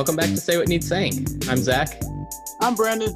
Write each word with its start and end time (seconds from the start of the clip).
Welcome 0.00 0.16
back 0.16 0.30
to 0.30 0.38
Say 0.38 0.56
What 0.56 0.66
Needs 0.66 0.88
Saying. 0.88 1.26
I'm 1.46 1.58
Zach. 1.58 2.00
I'm 2.62 2.74
Brandon. 2.74 3.14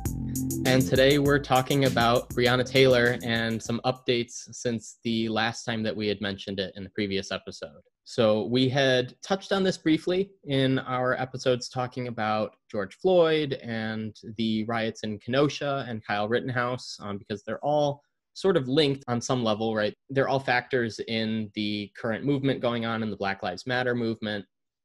And 0.67 0.87
today 0.87 1.19
we're 1.19 1.39
talking 1.39 1.87
about 1.87 2.29
Breonna 2.29 2.63
Taylor 2.63 3.17
and 3.23 3.61
some 3.61 3.81
updates 3.87 4.55
since 4.55 4.99
the 5.03 5.31
last 5.31 5.65
time 5.65 5.83
that 5.83 5.97
we 5.97 6.07
had 6.09 6.21
mentioned 6.21 6.61
it 6.61 6.75
in 6.77 6.85
the 6.85 6.91
previous 6.91 7.33
episode. 7.33 7.81
So 8.05 8.45
we 8.49 8.69
had 8.69 9.15
touched 9.23 9.51
on 9.51 9.63
this 9.63 9.79
briefly 9.79 10.31
in 10.45 10.79
our 10.81 11.19
episodes 11.19 11.71
talking 11.71 12.09
about 12.09 12.55
George 12.71 12.95
Floyd 12.97 13.55
and 13.63 14.15
the 14.37 14.65
riots 14.65 15.05
in 15.05 15.19
Kenosha 15.21 15.87
and 15.89 16.07
Kyle 16.07 16.29
Rittenhouse 16.29 16.99
um, 17.01 17.17
because 17.17 17.43
they're 17.45 17.65
all 17.65 18.03
sort 18.35 18.59
of 18.59 18.69
linked 18.69 19.05
on 19.09 19.23
some 19.23 19.43
level, 19.43 19.75
right? 19.75 19.95
They're 20.11 20.29
all 20.29 20.39
factors 20.39 21.01
in 21.09 21.51
the 21.55 21.91
current 21.97 22.27
movement 22.27 22.61
going 22.61 22.85
on 22.85 23.03
in 23.03 23.09
the 23.09 23.17
Black 23.17 23.43
Lives 23.43 23.67
Matter 23.67 23.95
movement. 23.95 24.45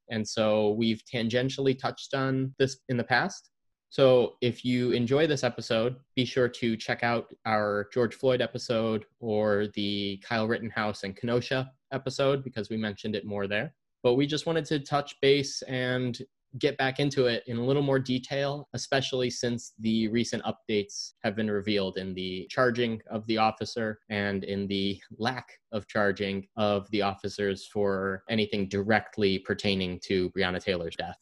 And 0.10 0.28
so 0.28 0.72
we've 0.72 1.04
tangentially 1.12 1.78
touched 1.78 2.14
on 2.14 2.54
this 2.60 2.78
in 2.90 2.98
the 2.98 3.04
past. 3.04 3.52
So 3.90 4.36
if 4.42 4.64
you 4.64 4.92
enjoy 4.92 5.26
this 5.26 5.44
episode, 5.44 5.96
be 6.16 6.24
sure 6.24 6.48
to 6.48 6.78
check 6.78 7.04
out 7.04 7.34
our 7.46 7.88
George 7.92 8.14
Floyd 8.16 8.42
episode 8.42 9.06
or 9.20 9.68
the 9.74 10.22
Kyle 10.24 10.48
Rittenhouse 10.48 11.04
and 11.04 11.16
Kenosha 11.16 11.72
episode 11.92 12.44
because 12.44 12.70
we 12.70 12.78
mentioned 12.78 13.16
it 13.16 13.26
more 13.26 13.48
there. 13.48 13.74
But 14.04 14.14
we 14.14 14.28
just 14.28 14.46
wanted 14.46 14.66
to 14.66 14.80
touch 14.80 15.16
base 15.22 15.62
and 15.64 16.18
get 16.58 16.78
back 16.78 17.00
into 17.00 17.28
it 17.28 17.44
in 17.48 17.58
a 17.58 17.64
little 17.64 17.82
more 17.82 18.00
detail, 18.00 18.68
especially 18.74 19.30
since 19.30 19.74
the 19.80 20.08
recent 20.08 20.44
updates 20.44 21.14
have 21.24 21.36
been 21.36 21.50
revealed 21.52 21.98
in 21.98 22.14
the 22.14 22.48
charging 22.50 23.02
of 23.10 23.26
the 23.28 23.38
officer 23.38 24.00
and 24.10 24.44
in 24.44 24.68
the 24.68 25.00
lack 25.18 25.48
of 25.72 25.88
charging 25.88 26.48
of 26.58 26.90
the 26.92 27.02
officers 27.02 27.68
for 27.72 28.24
anything 28.30 28.68
directly 28.68 29.40
pertaining 29.40 30.00
to 30.00 30.30
Breonna 30.32 30.62
Taylor's 30.62 30.96
death. 30.96 31.18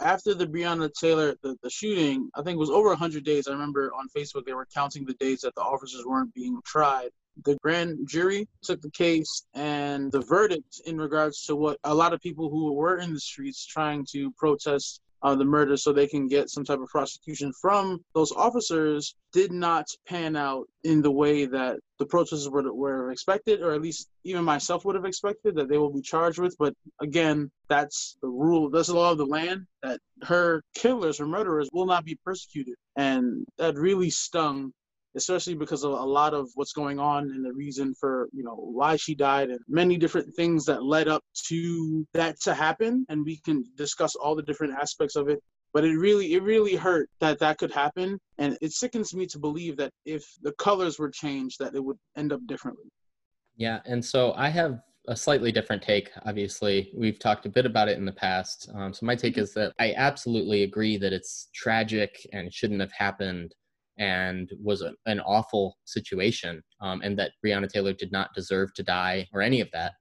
After 0.00 0.34
the 0.34 0.46
Breonna 0.46 0.90
Taylor, 0.98 1.36
the, 1.42 1.56
the 1.62 1.70
shooting, 1.70 2.30
I 2.34 2.42
think 2.42 2.56
it 2.56 2.58
was 2.58 2.70
over 2.70 2.88
100 2.88 3.24
days. 3.24 3.46
I 3.46 3.52
remember 3.52 3.92
on 3.92 4.08
Facebook 4.16 4.46
they 4.46 4.54
were 4.54 4.66
counting 4.74 5.04
the 5.04 5.14
days 5.14 5.42
that 5.42 5.54
the 5.54 5.60
officers 5.60 6.04
weren't 6.06 6.32
being 6.34 6.58
tried 6.64 7.10
the 7.44 7.56
grand 7.62 7.98
jury 8.08 8.48
took 8.62 8.80
the 8.80 8.90
case 8.90 9.46
and 9.54 10.12
the 10.12 10.20
verdict 10.20 10.80
in 10.86 10.98
regards 10.98 11.44
to 11.46 11.56
what 11.56 11.78
a 11.84 11.94
lot 11.94 12.12
of 12.12 12.20
people 12.20 12.50
who 12.50 12.72
were 12.72 12.98
in 12.98 13.12
the 13.12 13.20
streets 13.20 13.64
trying 13.66 14.06
to 14.12 14.30
protest 14.32 15.00
uh, 15.22 15.34
the 15.34 15.44
murder 15.44 15.76
so 15.76 15.92
they 15.92 16.06
can 16.06 16.26
get 16.26 16.50
some 16.50 16.64
type 16.64 16.80
of 16.80 16.88
prosecution 16.88 17.52
from 17.60 18.00
those 18.14 18.32
officers 18.32 19.14
did 19.32 19.52
not 19.52 19.86
pan 20.06 20.36
out 20.36 20.66
in 20.84 21.00
the 21.00 21.10
way 21.10 21.46
that 21.46 21.78
the 21.98 22.06
protesters 22.06 22.48
would, 22.48 22.66
were 22.66 23.12
expected, 23.12 23.62
or 23.62 23.72
at 23.72 23.80
least 23.80 24.08
even 24.24 24.44
myself 24.44 24.84
would 24.84 24.96
have 24.96 25.04
expected 25.04 25.54
that 25.54 25.68
they 25.68 25.78
will 25.78 25.92
be 25.92 26.02
charged 26.02 26.40
with. 26.40 26.56
But 26.58 26.74
again, 27.00 27.50
that's 27.68 28.16
the 28.20 28.28
rule, 28.28 28.68
that's 28.68 28.88
the 28.88 28.94
law 28.94 29.12
of 29.12 29.18
the 29.18 29.26
land 29.26 29.66
that 29.82 30.00
her 30.22 30.62
killers, 30.74 31.18
her 31.18 31.26
murderers 31.26 31.68
will 31.72 31.86
not 31.86 32.04
be 32.04 32.18
persecuted. 32.24 32.74
And 32.96 33.46
that 33.58 33.76
really 33.76 34.10
stung 34.10 34.72
especially 35.16 35.54
because 35.54 35.84
of 35.84 35.92
a 35.92 36.04
lot 36.04 36.34
of 36.34 36.48
what's 36.54 36.72
going 36.72 36.98
on 36.98 37.30
and 37.30 37.44
the 37.44 37.52
reason 37.52 37.94
for 37.94 38.28
you 38.32 38.42
know 38.42 38.54
why 38.54 38.96
she 38.96 39.14
died 39.14 39.50
and 39.50 39.60
many 39.68 39.96
different 39.96 40.34
things 40.34 40.64
that 40.64 40.84
led 40.84 41.08
up 41.08 41.22
to 41.46 42.06
that 42.14 42.40
to 42.40 42.54
happen. 42.54 43.04
And 43.08 43.24
we 43.24 43.38
can 43.38 43.64
discuss 43.76 44.14
all 44.14 44.34
the 44.34 44.42
different 44.42 44.74
aspects 44.74 45.16
of 45.16 45.28
it 45.28 45.42
but 45.72 45.84
it 45.84 45.96
really 45.96 46.34
it 46.34 46.42
really 46.42 46.76
hurt 46.76 47.08
that 47.20 47.38
that 47.38 47.58
could 47.58 47.72
happen. 47.72 48.18
And 48.38 48.56
it 48.60 48.72
sickens 48.72 49.14
me 49.14 49.26
to 49.26 49.38
believe 49.38 49.76
that 49.78 49.92
if 50.04 50.24
the 50.42 50.52
colors 50.52 50.98
were 50.98 51.10
changed 51.10 51.58
that 51.60 51.74
it 51.74 51.82
would 51.82 51.98
end 52.16 52.32
up 52.32 52.46
differently. 52.46 52.86
Yeah 53.56 53.80
and 53.86 54.04
so 54.04 54.32
i 54.34 54.48
have 54.48 54.80
a 55.08 55.16
slightly 55.16 55.50
different 55.50 55.82
take 55.82 56.10
obviously. 56.26 56.92
We've 56.96 57.18
talked 57.18 57.46
a 57.46 57.48
bit 57.48 57.66
about 57.66 57.88
it 57.88 57.98
in 57.98 58.04
the 58.04 58.12
past. 58.12 58.70
Um, 58.74 58.92
so 58.94 59.04
my 59.04 59.16
take 59.16 59.34
mm-hmm. 59.34 59.42
is 59.42 59.54
that 59.54 59.72
i 59.78 59.94
absolutely 59.96 60.62
agree 60.62 60.96
that 60.98 61.12
it's 61.12 61.48
tragic 61.54 62.26
and 62.32 62.46
it 62.46 62.54
shouldn't 62.54 62.80
have 62.80 62.92
happened 62.92 63.54
and 63.98 64.50
was 64.62 64.82
a, 64.82 64.92
an 65.06 65.20
awful 65.20 65.78
situation, 65.84 66.62
um, 66.80 67.00
and 67.02 67.18
that 67.18 67.32
Breonna 67.44 67.68
Taylor 67.68 67.92
did 67.92 68.12
not 68.12 68.34
deserve 68.34 68.72
to 68.74 68.82
die 68.82 69.28
or 69.32 69.42
any 69.42 69.60
of 69.60 69.70
that. 69.72 69.92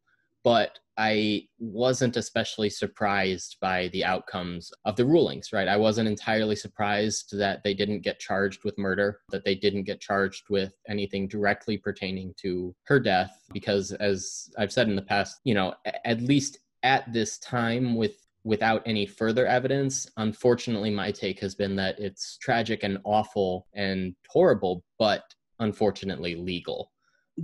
But 0.44 0.80
I 0.98 1.44
wasn't 1.60 2.18
especially 2.18 2.70
surprised 2.70 3.58
by 3.62 3.90
the 3.90 4.04
outcomes 4.04 4.72
of 4.86 4.96
the 4.96 5.06
rulings, 5.06 5.54
right? 5.54 5.68
I 5.68 5.78
wasn't 5.78 6.08
entirely 6.08 6.56
surprised 6.56 7.38
that 7.38 7.64
they 7.64 7.74
didn't 7.74 8.02
get 8.02 8.20
charged 8.20 8.64
with 8.64 8.78
murder, 8.78 9.20
that 9.30 9.46
they 9.46 9.56
didn't 9.56 9.84
get 9.84 10.02
charged 10.02 10.44
with 10.50 10.74
anything 10.88 11.28
directly 11.28 11.78
pertaining 11.78 12.34
to 12.42 12.76
her 12.84 13.00
death, 13.00 13.40
because 13.54 13.92
as 13.94 14.50
I've 14.58 14.72
said 14.72 14.90
in 14.90 14.96
the 14.96 15.02
past, 15.02 15.40
you 15.44 15.54
know, 15.54 15.76
at 16.06 16.22
least 16.22 16.60
at 16.84 17.12
this 17.14 17.38
time 17.38 17.96
with 17.96 18.21
without 18.44 18.82
any 18.86 19.06
further 19.06 19.46
evidence. 19.46 20.10
Unfortunately, 20.18 20.90
my 20.90 21.12
take 21.12 21.40
has 21.40 21.56
been 21.56 21.76
that 21.76 22.00
it's 22.00 22.38
tragic 22.38 22.84
and 22.84 22.98
awful 23.04 23.68
and 23.74 24.16
horrible, 24.30 24.84
but 24.98 25.24
unfortunately 25.60 26.36
legal. 26.36 26.92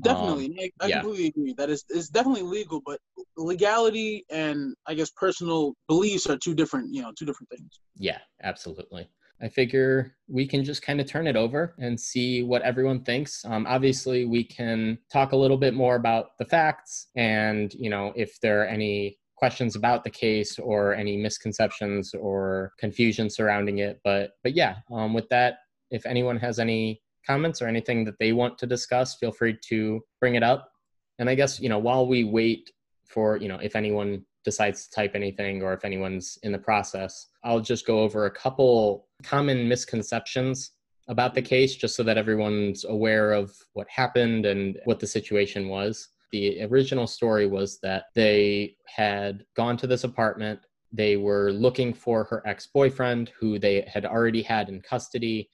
Definitely, 0.01 0.47
um, 0.47 0.55
I, 0.59 0.85
I 0.85 0.89
yeah. 0.89 1.01
completely 1.01 1.27
agree. 1.27 1.53
That 1.57 1.69
is 1.69 1.85
it's 1.89 2.09
definitely 2.09 2.41
legal, 2.41 2.81
but 2.85 2.99
legality 3.37 4.25
and 4.29 4.75
I 4.85 4.93
guess 4.93 5.11
personal 5.11 5.75
beliefs 5.87 6.27
are 6.27 6.37
two 6.37 6.53
different, 6.53 6.93
you 6.93 7.01
know, 7.01 7.13
two 7.17 7.25
different 7.25 7.49
things. 7.49 7.79
Yeah, 7.95 8.19
absolutely. 8.43 9.09
I 9.41 9.49
figure 9.49 10.15
we 10.27 10.47
can 10.47 10.63
just 10.63 10.81
kind 10.81 10.99
of 10.99 11.07
turn 11.07 11.27
it 11.27 11.35
over 11.35 11.75
and 11.77 11.99
see 11.99 12.43
what 12.43 12.63
everyone 12.63 13.03
thinks. 13.03 13.45
Um, 13.45 13.65
obviously, 13.67 14.25
we 14.25 14.43
can 14.43 14.97
talk 15.11 15.31
a 15.31 15.37
little 15.37 15.57
bit 15.57 15.73
more 15.73 15.95
about 15.95 16.37
the 16.39 16.45
facts 16.45 17.07
and, 17.15 17.73
you 17.73 17.89
know, 17.89 18.13
if 18.15 18.39
there 18.41 18.63
are 18.63 18.65
any 18.65 19.17
questions 19.37 19.75
about 19.75 20.03
the 20.03 20.09
case 20.09 20.59
or 20.59 20.93
any 20.95 21.15
misconceptions 21.15 22.13
or 22.13 22.73
confusion 22.79 23.29
surrounding 23.29 23.77
it. 23.77 23.99
But 24.03 24.31
but 24.43 24.55
yeah, 24.55 24.77
um, 24.91 25.13
with 25.13 25.29
that, 25.29 25.59
if 25.91 26.05
anyone 26.05 26.37
has 26.37 26.59
any 26.59 27.01
comments 27.25 27.61
or 27.61 27.67
anything 27.67 28.03
that 28.05 28.19
they 28.19 28.33
want 28.33 28.57
to 28.57 28.67
discuss, 28.67 29.15
feel 29.15 29.31
free 29.31 29.57
to 29.69 30.01
bring 30.19 30.35
it 30.35 30.43
up. 30.43 30.71
And 31.19 31.29
I 31.29 31.35
guess 31.35 31.59
you 31.59 31.69
know 31.69 31.79
while 31.79 32.07
we 32.07 32.23
wait 32.23 32.71
for 33.05 33.37
you 33.37 33.47
know 33.47 33.59
if 33.59 33.75
anyone 33.75 34.25
decides 34.43 34.87
to 34.87 34.91
type 34.91 35.11
anything 35.13 35.61
or 35.61 35.73
if 35.73 35.85
anyone's 35.85 36.39
in 36.43 36.51
the 36.51 36.57
process, 36.57 37.27
I'll 37.43 37.59
just 37.59 37.85
go 37.85 37.99
over 37.99 38.25
a 38.25 38.31
couple 38.31 39.07
common 39.23 39.67
misconceptions 39.67 40.71
about 41.09 41.33
the 41.33 41.41
case 41.41 41.75
just 41.75 41.95
so 41.95 42.03
that 42.03 42.17
everyone's 42.17 42.85
aware 42.85 43.31
of 43.33 43.55
what 43.73 43.87
happened 43.89 44.45
and 44.45 44.79
what 44.85 44.99
the 44.99 45.07
situation 45.07 45.67
was. 45.69 46.09
The 46.31 46.63
original 46.63 47.07
story 47.07 47.47
was 47.47 47.79
that 47.83 48.05
they 48.15 48.75
had 48.85 49.45
gone 49.55 49.77
to 49.77 49.87
this 49.87 50.03
apartment. 50.03 50.59
They 50.91 51.17
were 51.17 51.51
looking 51.51 51.93
for 51.93 52.23
her 52.25 52.41
ex 52.45 52.67
boyfriend, 52.67 53.31
who 53.39 53.59
they 53.59 53.81
had 53.87 54.05
already 54.05 54.41
had 54.41 54.69
in 54.69 54.81
custody. 54.81 55.49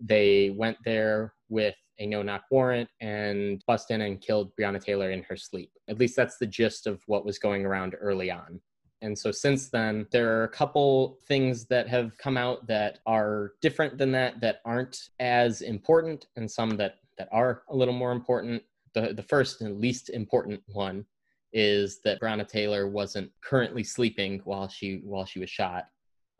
They 0.00 0.50
went 0.56 0.78
there 0.84 1.34
with 1.48 1.74
a 1.98 2.06
no 2.06 2.22
knock 2.22 2.44
warrant 2.50 2.88
and 3.00 3.62
bust 3.66 3.90
in 3.90 4.02
and 4.02 4.20
killed 4.20 4.52
Breonna 4.58 4.82
Taylor 4.82 5.10
in 5.10 5.22
her 5.24 5.36
sleep. 5.36 5.70
At 5.88 5.98
least 5.98 6.16
that's 6.16 6.38
the 6.38 6.46
gist 6.46 6.86
of 6.86 7.02
what 7.06 7.24
was 7.24 7.38
going 7.38 7.64
around 7.64 7.94
early 7.98 8.30
on. 8.30 8.60
And 9.02 9.18
so 9.18 9.30
since 9.30 9.68
then, 9.68 10.06
there 10.10 10.38
are 10.38 10.44
a 10.44 10.48
couple 10.48 11.18
things 11.26 11.66
that 11.66 11.88
have 11.88 12.16
come 12.18 12.36
out 12.36 12.66
that 12.66 12.98
are 13.06 13.52
different 13.60 13.98
than 13.98 14.10
that, 14.12 14.40
that 14.40 14.60
aren't 14.64 15.10
as 15.20 15.60
important, 15.60 16.26
and 16.36 16.50
some 16.50 16.70
that, 16.78 16.96
that 17.18 17.28
are 17.30 17.62
a 17.68 17.76
little 17.76 17.94
more 17.94 18.12
important 18.12 18.62
the, 18.96 19.12
the 19.12 19.22
first 19.22 19.60
and 19.60 19.78
least 19.78 20.08
important 20.08 20.60
one 20.68 21.04
is 21.52 22.00
that 22.02 22.20
Breonna 22.20 22.48
Taylor 22.48 22.88
wasn't 22.88 23.30
currently 23.44 23.84
sleeping 23.84 24.40
while 24.44 24.68
she 24.68 25.02
while 25.04 25.26
she 25.26 25.38
was 25.38 25.50
shot. 25.50 25.84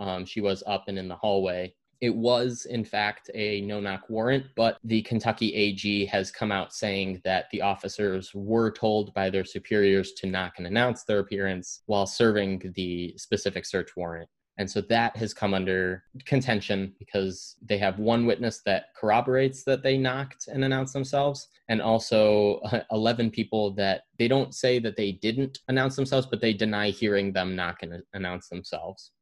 Um, 0.01 0.25
she 0.25 0.41
was 0.41 0.65
up 0.67 0.85
and 0.89 0.99
in 0.99 1.07
the 1.07 1.17
hallway. 1.17 1.75
It 2.01 2.15
was, 2.15 2.67
in 2.69 2.85
fact, 2.85 3.31
a 3.35 3.61
no 3.63 3.81
knock 3.81 4.11
warrant, 4.11 4.47
but 4.55 4.79
the 4.85 5.03
Kentucky 5.03 5.55
AG 5.55 6.07
has 6.07 6.31
come 6.31 6.53
out 6.53 6.75
saying 6.75 7.21
that 7.25 7.47
the 7.53 7.63
officers 7.63 8.31
were 8.35 8.71
told 8.71 9.15
by 9.15 9.31
their 9.31 9.45
superiors 9.45 10.13
to 10.13 10.27
knock 10.27 10.55
and 10.59 10.67
announce 10.67 11.05
their 11.05 11.21
appearance 11.21 11.83
while 11.87 12.07
serving 12.07 12.73
the 12.75 13.15
specific 13.17 13.65
search 13.65 13.97
warrant. 13.97 14.29
And 14.59 14.71
so 14.71 14.81
that 14.83 15.17
has 15.17 15.35
come 15.35 15.53
under 15.53 16.05
contention 16.25 16.95
because 16.99 17.57
they 17.63 17.79
have 17.79 17.99
one 17.99 18.25
witness 18.25 18.63
that 18.65 18.87
corroborates 18.99 19.65
that 19.65 19.83
they 19.83 19.99
knocked 19.99 20.49
and 20.49 20.65
announced 20.65 20.95
themselves, 20.95 21.49
and 21.69 21.83
also 21.83 22.61
uh, 22.61 22.81
11 22.91 23.31
people 23.31 23.73
that 23.73 24.03
they 24.19 24.29
don't 24.29 24.55
say 24.55 24.79
that 24.79 24.97
they 24.97 25.13
didn't 25.13 25.59
announce 25.69 25.97
themselves, 25.97 26.27
but 26.27 26.41
they 26.41 26.55
deny 26.55 26.91
hearing 26.91 27.33
them 27.33 27.55
knock 27.55 27.83
and 27.83 28.03
announce 28.15 28.49
themselves. 28.49 29.13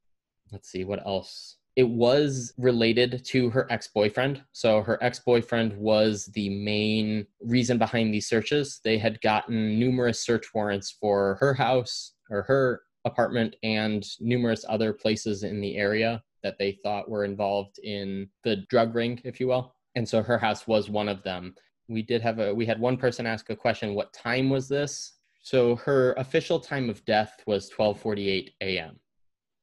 Let's 0.52 0.70
see 0.70 0.84
what 0.84 1.04
else. 1.04 1.56
It 1.74 1.88
was 1.88 2.52
related 2.56 3.24
to 3.24 3.50
her 3.50 3.66
ex 3.70 3.88
boyfriend. 3.88 4.44
So, 4.52 4.80
her 4.82 5.02
ex 5.02 5.18
boyfriend 5.18 5.76
was 5.76 6.26
the 6.26 6.48
main 6.48 7.26
reason 7.40 7.78
behind 7.78 8.14
these 8.14 8.28
searches. 8.28 8.80
They 8.84 8.96
had 8.96 9.20
gotten 9.20 9.80
numerous 9.80 10.20
search 10.24 10.54
warrants 10.54 10.92
for 10.92 11.36
her 11.40 11.54
house 11.54 12.12
or 12.30 12.42
her 12.42 12.82
apartment 13.04 13.56
and 13.62 14.04
numerous 14.20 14.64
other 14.68 14.92
places 14.92 15.42
in 15.42 15.60
the 15.60 15.76
area 15.76 16.22
that 16.42 16.58
they 16.58 16.78
thought 16.82 17.08
were 17.08 17.24
involved 17.24 17.78
in 17.80 18.28
the 18.44 18.56
drug 18.68 18.94
ring, 18.94 19.20
if 19.24 19.40
you 19.40 19.48
will. 19.48 19.74
And 19.94 20.08
so 20.08 20.22
her 20.22 20.38
house 20.38 20.66
was 20.66 20.90
one 20.90 21.08
of 21.08 21.22
them. 21.22 21.54
We 21.88 22.02
did 22.02 22.22
have 22.22 22.38
a 22.38 22.54
we 22.54 22.66
had 22.66 22.80
one 22.80 22.96
person 22.96 23.26
ask 23.26 23.50
a 23.50 23.56
question, 23.56 23.94
what 23.94 24.12
time 24.12 24.50
was 24.50 24.68
this? 24.68 25.12
So 25.42 25.76
her 25.76 26.14
official 26.14 26.58
time 26.58 26.88
of 26.88 27.04
death 27.04 27.42
was 27.46 27.70
12:48 27.70 28.50
a.m. 28.62 28.98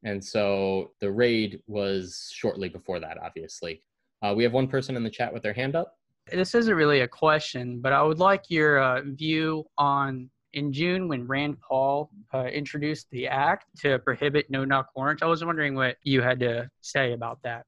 And 0.04 0.24
so 0.24 0.92
the 1.00 1.12
raid 1.12 1.62
was 1.68 2.32
shortly 2.34 2.70
before 2.70 3.00
that, 3.00 3.18
obviously. 3.22 3.82
Uh, 4.24 4.34
we 4.36 4.44
have 4.44 4.54
one 4.54 4.68
person 4.68 4.96
in 4.96 5.04
the 5.04 5.10
chat 5.10 5.34
with 5.34 5.44
their 5.44 5.54
hand 5.54 5.76
up. 5.76 5.98
This 6.32 6.56
isn't 6.56 6.74
really 6.74 7.02
a 7.02 7.08
question, 7.08 7.82
but 7.82 7.94
I 7.94 8.02
would 8.02 8.20
like 8.20 8.50
your 8.50 8.80
uh, 8.80 9.02
view 9.06 9.66
on 9.78 10.30
in 10.54 10.74
June 10.74 11.08
when 11.08 11.28
Rand 11.28 11.58
Paul 11.62 12.10
uh, 12.34 12.46
introduced 12.46 13.08
the 13.12 13.28
act 13.28 13.66
to 13.82 14.00
prohibit 14.00 14.50
no 14.50 14.66
knock 14.66 14.90
warrants. 14.96 15.24
I 15.24 15.28
was 15.28 15.44
wondering 15.44 15.76
what 15.76 15.98
you 16.04 16.22
had 16.22 16.40
to 16.42 16.70
say 16.82 17.14
about 17.14 17.40
that. 17.44 17.66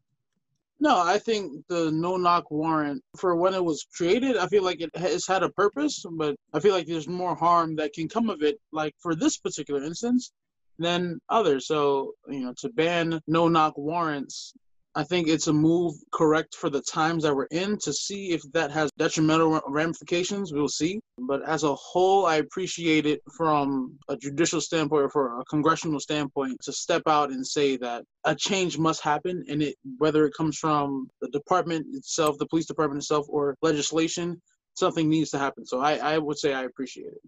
No, 0.80 1.00
I 1.00 1.18
think 1.18 1.66
the 1.70 1.92
no 1.92 2.18
knock 2.18 2.52
warrant 2.52 3.02
for 3.16 3.36
when 3.36 3.54
it 3.54 3.64
was 3.64 3.86
created, 3.96 4.36
I 4.36 4.48
feel 4.48 4.64
like 4.64 4.82
it 4.82 4.94
has 4.98 5.26
had 5.26 5.44
a 5.44 5.50
purpose, 5.50 6.06
but 6.18 6.36
I 6.54 6.60
feel 6.60 6.74
like 6.74 6.88
there's 6.88 7.08
more 7.08 7.36
harm 7.36 7.76
that 7.78 7.94
can 7.94 8.10
come 8.10 8.30
of 8.30 8.42
it, 8.44 8.60
like 8.72 8.94
for 9.00 9.16
this 9.16 9.38
particular 9.38 9.82
instance, 9.82 10.34
than 10.80 11.20
others. 11.30 11.68
So, 11.68 12.14
you 12.28 12.42
know, 12.42 12.54
to 12.58 12.70
ban 12.70 13.22
no 13.28 13.48
knock 13.48 13.78
warrants 13.78 14.54
I 14.96 15.04
think 15.04 15.28
it's 15.28 15.48
a 15.48 15.54
move 15.54 15.96
correct 16.12 16.54
for 16.54 16.70
the 16.70 16.82
times 16.82 17.24
that 17.24 17.36
we're 17.36 17.46
in 17.46 17.78
to 17.80 17.92
see 17.92 18.32
if 18.32 18.44
that 18.52 18.70
has 18.72 18.92
detrimental 18.98 19.60
ramifications. 19.68 20.54
We'll 20.54 20.68
see. 20.68 21.00
But 21.18 21.42
as 21.48 21.64
a 21.64 21.74
whole, 21.74 22.28
I 22.28 22.36
appreciate 22.36 23.08
it 23.08 23.22
from 23.36 23.98
a 24.08 24.16
judicial 24.16 24.62
standpoint 24.62 25.06
or 25.06 25.10
for 25.10 25.40
a 25.40 25.46
congressional 25.46 26.00
standpoint 26.00 26.60
to 26.64 26.72
step 26.72 27.04
out 27.08 27.32
and 27.32 27.46
say 27.46 27.76
that 27.78 28.04
a 28.26 28.36
change 28.36 28.78
must 28.78 29.02
happen. 29.02 29.44
And 29.50 29.64
it, 29.64 29.76
whether 29.98 30.26
it 30.26 30.34
comes 30.38 30.58
from 30.58 31.08
the 31.22 31.30
department 31.30 31.88
itself, 31.96 32.38
the 32.38 32.46
police 32.46 32.68
department 32.68 33.02
itself, 33.02 33.26
or 33.30 33.56
legislation, 33.64 34.40
something 34.76 35.10
needs 35.10 35.32
to 35.32 35.40
happen. 35.40 35.66
So 35.66 35.80
I, 35.80 35.96
I 35.96 36.18
would 36.20 36.38
say 36.38 36.54
I 36.54 36.64
appreciate 36.64 37.08
it. 37.08 37.22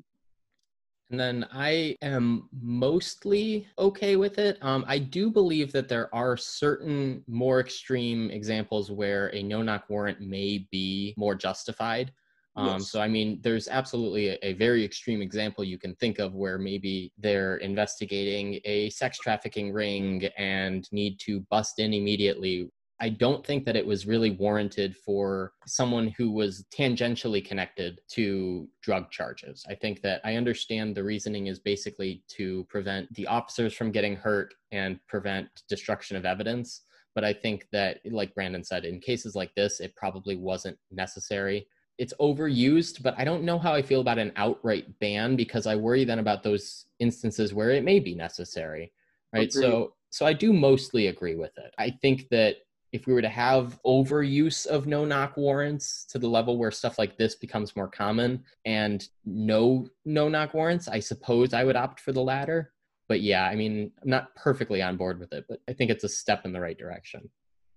And 1.11 1.19
then 1.19 1.45
I 1.51 1.95
am 2.01 2.49
mostly 2.61 3.67
okay 3.77 4.15
with 4.15 4.39
it. 4.39 4.57
Um, 4.61 4.83
I 4.87 4.97
do 4.97 5.29
believe 5.29 5.71
that 5.71 5.87
there 5.87 6.13
are 6.15 6.35
certain 6.35 7.23
more 7.27 7.59
extreme 7.59 8.31
examples 8.31 8.91
where 8.91 9.27
a 9.35 9.43
no 9.43 9.61
knock 9.61 9.85
warrant 9.87 10.19
may 10.19 10.67
be 10.71 11.13
more 11.15 11.35
justified. 11.35 12.11
Um, 12.55 12.67
yes. 12.67 12.89
So, 12.89 13.01
I 13.01 13.07
mean, 13.07 13.39
there's 13.41 13.67
absolutely 13.67 14.29
a, 14.29 14.37
a, 14.41 14.53
very 14.53 14.83
extreme 14.83 15.21
example 15.21 15.63
you 15.63 15.77
can 15.77 15.93
think 15.95 16.19
of 16.19 16.35
where 16.35 16.57
maybe 16.57 17.11
they're 17.17 17.57
investigating 17.57 18.61
a 18.63 18.89
sex 18.91 19.17
trafficking 19.17 19.73
ring 19.73 20.25
and 20.37 20.87
need 20.93 21.19
to 21.25 21.41
bust 21.51 21.79
in 21.79 21.93
immediately 21.93 22.69
I 23.01 23.09
don't 23.09 23.45
think 23.45 23.65
that 23.65 23.75
it 23.75 23.85
was 23.85 24.07
really 24.07 24.31
warranted 24.31 24.95
for 24.95 25.51
someone 25.65 26.13
who 26.17 26.31
was 26.31 26.65
tangentially 26.77 27.43
connected 27.43 27.99
to 28.11 28.69
drug 28.81 29.11
charges. 29.11 29.65
I 29.69 29.75
think 29.75 30.01
that 30.03 30.21
I 30.23 30.35
understand 30.35 30.95
the 30.95 31.03
reasoning 31.03 31.47
is 31.47 31.59
basically 31.59 32.23
to 32.29 32.63
prevent 32.69 33.13
the 33.13 33.27
officers 33.27 33.73
from 33.73 33.91
getting 33.91 34.15
hurt 34.15 34.53
and 34.71 34.99
prevent 35.07 35.49
destruction 35.67 36.15
of 36.15 36.25
evidence. 36.25 36.81
But 37.15 37.25
I 37.25 37.33
think 37.33 37.67
that, 37.71 37.99
like 38.05 38.33
Brandon 38.33 38.63
said, 38.63 38.85
in 38.85 38.99
cases 38.99 39.35
like 39.35 39.53
this, 39.55 39.81
it 39.81 39.95
probably 39.95 40.37
wasn't 40.37 40.77
necessary. 40.89 41.67
It's 41.97 42.13
overused, 42.19 43.03
but 43.03 43.15
I 43.17 43.23
don't 43.25 43.43
know 43.43 43.57
how 43.59 43.73
I 43.73 43.81
feel 43.81 44.01
about 44.01 44.19
an 44.19 44.33
outright 44.35 44.99
ban 44.99 45.35
because 45.35 45.67
I 45.67 45.75
worry 45.75 46.05
then 46.05 46.19
about 46.19 46.43
those 46.43 46.85
instances 46.99 47.53
where 47.53 47.71
it 47.71 47.83
may 47.83 47.99
be 47.99 48.15
necessary. 48.15 48.91
Right. 49.33 49.49
Agreed. 49.49 49.61
So 49.61 49.93
so 50.15 50.25
I 50.25 50.31
do 50.31 50.53
mostly 50.53 51.07
agree 51.07 51.35
with 51.35 51.57
it. 51.57 51.73
I 51.77 51.89
think 51.89 52.29
that 52.29 52.55
if 52.91 53.07
we 53.07 53.13
were 53.13 53.21
to 53.21 53.29
have 53.29 53.79
overuse 53.85 54.65
of 54.65 54.87
no 54.87 55.05
knock 55.05 55.35
warrants 55.37 56.05
to 56.05 56.19
the 56.19 56.27
level 56.27 56.57
where 56.57 56.71
stuff 56.71 56.97
like 56.97 57.17
this 57.17 57.35
becomes 57.35 57.75
more 57.75 57.87
common 57.87 58.43
and 58.65 59.09
no 59.25 59.87
no 60.05 60.29
knock 60.29 60.53
warrants, 60.53 60.87
I 60.87 60.99
suppose 60.99 61.53
I 61.53 61.63
would 61.63 61.75
opt 61.75 61.99
for 61.99 62.11
the 62.11 62.23
latter. 62.23 62.71
But 63.07 63.21
yeah, 63.21 63.45
I 63.45 63.55
mean, 63.55 63.91
I'm 64.01 64.09
not 64.09 64.33
perfectly 64.35 64.81
on 64.81 64.97
board 64.97 65.19
with 65.19 65.33
it, 65.33 65.45
but 65.47 65.59
I 65.69 65.73
think 65.73 65.91
it's 65.91 66.03
a 66.03 66.09
step 66.09 66.45
in 66.45 66.53
the 66.53 66.59
right 66.61 66.77
direction. 66.77 67.29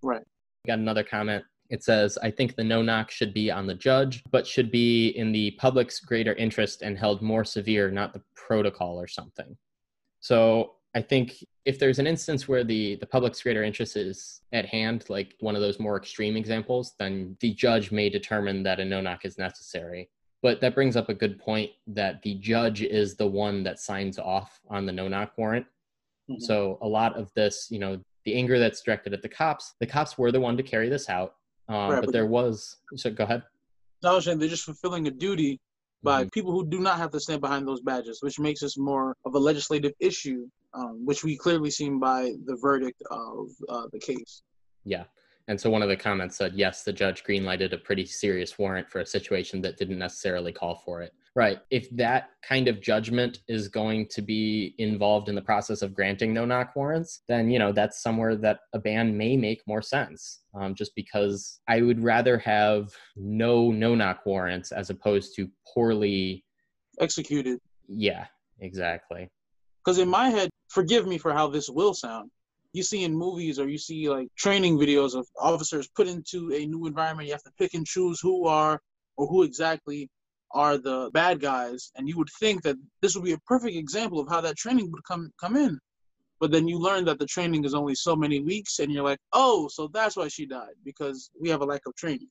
Right. 0.02 0.25
Got 0.66 0.78
another 0.78 1.05
comment. 1.05 1.44
It 1.69 1.84
says, 1.84 2.16
I 2.22 2.31
think 2.31 2.56
the 2.56 2.64
no 2.64 2.81
knock 2.81 3.11
should 3.11 3.34
be 3.34 3.50
on 3.50 3.66
the 3.66 3.75
judge, 3.75 4.22
but 4.31 4.46
should 4.46 4.70
be 4.70 5.08
in 5.08 5.32
the 5.32 5.50
public's 5.52 6.00
greater 6.00 6.32
interest 6.34 6.81
and 6.81 6.96
held 6.96 7.20
more 7.20 7.44
severe, 7.44 7.90
not 7.90 8.14
the 8.14 8.22
protocol 8.34 8.99
or 8.99 9.06
something. 9.06 9.54
So 10.20 10.76
I 10.94 11.02
think 11.02 11.44
if 11.64 11.79
there's 11.79 11.99
an 11.99 12.06
instance 12.06 12.49
where 12.49 12.64
the 12.64 12.96
the 12.96 13.06
public's 13.06 13.43
greater 13.43 13.62
interest 13.62 13.96
is 13.96 14.40
at 14.52 14.67
hand, 14.67 15.05
like 15.08 15.35
one 15.40 15.55
of 15.55 15.61
those 15.61 15.79
more 15.79 15.96
extreme 15.96 16.37
examples, 16.37 16.94
then 16.99 17.37
the 17.40 17.52
judge 17.55 17.93
may 17.93 18.08
determine 18.08 18.62
that 18.62 18.81
a 18.81 18.85
no 18.85 19.00
knock 19.00 19.25
is 19.25 19.38
necessary. 19.38 20.08
But 20.40 20.61
that 20.61 20.75
brings 20.75 20.96
up 20.96 21.08
a 21.08 21.14
good 21.14 21.38
point 21.38 21.70
that 21.88 22.23
the 22.23 22.35
judge 22.37 22.82
is 22.82 23.17
the 23.17 23.26
one 23.26 23.62
that 23.64 23.81
signs 23.81 24.19
off 24.19 24.61
on 24.70 24.87
the 24.87 24.93
no 24.93 25.08
knock 25.08 25.32
warrant. 25.37 25.67
Mm-hmm. 26.31 26.40
So 26.40 26.79
a 26.81 26.87
lot 26.87 27.17
of 27.17 27.32
this, 27.35 27.69
you 27.70 27.79
know, 27.79 28.00
the 28.25 28.35
anger 28.35 28.58
that's 28.58 28.81
directed 28.82 29.12
at 29.12 29.23
the 29.23 29.29
cops, 29.29 29.75
the 29.81 29.87
cops 29.87 30.17
were 30.17 30.31
the 30.31 30.40
one 30.40 30.56
to 30.56 30.62
carry 30.62 30.88
this 30.88 31.08
out. 31.08 31.35
Um, 31.69 31.76
right, 31.76 31.96
but, 31.96 32.06
but, 32.06 32.12
there 32.12 32.26
was. 32.26 32.76
So 32.96 33.11
go 33.11 33.25
ahead. 33.25 33.43
No, 34.02 34.12
I 34.12 34.14
was 34.14 34.25
saying 34.25 34.38
they're 34.38 34.49
just 34.49 34.64
fulfilling 34.64 35.06
a 35.08 35.11
duty 35.11 35.61
by 36.03 36.23
mm-hmm. 36.23 36.29
people 36.31 36.53
who 36.53 36.67
do 36.67 36.81
not 36.81 36.99
have 36.99 37.11
to 37.11 37.21
stand 37.21 37.41
behind 37.41 37.67
those 37.67 37.81
badges, 37.81 38.19
which 38.23 38.39
makes 38.39 38.61
this 38.61 38.79
more 38.79 39.17
of 39.25 39.35
a 39.35 39.39
legislative 39.39 39.93
issue, 40.00 40.47
um, 40.75 41.05
which 41.05 41.25
we 41.25 41.37
clearly 41.37 41.71
seen 41.71 41.99
by 41.99 42.33
the 42.45 42.56
verdict 42.61 43.03
of 43.11 43.49
uh, 43.69 43.87
the 43.93 43.99
case. 43.99 44.43
Yeah. 44.85 45.05
And 45.49 45.59
so 45.59 45.71
one 45.71 45.83
of 45.83 45.89
the 45.89 45.97
comments 45.97 46.37
said, 46.37 46.53
yes, 46.55 46.83
the 46.83 46.93
judge 46.93 47.25
greenlighted 47.25 47.73
a 47.73 47.79
pretty 47.79 48.05
serious 48.05 48.59
warrant 48.59 48.89
for 48.91 49.00
a 49.00 49.06
situation 49.06 49.62
that 49.62 49.79
didn't 49.79 49.99
necessarily 49.99 50.53
call 50.53 50.77
for 50.85 51.00
it. 51.00 51.15
Right. 51.35 51.61
If 51.71 51.89
that 51.97 52.31
kind 52.43 52.69
of 52.69 52.83
judgment 52.83 53.41
is 53.49 53.69
going 53.69 54.09
to 54.09 54.21
be 54.21 54.75
involved 54.79 55.29
in 55.29 55.35
the 55.35 55.41
process 55.41 55.81
of 55.81 55.95
granting 55.95 56.35
no 56.35 56.45
knock 56.45 56.77
warrants, 56.77 57.23
then, 57.29 57.50
you 57.50 57.59
know, 57.59 57.73
that's 57.73 58.03
somewhere 58.03 58.37
that 58.37 58.61
a 58.75 58.79
ban 58.79 59.17
may 59.17 59.37
make 59.37 59.62
more 59.67 59.81
sense. 59.81 60.41
Um, 60.55 60.75
just 60.75 60.95
because 60.95 61.61
I 61.67 61.81
would 61.81 62.03
rather 62.03 62.39
have 62.39 62.93
no 63.17 63.71
no 63.71 63.95
knock 63.95 64.27
warrants 64.27 64.73
as 64.73 64.91
opposed 64.91 65.35
to 65.37 65.49
poorly 65.73 66.45
executed. 67.00 67.61
Yeah, 67.87 68.26
exactly. 68.61 69.31
Because 69.85 69.99
in 69.99 70.09
my 70.09 70.28
head, 70.28 70.50
forgive 70.69 71.07
me 71.07 71.17
for 71.19 71.33
how 71.33 71.47
this 71.47 71.71
will 71.71 71.95
sound. 71.95 72.31
You 72.72 72.82
see 72.82 73.04
in 73.04 73.14
movies 73.16 73.58
or 73.58 73.68
you 73.68 73.78
see 73.78 74.08
like 74.08 74.28
training 74.37 74.78
videos 74.78 75.14
of 75.14 75.26
officers 75.38 75.88
put 75.88 76.06
into 76.06 76.52
a 76.54 76.66
new 76.66 76.87
environment. 76.87 77.26
You 77.28 77.34
have 77.34 77.42
to 77.44 77.52
pick 77.58 77.75
and 77.75 77.87
choose 77.87 78.20
who 78.20 78.46
are 78.46 78.80
or 79.16 79.26
who 79.26 79.42
exactly 79.42 80.10
are 80.52 80.78
the 80.78 81.10
bad 81.12 81.40
guys, 81.40 81.90
and 81.96 82.08
you 82.08 82.16
would 82.16 82.30
think 82.40 82.62
that 82.62 82.76
this 83.02 83.14
would 83.14 83.25
be 83.25 83.32
a 83.32 83.38
perfect 83.46 83.76
example 83.76 84.20
of 84.20 84.28
how 84.28 84.40
that 84.40 84.56
training 84.56 84.90
would 84.90 85.04
come 85.04 85.30
come 85.40 85.56
in. 85.56 85.78
But 86.40 86.52
then 86.52 86.68
you 86.68 86.78
learn 86.78 87.04
that 87.06 87.18
the 87.18 87.26
training 87.26 87.64
is 87.64 87.75
only 87.75 87.94
so 87.94 88.14
many 88.14 88.40
weeks, 88.40 88.78
and 88.78 88.92
you're 88.92 89.04
like, 89.04 89.18
oh, 89.32 89.68
so 89.68 89.88
that's 89.92 90.16
why 90.16 90.28
she 90.28 90.46
died 90.46 90.75
because 90.84 91.30
we 91.40 91.48
have 91.48 91.62
a 91.62 91.64
lack 91.64 91.82
of 91.87 91.94
training. 91.96 92.28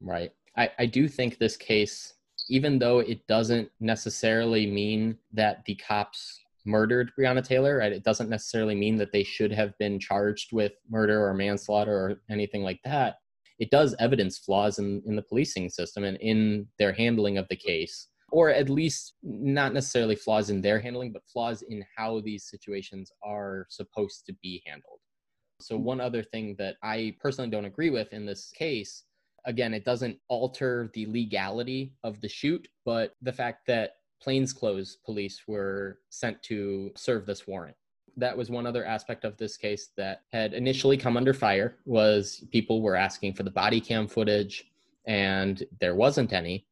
Right. 0.00 0.30
I, 0.56 0.70
I 0.78 0.86
do 0.86 1.08
think 1.08 1.38
this 1.38 1.56
case, 1.56 2.14
even 2.48 2.78
though 2.78 3.00
it 3.00 3.26
doesn't 3.26 3.70
necessarily 3.80 4.66
mean 4.66 5.18
that 5.32 5.64
the 5.64 5.74
cops 5.74 6.43
murdered 6.64 7.10
Breonna 7.18 7.44
Taylor, 7.44 7.78
right? 7.78 7.92
It 7.92 8.04
doesn't 8.04 8.30
necessarily 8.30 8.74
mean 8.74 8.96
that 8.96 9.12
they 9.12 9.24
should 9.24 9.52
have 9.52 9.76
been 9.78 9.98
charged 9.98 10.52
with 10.52 10.72
murder 10.88 11.24
or 11.24 11.34
manslaughter 11.34 11.92
or 11.92 12.16
anything 12.30 12.62
like 12.62 12.80
that. 12.84 13.16
It 13.58 13.70
does 13.70 13.94
evidence 14.00 14.38
flaws 14.38 14.78
in, 14.78 15.02
in 15.06 15.16
the 15.16 15.22
policing 15.22 15.70
system 15.70 16.04
and 16.04 16.16
in 16.20 16.66
their 16.78 16.92
handling 16.92 17.38
of 17.38 17.46
the 17.48 17.56
case 17.56 18.08
or 18.34 18.50
at 18.50 18.68
least 18.68 19.14
not 19.22 19.72
necessarily 19.72 20.16
flaws 20.16 20.50
in 20.50 20.60
their 20.60 20.80
handling 20.80 21.12
but 21.12 21.22
flaws 21.32 21.62
in 21.62 21.84
how 21.96 22.20
these 22.20 22.50
situations 22.50 23.12
are 23.22 23.64
supposed 23.68 24.26
to 24.26 24.34
be 24.42 24.60
handled. 24.66 24.98
So 25.60 25.76
mm-hmm. 25.76 25.84
one 25.84 26.00
other 26.00 26.22
thing 26.22 26.56
that 26.58 26.76
i 26.82 27.14
personally 27.20 27.50
don't 27.50 27.64
agree 27.64 27.90
with 27.90 28.12
in 28.12 28.26
this 28.26 28.50
case 28.50 29.04
again 29.46 29.72
it 29.72 29.84
doesn't 29.84 30.18
alter 30.28 30.90
the 30.94 31.06
legality 31.06 31.94
of 32.02 32.20
the 32.20 32.28
shoot 32.28 32.66
but 32.84 33.12
the 33.22 33.32
fact 33.32 33.66
that 33.66 33.92
plainclothes 34.24 34.96
police 35.04 35.42
were 35.46 35.98
sent 36.08 36.42
to 36.44 36.90
serve 36.96 37.26
this 37.26 37.46
warrant. 37.46 37.76
That 38.16 38.36
was 38.36 38.48
one 38.48 38.66
other 38.66 38.84
aspect 38.84 39.24
of 39.24 39.36
this 39.36 39.56
case 39.58 39.90
that 39.98 40.22
had 40.32 40.54
initially 40.54 40.96
come 40.96 41.16
under 41.16 41.34
fire 41.34 41.76
was 41.84 42.44
people 42.50 42.80
were 42.80 42.96
asking 42.96 43.34
for 43.34 43.42
the 43.42 43.50
body 43.50 43.80
cam 43.80 44.08
footage 44.08 44.64
and 45.06 45.62
there 45.78 45.94
wasn't 45.94 46.32
any. 46.32 46.66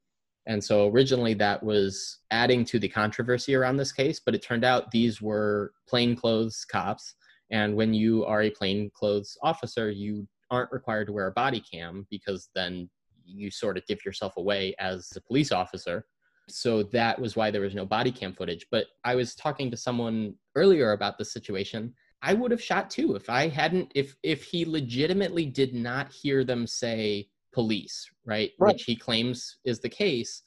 And 0.46 0.64
so 0.64 0.88
originally 0.88 1.34
that 1.34 1.62
was 1.62 2.18
adding 2.30 2.64
to 2.66 2.78
the 2.78 2.88
controversy 2.88 3.54
around 3.54 3.76
this 3.76 3.92
case 3.92 4.18
but 4.18 4.34
it 4.34 4.42
turned 4.42 4.64
out 4.64 4.90
these 4.90 5.20
were 5.20 5.72
plainclothes 5.86 6.64
cops. 6.64 7.14
And 7.50 7.76
when 7.76 7.92
you 7.92 8.24
are 8.24 8.42
a 8.42 8.50
plainclothes 8.50 9.36
officer 9.42 9.90
you 9.90 10.26
aren't 10.50 10.72
required 10.72 11.06
to 11.08 11.12
wear 11.12 11.26
a 11.26 11.32
body 11.32 11.60
cam 11.60 12.06
because 12.08 12.48
then 12.54 12.88
you 13.26 13.50
sort 13.50 13.76
of 13.76 13.86
give 13.86 14.04
yourself 14.04 14.36
away 14.38 14.74
as 14.78 15.12
a 15.16 15.20
police 15.20 15.52
officer 15.52 16.06
so 16.52 16.82
that 16.84 17.18
was 17.20 17.36
why 17.36 17.50
there 17.50 17.60
was 17.60 17.74
no 17.74 17.86
body 17.86 18.12
cam 18.12 18.32
footage. 18.34 18.66
But 18.70 18.86
I 19.04 19.14
was 19.14 19.34
talking 19.34 19.70
to 19.70 19.76
someone 19.76 20.34
earlier 20.54 20.92
about 20.92 21.18
the 21.18 21.24
situation. 21.24 21.94
I 22.22 22.34
would 22.34 22.50
have 22.50 22.62
shot 22.62 22.90
too 22.90 23.14
if 23.16 23.28
I 23.28 23.48
hadn't 23.48 23.90
if 23.94 24.16
if 24.22 24.44
he 24.44 24.64
legitimately 24.64 25.46
did 25.46 25.74
not 25.74 26.12
hear 26.12 26.44
them 26.44 26.66
say 26.66 27.28
police, 27.52 28.08
right? 28.24 28.50
right. 28.58 28.74
Which 28.74 28.84
he 28.84 28.96
claims 28.96 29.58
is 29.64 29.80
the 29.80 29.88
case. 29.88 30.42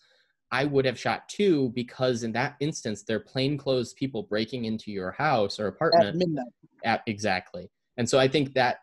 I 0.51 0.65
would 0.65 0.85
have 0.85 0.99
shot 0.99 1.27
too 1.27 1.71
because 1.75 2.23
in 2.23 2.31
that 2.33 2.55
instance, 2.59 3.03
they're 3.03 3.19
plainclothes 3.19 3.93
people 3.93 4.23
breaking 4.23 4.65
into 4.65 4.91
your 4.91 5.11
house 5.11 5.59
or 5.59 5.67
apartment 5.67 6.07
At 6.09 6.15
midnight. 6.15 6.47
at 6.83 7.01
exactly. 7.07 7.69
And 7.97 8.09
so 8.09 8.19
I 8.19 8.27
think 8.27 8.53
that 8.53 8.77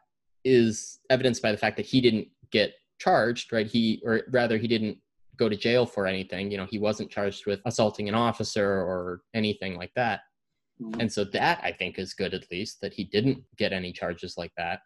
is 0.45 0.99
evidenced 1.09 1.41
by 1.41 1.52
the 1.52 1.59
fact 1.59 1.76
that 1.76 1.87
he 1.87 2.00
didn't 2.00 2.29
get 2.50 2.75
charged, 2.99 3.52
right? 3.52 3.67
He 3.67 4.02
or 4.05 4.23
rather 4.31 4.59
he 4.59 4.69
didn't 4.69 4.99
go 5.37 5.49
to 5.49 5.57
jail 5.57 5.87
for 5.87 6.07
anything. 6.07 6.51
You 6.51 6.59
know, 6.59 6.67
he 6.67 6.79
wasn't 6.79 7.11
charged 7.11 7.47
with 7.47 7.61
assaulting 7.65 8.09
an 8.09 8.15
officer 8.15 8.67
or 8.67 9.23
anything 9.35 9.77
like 9.77 9.93
that. 9.97 10.21
Mhm. 10.81 11.01
And 11.01 11.12
so 11.12 11.25
that 11.25 11.61
I 11.62 11.73
think 11.73 11.99
is 11.99 12.15
good 12.15 12.35
at 12.35 12.51
least 12.51 12.81
that 12.81 12.95
he 12.95 13.05
didn't 13.05 13.43
get 13.57 13.73
any 13.73 13.93
charges 13.93 14.37
like 14.37 14.53
that. 14.57 14.81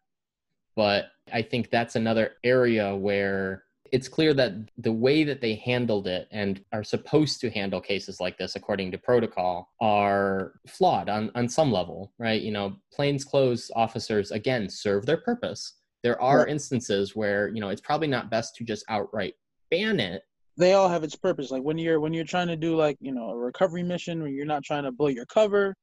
But 0.74 1.06
I 1.32 1.42
think 1.42 1.70
that's 1.70 1.96
another 1.96 2.34
area 2.44 2.94
where 2.94 3.64
it's 3.92 4.08
clear 4.08 4.34
that 4.34 4.52
the 4.78 4.92
way 4.92 5.24
that 5.24 5.40
they 5.40 5.54
handled 5.54 6.06
it 6.06 6.28
and 6.32 6.62
are 6.72 6.82
supposed 6.84 7.40
to 7.40 7.50
handle 7.50 7.80
cases 7.80 8.20
like 8.20 8.36
this 8.36 8.56
according 8.56 8.90
to 8.90 8.98
protocol 8.98 9.70
are 9.80 10.54
flawed 10.66 11.08
on, 11.08 11.30
on 11.34 11.48
some 11.48 11.70
level, 11.70 12.12
right? 12.18 12.42
You 12.42 12.50
know, 12.50 12.76
plainclothes 12.92 13.70
officers 13.76 14.32
again 14.32 14.68
serve 14.68 15.06
their 15.06 15.18
purpose. 15.18 15.74
There 16.02 16.20
are 16.20 16.46
instances 16.46 17.16
where, 17.16 17.48
you 17.48 17.60
know, 17.60 17.68
it's 17.68 17.80
probably 17.80 18.08
not 18.08 18.30
best 18.30 18.54
to 18.56 18.64
just 18.64 18.84
outright 18.88 19.34
ban 19.70 20.00
it. 20.00 20.22
They 20.56 20.72
all 20.74 20.88
have 20.88 21.04
its 21.04 21.16
purpose. 21.16 21.50
Like 21.50 21.62
when 21.62 21.78
you're 21.78 22.00
when 22.00 22.12
you're 22.12 22.24
trying 22.24 22.48
to 22.48 22.56
do 22.56 22.76
like 22.76 22.96
you 23.00 23.12
know 23.12 23.30
a 23.30 23.36
recovery 23.36 23.82
mission 23.82 24.20
where 24.20 24.30
you're 24.30 24.46
not 24.46 24.64
trying 24.64 24.84
to 24.84 24.92
blow 24.92 25.08
your 25.08 25.26
cover, 25.26 25.74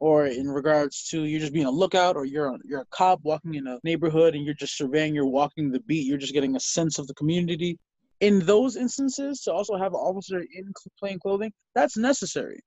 or 0.00 0.26
in 0.26 0.48
regards 0.48 1.08
to 1.10 1.24
you're 1.24 1.40
just 1.40 1.52
being 1.52 1.66
a 1.66 1.70
lookout, 1.70 2.16
or 2.16 2.24
you're 2.24 2.48
a, 2.48 2.58
you're 2.64 2.80
a 2.82 2.86
cop 2.90 3.20
walking 3.22 3.54
in 3.54 3.66
a 3.66 3.78
neighborhood 3.84 4.34
and 4.34 4.44
you're 4.44 4.54
just 4.54 4.76
surveying, 4.76 5.14
you're 5.14 5.26
walking 5.26 5.70
the 5.70 5.80
beat, 5.80 6.06
you're 6.06 6.18
just 6.18 6.32
getting 6.34 6.56
a 6.56 6.60
sense 6.60 6.98
of 6.98 7.06
the 7.06 7.14
community. 7.14 7.78
In 8.20 8.40
those 8.40 8.76
instances, 8.76 9.40
to 9.42 9.52
also 9.52 9.76
have 9.76 9.92
an 9.94 10.00
officer 10.00 10.40
in 10.40 10.72
plain 10.98 11.18
clothing, 11.18 11.52
that's 11.74 11.96
necessary. 11.96 12.60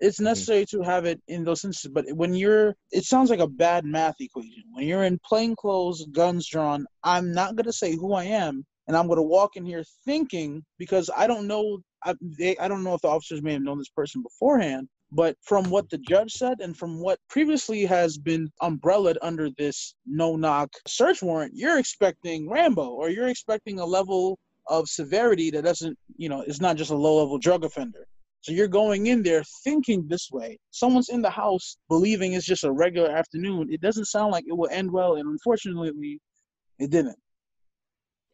It's 0.00 0.20
Mhm. 0.20 0.24
necessary 0.24 0.66
to 0.66 0.82
have 0.82 1.04
it 1.06 1.20
in 1.28 1.44
those 1.44 1.64
instances. 1.64 1.90
But 1.92 2.06
when 2.16 2.34
you're, 2.34 2.74
it 2.92 3.04
sounds 3.04 3.30
like 3.30 3.40
a 3.40 3.46
bad 3.48 3.84
math 3.84 4.16
equation. 4.20 4.64
When 4.72 4.86
you're 4.86 5.04
in 5.04 5.18
plain 5.24 5.54
clothes, 5.56 6.04
guns 6.12 6.46
drawn, 6.46 6.86
I'm 7.02 7.32
not 7.32 7.56
gonna 7.56 7.72
say 7.72 7.94
who 7.94 8.12
I 8.12 8.24
am, 8.24 8.64
and 8.86 8.96
I'm 8.96 9.06
going 9.06 9.16
to 9.16 9.22
walk 9.22 9.56
in 9.56 9.64
here 9.64 9.84
thinking 10.04 10.64
because 10.78 11.10
I 11.16 11.26
don't 11.26 11.46
know 11.46 11.80
I, 12.04 12.14
they, 12.20 12.56
I 12.58 12.68
don't 12.68 12.84
know 12.84 12.94
if 12.94 13.00
the 13.00 13.08
officers 13.08 13.42
may 13.42 13.54
have 13.54 13.62
known 13.62 13.78
this 13.78 13.88
person 13.88 14.22
beforehand, 14.22 14.88
but 15.10 15.36
from 15.42 15.70
what 15.70 15.90
the 15.90 15.98
judge 15.98 16.32
said 16.32 16.60
and 16.60 16.76
from 16.76 17.00
what 17.00 17.18
previously 17.28 17.84
has 17.84 18.16
been 18.16 18.48
umbrellaed 18.62 19.18
under 19.22 19.50
this 19.58 19.94
no 20.06 20.36
knock 20.36 20.70
search 20.86 21.22
warrant, 21.22 21.52
you're 21.54 21.78
expecting 21.78 22.48
Rambo 22.48 22.88
or 22.90 23.10
you're 23.10 23.28
expecting 23.28 23.80
a 23.80 23.84
level 23.84 24.38
of 24.68 24.88
severity 24.88 25.50
that 25.50 25.64
doesn't, 25.64 25.96
you 26.16 26.28
know, 26.28 26.42
is 26.42 26.60
not 26.60 26.76
just 26.76 26.90
a 26.90 26.96
low 26.96 27.18
level 27.22 27.38
drug 27.38 27.64
offender. 27.64 28.06
So 28.40 28.52
you're 28.52 28.68
going 28.68 29.08
in 29.08 29.22
there 29.24 29.42
thinking 29.64 30.06
this 30.06 30.28
way. 30.30 30.58
Someone's 30.70 31.08
in 31.08 31.22
the 31.22 31.30
house 31.30 31.76
believing 31.88 32.34
it's 32.34 32.46
just 32.46 32.62
a 32.62 32.70
regular 32.70 33.10
afternoon. 33.10 33.68
It 33.70 33.80
doesn't 33.80 34.04
sound 34.04 34.30
like 34.30 34.44
it 34.46 34.56
will 34.56 34.68
end 34.70 34.92
well, 34.92 35.16
and 35.16 35.26
unfortunately, 35.26 36.20
it 36.78 36.90
didn't. 36.90 37.16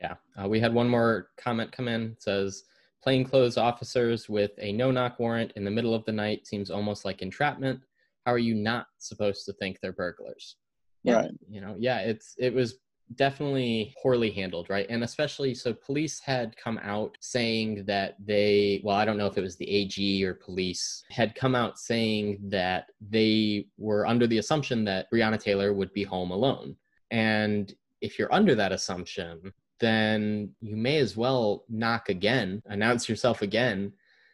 Yeah. 0.02 0.14
Uh, 0.36 0.48
we 0.48 0.60
had 0.60 0.74
one 0.74 0.88
more 0.88 1.28
comment 1.36 1.72
come 1.72 1.88
in. 1.88 2.12
It 2.12 2.22
says, 2.22 2.64
plainclothes 3.02 3.56
officers 3.56 4.28
with 4.28 4.52
a 4.58 4.72
no 4.72 4.90
knock 4.90 5.18
warrant 5.18 5.52
in 5.56 5.64
the 5.64 5.70
middle 5.70 5.94
of 5.94 6.04
the 6.04 6.12
night 6.12 6.46
seems 6.46 6.70
almost 6.70 7.04
like 7.04 7.22
entrapment. 7.22 7.80
How 8.26 8.32
are 8.32 8.38
you 8.38 8.54
not 8.54 8.86
supposed 8.98 9.44
to 9.46 9.52
think 9.54 9.78
they're 9.80 9.92
burglars? 9.92 10.56
Yeah. 11.02 11.14
Right. 11.14 11.30
You 11.48 11.60
know, 11.60 11.74
yeah, 11.78 11.98
it's, 11.98 12.34
it 12.38 12.54
was 12.54 12.76
definitely 13.16 13.92
poorly 14.00 14.30
handled, 14.30 14.70
right? 14.70 14.86
And 14.88 15.02
especially, 15.02 15.54
so 15.54 15.74
police 15.74 16.20
had 16.20 16.56
come 16.56 16.78
out 16.82 17.16
saying 17.20 17.84
that 17.86 18.16
they, 18.24 18.80
well, 18.84 18.96
I 18.96 19.04
don't 19.04 19.18
know 19.18 19.26
if 19.26 19.36
it 19.36 19.42
was 19.42 19.56
the 19.56 19.68
AG 19.68 20.24
or 20.24 20.34
police, 20.34 21.04
had 21.10 21.34
come 21.34 21.54
out 21.54 21.78
saying 21.78 22.38
that 22.44 22.86
they 23.00 23.66
were 23.78 24.06
under 24.06 24.26
the 24.26 24.38
assumption 24.38 24.84
that 24.84 25.10
Breonna 25.12 25.40
Taylor 25.40 25.72
would 25.72 25.92
be 25.92 26.04
home 26.04 26.30
alone. 26.30 26.76
And 27.10 27.74
if 28.00 28.18
you're 28.18 28.32
under 28.32 28.54
that 28.54 28.72
assumption, 28.72 29.52
then 29.82 30.54
you 30.60 30.76
may 30.76 30.98
as 30.98 31.16
well 31.16 31.64
knock 31.68 32.08
again, 32.08 32.62
announce 32.66 33.08
yourself 33.08 33.42
again. 33.42 33.92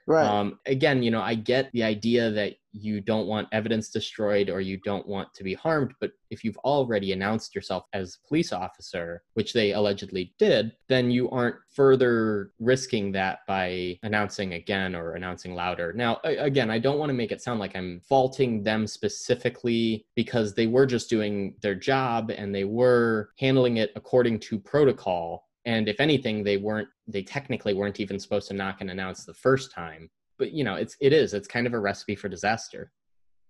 Right. 0.09 0.27
Um, 0.27 0.59
again, 0.65 1.03
you 1.03 1.11
know, 1.11 1.21
I 1.21 1.35
get 1.35 1.71
the 1.73 1.83
idea 1.83 2.31
that 2.31 2.55
you 2.73 3.01
don't 3.01 3.27
want 3.27 3.49
evidence 3.53 3.91
destroyed 3.91 4.49
or 4.49 4.61
you 4.63 4.79
don't 4.79 5.07
want 5.07 5.35
to 5.35 5.45
be 5.45 5.53
harmed, 5.53 5.93
but 6.01 6.13
if 6.31 6.45
you've 6.45 6.57
already 6.59 7.13
announced 7.13 7.55
yourself 7.55 7.85
as 7.93 8.17
a 8.17 8.29
police 8.29 8.51
officer, 8.53 9.23
which 9.35 9.53
they 9.53 9.73
allegedly 9.73 10.35
did, 10.39 10.73
then 10.89 11.11
you 11.11 11.29
aren't 11.29 11.57
further 11.75 12.53
risking 12.59 13.13
that 13.13 13.41
by 13.47 13.99
announcing 14.03 14.55
again 14.55 14.95
or 14.95 15.13
announcing 15.13 15.55
louder. 15.55 15.93
Now, 15.93 16.21
again, 16.25 16.71
I 16.71 16.79
don't 16.79 16.99
want 16.99 17.11
to 17.11 17.15
make 17.15 17.33
it 17.33 17.43
sound 17.43 17.61
like 17.61 17.77
I'm 17.77 18.01
faulting 18.09 18.63
them 18.63 18.87
specifically 18.87 20.07
because 20.15 20.55
they 20.55 20.67
were 20.67 20.87
just 20.87 21.11
doing 21.11 21.55
their 21.61 21.75
job 21.75 22.31
and 22.31 22.55
they 22.55 22.65
were 22.65 23.31
handling 23.39 23.77
it 23.77 23.93
according 23.95 24.41
to 24.41 24.59
protocol. 24.59 25.48
And 25.65 25.89
if 25.89 26.01
anything, 26.01 26.45
they 26.45 26.57
weren't, 26.57 26.89
they 27.07 27.23
technically 27.23 27.75
weren't 27.75 28.01
even 28.01 28.19
supposed 28.19 28.49
to 28.49 28.55
knock 28.55 28.81
and 28.81 28.91
announce 28.91 29.25
the 29.25 29.35
first 29.35 29.73
time 29.73 30.09
but 30.39 30.53
you 30.53 30.65
know 30.65 30.75
it's 30.75 30.97
it 31.01 31.13
is 31.13 31.35
it's 31.35 31.49
kind 31.49 31.67
of 31.67 31.75
a 31.75 31.79
recipe 31.79 32.15
for 32.15 32.29
disaster 32.29 32.91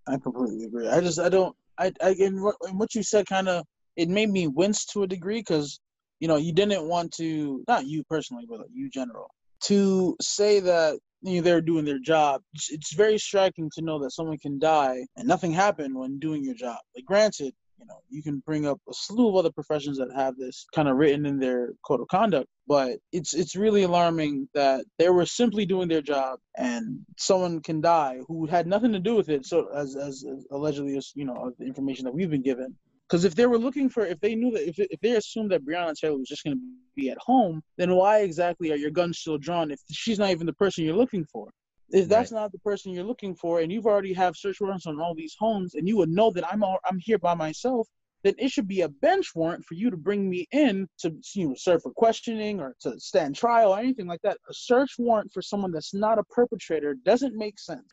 I 0.07 0.17
completely 0.17 0.65
agree. 0.65 0.89
I 0.89 1.01
just 1.01 1.21
I 1.21 1.29
don't 1.29 1.55
I 1.79 1.93
I 2.03 2.15
in 2.19 2.43
what, 2.43 2.57
in 2.67 2.79
what 2.79 2.95
you 2.95 3.03
said 3.03 3.27
kind 3.27 3.49
of 3.49 3.65
it 3.97 4.09
made 4.09 4.31
me 4.31 4.47
wince 4.47 4.87
to 4.87 5.03
a 5.03 5.07
degree 5.07 5.41
because 5.41 5.81
you 6.19 6.27
know 6.27 6.37
you 6.37 6.53
didn't 6.53 6.89
want 6.89 7.13
to 7.19 7.63
not 7.69 7.87
you 7.87 8.03
personally 8.05 8.47
but 8.49 8.61
like 8.61 8.71
you 8.73 8.89
general 8.89 9.29
to 9.65 10.17
say 10.21 10.61
that 10.61 10.99
you 11.23 11.37
know, 11.37 11.43
they're 11.43 11.61
doing 11.61 11.85
their 11.85 11.99
job. 11.99 12.41
It's, 12.55 12.71
it's 12.71 12.95
very 12.95 13.19
striking 13.19 13.69
to 13.75 13.83
know 13.83 13.99
that 13.99 14.13
someone 14.13 14.39
can 14.39 14.61
die 14.61 15.05
and 15.17 15.27
nothing 15.27 15.51
happened 15.51 15.97
when 15.97 16.21
doing 16.21 16.45
your 16.45 16.55
job. 16.55 16.79
Like 16.95 17.05
granted, 17.05 17.55
you 17.79 17.87
know 17.87 18.01
you 18.09 18.23
can 18.23 18.41
bring 18.41 18.67
up 18.67 18.81
a 18.89 18.95
slew 18.95 19.29
of 19.29 19.37
other 19.37 19.51
professions 19.51 19.99
that 19.99 20.09
have 20.15 20.37
this 20.37 20.67
kind 20.75 20.89
of 20.89 20.97
written 20.97 21.27
in 21.27 21.39
their 21.39 21.73
code 21.87 22.01
of 22.01 22.09
conduct 22.09 22.49
but 22.67 22.99
it's 23.13 23.35
it's 23.35 23.57
really 23.57 23.85
alarming 23.85 24.49
that 24.55 24.85
they 24.99 25.09
were 25.09 25.27
simply 25.27 25.65
doing 25.65 25.89
their 25.89 26.03
job 26.03 26.39
and 26.57 27.01
someone 27.17 27.61
can 27.61 27.81
die 27.81 28.19
who 28.27 28.47
had 28.47 28.67
nothing 28.67 28.93
to 28.93 28.99
do 28.99 29.15
with 29.15 29.29
it 29.29 29.47
so 29.47 29.69
as 29.75 29.97
as, 29.97 30.25
as 30.25 30.47
allegedly 30.51 30.97
as 30.97 31.13
you 31.15 31.25
know 31.25 31.53
the 31.59 31.65
information 31.65 32.05
that 32.05 32.15
we've 32.15 32.31
been 32.31 32.43
given. 32.43 32.77
Because 33.09 33.25
if 33.25 33.35
they 33.35 33.47
were 33.47 33.59
looking 33.59 33.89
for 33.89 34.05
if 34.05 34.21
they 34.21 34.35
knew 34.35 34.51
that 34.51 34.69
if, 34.69 34.79
if 34.79 35.01
they 35.01 35.13
assumed 35.13 35.51
that 35.51 35.65
Breonna 35.65 35.95
Taylor 35.95 36.19
was 36.19 36.29
just 36.29 36.45
going 36.45 36.57
to 36.57 36.63
be 36.95 37.09
at 37.09 37.17
home 37.19 37.63
then 37.79 37.95
why 37.95 38.21
exactly 38.21 38.71
are 38.71 38.77
your 38.77 38.91
guns 38.91 39.19
still 39.19 39.39
drawn 39.39 39.71
if 39.71 39.81
she's 39.91 40.19
not 40.19 40.31
even 40.31 40.47
the 40.47 40.53
person 40.53 40.85
you're 40.85 40.95
looking 40.95 41.25
for 41.25 41.49
if 41.91 42.09
that's 42.09 42.33
not 42.33 42.53
the 42.53 42.59
person 42.59 42.93
you're 42.93 43.05
looking 43.05 43.35
for 43.35 43.61
and 43.61 43.73
you've 43.73 43.87
already 43.87 44.13
have 44.13 44.37
search 44.37 44.61
warrants 44.61 44.87
on 44.87 45.01
all 45.01 45.15
these 45.15 45.35
homes 45.39 45.75
and 45.75 45.89
you 45.89 45.97
would 45.97 46.11
know 46.11 46.31
that 46.31 46.47
I'm 46.51 46.63
all, 46.63 46.79
I'm 46.85 46.99
here 46.99 47.19
by 47.19 47.35
myself 47.35 47.89
then 48.25 48.35
it 48.39 48.51
should 48.51 48.69
be 48.69 48.81
a 48.83 48.89
bench 48.89 49.35
warrant 49.35 49.65
for 49.65 49.75
you 49.75 49.91
to 49.91 49.97
bring 49.97 50.29
me 50.29 50.47
in 50.53 50.89
to 50.99 51.15
you 51.35 51.49
know, 51.49 51.55
serve 51.57 51.83
for 51.83 51.93
questioning 51.93 52.61
or 52.61 52.75
to 52.81 52.99
stand 52.99 53.37
trial 53.37 53.73
or 53.73 53.79
anything 53.79 54.07
like 54.07 54.21
that. 54.23 54.39
A 54.49 54.55
search 54.55 54.97
warrant 54.99 55.33
for 55.33 55.43
someone 55.43 55.71
that's 55.71 55.95
not 55.95 56.19
a 56.19 56.25
perpetrator 56.25 56.95
doesn't 57.05 57.37
make 57.37 57.59
sense. 57.59 57.87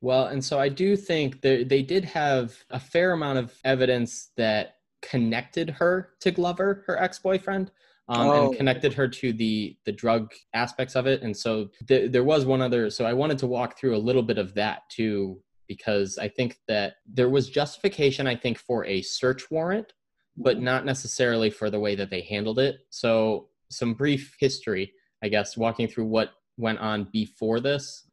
well 0.00 0.26
and 0.26 0.44
so 0.44 0.58
i 0.58 0.68
do 0.68 0.96
think 0.96 1.40
that 1.40 1.68
they 1.68 1.82
did 1.82 2.04
have 2.04 2.56
a 2.70 2.80
fair 2.80 3.12
amount 3.12 3.38
of 3.38 3.52
evidence 3.64 4.30
that 4.36 4.76
connected 5.00 5.68
her 5.68 6.10
to 6.20 6.30
glover 6.30 6.84
her 6.86 6.96
ex-boyfriend 6.96 7.70
um, 8.08 8.26
Oh. 8.28 8.48
and 8.48 8.56
connected 8.56 8.92
her 8.94 9.08
to 9.08 9.32
the 9.32 9.76
the 9.86 9.92
drug 9.92 10.32
aspects 10.54 10.96
of 10.96 11.06
it 11.06 11.22
and 11.22 11.36
so 11.36 11.68
th- 11.88 12.10
there 12.10 12.24
was 12.24 12.44
one 12.44 12.60
other 12.62 12.90
so 12.90 13.04
i 13.04 13.12
wanted 13.12 13.38
to 13.38 13.46
walk 13.46 13.78
through 13.78 13.96
a 13.96 13.98
little 14.06 14.22
bit 14.22 14.38
of 14.38 14.54
that 14.54 14.82
too 14.90 15.40
because 15.68 16.18
i 16.18 16.28
think 16.28 16.56
that 16.68 16.94
there 17.06 17.28
was 17.30 17.48
justification 17.48 18.26
i 18.26 18.34
think 18.36 18.58
for 18.58 18.84
a 18.86 19.00
search 19.02 19.50
warrant 19.50 19.92
but 20.36 20.60
not 20.60 20.86
necessarily 20.86 21.50
for 21.50 21.68
the 21.70 21.78
way 21.78 21.94
that 21.94 22.08
they 22.08 22.22
handled 22.22 22.58
it. 22.58 22.76
So, 22.88 23.48
some 23.70 23.92
brief 23.92 24.34
history, 24.40 24.90
I 25.22 25.28
guess, 25.28 25.58
walking 25.58 25.86
through 25.88 26.06
what 26.06 26.30
went 26.56 26.78
on 26.78 27.04
before 27.12 27.60
this. 27.60 28.08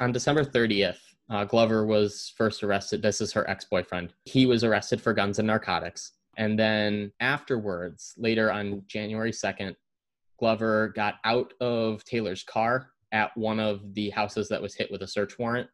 On 0.00 0.10
December 0.10 0.42
30th, 0.42 0.96
uh, 1.28 1.44
Glover 1.44 1.84
was 1.84 2.32
first 2.34 2.62
arrested. 2.62 3.02
This 3.02 3.20
is 3.20 3.32
her 3.34 3.46
ex 3.48 3.66
boyfriend. 3.66 4.14
He 4.24 4.46
was 4.46 4.64
arrested 4.64 5.02
for 5.02 5.12
guns 5.12 5.38
and 5.38 5.46
narcotics. 5.48 6.12
And 6.40 6.58
then 6.58 7.12
afterwards, 7.20 8.14
later 8.16 8.50
on 8.50 8.82
January 8.86 9.30
2nd, 9.30 9.76
Glover 10.38 10.88
got 10.88 11.16
out 11.22 11.52
of 11.60 12.02
Taylor's 12.04 12.42
car 12.42 12.92
at 13.12 13.36
one 13.36 13.60
of 13.60 13.92
the 13.92 14.08
houses 14.08 14.48
that 14.48 14.62
was 14.62 14.74
hit 14.74 14.90
with 14.90 15.02
a 15.02 15.06
search 15.06 15.38
warrant. 15.38 15.68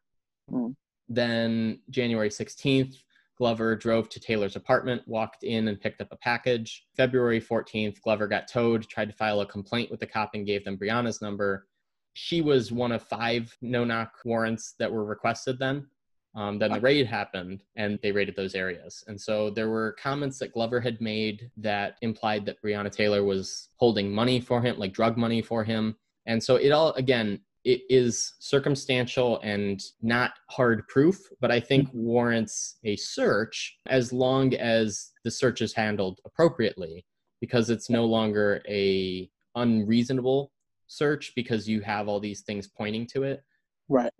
Hmm. 0.49 0.71
Then 1.07 1.79
January 1.89 2.27
16th, 2.27 2.95
Glover 3.37 3.77
drove 3.77 4.09
to 4.09 4.19
Taylor's 4.19 4.57
apartment, 4.57 5.03
walked 5.07 5.43
in 5.43 5.69
and 5.69 5.79
picked 5.79 6.01
up 6.01 6.09
a 6.11 6.17
package. 6.17 6.85
February 6.97 7.39
14th, 7.39 8.01
Glover 8.01 8.27
got 8.27 8.49
towed, 8.49 8.89
tried 8.89 9.09
to 9.09 9.15
file 9.15 9.39
a 9.39 9.45
complaint 9.45 9.89
with 9.89 10.01
the 10.01 10.05
cop 10.05 10.31
and 10.33 10.45
gave 10.45 10.65
them 10.65 10.77
Breonna's 10.77 11.21
number. 11.21 11.65
She 12.11 12.41
was 12.41 12.73
one 12.73 12.91
of 12.91 13.03
five 13.03 13.55
no 13.61 13.85
knock 13.85 14.11
warrants 14.25 14.73
that 14.79 14.91
were 14.91 15.05
requested 15.05 15.59
then. 15.59 15.87
Um, 16.37 16.59
then 16.59 16.71
the 16.71 16.79
raid 16.79 17.07
happened 17.07 17.63
and 17.77 17.97
they 18.03 18.11
raided 18.11 18.35
those 18.35 18.53
areas. 18.53 19.03
And 19.07 19.19
so 19.19 19.49
there 19.49 19.69
were 19.69 19.95
comments 19.99 20.37
that 20.37 20.53
Glover 20.53 20.79
had 20.79 21.01
made 21.01 21.49
that 21.57 21.95
implied 22.03 22.45
that 22.45 22.61
Breonna 22.63 22.91
Taylor 22.91 23.23
was 23.23 23.69
holding 23.77 24.11
money 24.11 24.39
for 24.39 24.61
him, 24.61 24.77
like 24.77 24.93
drug 24.93 25.17
money 25.17 25.41
for 25.41 25.63
him. 25.63 25.95
And 26.27 26.41
so 26.41 26.57
it 26.57 26.69
all, 26.69 26.93
again, 26.93 27.39
it 27.63 27.81
is 27.89 28.35
circumstantial 28.37 29.39
and 29.41 29.81
not 30.03 30.33
hard 30.51 30.87
proof, 30.87 31.17
but 31.41 31.49
I 31.49 31.59
think 31.59 31.89
warrants 31.91 32.77
a 32.83 32.95
search 32.97 33.79
as 33.87 34.13
long 34.13 34.53
as 34.53 35.09
the 35.23 35.31
search 35.31 35.63
is 35.63 35.73
handled 35.73 36.19
appropriately 36.23 37.03
because 37.41 37.71
it's 37.71 37.89
no 37.89 38.05
longer 38.05 38.61
a 38.69 39.27
unreasonable 39.55 40.51
search 40.85 41.33
because 41.35 41.67
you 41.67 41.81
have 41.81 42.07
all 42.07 42.19
these 42.19 42.41
things 42.41 42.67
pointing 42.67 43.07
to 43.07 43.23
it. 43.23 43.43
Right. 43.89 44.13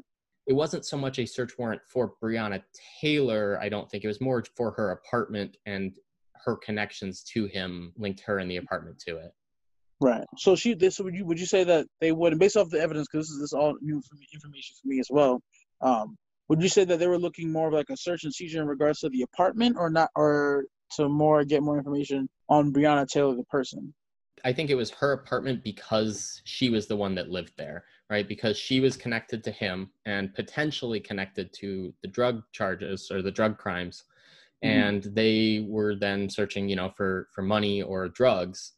It 0.48 0.54
wasn't 0.54 0.86
so 0.86 0.98
much 0.98 1.20
a 1.20 1.26
search 1.26 1.58
warrant 1.58 1.82
for 1.88 2.14
Breonna 2.24 2.64
Taylor, 3.02 3.60
I 3.62 3.68
don't 3.70 3.90
think. 3.90 4.04
It 4.04 4.08
was 4.08 4.22
more 4.22 4.44
for 4.56 4.72
her 4.72 4.92
apartment 4.92 5.58
and 5.66 5.94
her 6.46 6.56
connections 6.56 7.22
to 7.34 7.46
him 7.46 7.92
linked 7.98 8.22
her 8.22 8.40
in 8.40 8.48
the 8.48 8.58
apartment 8.58 8.98
to 9.08 9.18
it. 9.18 9.32
Right. 10.00 10.26
So 10.38 10.56
she. 10.56 10.78
So 10.90 11.04
would 11.04 11.16
you 11.16 11.26
would 11.26 11.40
you 11.40 11.46
say 11.46 11.64
that 11.64 11.88
they 12.00 12.12
would, 12.12 12.32
and 12.32 12.40
based 12.40 12.56
off 12.56 12.70
the 12.70 12.80
evidence, 12.80 13.08
because 13.12 13.28
this 13.28 13.34
is 13.34 13.42
this 13.42 13.54
all 13.54 13.76
new 13.82 14.02
information 14.34 14.76
for 14.82 14.88
me 14.88 15.00
as 15.00 15.08
well. 15.10 15.42
Um, 15.82 16.16
would 16.50 16.62
you 16.62 16.70
say 16.70 16.86
that 16.86 17.00
they 17.00 17.08
were 17.08 17.18
looking 17.18 17.52
more 17.52 17.68
of 17.68 17.74
like 17.74 17.90
a 17.90 17.98
search 17.98 18.24
and 18.24 18.34
seizure 18.34 18.62
in 18.62 18.68
regards 18.68 19.00
to 19.00 19.10
the 19.10 19.24
apartment, 19.24 19.76
or 19.78 19.90
not, 19.90 20.10
or 20.16 20.66
to 20.96 21.10
more 21.10 21.44
get 21.44 21.64
more 21.64 21.78
information 21.78 22.30
on 22.48 22.72
Breonna 22.72 23.08
Taylor 23.08 23.36
the 23.36 23.44
person? 23.46 23.94
I 24.46 24.54
think 24.54 24.70
it 24.70 24.76
was 24.76 24.92
her 24.92 25.14
apartment 25.14 25.64
because 25.64 26.42
she 26.46 26.70
was 26.70 26.86
the 26.86 26.96
one 26.96 27.16
that 27.16 27.30
lived 27.30 27.54
there, 27.58 27.84
right? 28.10 28.28
Because 28.28 28.58
she 28.58 28.80
was 28.80 28.98
connected 28.98 29.44
to 29.44 29.52
him 29.52 29.90
and 30.06 30.34
potentially 30.34 31.00
connected 31.00 31.52
to 31.54 31.94
the 32.02 32.08
drug 32.08 32.44
charges 32.52 33.10
or 33.12 33.22
the 33.22 33.32
drug 33.32 33.58
crimes. 33.58 34.04
Mm-hmm. 34.64 34.80
And 34.80 35.04
they 35.16 35.66
were 35.68 35.96
then 35.96 36.30
searching, 36.30 36.68
you 36.68 36.76
know, 36.76 36.90
for 36.90 37.28
for 37.34 37.42
money 37.42 37.82
or 37.82 38.10
drugs 38.10 38.74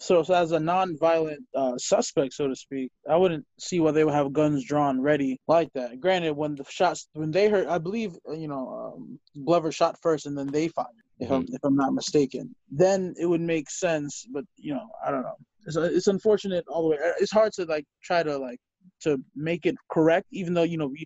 so, 0.00 0.22
so 0.22 0.32
as 0.32 0.52
a 0.52 0.58
non-violent 0.58 1.44
uh, 1.54 1.76
suspect, 1.76 2.32
so 2.32 2.48
to 2.48 2.56
speak, 2.56 2.90
I 3.08 3.16
wouldn't 3.16 3.44
see 3.58 3.80
why 3.80 3.90
they 3.90 4.02
would 4.02 4.14
have 4.14 4.32
guns 4.32 4.64
drawn 4.64 4.98
ready 4.98 5.38
like 5.46 5.70
that. 5.74 6.00
Granted, 6.00 6.32
when 6.32 6.54
the 6.54 6.64
shots, 6.70 7.06
when 7.12 7.30
they 7.30 7.50
heard, 7.50 7.66
I 7.66 7.76
believe, 7.76 8.16
uh, 8.26 8.32
you 8.32 8.48
know, 8.48 8.94
um, 8.96 9.20
Glover 9.44 9.70
shot 9.70 9.98
first 10.00 10.24
and 10.24 10.36
then 10.36 10.46
they 10.46 10.68
fired. 10.68 10.88
If 11.18 11.28
mm-hmm. 11.28 11.34
I'm 11.34 11.46
if 11.50 11.60
I'm 11.62 11.76
not 11.76 11.92
mistaken, 11.92 12.54
then 12.70 13.14
it 13.20 13.26
would 13.26 13.42
make 13.42 13.68
sense. 13.68 14.26
But 14.32 14.44
you 14.56 14.72
know, 14.72 14.88
I 15.04 15.10
don't 15.10 15.22
know. 15.22 15.36
It's 15.66 15.76
it's 15.76 16.06
unfortunate 16.06 16.64
all 16.66 16.82
the 16.82 16.88
way. 16.88 16.96
Uh, 16.96 17.12
it's 17.20 17.30
hard 17.30 17.52
to 17.54 17.66
like 17.66 17.84
try 18.02 18.22
to 18.22 18.38
like 18.38 18.58
to 19.02 19.18
make 19.34 19.66
it 19.66 19.74
correct, 19.90 20.26
even 20.32 20.54
though 20.54 20.62
you 20.62 20.78
know 20.78 20.86
we 20.86 21.04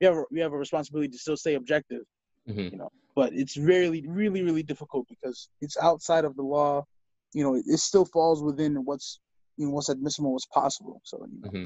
we 0.00 0.06
have 0.06 0.16
a, 0.16 0.24
we 0.30 0.40
have 0.40 0.52
a 0.52 0.58
responsibility 0.58 1.08
to 1.08 1.18
still 1.18 1.36
stay 1.36 1.54
objective. 1.54 2.02
Mm-hmm. 2.48 2.68
You 2.72 2.78
know, 2.78 2.90
but 3.14 3.32
it's 3.32 3.56
really 3.56 4.04
really 4.06 4.42
really 4.42 4.62
difficult 4.62 5.06
because 5.08 5.48
it's 5.60 5.76
outside 5.76 6.24
of 6.24 6.36
the 6.36 6.42
law 6.42 6.84
you 7.36 7.44
know, 7.44 7.54
it, 7.54 7.78
still 7.78 8.06
falls 8.06 8.42
within 8.42 8.76
what's 8.86 9.20
you 9.58 9.66
know 9.66 9.72
what's 9.72 9.90
admissible, 9.90 10.32
what's 10.32 10.46
possible. 10.46 11.02
So 11.04 11.26
you 11.30 11.40
know. 11.40 11.50
mm-hmm. 11.50 11.64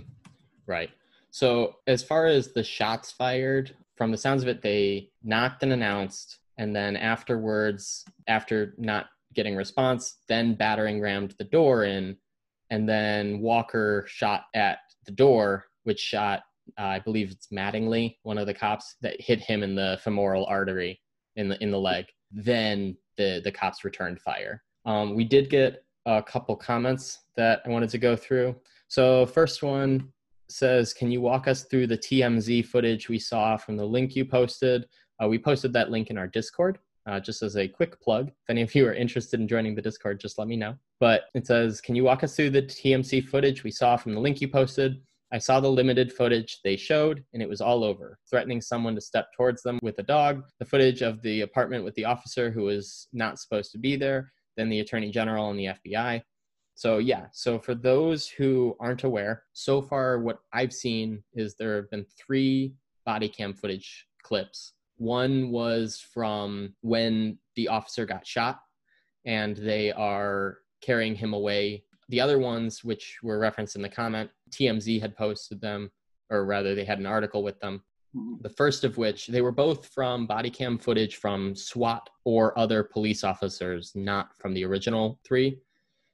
right. 0.67 0.91
So 1.31 1.77
as 1.87 2.03
far 2.03 2.27
as 2.27 2.53
the 2.53 2.65
shots 2.65 3.13
fired, 3.13 3.77
from 3.97 4.11
the 4.11 4.17
sounds 4.17 4.43
of 4.43 4.49
it, 4.49 4.63
they 4.63 5.11
knocked 5.23 5.63
and 5.63 5.73
announced, 5.73 6.39
and 6.59 6.75
then 6.75 6.97
afterwards, 6.97 8.05
after 8.27 8.75
not 8.79 9.07
getting 9.33 9.55
response, 9.55 10.17
then 10.29 10.55
battering 10.55 11.01
rammed 11.01 11.37
the 11.39 11.45
door 11.45 11.85
in, 11.85 12.17
and 12.71 12.89
then 12.89 13.41
Walker 13.41 14.05
shot 14.09 14.47
at 14.55 14.79
the 15.07 15.13
door, 15.13 15.67
which 15.85 16.01
shot, 16.01 16.43
uh, 16.79 16.83
I 16.83 16.99
believe 17.01 17.31
it's 17.31 17.49
Mattingly, 17.49 18.17
one 18.23 18.39
of 18.39 18.47
the 18.47 18.55
cops, 18.55 18.97
that 19.03 19.21
hit 19.21 19.41
him 19.41 19.63
in 19.63 19.75
the 19.75 19.99
femoral 20.03 20.47
artery 20.47 21.01
in 21.37 21.49
the 21.49 21.63
in 21.63 21.71
the 21.71 21.79
leg. 21.79 22.07
Then 22.31 22.97
the 23.17 23.41
the 23.43 23.53
cops 23.53 23.85
returned 23.85 24.21
fire. 24.21 24.63
Um, 24.87 25.15
we 25.15 25.25
did 25.25 25.51
get 25.51 25.85
a 26.07 26.23
couple 26.23 26.57
comments 26.57 27.19
that 27.37 27.61
I 27.67 27.69
wanted 27.69 27.91
to 27.91 27.99
go 27.99 28.17
through. 28.17 28.57
So, 28.89 29.27
first 29.27 29.63
one 29.63 30.13
says, 30.49 30.93
Can 30.93 31.11
you 31.11 31.21
walk 31.21 31.49
us 31.49 31.65
through 31.65 31.87
the 31.87 31.99
TMZ 31.99 32.67
footage 32.67 33.09
we 33.09 33.19
saw 33.19 33.57
from 33.57 33.77
the 33.77 33.85
link 33.85 34.17
you 34.17 34.25
posted? 34.25 34.87
Uh, 35.23 35.29
we 35.29 35.39
posted 35.39 35.73
that 35.73 35.91
link 35.91 36.11
in 36.11 36.19
our 36.19 36.27
Discord. 36.27 36.79
Uh, 37.11 37.19
just 37.19 37.43
as 37.43 37.57
a 37.57 37.67
quick 37.67 38.01
plug, 38.01 38.29
if 38.29 38.35
any 38.49 38.63
of 38.63 38.73
you 38.73 38.87
are 38.87 38.95
interested 38.95 39.41
in 39.41 39.49
joining 39.49 39.75
the 39.75 39.83
Discord, 39.83 40.21
just 40.21 40.39
let 40.39 40.47
me 40.47 40.55
know. 40.55 40.77
But 41.01 41.23
it 41.35 41.45
says, 41.45 41.81
Can 41.81 41.97
you 41.97 42.05
walk 42.05 42.23
us 42.23 42.37
through 42.37 42.51
the 42.51 42.63
TMZ 42.63 43.27
footage 43.27 43.65
we 43.65 43.73
saw 43.73 43.97
from 43.97 44.15
the 44.15 44.21
link 44.21 44.41
you 44.41 44.47
posted? 44.47 45.03
I 45.33 45.39
saw 45.39 45.59
the 45.59 45.69
limited 45.69 46.13
footage 46.13 46.61
they 46.63 46.77
showed, 46.77 47.25
and 47.33 47.43
it 47.43 47.49
was 47.49 47.61
all 47.61 47.83
over, 47.83 48.21
threatening 48.29 48.61
someone 48.61 48.95
to 48.95 49.01
step 49.01 49.33
towards 49.37 49.61
them 49.63 49.81
with 49.83 49.99
a 49.99 50.05
dog, 50.05 50.45
the 50.61 50.65
footage 50.65 51.03
of 51.03 51.21
the 51.23 51.41
apartment 51.41 51.85
with 51.85 51.97
the 51.97 52.05
officer 52.05 52.49
who 52.49 52.63
was 52.63 53.09
not 53.13 53.41
supposed 53.41 53.73
to 53.73 53.79
be 53.79 53.97
there, 53.97 54.33
then 54.57 54.69
the 54.69 54.79
Attorney 54.79 55.11
General 55.11 55.51
and 55.51 55.59
the 55.59 55.67
FBI. 55.67 56.23
So, 56.77 56.99
yeah, 56.99 57.27
so 57.33 57.59
for 57.59 57.75
those 57.75 58.29
who 58.29 58.77
aren't 58.79 59.03
aware, 59.03 59.43
so 59.53 59.83
far 59.83 60.21
what 60.21 60.39
I've 60.53 60.73
seen 60.73 61.25
is 61.35 61.57
there 61.57 61.75
have 61.75 61.91
been 61.91 62.07
three 62.17 62.75
body 63.05 63.29
cam 63.29 63.53
footage 63.53 64.07
clips. 64.23 64.75
One 65.01 65.51
was 65.51 65.99
from 66.13 66.75
when 66.83 67.39
the 67.57 67.69
officer 67.69 68.05
got 68.05 68.27
shot, 68.27 68.61
and 69.25 69.57
they 69.57 69.93
are 69.93 70.59
carrying 70.83 71.15
him 71.15 71.33
away. 71.33 71.85
The 72.11 72.21
other 72.21 72.39
ones, 72.39 72.85
which 72.85 73.17
were 73.23 73.39
referenced 73.39 73.77
in 73.77 73.81
the 73.81 73.89
comment, 73.89 74.29
TMZ 74.51 75.01
had 75.01 75.17
posted 75.17 75.59
them, 75.59 75.91
or 76.29 76.45
rather, 76.45 76.75
they 76.75 76.85
had 76.85 76.99
an 76.99 77.07
article 77.07 77.43
with 77.43 77.59
them. 77.61 77.83
Mm-hmm. 78.15 78.43
The 78.43 78.51
first 78.51 78.85
of 78.85 78.99
which, 78.99 79.29
they 79.29 79.41
were 79.41 79.53
both 79.53 79.87
from 79.87 80.27
body 80.27 80.51
cam 80.51 80.77
footage 80.77 81.17
from 81.17 81.57
SWAT 81.57 82.11
or 82.27 82.59
other 82.59 82.83
police 82.83 83.25
officers, 83.25 83.93
not 83.95 84.37
from 84.39 84.53
the 84.53 84.67
original 84.67 85.19
three. 85.25 85.53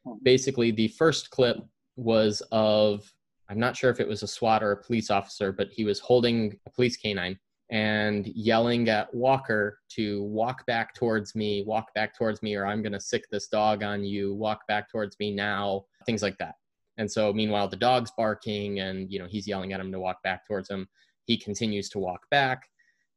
Mm-hmm. 0.06 0.22
Basically, 0.22 0.70
the 0.70 0.88
first 0.88 1.30
clip 1.30 1.56
was 1.96 2.40
of, 2.52 3.12
I'm 3.48 3.58
not 3.58 3.76
sure 3.76 3.90
if 3.90 3.98
it 3.98 4.06
was 4.06 4.22
a 4.22 4.28
SWAT 4.28 4.62
or 4.62 4.70
a 4.70 4.84
police 4.84 5.10
officer, 5.10 5.50
but 5.50 5.70
he 5.72 5.84
was 5.84 5.98
holding 5.98 6.56
a 6.66 6.70
police 6.70 6.96
canine 6.96 7.36
and 7.70 8.26
yelling 8.28 8.88
at 8.88 9.12
Walker 9.12 9.80
to 9.90 10.22
walk 10.22 10.64
back 10.66 10.94
towards 10.94 11.34
me, 11.34 11.64
walk 11.66 11.92
back 11.94 12.16
towards 12.16 12.42
me, 12.42 12.54
or 12.54 12.66
I'm 12.66 12.82
going 12.82 12.92
to 12.92 13.00
sick 13.00 13.24
this 13.30 13.48
dog 13.48 13.82
on 13.82 14.04
you, 14.04 14.34
walk 14.34 14.66
back 14.68 14.90
towards 14.90 15.16
me 15.18 15.32
now, 15.32 15.84
things 16.04 16.22
like 16.22 16.38
that. 16.38 16.54
And 16.98 17.10
so, 17.10 17.32
meanwhile, 17.32 17.68
the 17.68 17.76
dog's 17.76 18.12
barking 18.16 18.80
and, 18.80 19.10
you 19.10 19.18
know, 19.18 19.26
he's 19.26 19.46
yelling 19.46 19.72
at 19.72 19.80
him 19.80 19.92
to 19.92 20.00
walk 20.00 20.22
back 20.22 20.46
towards 20.46 20.70
him. 20.70 20.88
He 21.24 21.36
continues 21.36 21.88
to 21.90 21.98
walk 21.98 22.20
back. 22.30 22.68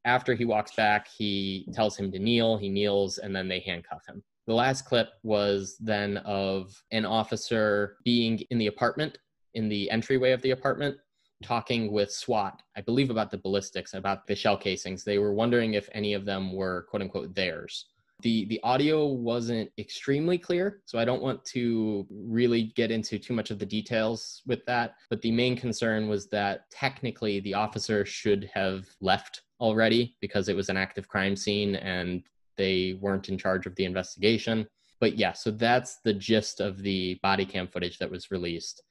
After 0.05 0.33
he 0.33 0.45
walks 0.45 0.73
back, 0.75 1.07
he 1.15 1.67
tells 1.73 1.95
him 1.95 2.11
to 2.11 2.19
kneel. 2.19 2.57
He 2.57 2.69
kneels, 2.69 3.19
and 3.19 3.35
then 3.35 3.47
they 3.47 3.59
handcuff 3.59 4.01
him. 4.07 4.23
The 4.47 4.53
last 4.55 4.83
clip 4.85 5.09
was 5.23 5.77
then 5.79 6.17
of 6.17 6.73
an 6.91 7.05
officer 7.05 7.97
being 8.03 8.39
in 8.49 8.57
the 8.57 8.67
apartment, 8.67 9.19
in 9.53 9.69
the 9.69 9.91
entryway 9.91 10.31
of 10.31 10.41
the 10.41 10.51
apartment, 10.51 10.97
talking 11.43 11.91
with 11.91 12.11
SWAT, 12.11 12.61
I 12.75 12.81
believe 12.81 13.09
about 13.09 13.31
the 13.31 13.37
ballistics, 13.37 13.93
about 13.93 14.27
the 14.27 14.35
shell 14.35 14.57
casings. 14.57 15.03
They 15.03 15.17
were 15.17 15.33
wondering 15.33 15.73
if 15.73 15.89
any 15.93 16.13
of 16.13 16.25
them 16.25 16.53
were 16.53 16.85
quote 16.89 17.01
unquote 17.01 17.33
theirs. 17.33 17.85
The 18.21 18.45
the 18.45 18.59
audio 18.63 19.07
wasn't 19.07 19.71
extremely 19.77 20.37
clear 20.37 20.81
so 20.85 20.99
i 20.99 21.05
don't 21.05 21.21
want 21.21 21.45
to 21.45 22.05
really 22.11 22.63
get 22.75 22.91
into 22.91 23.17
too 23.17 23.33
much 23.33 23.49
of 23.49 23.59
the 23.59 23.65
details 23.65 24.41
with 24.45 24.65
that. 24.65 24.95
But 25.09 25.21
the 25.21 25.31
main 25.31 25.55
concern 25.55 26.09
was 26.09 26.27
that 26.27 26.69
technically 26.69 27.39
the 27.39 27.53
officer 27.53 28.05
should 28.05 28.49
have 28.53 28.87
left 28.99 29.43
already 29.61 30.17
because 30.19 30.49
it 30.49 30.55
was 30.55 30.67
an 30.67 30.77
active 30.77 31.07
crime 31.07 31.35
scene 31.35 31.75
and 31.75 32.23
they 32.57 32.97
weren't 32.99 33.29
in 33.29 33.37
charge 33.37 33.65
of 33.65 33.75
the 33.75 33.85
investigation. 33.85 34.67
But 34.99 35.17
yeah 35.17 35.31
so 35.31 35.49
that's 35.49 35.99
the 36.03 36.13
gist 36.13 36.59
of 36.59 36.83
the 36.83 37.17
body 37.23 37.45
cam 37.45 37.69
footage 37.69 37.99
that 37.99 38.11
was 38.11 38.31
released 38.31 38.83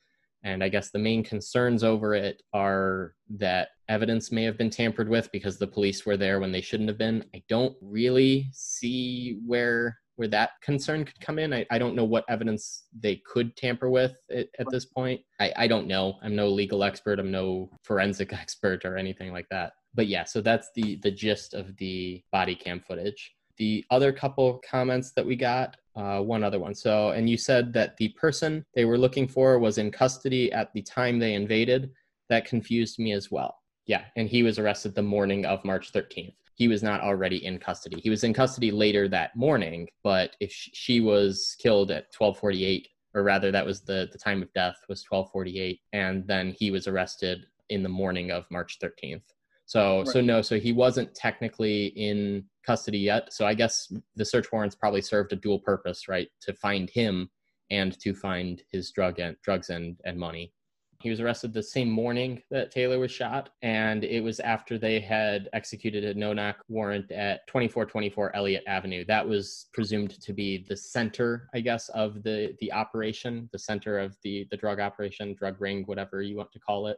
and 0.44 0.62
I 0.62 0.68
guess 0.68 0.90
the 0.90 0.98
main 0.98 1.24
concerns 1.24 1.83
over 1.83 2.14
it 2.14 2.42
are 2.53 3.14
that 3.31 3.68
evidence 3.88 4.31
may 4.31 4.44
have 4.44 4.59
been 4.59 4.70
tampered 4.70 5.09
with 5.09 5.31
because 5.33 5.59
the 5.59 5.66
police 5.66 6.07
were 6.07 6.16
there 6.16 6.40
when 6.40 6.53
they 6.53 6.61
shouldn't 6.61 6.88
have 6.88 6.98
been. 6.98 7.24
I 7.35 7.42
don't 7.48 7.77
really 7.81 8.48
see 8.53 9.40
where 9.44 9.98
where 10.16 10.29
that 10.29 10.51
concern 10.62 11.05
could 11.05 11.20
come 11.20 11.38
in. 11.38 11.55
I, 11.55 11.64
I 11.70 11.79
don't 11.79 11.94
know 11.94 12.05
what 12.05 12.24
evidence 12.29 12.87
they 12.98 13.22
could 13.24 13.57
tamper 13.57 13.88
with 13.88 14.16
at, 14.33 14.48
at 14.59 14.66
this 14.68 14.85
point. 14.85 15.20
I, 15.38 15.53
I 15.57 15.68
don't 15.68 15.87
know. 15.87 16.18
I'm 16.22 16.35
no 16.35 16.48
legal 16.48 16.83
expert. 16.83 17.20
I'm 17.20 17.31
no 17.31 17.70
forensic 17.85 18.33
expert 18.33 18.85
or 18.85 18.96
anything 18.96 19.33
like 19.33 19.46
that. 19.53 19.74
But 19.94 20.09
yeah, 20.09 20.24
so 20.24 20.40
that's 20.40 20.70
the 20.74 20.96
the 21.03 21.11
gist 21.11 21.55
of 21.55 21.77
the 21.77 22.22
body 22.33 22.57
cam 22.57 22.81
footage. 22.81 23.33
The 23.59 23.85
other 23.90 24.12
couple 24.12 24.61
comments 24.68 25.12
that 25.12 25.27
we 25.27 25.37
got 25.37 25.77
uh, 25.97 26.21
one 26.21 26.44
other 26.44 26.61
one. 26.61 26.75
So, 26.75 27.11
and 27.11 27.29
you 27.29 27.37
said 27.37 27.73
that 27.73 27.97
the 27.97 28.11
person 28.11 28.64
they 28.75 28.85
were 28.85 28.99
looking 28.99 29.27
for 29.27 29.59
was 29.59 29.79
in 29.79 29.90
custody 29.90 30.53
at 30.53 30.73
the 30.73 30.83
time 30.83 31.18
they 31.18 31.35
invaded. 31.35 31.90
That 32.29 32.44
confused 32.44 32.99
me 32.99 33.12
as 33.12 33.31
well. 33.31 33.57
Yeah, 33.87 34.05
and 34.16 34.29
he 34.29 34.42
was 34.42 34.59
arrested 34.59 34.94
the 34.94 35.03
morning 35.03 35.47
of 35.47 35.64
March 35.64 35.92
13th. 35.92 36.35
He 36.55 36.68
was 36.68 36.83
not 36.83 37.01
already 37.01 37.44
in 37.44 37.59
custody. 37.59 38.01
He 38.01 38.11
was 38.11 38.23
in 38.23 38.35
custody 38.35 38.71
later 38.71 39.09
that 39.09 39.35
morning, 39.35 39.88
but 40.05 40.37
if 40.40 40.53
she 40.53 41.01
was 41.01 41.57
killed 41.59 41.90
at 41.90 42.12
1248, 42.16 42.88
or 43.14 43.23
rather, 43.23 43.51
that 43.51 43.64
was 43.64 43.81
the, 43.81 44.09
the 44.12 44.18
time 44.18 44.42
of 44.42 44.53
death 44.53 44.77
was 44.88 45.05
1248, 45.09 45.81
and 45.94 46.27
then 46.27 46.55
he 46.59 46.71
was 46.71 46.87
arrested 46.87 47.47
in 47.71 47.83
the 47.83 47.88
morning 47.88 48.31
of 48.31 48.44
March 48.51 48.79
13th. 48.79 49.23
So, 49.68 49.98
right. 49.98 50.09
so 50.09 50.22
no, 50.22 50.40
so 50.40 50.59
he 50.59 50.72
wasn't 50.72 51.14
technically 51.14 51.88
in 51.88 52.42
custody 52.64 53.00
yet. 53.00 53.35
So 53.35 53.46
I 53.46 53.52
guess 53.52 53.92
the 54.16 54.24
search 54.24 54.50
warrants 54.50 54.74
probably 54.74 55.02
served 55.02 55.35
a 55.35 55.37
dual 55.37 55.59
purpose, 55.59 56.09
right? 56.09 56.26
To 56.40 56.54
find 56.54 56.88
him 56.88 57.28
and 57.70 57.98
to 58.00 58.14
find 58.14 58.62
his 58.72 58.90
drug 58.92 59.18
and 59.18 59.37
drugs 59.44 59.68
and, 59.68 59.96
and 60.07 60.18
money. 60.18 60.54
He 61.02 61.11
was 61.11 61.20
arrested 61.20 61.52
the 61.52 61.62
same 61.62 61.90
morning 61.90 62.42
that 62.50 62.70
Taylor 62.70 62.98
was 62.98 63.12
shot, 63.12 63.50
and 63.61 64.04
it 64.04 64.24
was 64.24 64.40
after 64.40 64.78
they 64.78 65.00
had 65.00 65.50
executed 65.52 66.02
a 66.02 66.18
no 66.18 66.33
knock 66.33 66.64
warrant 66.68 67.12
at 67.12 67.46
2424 67.46 68.35
Elliott 68.35 68.64
Avenue. 68.66 69.04
That 69.04 69.28
was 69.28 69.66
presumed 69.74 70.18
to 70.18 70.33
be 70.33 70.64
the 70.66 70.76
center, 70.76 71.50
I 71.54 71.61
guess, 71.61 71.90
of 71.90 72.22
the, 72.22 72.57
the 72.61 72.72
operation, 72.72 73.50
the 73.52 73.59
center 73.59 73.98
of 73.98 74.16
the, 74.24 74.48
the 74.50 74.57
drug 74.57 74.81
operation, 74.81 75.35
drug 75.35 75.61
ring, 75.61 75.83
whatever 75.85 76.22
you 76.22 76.38
want 76.38 76.52
to 76.52 76.59
call 76.59 76.87
it. 76.87 76.96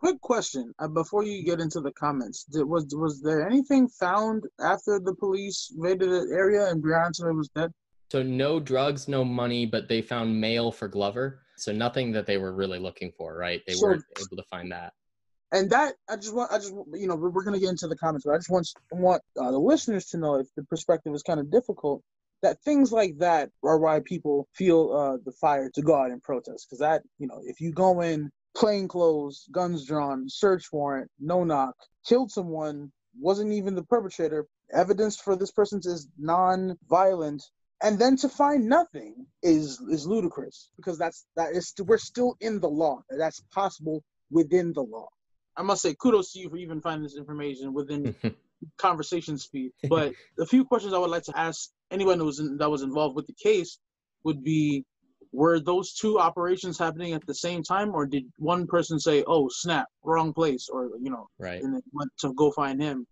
Quick 0.00 0.20
question 0.22 0.72
uh, 0.78 0.88
before 0.88 1.24
you 1.24 1.44
get 1.44 1.60
into 1.60 1.80
the 1.80 1.92
comments: 1.92 2.44
Did, 2.44 2.64
Was 2.64 2.86
was 2.94 3.20
there 3.20 3.46
anything 3.46 3.86
found 3.86 4.44
after 4.58 4.98
the 4.98 5.14
police 5.14 5.70
raided 5.76 6.08
the 6.08 6.26
area 6.34 6.70
and 6.70 6.82
Breonna 6.82 7.12
Taylor 7.12 7.34
was 7.34 7.50
dead? 7.50 7.70
So 8.10 8.22
no 8.22 8.58
drugs, 8.60 9.08
no 9.08 9.24
money, 9.24 9.66
but 9.66 9.88
they 9.88 10.00
found 10.00 10.40
mail 10.40 10.72
for 10.72 10.88
Glover. 10.88 11.42
So 11.58 11.70
nothing 11.70 12.12
that 12.12 12.24
they 12.24 12.38
were 12.38 12.54
really 12.54 12.78
looking 12.78 13.12
for, 13.12 13.36
right? 13.36 13.60
They 13.66 13.74
So- 13.74 13.88
weren't 13.88 14.04
able 14.18 14.42
to 14.42 14.48
find 14.50 14.72
that. 14.72 14.94
And 15.52 15.68
that 15.70 15.96
I 16.08 16.16
just 16.16 16.34
want 16.34 16.50
I 16.50 16.56
just 16.56 16.72
you 16.94 17.06
know 17.06 17.16
we're, 17.16 17.28
we're 17.28 17.44
gonna 17.44 17.60
get 17.60 17.68
into 17.68 17.86
the 17.86 17.96
comments, 17.96 18.24
but 18.24 18.32
I 18.32 18.38
just 18.38 18.50
want 18.50 18.68
want 18.92 19.22
uh, 19.38 19.50
the 19.50 19.58
listeners 19.58 20.06
to 20.06 20.16
know 20.16 20.36
if 20.36 20.46
the 20.56 20.64
perspective 20.64 21.12
is 21.12 21.22
kind 21.22 21.40
of 21.40 21.50
difficult. 21.50 22.02
That 22.42 22.58
things 22.62 22.90
like 22.90 23.18
that 23.18 23.50
are 23.62 23.78
why 23.78 24.00
people 24.00 24.48
feel 24.54 24.92
uh, 24.92 25.18
the 25.22 25.32
fire 25.32 25.68
to 25.74 25.82
go 25.82 25.94
out 25.94 26.10
and 26.10 26.22
protest. 26.22 26.68
Because 26.68 26.78
that 26.78 27.02
you 27.18 27.26
know 27.26 27.42
if 27.44 27.60
you 27.60 27.70
go 27.70 28.00
in 28.00 28.30
plain 28.56 28.88
clothes, 28.88 29.46
guns 29.52 29.86
drawn, 29.86 30.28
search 30.28 30.72
warrant, 30.72 31.10
no 31.18 31.44
knock, 31.44 31.74
killed 32.06 32.30
someone, 32.30 32.92
wasn't 33.18 33.52
even 33.52 33.74
the 33.74 33.84
perpetrator, 33.84 34.46
evidence 34.72 35.16
for 35.16 35.36
this 35.36 35.50
person 35.50 35.80
is 35.84 36.08
non-violent, 36.18 37.42
and 37.82 37.98
then 37.98 38.16
to 38.16 38.28
find 38.28 38.66
nothing 38.66 39.26
is 39.42 39.80
is 39.90 40.06
ludicrous 40.06 40.70
because 40.76 40.98
that's 40.98 41.26
that 41.36 41.52
is 41.54 41.72
we're 41.78 41.98
still 41.98 42.36
in 42.40 42.60
the 42.60 42.68
law. 42.68 43.02
That's 43.08 43.40
possible 43.52 44.04
within 44.30 44.72
the 44.72 44.82
law. 44.82 45.08
I 45.56 45.62
must 45.62 45.82
say 45.82 45.94
kudos 45.94 46.32
to 46.32 46.40
you 46.40 46.50
for 46.50 46.56
even 46.56 46.80
finding 46.80 47.02
this 47.04 47.16
information 47.16 47.72
within 47.72 48.14
conversation 48.78 49.38
speed. 49.38 49.72
But 49.88 50.12
a 50.38 50.46
few 50.46 50.64
questions 50.64 50.94
I 50.94 50.98
would 50.98 51.10
like 51.10 51.24
to 51.24 51.38
ask 51.38 51.70
anyone 51.90 52.18
that 52.18 52.24
was 52.24 52.38
in, 52.38 52.58
that 52.58 52.70
was 52.70 52.82
involved 52.82 53.16
with 53.16 53.26
the 53.26 53.34
case 53.34 53.78
would 54.24 54.44
be: 54.44 54.84
Were 55.32 55.60
those 55.60 55.94
two 55.94 56.18
operations 56.18 56.78
happening 56.78 57.12
at 57.12 57.26
the 57.26 57.34
same 57.34 57.62
time, 57.62 57.94
or 57.94 58.04
did 58.06 58.24
one 58.36 58.66
person 58.66 58.98
say, 58.98 59.22
"Oh 59.26 59.48
snap, 59.48 59.86
wrong 60.02 60.32
place," 60.32 60.68
or 60.68 60.90
you 61.00 61.10
know, 61.10 61.28
right. 61.38 61.62
and 61.62 61.74
then 61.74 61.82
went 61.92 62.10
to 62.18 62.32
go 62.34 62.50
find 62.50 62.82
him? 62.82 63.06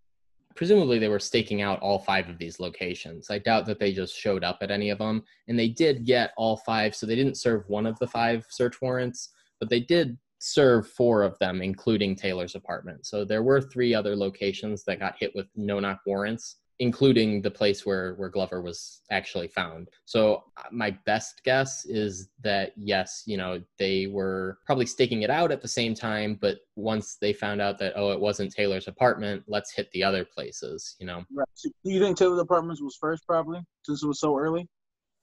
presumably 0.59 0.98
they 0.98 1.09
were 1.09 1.20
staking 1.20 1.62
out 1.62 1.78
all 1.78 2.00
five 2.00 2.28
of 2.28 2.37
these 2.37 2.59
locations. 2.59 3.31
I 3.31 3.38
doubt 3.38 3.64
that 3.66 3.78
they 3.78 3.92
just 3.92 4.18
showed 4.18 4.42
up 4.42 4.59
at 4.61 4.72
any 4.72 4.90
of 4.90 4.98
them. 4.98 5.22
And 5.46 5.57
they 5.57 5.68
did 5.68 6.04
get 6.04 6.33
all 6.37 6.57
five, 6.57 6.96
so 6.96 7.07
they 7.07 7.14
didn't 7.14 7.37
serve 7.37 7.62
one 7.68 7.87
of 7.87 7.96
the 8.00 8.09
five 8.09 8.44
search 8.50 8.83
warrants, 8.83 9.28
but 9.61 9.70
they 9.70 9.78
did 9.78 10.18
serve 10.40 10.88
four 10.88 11.22
of 11.22 11.38
them, 11.38 11.62
including 11.62 12.16
Taylor's 12.16 12.57
apartment. 12.57 13.07
So 13.07 13.24
there 13.24 13.44
were 13.44 13.61
three 13.61 13.94
other 13.94 14.16
locations 14.16 14.83
that 14.83 14.98
got 14.98 15.14
hit 15.16 15.31
with 15.37 15.46
no 15.54 15.78
knock 15.78 16.00
warrants. 16.04 16.57
Including 16.81 17.43
the 17.43 17.51
place 17.51 17.85
where, 17.85 18.14
where 18.14 18.29
Glover 18.29 18.62
was 18.62 19.03
actually 19.11 19.49
found. 19.49 19.88
So, 20.05 20.45
uh, 20.57 20.62
my 20.71 20.97
best 21.07 21.43
guess 21.45 21.85
is 21.87 22.29
that 22.45 22.73
yes, 22.77 23.25
you 23.27 23.37
know, 23.37 23.61
they 23.79 24.07
were 24.07 24.59
probably 24.64 24.87
staking 24.87 25.23
it 25.23 25.31
out 25.31 25.51
at 25.51 25.61
the 25.61 25.69
same 25.69 25.95
time, 25.95 26.38
but 26.41 26.59
once 26.77 27.17
they 27.21 27.33
found 27.33 27.61
out 27.61 27.79
that, 27.79 27.95
oh, 27.97 28.12
it 28.12 28.21
wasn't 28.21 28.53
Taylor's 28.53 28.87
apartment, 28.87 29.43
let's 29.49 29.73
hit 29.73 29.91
the 29.91 30.05
other 30.05 30.25
places, 30.25 30.95
you 31.01 31.07
know. 31.07 31.25
Right. 31.33 31.49
So 31.55 31.69
do 31.85 31.91
you 31.91 32.01
think 32.01 32.17
Taylor's 32.17 32.41
Apartments 32.41 32.81
was 32.81 32.97
first, 33.01 33.27
probably, 33.27 33.61
since 33.85 34.03
it 34.03 34.07
was 34.07 34.21
so 34.21 34.38
early? 34.38 34.69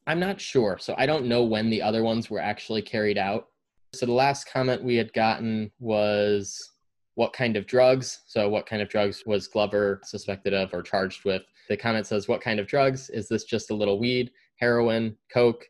I'm 0.08 0.20
not 0.20 0.40
sure. 0.42 0.78
So 0.80 0.94
I 0.98 1.06
don't 1.06 1.26
know 1.26 1.44
when 1.44 1.70
the 1.70 1.82
other 1.82 2.04
ones 2.04 2.30
were 2.30 2.40
actually 2.40 2.82
carried 2.82 3.18
out. 3.18 3.48
So 3.94 4.06
the 4.06 4.12
last 4.12 4.52
comment 4.52 4.84
we 4.84 4.98
had 4.98 5.14
gotten 5.14 5.72
was 5.80 6.72
what 7.16 7.34
kind 7.34 7.56
of 7.58 7.66
drugs? 7.66 8.22
So 8.28 8.48
what 8.48 8.66
kind 8.66 8.82
of 8.82 8.90
drugs 8.90 9.24
was 9.26 9.48
Glover 9.48 10.02
suspected 10.04 10.54
of 10.54 10.74
or 10.74 10.82
charged 10.82 11.26
with? 11.26 11.44
The 11.70 11.78
comment 11.78 12.06
says, 12.06 12.28
what 12.28 12.42
kind 12.42 12.60
of 12.60 12.68
drugs? 12.68 13.10
Is 13.10 13.28
this 13.28 13.46
just 13.46 13.72
a 13.72 13.76
little 13.76 14.00
weed, 14.00 14.32
heroin, 14.58 15.18
coke? 15.34 15.66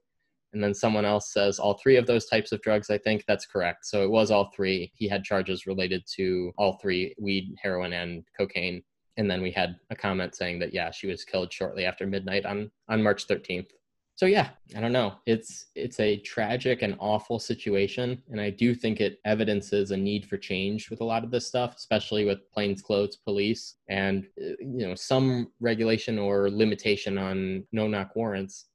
And 0.53 0.63
then 0.63 0.73
someone 0.73 1.05
else 1.05 1.34
says 1.34 1.60
all 1.60 1.77
three 1.77 1.97
of 1.97 2.08
those 2.08 2.27
types 2.27 2.51
of 2.51 2.62
drugs. 2.62 2.89
I 2.89 2.97
think 2.97 3.23
that's 3.27 3.45
correct. 3.45 3.86
So 3.86 4.03
it 4.03 4.10
was 4.10 4.31
all 4.31 4.51
three. 4.55 4.91
He 4.95 5.08
had 5.08 5.23
charges 5.23 5.67
related 5.67 6.03
to 6.15 6.51
all 6.58 6.79
three 6.81 7.13
weed, 7.19 7.55
heroin, 7.62 7.93
and 7.93 8.23
cocaine. 8.38 8.81
And 9.17 9.29
then 9.29 9.41
we 9.41 9.51
had 9.51 9.75
a 9.91 9.95
comment 9.95 10.36
saying 10.36 10.60
that, 10.60 10.73
yeah, 10.73 10.91
she 10.91 11.08
was 11.08 11.23
killed 11.23 11.51
shortly 11.51 11.86
after 11.86 12.08
midnight 12.08 12.45
on, 12.45 12.71
on 12.89 13.03
March 13.03 13.27
13th 13.27 13.67
so 14.15 14.25
yeah 14.25 14.49
i 14.75 14.80
don't 14.80 14.91
know 14.93 15.13
it's 15.25 15.67
it's 15.75 15.99
a 15.99 16.17
tragic 16.17 16.82
and 16.82 16.95
awful 16.99 17.39
situation 17.39 18.21
and 18.30 18.39
i 18.39 18.49
do 18.49 18.73
think 18.73 19.01
it 19.01 19.19
evidences 19.25 19.91
a 19.91 19.97
need 19.97 20.25
for 20.25 20.38
change 20.38 20.89
with 20.89 21.01
a 21.01 21.04
lot 21.04 21.23
of 21.23 21.32
this 21.32 21.47
stuff 21.47 21.75
especially 21.75 22.25
with 22.25 22.51
plainclothes 22.51 23.17
police 23.17 23.75
and 23.89 24.25
uh, 24.41 24.56
you 24.60 24.88
know 24.88 24.95
some 24.95 25.51
regulation 25.60 26.17
or 26.17 26.49
limitation 26.49 27.17
on 27.17 27.63
no 27.71 27.88
knock 27.88 28.15
warrants 28.15 28.65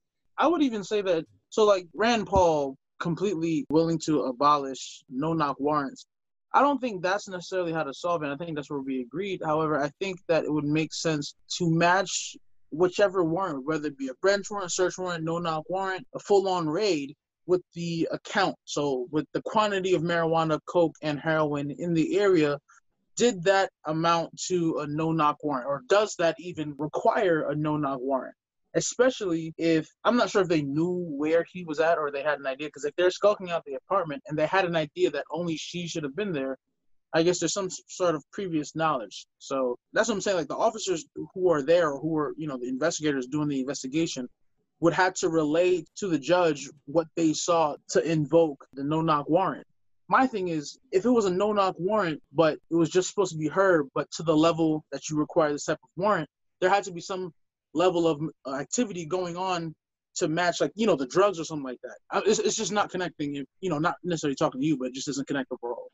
I 0.41 0.47
would 0.47 0.63
even 0.63 0.83
say 0.83 1.03
that. 1.03 1.27
So, 1.51 1.65
like 1.65 1.87
Rand 1.95 2.27
Paul, 2.27 2.77
completely 2.99 3.67
willing 3.71 3.99
to 4.07 4.23
abolish 4.23 5.03
no 5.11 5.35
knock 5.35 5.61
warrants. 5.61 6.07
I 6.53 6.63
don't 6.63 6.81
think 6.81 7.03
that's 7.03 7.29
necessarily 7.29 7.73
how 7.73 7.85
to 7.85 7.95
solve 7.95 8.23
it. 8.23 8.29
I 8.29 8.37
think 8.37 8.57
that's 8.57 8.71
where 8.71 8.81
we 8.81 9.03
agreed. 9.03 9.43
However, 9.45 9.81
I 9.81 9.91
think 10.01 10.19
that 10.29 10.45
it 10.45 10.53
would 10.53 10.65
make 10.65 10.93
sense 10.93 11.35
to 11.59 11.71
match 11.71 12.37
whichever 12.71 13.25
warrant, 13.25 13.67
whether 13.67 13.89
it 13.89 13.99
be 13.99 14.09
a 14.09 14.15
bench 14.23 14.51
warrant, 14.51 14.73
search 14.73 14.99
warrant, 14.99 15.25
no 15.25 15.39
knock 15.39 15.69
warrant, 15.69 16.07
a 16.15 16.19
full 16.19 16.49
on 16.49 16.69
raid, 16.69 17.15
with 17.47 17.63
the 17.75 18.09
account. 18.13 18.57
So, 18.65 19.09
with 19.11 19.27
the 19.33 19.43
quantity 19.43 19.95
of 19.95 20.03
marijuana, 20.03 20.61
coke, 20.67 20.97
and 21.03 21.19
heroin 21.19 21.71
in 21.71 21.95
the 21.95 22.19
area, 22.19 22.59
did 23.17 23.43
that 23.45 23.71
amount 23.85 24.41
to 24.47 24.79
a 24.79 24.87
no 24.87 25.13
knock 25.13 25.43
warrant, 25.43 25.67
or 25.67 25.83
does 25.89 26.15
that 26.17 26.37
even 26.39 26.75
require 26.79 27.51
a 27.51 27.55
no 27.55 27.77
knock 27.77 28.01
warrant? 28.01 28.35
Especially 28.75 29.53
if 29.59 29.89
I'm 30.05 30.17
not 30.17 30.31
sure 30.31 30.43
if 30.43 30.49
they 30.49 30.63
knew 30.63 31.05
where 31.19 31.45
he 31.53 31.65
was 31.65 31.81
at 31.81 31.99
or 31.99 32.11
they 32.11 32.23
had 32.23 32.39
an 32.39 32.47
idea. 32.47 32.69
Because 32.69 32.85
if 32.85 32.95
they're 32.95 33.11
skulking 33.11 33.51
out 33.51 33.65
the 33.65 33.75
apartment 33.75 34.23
and 34.27 34.39
they 34.39 34.47
had 34.47 34.65
an 34.65 34.77
idea 34.77 35.11
that 35.11 35.25
only 35.31 35.57
she 35.57 35.89
should 35.89 36.05
have 36.05 36.15
been 36.15 36.33
there, 36.33 36.57
I 37.13 37.23
guess 37.23 37.41
there's 37.41 37.53
some 37.53 37.69
sort 37.89 38.15
of 38.15 38.25
previous 38.33 38.77
knowledge. 38.77 39.27
So 39.39 39.77
that's 39.93 40.09
what 40.09 40.15
I'm 40.15 40.21
saying. 40.21 40.37
Like 40.37 40.49
the 40.49 40.57
officers 40.57 41.05
who 41.35 41.51
are 41.51 41.63
there, 41.63 41.97
who 41.97 42.17
are 42.19 42.35
you 42.37 42.47
know 42.47 42.57
the 42.57 42.69
investigators 42.69 43.27
doing 43.27 43.49
the 43.49 43.61
investigation, 43.61 44.29
would 44.81 44.93
have 44.95 45.15
to 45.15 45.29
relay 45.29 45.85
to 45.97 46.09
the 46.09 46.19
judge 46.19 46.69
what 46.87 47.07
they 47.17 47.33
saw 47.33 47.77
to 47.91 48.11
invoke 48.11 48.67
the 48.75 48.85
no 48.85 49.01
knock 49.01 49.29
warrant. 49.29 49.67
My 50.09 50.27
thing 50.27 50.49
is, 50.49 50.79
if 50.91 51.05
it 51.05 51.11
was 51.11 51.25
a 51.25 51.31
no 51.31 51.53
knock 51.53 51.77
warrant, 51.79 52.21
but 52.33 52.59
it 52.71 52.75
was 52.75 52.91
just 52.91 53.09
supposed 53.09 53.33
to 53.33 53.39
be 53.39 53.49
heard, 53.49 53.89
but 53.95 54.11
to 54.13 54.23
the 54.23 54.37
level 54.37 54.85
that 54.91 55.09
you 55.09 55.17
require 55.17 55.53
this 55.53 55.67
type 55.67 55.79
of 55.83 55.91
warrant, 55.97 56.29
there 56.61 56.71
had 56.71 56.85
to 56.85 56.93
be 56.93 57.01
some 57.01 57.33
level 57.75 58.07
of 58.09 58.21
uh, 58.47 58.57
activity 58.57 59.05
going 59.07 59.37
on 59.37 59.75
to 60.17 60.29
match, 60.29 60.61
like 60.61 60.73
you 60.75 60.87
know, 60.87 60.97
the 60.97 61.07
drugs 61.07 61.39
or 61.39 61.45
something 61.45 61.65
like 61.65 61.79
that. 61.83 62.25
It's, 62.27 62.41
it's 62.41 62.57
just 62.57 62.73
not 62.73 62.91
connecting. 62.91 63.35
You 63.61 63.71
know, 63.71 63.79
not 63.79 63.97
necessarily 64.03 64.35
talking 64.35 64.61
to 64.61 64.67
you, 64.67 64.77
but 64.77 64.89
it 64.89 64.95
just 64.95 65.07
doesn't 65.07 65.29
connect 65.29 65.53
overall. 65.53 65.91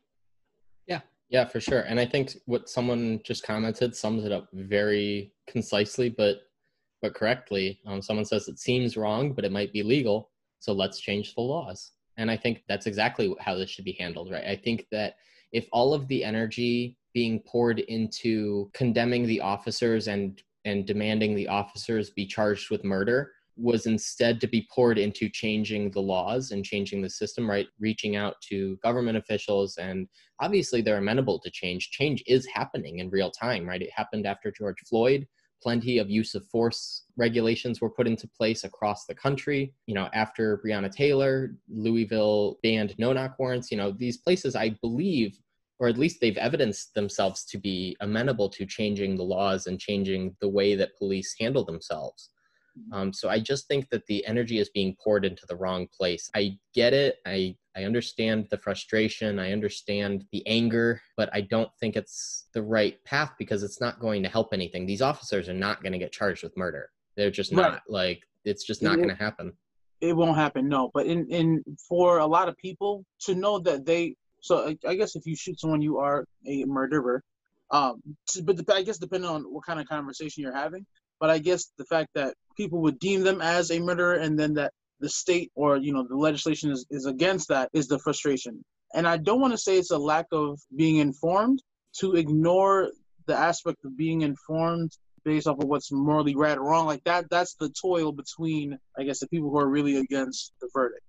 Yeah, 1.29 1.45
for 1.45 1.59
sure. 1.59 1.81
And 1.81 1.99
I 1.99 2.05
think 2.05 2.33
what 2.45 2.69
someone 2.69 3.19
just 3.25 3.43
commented 3.43 3.95
sums 3.95 4.23
it 4.23 4.31
up 4.31 4.47
very 4.53 5.33
concisely, 5.47 6.09
but 6.09 6.37
but 7.01 7.13
correctly. 7.13 7.79
Um, 7.85 8.01
someone 8.01 8.25
says 8.25 8.47
it 8.47 8.59
seems 8.59 8.97
wrong, 8.97 9.33
but 9.33 9.45
it 9.45 9.51
might 9.51 9.71
be 9.71 9.83
legal. 9.83 10.31
So 10.59 10.73
let's 10.73 10.99
change 10.99 11.35
the 11.35 11.41
laws. 11.41 11.91
And 12.17 12.31
I 12.31 12.37
think 12.37 12.63
that's 12.67 12.87
exactly 12.87 13.35
how 13.39 13.55
this 13.55 13.69
should 13.69 13.85
be 13.85 13.97
handled, 13.99 14.31
right? 14.31 14.43
I 14.45 14.55
think 14.55 14.87
that 14.91 15.15
if 15.51 15.67
all 15.71 15.93
of 15.93 16.07
the 16.07 16.23
energy 16.23 16.97
being 17.13 17.39
poured 17.41 17.79
into 17.79 18.71
condemning 18.73 19.27
the 19.27 19.41
officers 19.41 20.07
and 20.07 20.41
and 20.65 20.85
demanding 20.85 21.35
the 21.35 21.47
officers 21.47 22.09
be 22.09 22.25
charged 22.25 22.71
with 22.71 22.83
murder 22.83 23.31
was 23.57 23.85
instead 23.85 24.39
to 24.41 24.47
be 24.47 24.67
poured 24.73 24.97
into 24.97 25.29
changing 25.29 25.91
the 25.91 26.01
laws 26.01 26.51
and 26.51 26.63
changing 26.63 27.01
the 27.01 27.09
system, 27.09 27.49
right? 27.49 27.67
Reaching 27.79 28.15
out 28.15 28.35
to 28.49 28.77
government 28.83 29.17
officials 29.17 29.77
and 29.77 30.07
obviously 30.39 30.81
they're 30.81 30.97
amenable 30.97 31.39
to 31.39 31.51
change. 31.51 31.91
Change 31.91 32.23
is 32.27 32.45
happening 32.45 32.99
in 32.99 33.09
real 33.09 33.31
time, 33.31 33.67
right? 33.67 33.81
It 33.81 33.91
happened 33.93 34.25
after 34.25 34.51
George 34.51 34.77
Floyd. 34.87 35.27
Plenty 35.61 35.97
of 35.97 36.09
use 36.09 36.35
of 36.35 36.45
force 36.45 37.05
regulations 37.17 37.81
were 37.81 37.89
put 37.89 38.07
into 38.07 38.27
place 38.27 38.63
across 38.63 39.05
the 39.05 39.15
country. 39.15 39.73
You 39.87 39.95
know, 39.95 40.07
after 40.13 40.61
Breonna 40.63 40.91
Taylor, 40.91 41.55
Louisville 41.67 42.59
banned 42.61 42.93
no 42.99 43.11
knock 43.11 43.39
warrants. 43.39 43.71
You 43.71 43.77
know, 43.77 43.91
these 43.91 44.17
places, 44.17 44.55
I 44.55 44.77
believe, 44.81 45.39
or 45.79 45.87
at 45.87 45.97
least 45.97 46.21
they've 46.21 46.37
evidenced 46.37 46.93
themselves 46.93 47.43
to 47.45 47.57
be 47.57 47.97
amenable 48.01 48.49
to 48.49 48.65
changing 48.65 49.15
the 49.15 49.23
laws 49.23 49.65
and 49.65 49.79
changing 49.79 50.35
the 50.41 50.49
way 50.49 50.75
that 50.75 50.95
police 50.97 51.35
handle 51.39 51.65
themselves. 51.65 52.29
Um, 52.91 53.13
so 53.13 53.29
I 53.29 53.39
just 53.39 53.67
think 53.67 53.89
that 53.89 54.05
the 54.07 54.25
energy 54.25 54.59
is 54.59 54.69
being 54.69 54.95
poured 55.03 55.25
into 55.25 55.45
the 55.47 55.55
wrong 55.55 55.87
place. 55.95 56.29
I 56.35 56.57
get 56.73 56.93
it. 56.93 57.17
I 57.25 57.55
I 57.75 57.83
understand 57.83 58.47
the 58.49 58.57
frustration. 58.57 59.37
I 59.39 59.51
understand 59.51 60.25
the 60.31 60.45
anger, 60.47 61.01
but 61.15 61.29
I 61.31 61.41
don't 61.41 61.69
think 61.79 61.95
it's 61.95 62.47
the 62.53 62.63
right 62.63 63.03
path 63.03 63.33
because 63.37 63.61
it's 63.63 63.79
not 63.79 63.99
going 63.99 64.23
to 64.23 64.29
help 64.29 64.49
anything. 64.53 64.85
These 64.85 65.01
officers 65.01 65.47
are 65.49 65.53
not 65.53 65.81
going 65.83 65.93
to 65.93 65.99
get 65.99 66.11
charged 66.11 66.43
with 66.43 66.57
murder. 66.57 66.89
They're 67.15 67.29
just 67.31 67.51
Right. 67.53 67.71
not. 67.71 67.81
Like 67.87 68.21
it's 68.45 68.63
just 68.63 68.81
not 68.81 68.95
going 68.95 69.09
to 69.09 69.15
happen. 69.15 69.53
it 69.99 70.15
won't 70.15 70.37
happen 70.37 70.67
no 70.69 70.91
but 70.93 71.07
in 71.07 71.25
in 71.29 71.63
for 71.89 72.19
a 72.19 72.25
lot 72.25 72.47
of 72.47 72.55
people 72.57 73.03
to 73.19 73.33
know 73.33 73.57
that 73.59 73.83
they 73.85 74.15
So 74.41 74.67
I, 74.69 74.77
I 74.91 74.95
guess 74.95 75.15
if 75.15 75.25
you 75.25 75.35
shoot 75.35 75.59
someone, 75.59 75.81
you 75.81 75.97
are 75.97 76.25
a 76.45 76.63
murderer. 76.65 77.23
Um, 77.71 77.93
but 78.43 78.55
the, 78.57 78.73
I 78.73 78.83
guess 78.83 78.97
depending 78.99 79.29
on 79.29 79.41
what 79.53 79.65
kind 79.65 79.79
of 79.79 79.87
conversation 79.87 80.43
you're 80.43 80.55
having. 80.55 80.85
But 81.19 81.29
I 81.29 81.39
guess 81.39 81.71
the 81.77 81.85
fact 81.85 82.09
that 82.15 82.35
people 82.55 82.81
would 82.81 82.99
deem 82.99 83.23
them 83.23 83.41
as 83.41 83.71
a 83.71 83.79
murderer 83.79 84.15
and 84.15 84.37
then 84.37 84.53
that 84.55 84.71
the 84.99 85.09
state 85.09 85.51
or 85.55 85.77
you 85.77 85.93
know 85.93 86.05
the 86.07 86.15
legislation 86.15 86.71
is, 86.71 86.85
is 86.89 87.05
against 87.05 87.49
that 87.49 87.69
is 87.73 87.87
the 87.87 87.99
frustration. 87.99 88.63
And 88.93 89.07
I 89.07 89.17
don't 89.17 89.41
want 89.41 89.53
to 89.53 89.57
say 89.57 89.77
it's 89.77 89.91
a 89.91 89.97
lack 89.97 90.27
of 90.31 90.59
being 90.75 90.97
informed 90.97 91.61
to 91.99 92.15
ignore 92.15 92.91
the 93.25 93.35
aspect 93.35 93.83
of 93.85 93.97
being 93.97 94.21
informed 94.21 94.91
based 95.23 95.47
off 95.47 95.59
of 95.59 95.67
what's 95.67 95.91
morally 95.91 96.35
right 96.35 96.57
or 96.57 96.63
wrong. 96.63 96.85
Like 96.85 97.03
that 97.03 97.29
that's 97.29 97.55
the 97.55 97.69
toil 97.69 98.11
between 98.11 98.77
I 98.97 99.03
guess 99.03 99.19
the 99.19 99.27
people 99.27 99.49
who 99.49 99.59
are 99.59 99.69
really 99.69 99.97
against 99.97 100.53
the 100.61 100.69
verdict. 100.73 101.03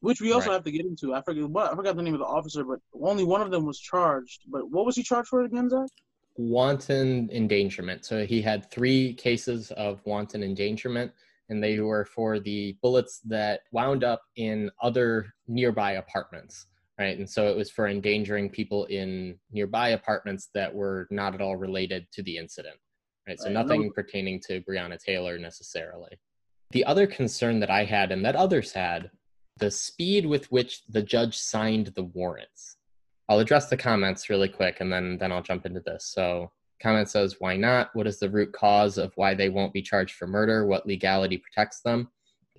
Which 0.00 0.20
we 0.20 0.32
also 0.32 0.48
right. 0.48 0.54
have 0.54 0.64
to 0.64 0.70
get 0.70 0.86
into. 0.86 1.14
I 1.14 1.22
forget 1.22 1.48
what 1.48 1.72
I 1.72 1.74
forgot 1.74 1.96
the 1.96 2.02
name 2.02 2.14
of 2.14 2.20
the 2.20 2.26
officer, 2.26 2.64
but 2.64 2.78
only 3.02 3.24
one 3.24 3.40
of 3.40 3.50
them 3.50 3.64
was 3.64 3.78
charged. 3.78 4.42
But 4.46 4.70
what 4.70 4.86
was 4.86 4.94
he 4.94 5.02
charged 5.02 5.28
for 5.28 5.42
again, 5.42 5.68
Zach? 5.68 5.88
Wanton 6.38 7.28
endangerment. 7.32 8.04
So 8.04 8.26
he 8.26 8.42
had 8.42 8.70
three 8.70 9.14
cases 9.14 9.70
of 9.72 10.00
wanton 10.04 10.42
endangerment, 10.42 11.12
and 11.48 11.62
they 11.62 11.78
were 11.80 12.04
for 12.04 12.38
the 12.38 12.76
bullets 12.82 13.20
that 13.26 13.60
wound 13.72 14.04
up 14.04 14.22
in 14.36 14.70
other 14.82 15.32
nearby 15.46 15.92
apartments, 15.92 16.66
right? 16.98 17.18
And 17.18 17.28
so 17.28 17.48
it 17.48 17.56
was 17.56 17.70
for 17.70 17.88
endangering 17.88 18.50
people 18.50 18.84
in 18.86 19.38
nearby 19.52 19.90
apartments 19.90 20.48
that 20.54 20.74
were 20.74 21.06
not 21.10 21.34
at 21.34 21.40
all 21.40 21.56
related 21.56 22.06
to 22.12 22.22
the 22.22 22.36
incident, 22.36 22.76
right? 23.26 23.38
So 23.38 23.48
nothing 23.48 23.84
no. 23.84 23.90
pertaining 23.90 24.40
to 24.48 24.60
Breonna 24.62 25.02
Taylor 25.02 25.38
necessarily. 25.38 26.18
The 26.70 26.84
other 26.84 27.06
concern 27.06 27.60
that 27.60 27.70
I 27.70 27.84
had 27.84 28.10
and 28.10 28.24
that 28.24 28.36
others 28.36 28.72
had 28.72 29.10
the 29.58 29.70
speed 29.70 30.26
with 30.26 30.50
which 30.52 30.84
the 30.88 31.02
judge 31.02 31.38
signed 31.38 31.88
the 31.94 32.04
warrants 32.04 32.75
I'll 33.28 33.40
address 33.40 33.68
the 33.68 33.76
comments 33.76 34.30
really 34.30 34.48
quick 34.48 34.80
and 34.80 34.92
then 34.92 35.18
then 35.18 35.32
I'll 35.32 35.42
jump 35.42 35.66
into 35.66 35.80
this. 35.80 36.12
So 36.12 36.50
comment 36.82 37.08
says 37.08 37.36
why 37.38 37.56
not? 37.56 37.90
What 37.94 38.06
is 38.06 38.18
the 38.18 38.30
root 38.30 38.52
cause 38.52 38.98
of 38.98 39.12
why 39.16 39.34
they 39.34 39.48
won't 39.48 39.72
be 39.72 39.82
charged 39.82 40.14
for 40.14 40.26
murder? 40.26 40.66
What 40.66 40.86
legality 40.86 41.38
protects 41.38 41.80
them? 41.80 42.08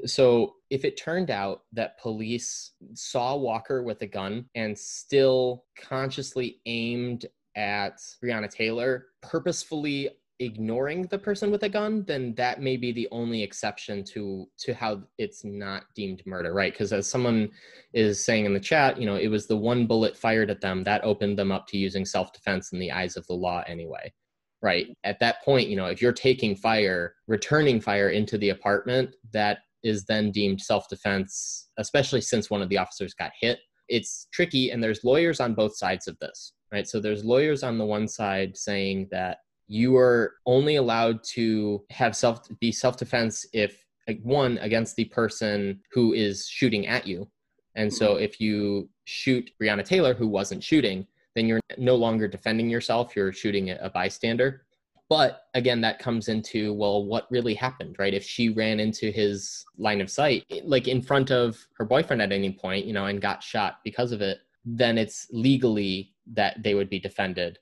So 0.05 0.55
if 0.69 0.85
it 0.85 0.97
turned 0.97 1.31
out 1.31 1.61
that 1.73 1.99
police 1.99 2.73
saw 2.93 3.35
Walker 3.35 3.81
with 3.81 4.01
a 4.01 4.07
gun 4.07 4.45
and 4.55 4.77
still 4.77 5.65
consciously 5.79 6.59
aimed 6.65 7.25
at 7.55 7.97
Breonna 8.23 8.49
Taylor, 8.49 9.07
purposefully 9.23 10.09
ignoring 10.39 11.03
the 11.07 11.17
person 11.17 11.49
with 11.51 11.63
a 11.63 11.69
gun, 11.69 12.03
then 12.05 12.33
that 12.35 12.61
may 12.61 12.77
be 12.77 12.91
the 12.91 13.07
only 13.11 13.41
exception 13.41 14.03
to 14.03 14.47
to 14.59 14.73
how 14.73 15.01
it's 15.17 15.43
not 15.43 15.85
deemed 15.95 16.21
murder, 16.25 16.53
right? 16.53 16.73
Because 16.73 16.93
as 16.93 17.09
someone 17.09 17.49
is 17.93 18.23
saying 18.23 18.45
in 18.45 18.53
the 18.53 18.59
chat, 18.59 18.99
you 18.99 19.05
know, 19.05 19.15
it 19.15 19.29
was 19.29 19.47
the 19.47 19.57
one 19.57 19.87
bullet 19.87 20.15
fired 20.15 20.49
at 20.49 20.61
them 20.61 20.83
that 20.83 21.03
opened 21.03 21.37
them 21.39 21.51
up 21.51 21.67
to 21.67 21.77
using 21.77 22.05
self-defense 22.05 22.71
in 22.71 22.79
the 22.79 22.91
eyes 22.91 23.17
of 23.17 23.25
the 23.27 23.33
law 23.33 23.63
anyway. 23.67 24.13
Right. 24.61 24.87
At 25.03 25.19
that 25.19 25.43
point, 25.43 25.69
you 25.69 25.75
know, 25.75 25.85
if 25.85 26.01
you're 26.01 26.11
taking 26.11 26.55
fire, 26.55 27.13
returning 27.27 27.79
fire 27.79 28.09
into 28.09 28.37
the 28.37 28.49
apartment, 28.49 29.15
that 29.31 29.59
is 29.83 30.05
then 30.05 30.31
deemed 30.31 30.61
self-defense, 30.61 31.69
especially 31.77 32.21
since 32.21 32.49
one 32.49 32.61
of 32.61 32.69
the 32.69 32.77
officers 32.77 33.13
got 33.13 33.31
hit. 33.39 33.59
It's 33.87 34.27
tricky 34.33 34.71
and 34.71 34.83
there's 34.83 35.03
lawyers 35.03 35.39
on 35.39 35.53
both 35.53 35.77
sides 35.77 36.07
of 36.07 36.17
this, 36.19 36.53
right? 36.71 36.87
So 36.87 36.99
there's 36.99 37.23
lawyers 37.23 37.63
on 37.63 37.77
the 37.77 37.85
one 37.85 38.07
side 38.07 38.57
saying 38.57 39.07
that 39.11 39.37
you 39.67 39.97
are 39.97 40.35
only 40.45 40.77
allowed 40.77 41.23
to 41.23 41.83
have 41.89 42.15
self 42.15 42.47
be 42.59 42.71
self-defense 42.71 43.45
if 43.53 43.83
one 44.23 44.57
against 44.59 44.95
the 44.95 45.05
person 45.05 45.81
who 45.91 46.13
is 46.13 46.47
shooting 46.47 46.87
at 46.87 47.05
you. 47.05 47.27
And 47.75 47.93
so 47.93 48.13
mm-hmm. 48.13 48.23
if 48.23 48.39
you 48.39 48.89
shoot 49.03 49.51
breonna 49.61 49.83
taylor 49.83 50.13
who 50.13 50.27
wasn't 50.27 50.63
shooting 50.63 51.05
then 51.35 51.47
you're 51.47 51.59
no 51.77 51.95
longer 51.95 52.27
defending 52.27 52.67
yourself. 52.67 53.15
You're 53.15 53.31
shooting 53.31 53.69
a 53.69 53.91
bystander. 53.93 54.63
But 55.09 55.43
again 55.53 55.81
that 55.81 55.99
comes 55.99 56.29
into 56.29 56.73
well 56.73 57.05
what 57.05 57.27
really 57.29 57.53
happened 57.53 57.97
right? 57.99 58.13
If 58.13 58.23
she 58.23 58.49
ran 58.49 58.79
into 58.79 59.11
his 59.11 59.65
line 59.77 60.01
of 60.01 60.09
sight 60.09 60.45
like 60.63 60.87
in 60.87 61.01
front 61.01 61.29
of 61.31 61.57
her 61.77 61.85
boyfriend 61.85 62.21
at 62.21 62.31
any 62.31 62.51
point 62.53 62.85
you 62.85 62.93
know 62.93 63.05
and 63.05 63.21
got 63.21 63.43
shot 63.43 63.79
because 63.83 64.11
of 64.11 64.21
it 64.21 64.39
then 64.65 64.97
it's 64.97 65.27
legally 65.31 66.13
that 66.33 66.61
they 66.61 66.73
would 66.73 66.89
be 66.89 66.99
defended 66.99 67.57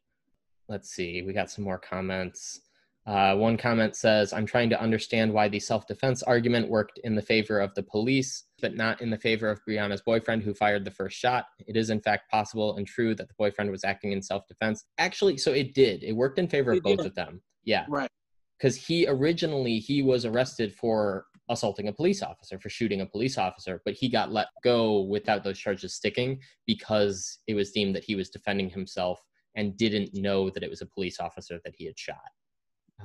let's 0.68 0.90
see, 0.90 1.22
we 1.22 1.34
got 1.34 1.52
some 1.52 1.64
more 1.64 1.78
comments. 1.78 2.62
Uh, 3.08 3.36
one 3.36 3.56
comment 3.56 3.96
says, 3.96 4.34
I'm 4.34 4.48
trying 4.48 4.70
to 4.72 4.82
understand 4.82 5.32
why 5.32 5.48
the 5.48 5.60
self 5.60 5.86
defense 5.86 6.24
argument 6.24 6.70
worked 6.70 7.00
in 7.04 7.14
the 7.14 7.22
favor 7.22 7.60
of 7.60 7.74
the 7.76 7.84
police, 7.84 8.46
but 8.62 8.76
not 8.76 9.00
in 9.00 9.12
the 9.12 9.18
favor 9.18 9.48
of 9.48 9.64
Breonna's 9.64 10.02
boyfriend 10.02 10.42
who 10.42 10.56
fired 10.56 10.84
the 10.84 10.92
first 10.92 11.16
shot. 11.16 11.46
It 11.68 11.78
is, 11.78 11.92
in 11.92 12.02
fact, 12.02 12.32
possible 12.32 12.78
and 12.78 12.88
true 12.88 13.14
that 13.14 13.28
the 13.28 13.36
boyfriend 13.38 13.70
was 13.70 13.84
acting 13.84 14.12
in 14.12 14.24
self 14.24 14.48
defense. 14.48 14.86
Actually, 14.98 15.38
so 15.38 15.52
it 15.52 15.76
did. 15.76 16.04
It 16.04 16.14
worked 16.14 16.40
in 16.40 16.48
favor 16.48 16.74
it 16.74 16.78
of 16.78 16.84
both 16.84 16.98
did. 16.98 17.06
of 17.06 17.16
them. 17.16 17.42
Yeah. 17.64 17.86
Right. 17.88 18.10
Because 18.58 18.76
he 18.76 19.06
originally 19.08 19.78
he 19.78 20.02
was 20.02 20.26
arrested 20.26 20.74
for 20.74 21.26
assaulting 21.48 21.90
a 21.90 21.94
police 21.94 22.24
officer 22.24 22.58
for 22.58 22.70
shooting 22.70 23.02
a 23.02 23.06
police 23.06 23.38
officer 23.38 23.80
but 23.86 23.94
he 23.94 24.10
got 24.10 24.32
let 24.32 24.48
go 24.64 25.02
without 25.02 25.44
those 25.44 25.60
charges 25.60 25.94
sticking 25.94 26.40
because 26.66 27.38
it 27.46 27.54
was 27.54 27.70
deemed 27.70 27.96
that 27.96 28.04
he 28.04 28.16
was 28.16 28.32
defending 28.32 28.68
himself 28.68 29.22
and 29.56 29.78
didn't 29.78 30.14
know 30.14 30.50
that 30.50 30.64
it 30.64 30.70
was 30.70 30.82
a 30.82 30.86
police 30.86 31.20
officer 31.20 31.60
that 31.64 31.76
he 31.78 31.86
had 31.86 31.98
shot. 31.98 32.32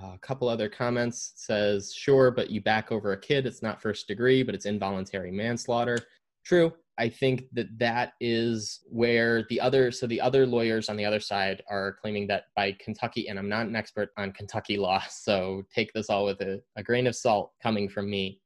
Uh, 0.00 0.12
a 0.14 0.18
couple 0.18 0.48
other 0.48 0.68
comments 0.68 1.32
says, 1.36 1.92
sure, 1.92 2.30
but 2.30 2.50
you 2.50 2.60
back 2.60 2.92
over 2.92 3.12
a 3.12 3.20
kid. 3.20 3.46
It's 3.46 3.62
not 3.62 3.82
first 3.82 4.06
degree, 4.06 4.42
but 4.42 4.54
it's 4.54 4.66
involuntary 4.66 5.32
manslaughter. 5.32 5.98
True. 6.44 6.72
I 6.98 7.08
think 7.08 7.44
that 7.52 7.66
that 7.78 8.12
is 8.20 8.80
where 8.86 9.46
the 9.48 9.60
other, 9.60 9.90
so 9.90 10.06
the 10.06 10.20
other 10.20 10.46
lawyers 10.46 10.88
on 10.88 10.96
the 10.96 11.04
other 11.04 11.18
side 11.18 11.62
are 11.68 11.96
claiming 12.00 12.26
that 12.28 12.44
by 12.54 12.76
Kentucky, 12.78 13.28
and 13.28 13.38
I'm 13.38 13.48
not 13.48 13.66
an 13.66 13.74
expert 13.74 14.10
on 14.16 14.32
Kentucky 14.32 14.76
law, 14.76 15.02
so 15.10 15.62
take 15.74 15.92
this 15.92 16.10
all 16.10 16.26
with 16.26 16.40
a, 16.40 16.60
a 16.76 16.82
grain 16.82 17.06
of 17.06 17.16
salt 17.16 17.52
coming 17.62 17.88
from 17.88 18.08
me. 18.08 18.40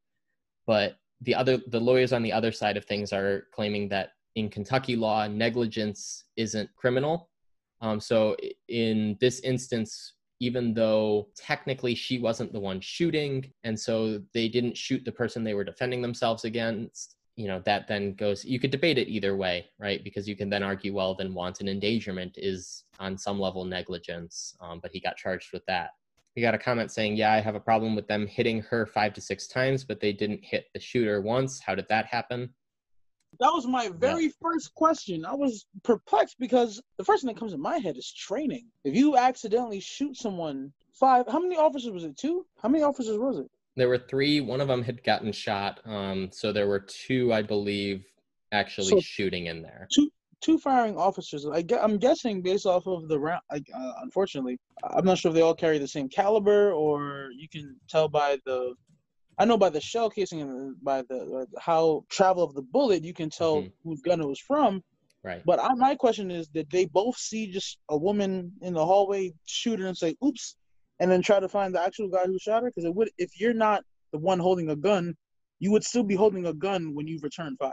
But 0.67 0.97
the 1.21 1.35
other, 1.35 1.59
the 1.69 1.81
lawyers 1.81 2.13
on 2.13 2.23
the 2.23 2.33
other 2.33 2.53
side 2.53 2.77
of 2.77 2.85
things 2.85 3.13
are 3.13 3.47
claiming 3.53 3.89
that 3.91 4.11
in 4.35 4.49
Kentucky 4.49 4.97
law, 4.97 5.27
negligence 5.29 6.25
isn't 6.37 6.71
criminal 6.75 7.29
um, 7.85 8.01
so 8.01 8.35
in 8.69 9.19
this 9.21 9.41
instance, 9.41 10.15
even 10.41 10.73
though 10.73 11.29
technically 11.37 11.95
she 11.95 12.19
wasn't 12.19 12.51
the 12.51 12.59
one 12.59 12.81
shooting, 12.81 13.53
and 13.63 13.79
so 13.79 14.23
they 14.33 14.49
didn't 14.49 14.77
shoot 14.77 15.05
the 15.05 15.13
person 15.13 15.45
they 15.45 15.53
were 15.53 15.65
defending 15.65 16.01
themselves 16.01 16.47
against, 16.47 17.17
you 17.37 17.47
know, 17.47 17.61
that 17.67 17.87
then 17.87 18.15
goes, 18.15 18.43
you 18.43 18.59
could 18.59 18.71
debate 18.71 18.97
it 18.97 19.09
either 19.09 19.37
way, 19.37 19.67
right? 19.79 20.03
Because 20.03 20.27
you 20.27 20.35
can 20.35 20.49
then 20.49 20.63
argue, 20.63 20.95
well, 20.95 21.15
then 21.15 21.35
wanton 21.35 21.69
endangerment 21.69 22.39
is 22.39 22.85
on 23.01 23.19
some 23.19 23.39
level 23.39 23.67
negligence, 23.67 24.57
um, 24.63 24.81
but 24.81 24.91
he 24.91 24.99
got 24.99 25.19
charged 25.19 25.53
with 25.53 25.65
that. 25.67 25.91
We 26.37 26.41
got 26.43 26.55
a 26.55 26.59
comment 26.59 26.91
saying, 26.91 27.17
yeah, 27.17 27.35
I 27.35 27.41
have 27.41 27.55
a 27.55 27.61
problem 27.61 27.95
with 27.95 28.09
them 28.09 28.27
hitting 28.27 28.63
her 28.63 28.87
five 28.87 29.13
to 29.13 29.21
six 29.21 29.47
times, 29.47 29.85
but 29.85 30.01
they 30.01 30.13
didn't 30.15 30.43
hit 30.43 30.69
the 30.73 30.81
shooter 30.81 31.21
once. 31.21 31.61
How 31.61 31.75
did 31.75 31.89
that 31.91 32.07
happen? 32.07 32.55
That 33.41 33.53
was 33.53 33.67
my 33.67 33.91
very 33.97 34.25
yeah. 34.25 34.31
first 34.41 34.75
question. 34.75 35.25
I 35.25 35.35
was 35.35 35.67
perplexed 35.83 36.37
because 36.39 36.81
the 36.97 37.05
first 37.05 37.23
thing 37.23 37.33
that 37.33 37.39
comes 37.39 37.53
to 37.53 37.59
my 37.59 37.79
head 37.79 37.97
is 37.97 38.13
training. 38.13 38.67
If 38.85 38.95
you 38.95 39.17
accidentally 39.17 39.81
shoot 39.81 40.17
someone, 40.17 40.73
five, 40.93 41.27
how 41.29 41.41
many 41.41 41.57
officers 41.57 41.91
was 41.91 42.05
it? 42.05 42.17
Two? 42.17 42.47
How 42.63 42.69
many 42.69 42.85
officers 42.85 43.19
was 43.19 43.39
it? 43.39 43.51
There 43.77 43.89
were 43.89 43.99
three. 43.99 44.41
One 44.41 44.61
of 44.61 44.69
them 44.69 44.83
had 44.83 45.03
gotten 45.03 45.33
shot. 45.33 45.81
Um, 45.85 46.31
so 46.33 46.53
there 46.53 46.69
were 46.69 46.81
two, 46.81 47.33
I 47.33 47.43
believe, 47.43 48.05
actually 48.53 48.89
so 48.89 49.01
shooting 49.01 49.47
in 49.47 49.63
there. 49.63 49.89
Two, 49.93 50.11
two 50.41 50.59
firing 50.59 50.97
officers. 50.97 51.47
I 51.47 51.65
am 51.81 51.99
guessing 51.99 52.43
based 52.43 52.67
off 52.67 52.87
of 52.87 53.09
the 53.09 53.19
round. 53.19 53.43
Like, 53.51 53.67
uh, 53.75 53.93
unfortunately, 54.03 54.59
I'm 54.85 55.05
not 55.05 55.19
sure 55.19 55.31
if 55.31 55.35
they 55.35 55.41
all 55.41 55.55
carry 55.55 55.79
the 55.79 55.89
same 55.89 56.09
caliber, 56.09 56.73
or 56.73 57.31
you 57.37 57.49
can 57.49 57.77
tell 57.89 58.09
by 58.09 58.39
the 58.45 58.75
I 59.39 59.45
know 59.45 59.57
by 59.57 59.71
the 59.71 59.81
shell 59.81 60.11
casing 60.11 60.41
and 60.41 60.77
by 60.83 61.03
the 61.03 61.47
uh, 61.57 61.61
how 61.61 62.05
travel 62.09 62.43
of 62.45 62.55
the 62.55 62.63
bullet, 62.63 63.05
you 63.05 63.15
can 63.15 63.31
tell 63.31 63.57
mm-hmm. 63.57 63.89
whose 63.89 64.01
gun 64.01 64.21
it 64.21 64.29
was 64.29 64.39
from. 64.39 64.83
Right. 65.23 65.43
But 65.45 65.59
I, 65.59 65.75
my 65.75 65.95
question 65.95 66.31
is, 66.31 66.49
did 66.49 66.71
they 66.71 66.85
both 66.85 67.17
see 67.17 67.51
just 67.51 67.79
a 67.89 67.97
woman 67.97 68.53
in 68.61 68.75
the 68.75 68.85
hallway 68.85 69.33
shoot 69.47 69.81
her 69.81 69.87
and 69.87 69.97
say, 69.97 70.15
"Oops," 70.25 70.57
and 71.01 71.11
then 71.11 71.23
try 71.23 71.41
to 71.41 71.49
find 71.49 71.75
the 71.75 71.83
actual 71.83 72.09
guy 72.09 72.27
who 72.27 72.39
shot 72.39 72.63
her? 72.63 72.71
Because 72.71 72.85
it 72.85 72.95
would, 72.95 73.11
if 73.19 73.41
you're 73.41 73.55
not 73.55 73.83
the 74.13 74.19
one 74.19 74.39
holding 74.39 74.71
a 74.71 74.77
gun, 74.77 75.15
you 75.59 75.71
would 75.71 75.85
still 75.85 76.05
be 76.05 76.15
holding 76.15 76.47
a 76.47 76.53
gun 76.53 76.95
when 76.95 77.07
you 77.07 77.19
return 77.23 77.57
fire. 77.57 77.73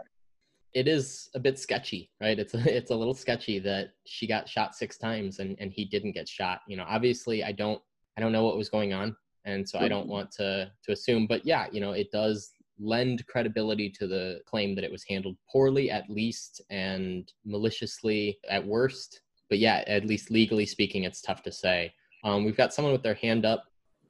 It 0.74 0.88
is 0.88 1.30
a 1.36 1.39
bit 1.39 1.60
sketchy, 1.60 2.10
right? 2.21 2.39
It's 2.39 2.54
a, 2.54 2.60
it's 2.78 2.91
a 2.91 2.95
little 2.95 3.13
sketchy 3.13 3.60
that 3.60 3.89
she 4.06 4.28
got 4.28 4.47
shot 4.47 4.74
six 4.74 4.97
times 4.97 5.39
and, 5.39 5.58
and 5.60 5.71
he 5.74 5.84
didn't 5.86 6.13
get 6.13 6.30
shot. 6.30 6.62
You 6.67 6.78
know, 6.78 6.86
obviously, 6.88 7.43
I 7.43 7.52
don't 7.52 7.82
I 8.17 8.21
don't 8.21 8.32
know 8.32 8.45
what 8.45 8.58
was 8.58 8.69
going 8.69 8.93
on 8.93 9.15
and 9.45 9.67
so 9.67 9.80
I 9.80 9.88
don't 9.88 10.08
want 10.08 10.32
to 10.34 10.71
to 10.84 10.91
assume. 10.91 11.27
But 11.27 11.45
yeah, 11.45 11.67
you 11.71 11.82
know, 11.82 11.91
it 11.91 12.12
does 12.12 12.54
lend 12.80 13.25
credibility 13.27 13.89
to 13.89 14.08
the 14.08 14.41
claim 14.45 14.75
that 14.75 14.84
it 14.84 14.91
was 14.91 15.04
handled 15.04 15.38
poorly 15.51 15.91
at 15.91 16.10
least 16.10 16.62
and 16.69 17.32
maliciously 17.45 18.39
at 18.49 18.65
worst. 18.65 19.21
But 19.49 19.60
yeah, 19.60 19.84
at 19.88 20.06
least 20.06 20.32
legally 20.32 20.65
speaking, 20.65 21.04
it's 21.04 21.21
tough 21.21 21.43
to 21.43 21.51
say. 21.51 21.93
Um, 22.23 22.45
we've 22.45 22.58
got 22.58 22.73
someone 22.73 22.93
with 22.93 23.04
their 23.04 23.15
hand 23.15 23.45
up. 23.45 23.65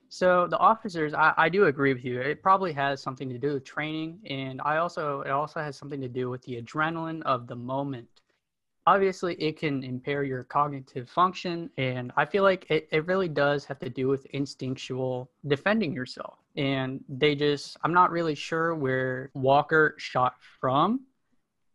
So 0.09 0.45
the 0.47 0.57
officers, 0.57 1.13
I, 1.13 1.33
I 1.37 1.49
do 1.49 1.65
agree 1.65 1.93
with 1.93 2.03
you. 2.03 2.19
It 2.19 2.43
probably 2.43 2.73
has 2.73 3.01
something 3.01 3.29
to 3.29 3.37
do 3.37 3.53
with 3.53 3.63
training, 3.63 4.19
and 4.29 4.61
I 4.65 4.77
also 4.77 5.21
it 5.21 5.31
also 5.31 5.61
has 5.61 5.77
something 5.77 6.01
to 6.01 6.09
do 6.09 6.29
with 6.29 6.41
the 6.43 6.61
adrenaline 6.61 7.21
of 7.23 7.47
the 7.47 7.55
moment. 7.55 8.07
Obviously 8.91 9.35
it 9.35 9.57
can 9.57 9.83
impair 9.83 10.23
your 10.23 10.43
cognitive 10.43 11.09
function 11.09 11.69
and 11.77 12.11
i 12.17 12.25
feel 12.25 12.43
like 12.43 12.65
it, 12.69 12.87
it 12.91 13.05
really 13.07 13.29
does 13.29 13.63
have 13.63 13.79
to 13.79 13.89
do 13.89 14.07
with 14.07 14.25
instinctual 14.39 15.29
defending 15.47 15.93
yourself. 15.93 16.35
And 16.57 17.01
they 17.07 17.33
just 17.35 17.77
i'm 17.83 17.93
not 17.93 18.11
really 18.11 18.35
sure 18.35 18.75
where 18.75 19.31
walker 19.33 19.95
shot 19.97 20.33
from 20.59 21.01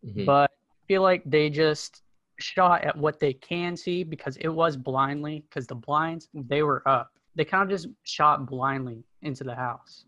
mm-hmm. 0.05 0.25
but 0.27 0.51
i 0.51 0.83
feel 0.89 1.03
like 1.03 1.23
they 1.25 1.49
just 1.49 2.03
shot 2.39 2.85
at 2.85 2.97
what 2.97 3.19
they 3.19 3.33
can 3.33 3.77
see 3.77 4.05
because 4.05 4.37
it 4.37 4.49
was 4.49 4.77
blindly 4.77 5.45
because 5.49 5.67
the 5.67 5.75
blinds 5.75 6.29
they 6.35 6.63
were 6.63 6.87
up. 6.87 7.13
They 7.35 7.45
kind 7.45 7.63
of 7.63 7.71
just 7.71 7.89
shot 8.05 8.47
blindly 8.47 9.05
into 9.23 9.45
the 9.45 9.55
house. 9.55 10.05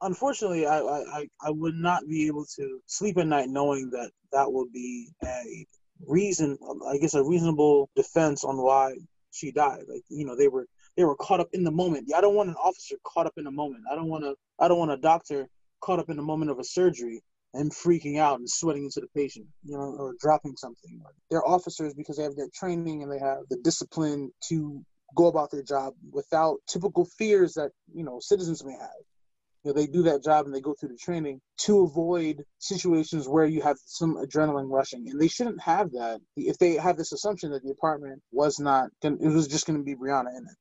Unfortunately 0.00 0.64
I, 0.66 0.78
I 0.78 1.20
i 1.48 1.50
would 1.50 1.74
not 1.88 2.00
be 2.08 2.26
able 2.26 2.46
to 2.56 2.80
sleep 2.86 3.18
at 3.18 3.26
night 3.26 3.48
knowing 3.48 3.90
that 3.90 4.10
that 4.32 4.50
would 4.52 4.72
be 4.72 5.08
a 5.24 5.66
reason, 6.06 6.58
um, 6.68 6.80
I 6.88 6.98
guess, 6.98 7.14
a 7.14 7.22
reasonable 7.22 7.90
defense 7.96 8.44
on 8.44 8.56
why 8.56 8.94
she 9.30 9.50
died. 9.52 9.84
Like 9.88 10.02
you 10.08 10.24
know, 10.24 10.36
they 10.36 10.48
were 10.48 10.66
they 10.96 11.04
were 11.04 11.16
caught 11.16 11.40
up 11.40 11.48
in 11.52 11.64
the 11.64 11.70
moment. 11.70 12.12
I 12.14 12.20
don't 12.20 12.34
want 12.34 12.48
an 12.48 12.56
officer 12.56 12.96
caught 13.04 13.26
up 13.26 13.34
in 13.36 13.44
the 13.44 13.50
moment. 13.50 13.84
I 13.90 13.94
don't 13.94 14.08
want 14.08 14.24
to. 14.24 14.34
I 14.58 14.68
don't 14.68 14.78
want 14.78 14.92
a 14.92 14.96
doctor 14.96 15.48
caught 15.80 15.98
up 15.98 16.10
in 16.10 16.16
the 16.16 16.22
moment 16.22 16.50
of 16.50 16.58
a 16.58 16.64
surgery 16.64 17.22
and 17.54 17.70
freaking 17.70 18.18
out 18.18 18.38
and 18.38 18.48
sweating 18.48 18.84
into 18.84 19.00
the 19.00 19.08
patient, 19.14 19.46
you 19.64 19.76
know, 19.76 19.94
or 19.98 20.14
dropping 20.20 20.56
something. 20.56 21.02
They're 21.30 21.46
officers 21.46 21.92
because 21.92 22.16
they 22.16 22.22
have 22.22 22.36
their 22.36 22.48
training 22.54 23.02
and 23.02 23.12
they 23.12 23.18
have 23.18 23.40
the 23.50 23.58
discipline 23.62 24.30
to 24.48 24.82
go 25.14 25.26
about 25.26 25.50
their 25.50 25.62
job 25.62 25.92
without 26.10 26.58
typical 26.66 27.04
fears 27.04 27.54
that 27.54 27.70
you 27.94 28.04
know 28.04 28.18
citizens 28.20 28.64
may 28.64 28.72
have 28.72 28.90
you 29.64 29.70
know, 29.70 29.80
they 29.80 29.86
do 29.86 30.02
that 30.02 30.24
job 30.24 30.46
and 30.46 30.54
they 30.54 30.60
go 30.60 30.74
through 30.74 30.90
the 30.90 30.96
training 30.96 31.40
to 31.58 31.82
avoid 31.82 32.44
situations 32.58 33.28
where 33.28 33.46
you 33.46 33.62
have 33.62 33.76
some 33.84 34.16
adrenaline 34.16 34.70
rushing. 34.70 35.08
And 35.08 35.20
they 35.20 35.28
shouldn't 35.28 35.60
have 35.60 35.92
that 35.92 36.20
if 36.36 36.58
they 36.58 36.74
have 36.74 36.96
this 36.96 37.12
assumption 37.12 37.50
that 37.52 37.62
the 37.62 37.70
apartment 37.70 38.22
was 38.32 38.58
not, 38.58 38.90
gonna, 39.02 39.16
it 39.20 39.28
was 39.28 39.46
just 39.46 39.66
going 39.66 39.78
to 39.78 39.84
be 39.84 39.94
Breonna 39.94 40.36
in 40.36 40.44
it. 40.44 40.56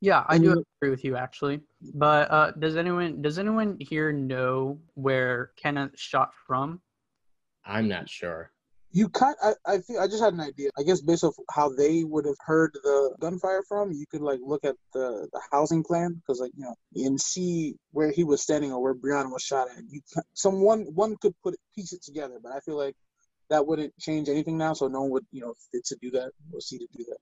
Yeah, 0.00 0.24
I 0.26 0.38
do 0.38 0.64
agree 0.80 0.90
with 0.90 1.04
you 1.04 1.16
actually. 1.16 1.60
But 1.94 2.30
uh, 2.30 2.50
does 2.58 2.76
anyone 2.76 3.22
does 3.22 3.38
anyone 3.38 3.76
here 3.78 4.12
know 4.12 4.80
where 4.94 5.52
Kenneth 5.56 5.96
shot 5.96 6.32
from? 6.44 6.80
I'm 7.64 7.86
not 7.86 8.08
sure 8.08 8.50
you 8.92 9.08
kind 9.08 9.34
I, 9.42 9.54
I 9.66 9.78
feel 9.78 10.00
I 10.00 10.06
just 10.06 10.22
had 10.22 10.34
an 10.34 10.40
idea. 10.40 10.70
I 10.78 10.82
guess 10.82 11.00
based 11.00 11.24
off 11.24 11.34
how 11.50 11.70
they 11.70 12.04
would 12.04 12.26
have 12.26 12.36
heard 12.40 12.72
the 12.74 13.14
gunfire 13.20 13.62
from, 13.66 13.92
you 13.92 14.04
could 14.10 14.20
like 14.20 14.40
look 14.42 14.64
at 14.64 14.76
the, 14.92 15.28
the 15.32 15.40
housing 15.50 15.82
plan 15.82 16.14
because 16.14 16.40
like 16.40 16.52
you 16.56 16.64
know 16.64 16.74
and 17.06 17.20
see 17.20 17.74
where 17.92 18.10
he 18.10 18.22
was 18.22 18.42
standing 18.42 18.72
or 18.72 18.82
where 18.82 18.94
Breonna 18.94 19.30
was 19.30 19.42
shot 19.42 19.68
at. 19.70 19.82
You 19.88 20.00
can, 20.12 20.22
someone 20.34 20.82
one 20.94 21.16
could 21.16 21.34
put 21.42 21.54
it, 21.54 21.60
piece 21.74 21.92
it 21.92 22.02
together, 22.02 22.38
but 22.42 22.52
I 22.52 22.60
feel 22.60 22.76
like 22.76 22.94
that 23.50 23.66
wouldn't 23.66 23.96
change 23.98 24.28
anything 24.28 24.58
now. 24.58 24.74
So 24.74 24.88
no 24.88 25.02
one 25.02 25.10
would 25.10 25.26
you 25.32 25.40
know 25.40 25.54
fit 25.72 25.84
to 25.86 25.96
do 26.00 26.10
that 26.12 26.30
or 26.52 26.60
see 26.60 26.78
to 26.78 26.86
do 26.96 27.04
that. 27.08 27.18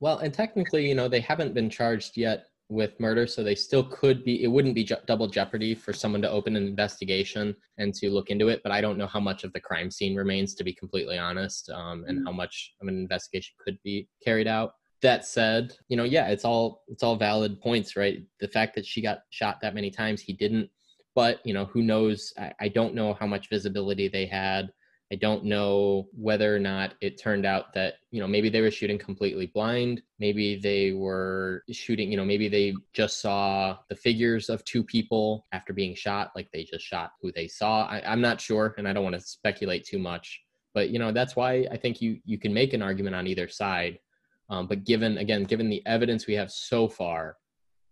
Well, 0.00 0.18
and 0.18 0.32
technically, 0.32 0.88
you 0.88 0.94
know, 0.94 1.08
they 1.08 1.20
haven't 1.20 1.54
been 1.54 1.70
charged 1.70 2.16
yet 2.16 2.46
with 2.68 2.98
murder, 3.00 3.26
so 3.26 3.42
they 3.42 3.54
still 3.54 3.84
could 3.84 4.24
be. 4.24 4.42
It 4.42 4.48
wouldn't 4.48 4.74
be 4.74 4.84
ju- 4.84 4.96
double 5.06 5.26
jeopardy 5.26 5.74
for 5.74 5.92
someone 5.92 6.22
to 6.22 6.30
open 6.30 6.56
an 6.56 6.66
investigation 6.66 7.54
and 7.78 7.94
to 7.94 8.10
look 8.10 8.30
into 8.30 8.48
it. 8.48 8.60
But 8.62 8.72
I 8.72 8.80
don't 8.80 8.98
know 8.98 9.06
how 9.06 9.20
much 9.20 9.44
of 9.44 9.52
the 9.52 9.60
crime 9.60 9.90
scene 9.90 10.14
remains, 10.14 10.54
to 10.56 10.64
be 10.64 10.72
completely 10.72 11.18
honest, 11.18 11.70
um, 11.70 12.04
and 12.06 12.18
mm-hmm. 12.18 12.26
how 12.26 12.32
much 12.32 12.74
of 12.80 12.88
an 12.88 12.98
investigation 12.98 13.54
could 13.64 13.78
be 13.84 14.08
carried 14.24 14.46
out. 14.46 14.72
That 15.00 15.24
said, 15.24 15.74
you 15.88 15.96
know, 15.96 16.04
yeah, 16.04 16.28
it's 16.28 16.44
all 16.44 16.82
it's 16.88 17.02
all 17.02 17.16
valid 17.16 17.60
points, 17.60 17.96
right? 17.96 18.18
The 18.40 18.48
fact 18.48 18.74
that 18.74 18.86
she 18.86 19.00
got 19.00 19.20
shot 19.30 19.60
that 19.62 19.74
many 19.74 19.90
times, 19.90 20.20
he 20.20 20.32
didn't. 20.32 20.68
But 21.14 21.40
you 21.44 21.54
know, 21.54 21.64
who 21.66 21.82
knows? 21.82 22.32
I, 22.38 22.52
I 22.60 22.68
don't 22.68 22.94
know 22.94 23.14
how 23.14 23.26
much 23.26 23.48
visibility 23.48 24.08
they 24.08 24.26
had 24.26 24.70
I 25.10 25.16
don't 25.16 25.44
know 25.44 26.08
whether 26.12 26.54
or 26.54 26.58
not 26.58 26.94
it 27.00 27.18
turned 27.18 27.46
out 27.46 27.72
that, 27.72 27.94
you 28.10 28.20
know, 28.20 28.26
maybe 28.26 28.50
they 28.50 28.60
were 28.60 28.70
shooting 28.70 28.98
completely 28.98 29.46
blind. 29.46 30.02
Maybe 30.18 30.56
they 30.56 30.92
were 30.92 31.64
shooting, 31.70 32.10
you 32.10 32.18
know, 32.18 32.26
maybe 32.26 32.48
they 32.48 32.74
just 32.92 33.22
saw 33.22 33.78
the 33.88 33.96
figures 33.96 34.50
of 34.50 34.62
two 34.64 34.84
people 34.84 35.46
after 35.52 35.72
being 35.72 35.94
shot, 35.94 36.32
like 36.36 36.50
they 36.52 36.64
just 36.64 36.84
shot 36.84 37.12
who 37.22 37.32
they 37.32 37.48
saw. 37.48 37.86
I, 37.86 38.12
am 38.12 38.20
not 38.20 38.38
sure, 38.38 38.74
and 38.76 38.86
I 38.86 38.92
don't 38.92 39.04
want 39.04 39.16
to 39.16 39.20
speculate 39.20 39.86
too 39.86 39.98
much. 39.98 40.42
But, 40.74 40.90
you 40.90 40.98
know, 40.98 41.10
that's 41.10 41.34
why 41.34 41.66
I 41.70 41.78
think 41.78 42.02
you, 42.02 42.18
you 42.26 42.38
can 42.38 42.52
make 42.52 42.74
an 42.74 42.82
argument 42.82 43.16
on 43.16 43.26
either 43.26 43.48
side. 43.48 43.98
Um, 44.50 44.66
but 44.66 44.84
given, 44.84 45.16
again, 45.16 45.44
given 45.44 45.70
the 45.70 45.84
evidence 45.86 46.26
we 46.26 46.34
have 46.34 46.50
so 46.50 46.86
far, 46.86 47.36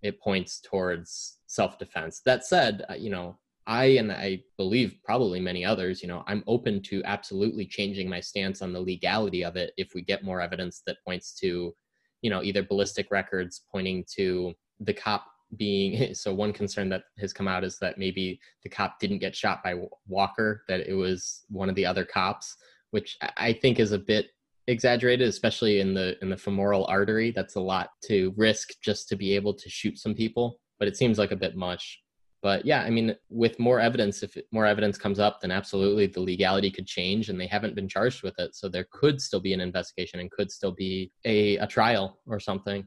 it 0.03 0.21
points 0.21 0.61
towards 0.61 1.39
self 1.47 1.79
defense. 1.79 2.21
That 2.27 2.45
said, 2.45 2.85
uh, 2.91 2.95
you 2.95 3.11
know, 3.11 3.39
I 3.67 3.85
and 3.85 4.13
I 4.13 4.43
believe 4.57 4.97
probably 5.05 5.41
many 5.41 5.65
others, 5.65 6.03
you 6.03 6.09
know, 6.09 6.23
I'm 6.27 6.45
open 6.47 6.83
to 6.85 7.03
absolutely 7.05 7.67
changing 7.67 8.09
my 8.09 8.21
stance 8.21 8.63
on 8.63 8.73
the 8.73 8.81
legality 8.81 9.45
of 9.45 9.57
it 9.57 9.73
if 9.77 9.93
we 9.95 10.03
get 10.03 10.25
more 10.25 10.41
evidence 10.41 10.83
that 10.87 10.99
points 11.05 11.35
to, 11.41 11.75
you 12.23 12.31
know, 12.31 12.43
either 12.43 12.63
ballistic 12.63 13.11
records 13.11 13.65
pointing 13.71 14.05
to 14.17 14.55
the 14.81 14.95
cop 14.95 15.27
being 15.57 16.15
so 16.15 16.33
one 16.33 16.53
concern 16.53 16.89
that 16.91 17.03
has 17.19 17.33
come 17.33 17.49
out 17.49 17.65
is 17.65 17.79
that 17.81 17.99
maybe 17.99 18.39
the 18.63 18.69
cop 18.69 18.99
didn't 19.01 19.19
get 19.19 19.35
shot 19.35 19.63
by 19.65 19.75
Walker, 20.07 20.63
that 20.69 20.89
it 20.89 20.95
was 20.95 21.45
one 21.49 21.69
of 21.69 21.75
the 21.75 21.87
other 21.87 22.05
cops, 22.05 22.57
which 22.91 23.17
I 23.37 23.53
think 23.53 23.81
is 23.81 23.93
a 23.93 23.99
bit 23.99 24.29
exaggerated 24.69 25.29
especially 25.29 25.79
in 25.79 25.95
the 25.95 26.17
in 26.23 26.29
the 26.29 26.37
femoral 26.37 26.87
artery. 26.87 27.33
That's 27.35 27.55
a 27.55 27.61
lot 27.61 27.91
to 28.07 28.35
risk 28.37 28.71
just 28.83 29.09
to 29.09 29.17
be 29.17 29.35
able 29.35 29.55
to 29.55 29.69
shoot 29.69 29.99
some 29.99 30.15
people 30.15 30.61
but 30.79 30.89
it 30.89 30.97
seems 30.97 31.19
like 31.19 31.33
a 31.33 31.37
bit 31.37 31.57
much 31.57 32.03
but 32.43 32.65
yeah 32.65 32.83
i 32.83 32.91
mean 32.91 33.15
with 33.29 33.59
more 33.59 33.81
evidence 33.81 34.23
if 34.23 34.37
more 34.53 34.67
evidence 34.67 34.99
comes 34.99 35.19
up 35.19 35.41
then 35.41 35.51
absolutely 35.51 36.07
the 36.07 36.21
legality 36.21 36.71
could 36.71 36.87
change 36.87 37.29
and 37.29 37.41
they 37.41 37.47
haven't 37.47 37.75
been 37.75 37.89
charged 37.89 38.23
with 38.23 38.39
it 38.39 38.55
so 38.55 38.69
there 38.69 38.87
could 38.91 39.21
still 39.21 39.41
be 39.41 39.53
an 39.53 39.61
investigation 39.61 40.21
and 40.21 40.31
could 40.31 40.51
still 40.51 40.73
be 40.73 41.11
a, 41.25 41.57
a 41.59 41.67
trial 41.67 42.19
or 42.27 42.41
something 42.41 42.87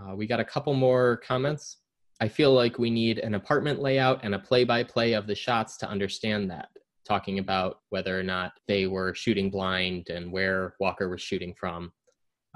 uh, 0.00 0.14
we 0.14 0.26
got 0.26 0.40
a 0.40 0.44
couple 0.44 0.74
more 0.74 1.18
comments 1.18 1.78
i 2.20 2.28
feel 2.28 2.52
like 2.52 2.78
we 2.78 2.90
need 2.90 3.18
an 3.18 3.34
apartment 3.34 3.80
layout 3.80 4.20
and 4.22 4.34
a 4.34 4.38
play-by-play 4.38 5.12
of 5.12 5.26
the 5.26 5.34
shots 5.34 5.76
to 5.76 5.88
understand 5.88 6.50
that 6.50 6.68
talking 7.06 7.38
about 7.38 7.80
whether 7.90 8.18
or 8.18 8.22
not 8.22 8.52
they 8.66 8.86
were 8.86 9.14
shooting 9.14 9.50
blind 9.50 10.08
and 10.08 10.32
where 10.32 10.74
walker 10.80 11.08
was 11.08 11.20
shooting 11.20 11.54
from 11.58 11.92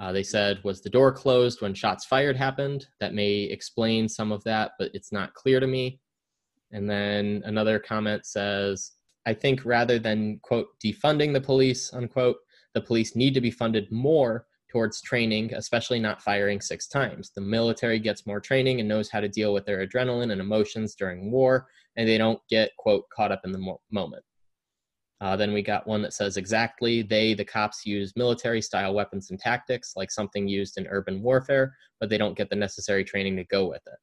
uh, 0.01 0.11
they 0.11 0.23
said, 0.23 0.59
was 0.63 0.81
the 0.81 0.89
door 0.89 1.11
closed 1.11 1.61
when 1.61 1.75
shots 1.75 2.05
fired 2.05 2.35
happened? 2.35 2.87
That 2.99 3.13
may 3.13 3.41
explain 3.43 4.09
some 4.09 4.31
of 4.31 4.43
that, 4.45 4.71
but 4.79 4.89
it's 4.95 5.11
not 5.11 5.35
clear 5.35 5.59
to 5.59 5.67
me. 5.67 6.00
And 6.71 6.89
then 6.89 7.41
another 7.45 7.79
comment 7.79 8.25
says, 8.25 8.91
I 9.25 9.33
think 9.33 9.65
rather 9.65 9.99
than, 9.99 10.39
quote, 10.41 10.67
defunding 10.83 11.33
the 11.33 11.41
police, 11.41 11.93
unquote, 11.93 12.37
the 12.73 12.81
police 12.81 13.15
need 13.15 13.33
to 13.33 13.41
be 13.41 13.51
funded 13.51 13.91
more 13.91 14.47
towards 14.71 15.01
training, 15.01 15.53
especially 15.53 15.99
not 15.99 16.21
firing 16.21 16.61
six 16.61 16.87
times. 16.87 17.31
The 17.35 17.41
military 17.41 17.99
gets 17.99 18.25
more 18.25 18.39
training 18.39 18.79
and 18.79 18.87
knows 18.87 19.09
how 19.09 19.19
to 19.19 19.27
deal 19.27 19.53
with 19.53 19.65
their 19.65 19.85
adrenaline 19.85 20.31
and 20.31 20.39
emotions 20.39 20.95
during 20.95 21.29
war, 21.29 21.67
and 21.97 22.07
they 22.07 22.17
don't 22.17 22.39
get, 22.49 22.71
quote, 22.77 23.03
caught 23.13 23.33
up 23.33 23.41
in 23.43 23.51
the 23.51 23.57
mo- 23.57 23.81
moment. 23.91 24.23
Uh, 25.19 25.35
then 25.35 25.53
we 25.53 25.61
got 25.61 25.85
one 25.85 26.01
that 26.01 26.13
says 26.13 26.37
exactly 26.37 27.03
they, 27.03 27.35
the 27.35 27.45
cops, 27.45 27.85
use 27.85 28.13
military 28.15 28.61
style 28.61 28.93
weapons 28.93 29.29
and 29.29 29.39
tactics 29.39 29.93
like 29.95 30.09
something 30.09 30.47
used 30.47 30.77
in 30.77 30.87
urban 30.87 31.21
warfare, 31.21 31.75
but 31.99 32.09
they 32.09 32.17
don't 32.17 32.37
get 32.37 32.49
the 32.49 32.55
necessary 32.55 33.03
training 33.03 33.35
to 33.35 33.43
go 33.43 33.67
with 33.67 33.83
it. 33.85 33.99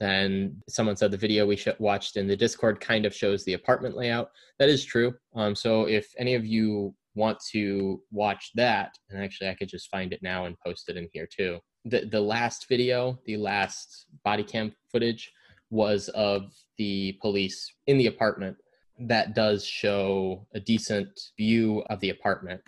Then 0.00 0.62
someone 0.68 0.96
said 0.96 1.10
the 1.10 1.16
video 1.16 1.46
we 1.46 1.58
watched 1.78 2.16
in 2.16 2.28
the 2.28 2.36
Discord 2.36 2.80
kind 2.80 3.04
of 3.04 3.14
shows 3.14 3.44
the 3.44 3.54
apartment 3.54 3.96
layout. 3.96 4.30
That 4.58 4.68
is 4.68 4.84
true. 4.84 5.14
Um, 5.34 5.54
so 5.54 5.88
if 5.88 6.12
any 6.18 6.34
of 6.34 6.46
you 6.46 6.94
want 7.14 7.38
to 7.50 8.00
watch 8.12 8.52
that, 8.54 8.94
and 9.10 9.22
actually 9.22 9.50
I 9.50 9.54
could 9.54 9.68
just 9.68 9.90
find 9.90 10.12
it 10.12 10.22
now 10.22 10.46
and 10.46 10.56
post 10.64 10.88
it 10.88 10.96
in 10.96 11.08
here 11.12 11.26
too. 11.26 11.58
The 11.84 12.04
the 12.04 12.20
last 12.20 12.66
video, 12.68 13.18
the 13.26 13.36
last 13.36 14.06
body 14.24 14.44
cam 14.44 14.72
footage 14.92 15.32
was 15.70 16.08
of 16.10 16.52
the 16.78 17.18
police 17.20 17.70
in 17.86 17.98
the 17.98 18.06
apartment. 18.06 18.56
That 19.00 19.34
does 19.34 19.64
show 19.64 20.46
a 20.54 20.60
decent 20.60 21.10
view 21.36 21.82
of 21.90 22.00
the 22.00 22.10
apartment. 22.10 22.60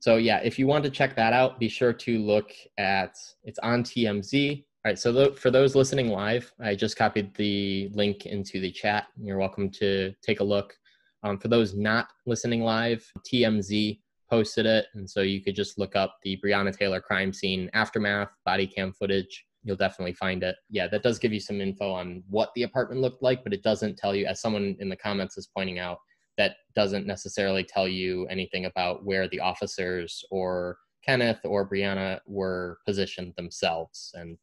So 0.00 0.16
yeah, 0.16 0.40
if 0.44 0.58
you 0.58 0.66
want 0.66 0.84
to 0.84 0.90
check 0.90 1.16
that 1.16 1.32
out, 1.32 1.58
be 1.58 1.68
sure 1.68 1.94
to 1.94 2.18
look 2.18 2.50
at 2.76 3.16
it's 3.42 3.58
on 3.60 3.82
TMZ. 3.82 4.64
All 4.84 4.90
right, 4.90 4.98
so 4.98 5.32
for 5.32 5.50
those 5.50 5.74
listening 5.74 6.10
live, 6.10 6.52
I 6.60 6.74
just 6.74 6.98
copied 6.98 7.34
the 7.36 7.88
link 7.94 8.26
into 8.26 8.60
the 8.60 8.70
chat. 8.70 9.06
You're 9.18 9.38
welcome 9.38 9.70
to 9.70 10.12
take 10.20 10.40
a 10.40 10.44
look. 10.44 10.76
Um, 11.22 11.38
for 11.38 11.48
those 11.48 11.72
not 11.72 12.08
listening 12.26 12.60
live, 12.60 13.10
TMZ 13.26 13.98
posted 14.28 14.66
it, 14.66 14.88
and 14.92 15.08
so 15.08 15.22
you 15.22 15.42
could 15.42 15.56
just 15.56 15.78
look 15.78 15.96
up 15.96 16.18
the 16.22 16.38
Breonna 16.44 16.76
Taylor 16.76 17.00
crime 17.00 17.32
scene 17.32 17.70
aftermath 17.72 18.28
body 18.44 18.66
cam 18.66 18.92
footage. 18.92 19.46
You'll 19.62 19.76
definitely 19.76 20.12
find 20.12 20.42
it. 20.42 20.56
Yeah, 20.68 20.86
that 20.88 21.02
does 21.02 21.18
give 21.18 21.32
you 21.32 21.40
some 21.40 21.62
info 21.62 21.90
on 21.90 22.22
what 22.28 22.50
the 22.54 22.64
apartment 22.64 23.00
looked 23.00 23.22
like, 23.22 23.42
but 23.42 23.54
it 23.54 23.62
doesn't 23.62 23.96
tell 23.96 24.14
you, 24.14 24.26
as 24.26 24.42
someone 24.42 24.76
in 24.80 24.90
the 24.90 24.96
comments 24.96 25.38
is 25.38 25.48
pointing 25.56 25.78
out, 25.78 25.96
that 26.36 26.56
doesn't 26.74 27.06
necessarily 27.06 27.64
tell 27.64 27.88
you 27.88 28.26
anything 28.26 28.66
about 28.66 29.02
where 29.02 29.30
the 29.30 29.40
officers 29.40 30.22
or 30.30 30.76
Kenneth 31.02 31.40
or 31.44 31.68
Breonna 31.68 32.20
were 32.26 32.78
positioned 32.84 33.32
themselves. 33.36 34.10
And 34.14 34.36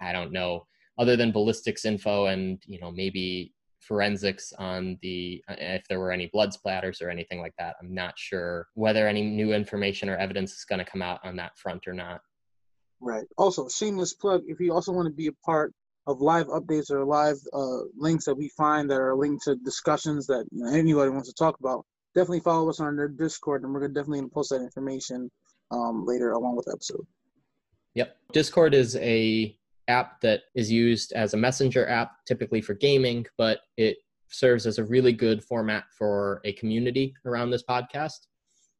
I 0.00 0.12
don't 0.12 0.32
know, 0.32 0.66
other 0.98 1.16
than 1.16 1.32
ballistics 1.32 1.84
info 1.84 2.26
and, 2.26 2.62
you 2.66 2.80
know, 2.80 2.90
maybe 2.90 3.52
forensics 3.80 4.52
on 4.58 4.98
the 5.02 5.42
uh, 5.48 5.54
if 5.58 5.82
there 5.88 5.98
were 5.98 6.12
any 6.12 6.28
blood 6.32 6.50
splatters 6.50 7.02
or 7.02 7.10
anything 7.10 7.40
like 7.40 7.54
that. 7.58 7.76
I'm 7.80 7.94
not 7.94 8.14
sure 8.16 8.66
whether 8.74 9.08
any 9.08 9.22
new 9.22 9.52
information 9.52 10.08
or 10.08 10.16
evidence 10.16 10.52
is 10.52 10.64
going 10.64 10.78
to 10.78 10.90
come 10.90 11.02
out 11.02 11.20
on 11.24 11.36
that 11.36 11.56
front 11.58 11.86
or 11.86 11.94
not. 11.94 12.20
Right. 13.00 13.26
Also, 13.38 13.68
shameless 13.68 14.14
plug. 14.14 14.42
If 14.46 14.60
you 14.60 14.72
also 14.72 14.92
want 14.92 15.06
to 15.06 15.14
be 15.14 15.28
a 15.28 15.32
part 15.44 15.72
of 16.06 16.20
live 16.20 16.46
updates 16.48 16.90
or 16.90 17.04
live 17.04 17.36
uh, 17.52 17.84
links 17.96 18.26
that 18.26 18.34
we 18.34 18.50
find 18.56 18.90
that 18.90 19.00
are 19.00 19.16
linked 19.16 19.44
to 19.44 19.56
discussions 19.56 20.26
that 20.26 20.44
you 20.50 20.64
know, 20.64 20.72
anybody 20.72 21.10
wants 21.10 21.28
to 21.28 21.34
talk 21.34 21.58
about, 21.60 21.84
definitely 22.14 22.40
follow 22.40 22.68
us 22.68 22.80
on 22.80 22.96
their 22.96 23.08
Discord, 23.08 23.62
and 23.62 23.72
we're 23.72 23.80
going 23.80 23.94
to 23.94 24.00
definitely 24.00 24.28
post 24.28 24.50
that 24.50 24.60
information 24.62 25.30
um, 25.70 26.04
later 26.04 26.32
along 26.32 26.56
with 26.56 26.66
the 26.66 26.72
episode. 26.72 27.06
Yep. 27.94 28.16
Discord 28.32 28.74
is 28.74 28.96
a 28.96 29.56
app 29.88 30.20
that 30.20 30.40
is 30.54 30.70
used 30.70 31.12
as 31.12 31.34
a 31.34 31.36
messenger 31.36 31.88
app, 31.88 32.12
typically 32.26 32.60
for 32.60 32.74
gaming, 32.74 33.26
but 33.36 33.60
it 33.76 33.98
serves 34.28 34.66
as 34.66 34.78
a 34.78 34.84
really 34.84 35.12
good 35.12 35.42
format 35.42 35.84
for 35.96 36.40
a 36.44 36.52
community 36.54 37.14
around 37.26 37.50
this 37.50 37.64
podcast. 37.64 38.26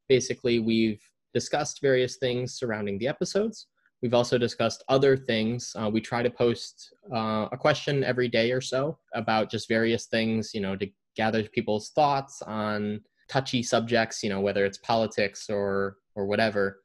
Basically, 0.07 0.59
we've 0.59 1.01
discussed 1.33 1.81
various 1.81 2.17
things 2.17 2.53
surrounding 2.53 2.97
the 2.97 3.07
episodes. 3.07 3.67
We've 4.01 4.13
also 4.13 4.37
discussed 4.37 4.83
other 4.89 5.15
things. 5.15 5.73
Uh, 5.75 5.89
we 5.89 6.01
try 6.01 6.23
to 6.23 6.29
post 6.29 6.93
uh, 7.13 7.47
a 7.51 7.57
question 7.57 8.03
every 8.03 8.27
day 8.27 8.51
or 8.51 8.61
so 8.61 8.97
about 9.13 9.51
just 9.51 9.67
various 9.67 10.07
things, 10.07 10.53
you 10.53 10.61
know, 10.61 10.75
to 10.75 10.87
gather 11.15 11.43
people's 11.43 11.89
thoughts 11.89 12.41
on 12.41 13.01
touchy 13.29 13.61
subjects, 13.61 14.23
you 14.23 14.29
know, 14.29 14.41
whether 14.41 14.65
it's 14.65 14.79
politics 14.79 15.49
or 15.49 15.97
or 16.15 16.25
whatever. 16.25 16.81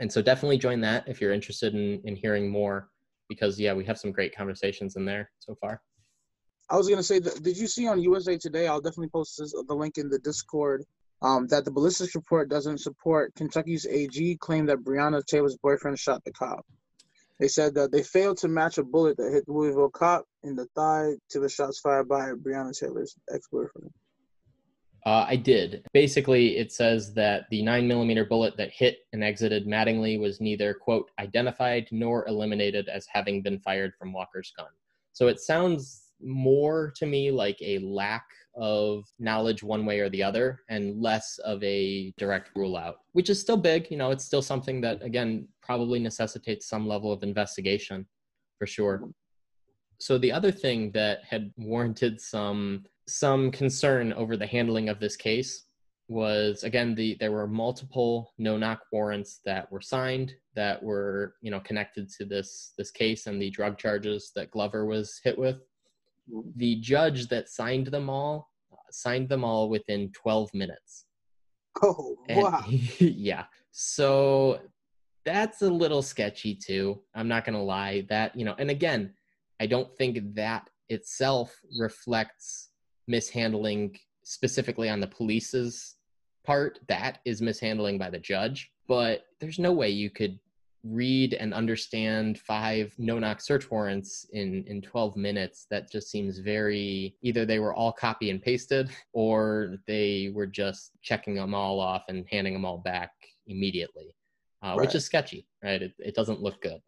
And 0.00 0.10
so 0.10 0.22
definitely 0.22 0.58
join 0.58 0.80
that 0.80 1.06
if 1.06 1.20
you're 1.20 1.32
interested 1.32 1.74
in, 1.74 2.00
in 2.04 2.16
hearing 2.16 2.50
more 2.50 2.88
because 3.32 3.58
yeah, 3.58 3.72
we 3.72 3.84
have 3.84 3.98
some 3.98 4.12
great 4.12 4.34
conversations 4.36 4.96
in 4.96 5.04
there 5.04 5.30
so 5.38 5.54
far. 5.60 5.80
I 6.70 6.76
was 6.76 6.88
gonna 6.88 7.02
say, 7.02 7.20
did 7.20 7.56
you 7.56 7.66
see 7.66 7.86
on 7.86 8.00
USA 8.00 8.38
Today? 8.38 8.66
I'll 8.66 8.80
definitely 8.80 9.08
post 9.08 9.38
this, 9.38 9.52
the 9.52 9.74
link 9.74 9.98
in 9.98 10.08
the 10.08 10.18
Discord. 10.18 10.84
Um, 11.20 11.46
that 11.48 11.64
the 11.64 11.70
ballistics 11.70 12.16
report 12.16 12.48
doesn't 12.48 12.78
support 12.78 13.32
Kentucky's 13.36 13.86
AG 13.86 14.38
claim 14.38 14.66
that 14.66 14.78
Breonna 14.78 15.24
Taylor's 15.24 15.56
boyfriend 15.56 15.96
shot 15.96 16.24
the 16.24 16.32
cop. 16.32 16.66
They 17.38 17.46
said 17.46 17.74
that 17.74 17.92
they 17.92 18.02
failed 18.02 18.38
to 18.38 18.48
match 18.48 18.78
a 18.78 18.84
bullet 18.84 19.16
that 19.18 19.30
hit 19.32 19.46
the 19.46 19.52
Louisville 19.52 19.90
cop 19.90 20.24
in 20.42 20.56
the 20.56 20.66
thigh 20.74 21.12
to 21.30 21.40
the 21.40 21.48
shots 21.48 21.78
fired 21.78 22.08
by 22.08 22.32
Breonna 22.32 22.76
Taylor's 22.76 23.16
ex-boyfriend. 23.32 23.90
Uh, 25.04 25.26
I 25.28 25.36
did. 25.36 25.84
Basically, 25.92 26.58
it 26.58 26.70
says 26.72 27.12
that 27.14 27.46
the 27.50 27.62
9mm 27.62 28.28
bullet 28.28 28.56
that 28.56 28.70
hit 28.70 28.98
and 29.12 29.24
exited 29.24 29.66
Mattingly 29.66 30.20
was 30.20 30.40
neither, 30.40 30.74
quote, 30.74 31.10
identified 31.18 31.88
nor 31.90 32.26
eliminated 32.28 32.88
as 32.88 33.06
having 33.12 33.42
been 33.42 33.58
fired 33.58 33.94
from 33.98 34.12
Walker's 34.12 34.52
gun. 34.56 34.68
So 35.12 35.26
it 35.26 35.40
sounds 35.40 36.02
more 36.20 36.92
to 36.96 37.06
me 37.06 37.32
like 37.32 37.58
a 37.60 37.78
lack 37.80 38.24
of 38.54 39.04
knowledge 39.18 39.62
one 39.62 39.84
way 39.84 39.98
or 39.98 40.08
the 40.10 40.22
other 40.22 40.60
and 40.68 41.00
less 41.00 41.38
of 41.38 41.62
a 41.64 42.12
direct 42.16 42.50
rule 42.54 42.76
out, 42.76 42.98
which 43.12 43.28
is 43.28 43.40
still 43.40 43.56
big. 43.56 43.90
You 43.90 43.96
know, 43.96 44.12
it's 44.12 44.24
still 44.24 44.42
something 44.42 44.80
that, 44.82 45.02
again, 45.02 45.48
probably 45.62 45.98
necessitates 45.98 46.68
some 46.68 46.86
level 46.86 47.12
of 47.12 47.24
investigation 47.24 48.06
for 48.58 48.66
sure. 48.66 49.08
So 49.98 50.18
the 50.18 50.32
other 50.32 50.52
thing 50.52 50.92
that 50.92 51.24
had 51.24 51.52
warranted 51.56 52.20
some 52.20 52.84
some 53.08 53.50
concern 53.50 54.12
over 54.12 54.36
the 54.36 54.46
handling 54.46 54.88
of 54.88 55.00
this 55.00 55.16
case 55.16 55.66
was 56.08 56.62
again 56.64 56.94
the 56.94 57.16
there 57.20 57.32
were 57.32 57.46
multiple 57.46 58.32
no 58.38 58.56
knock 58.56 58.80
warrants 58.92 59.40
that 59.44 59.70
were 59.72 59.80
signed 59.80 60.32
that 60.54 60.82
were 60.82 61.34
you 61.40 61.50
know 61.50 61.60
connected 61.60 62.08
to 62.08 62.24
this 62.24 62.74
this 62.76 62.90
case 62.90 63.26
and 63.26 63.40
the 63.40 63.50
drug 63.50 63.78
charges 63.78 64.32
that 64.36 64.50
Glover 64.50 64.84
was 64.84 65.20
hit 65.24 65.38
with. 65.38 65.56
The 66.56 66.76
judge 66.76 67.28
that 67.28 67.48
signed 67.48 67.88
them 67.88 68.10
all 68.10 68.50
uh, 68.72 68.76
signed 68.90 69.28
them 69.28 69.44
all 69.44 69.68
within 69.68 70.10
12 70.12 70.52
minutes. 70.54 71.06
Oh 71.82 72.16
wow. 72.28 72.64
yeah. 72.98 73.44
So 73.70 74.60
that's 75.24 75.62
a 75.62 75.70
little 75.70 76.02
sketchy 76.02 76.54
too. 76.54 77.00
I'm 77.14 77.28
not 77.28 77.44
going 77.44 77.56
to 77.56 77.62
lie. 77.62 78.06
That 78.08 78.36
you 78.36 78.44
know 78.44 78.54
and 78.58 78.70
again 78.70 79.14
i 79.60 79.66
don't 79.66 79.96
think 79.96 80.18
that 80.34 80.68
itself 80.88 81.54
reflects 81.78 82.70
mishandling 83.06 83.98
specifically 84.24 84.88
on 84.88 85.00
the 85.00 85.06
police's 85.06 85.96
part 86.44 86.78
that 86.88 87.20
is 87.24 87.42
mishandling 87.42 87.98
by 87.98 88.10
the 88.10 88.18
judge. 88.18 88.72
But 88.88 89.26
there's 89.40 89.58
no 89.58 89.72
way 89.72 89.90
you 89.90 90.10
could 90.10 90.38
read 90.84 91.34
and 91.34 91.54
understand 91.54 92.40
five 92.40 92.92
no 92.98 93.18
knock 93.18 93.40
search 93.40 93.70
warrants 93.70 94.26
in 94.32 94.64
in 94.66 94.82
12 94.82 95.16
minutes. 95.16 95.66
That 95.70 95.90
just 95.90 96.10
seems 96.10 96.38
very 96.38 97.14
either 97.22 97.46
they 97.46 97.60
were 97.60 97.74
all 97.74 97.92
copy 97.92 98.30
and 98.30 98.42
pasted 98.42 98.90
or 99.12 99.76
they 99.86 100.32
were 100.34 100.46
just 100.46 100.92
checking 101.02 101.34
them 101.34 101.54
all 101.54 101.78
off 101.78 102.04
and 102.08 102.26
handing 102.28 102.52
them 102.52 102.64
all 102.64 102.78
back 102.78 103.12
immediately 103.46 104.14
uh, 104.64 104.68
right. 104.70 104.80
which 104.80 104.94
is 104.94 105.04
sketchy 105.04 105.46
right? 105.62 105.82
It, 105.82 105.92
it 105.98 106.14
doesn't 106.14 106.40
look 106.40 106.60
good. 106.62 106.80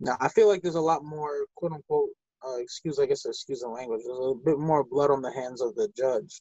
Now 0.00 0.16
i 0.20 0.28
feel 0.28 0.46
like 0.46 0.62
there's 0.62 0.76
a 0.76 0.80
lot 0.80 1.04
more 1.04 1.46
quote 1.56 1.72
unquote 1.72 2.10
uh, 2.46 2.56
excuse, 2.58 2.98
I 2.98 3.06
guess, 3.06 3.24
excuse 3.24 3.60
the 3.60 3.68
language. 3.68 4.02
There's 4.04 4.18
a 4.18 4.34
bit 4.44 4.58
more 4.58 4.84
blood 4.84 5.10
on 5.10 5.22
the 5.22 5.32
hands 5.32 5.60
of 5.60 5.74
the 5.74 5.88
judge 5.96 6.40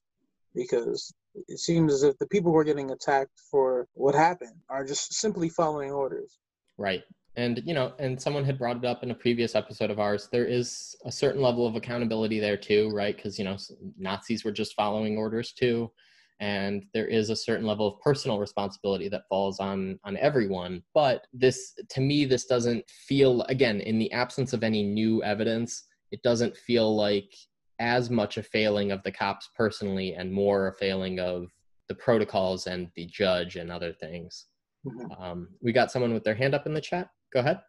because 0.56 1.14
it 1.48 1.60
seems 1.60 1.94
as 1.94 2.04
if 2.04 2.18
the 2.18 2.28
people 2.28 2.52
who 2.52 2.58
are 2.58 2.64
getting 2.64 2.92
attacked 2.92 3.40
for 3.52 3.88
what 3.94 4.16
happened 4.16 4.56
are 4.70 4.86
just 4.86 5.14
simply 5.14 5.50
following 5.50 5.92
orders. 5.92 6.40
Right. 6.78 7.04
And, 7.36 7.62
you 7.66 7.76
know, 7.76 7.94
and 8.00 8.20
someone 8.20 8.44
had 8.44 8.58
brought 8.58 8.78
it 8.78 8.86
up 8.86 9.04
in 9.04 9.12
a 9.12 9.16
previous 9.16 9.54
episode 9.54 9.92
of 9.92 10.00
ours. 10.00 10.28
There 10.32 10.46
is 10.46 10.96
a 11.06 11.12
certain 11.12 11.42
level 11.42 11.68
of 11.68 11.76
accountability 11.76 12.40
there, 12.40 12.58
too, 12.58 12.90
right? 12.90 13.16
Because, 13.16 13.38
you 13.38 13.46
know, 13.46 13.58
Nazis 14.00 14.44
were 14.44 14.52
just 14.52 14.74
following 14.74 15.18
orders, 15.18 15.52
too 15.52 15.92
and 16.40 16.86
there 16.94 17.08
is 17.08 17.30
a 17.30 17.36
certain 17.36 17.66
level 17.66 17.88
of 17.88 18.00
personal 18.02 18.40
responsibility 18.40 19.10
that 19.10 19.28
falls 19.30 19.60
on 19.60 20.00
on 20.04 20.18
everyone. 20.18 20.84
But 20.94 21.28
this 21.34 21.74
to 21.90 22.02
me 22.02 22.26
this 22.26 22.46
doesn't 22.46 22.88
feel 22.90 23.44
again 23.44 23.82
in 23.82 24.00
the 24.00 24.12
absence 24.12 24.54
of 24.54 24.64
any 24.64 24.84
new 24.84 25.24
evidence 25.24 25.84
it 26.12 26.22
doesn't 26.24 26.56
feel 26.56 26.96
like 26.96 27.34
as 27.80 28.10
much 28.10 28.38
a 28.38 28.44
failing 28.44 28.92
of 28.92 29.04
the 29.04 29.12
cops 29.12 29.50
personally 29.56 30.16
and 30.16 30.32
more 30.32 30.68
a 30.68 30.74
failing 30.74 31.20
of 31.20 31.52
the 31.90 31.96
protocols 31.96 32.68
and 32.68 32.90
the 32.96 33.06
judge 33.06 33.56
and 33.56 33.72
other 33.72 33.94
things. 33.94 34.46
Mm-hmm. 34.86 35.22
um, 35.22 35.50
we 35.62 35.72
got 35.74 35.92
someone 35.92 36.14
with 36.14 36.24
their 36.24 36.36
hand 36.36 36.54
up 36.54 36.66
in 36.66 36.74
the 36.74 36.82
chat. 36.82 37.10
Go 37.34 37.40
ahead. 37.40 37.60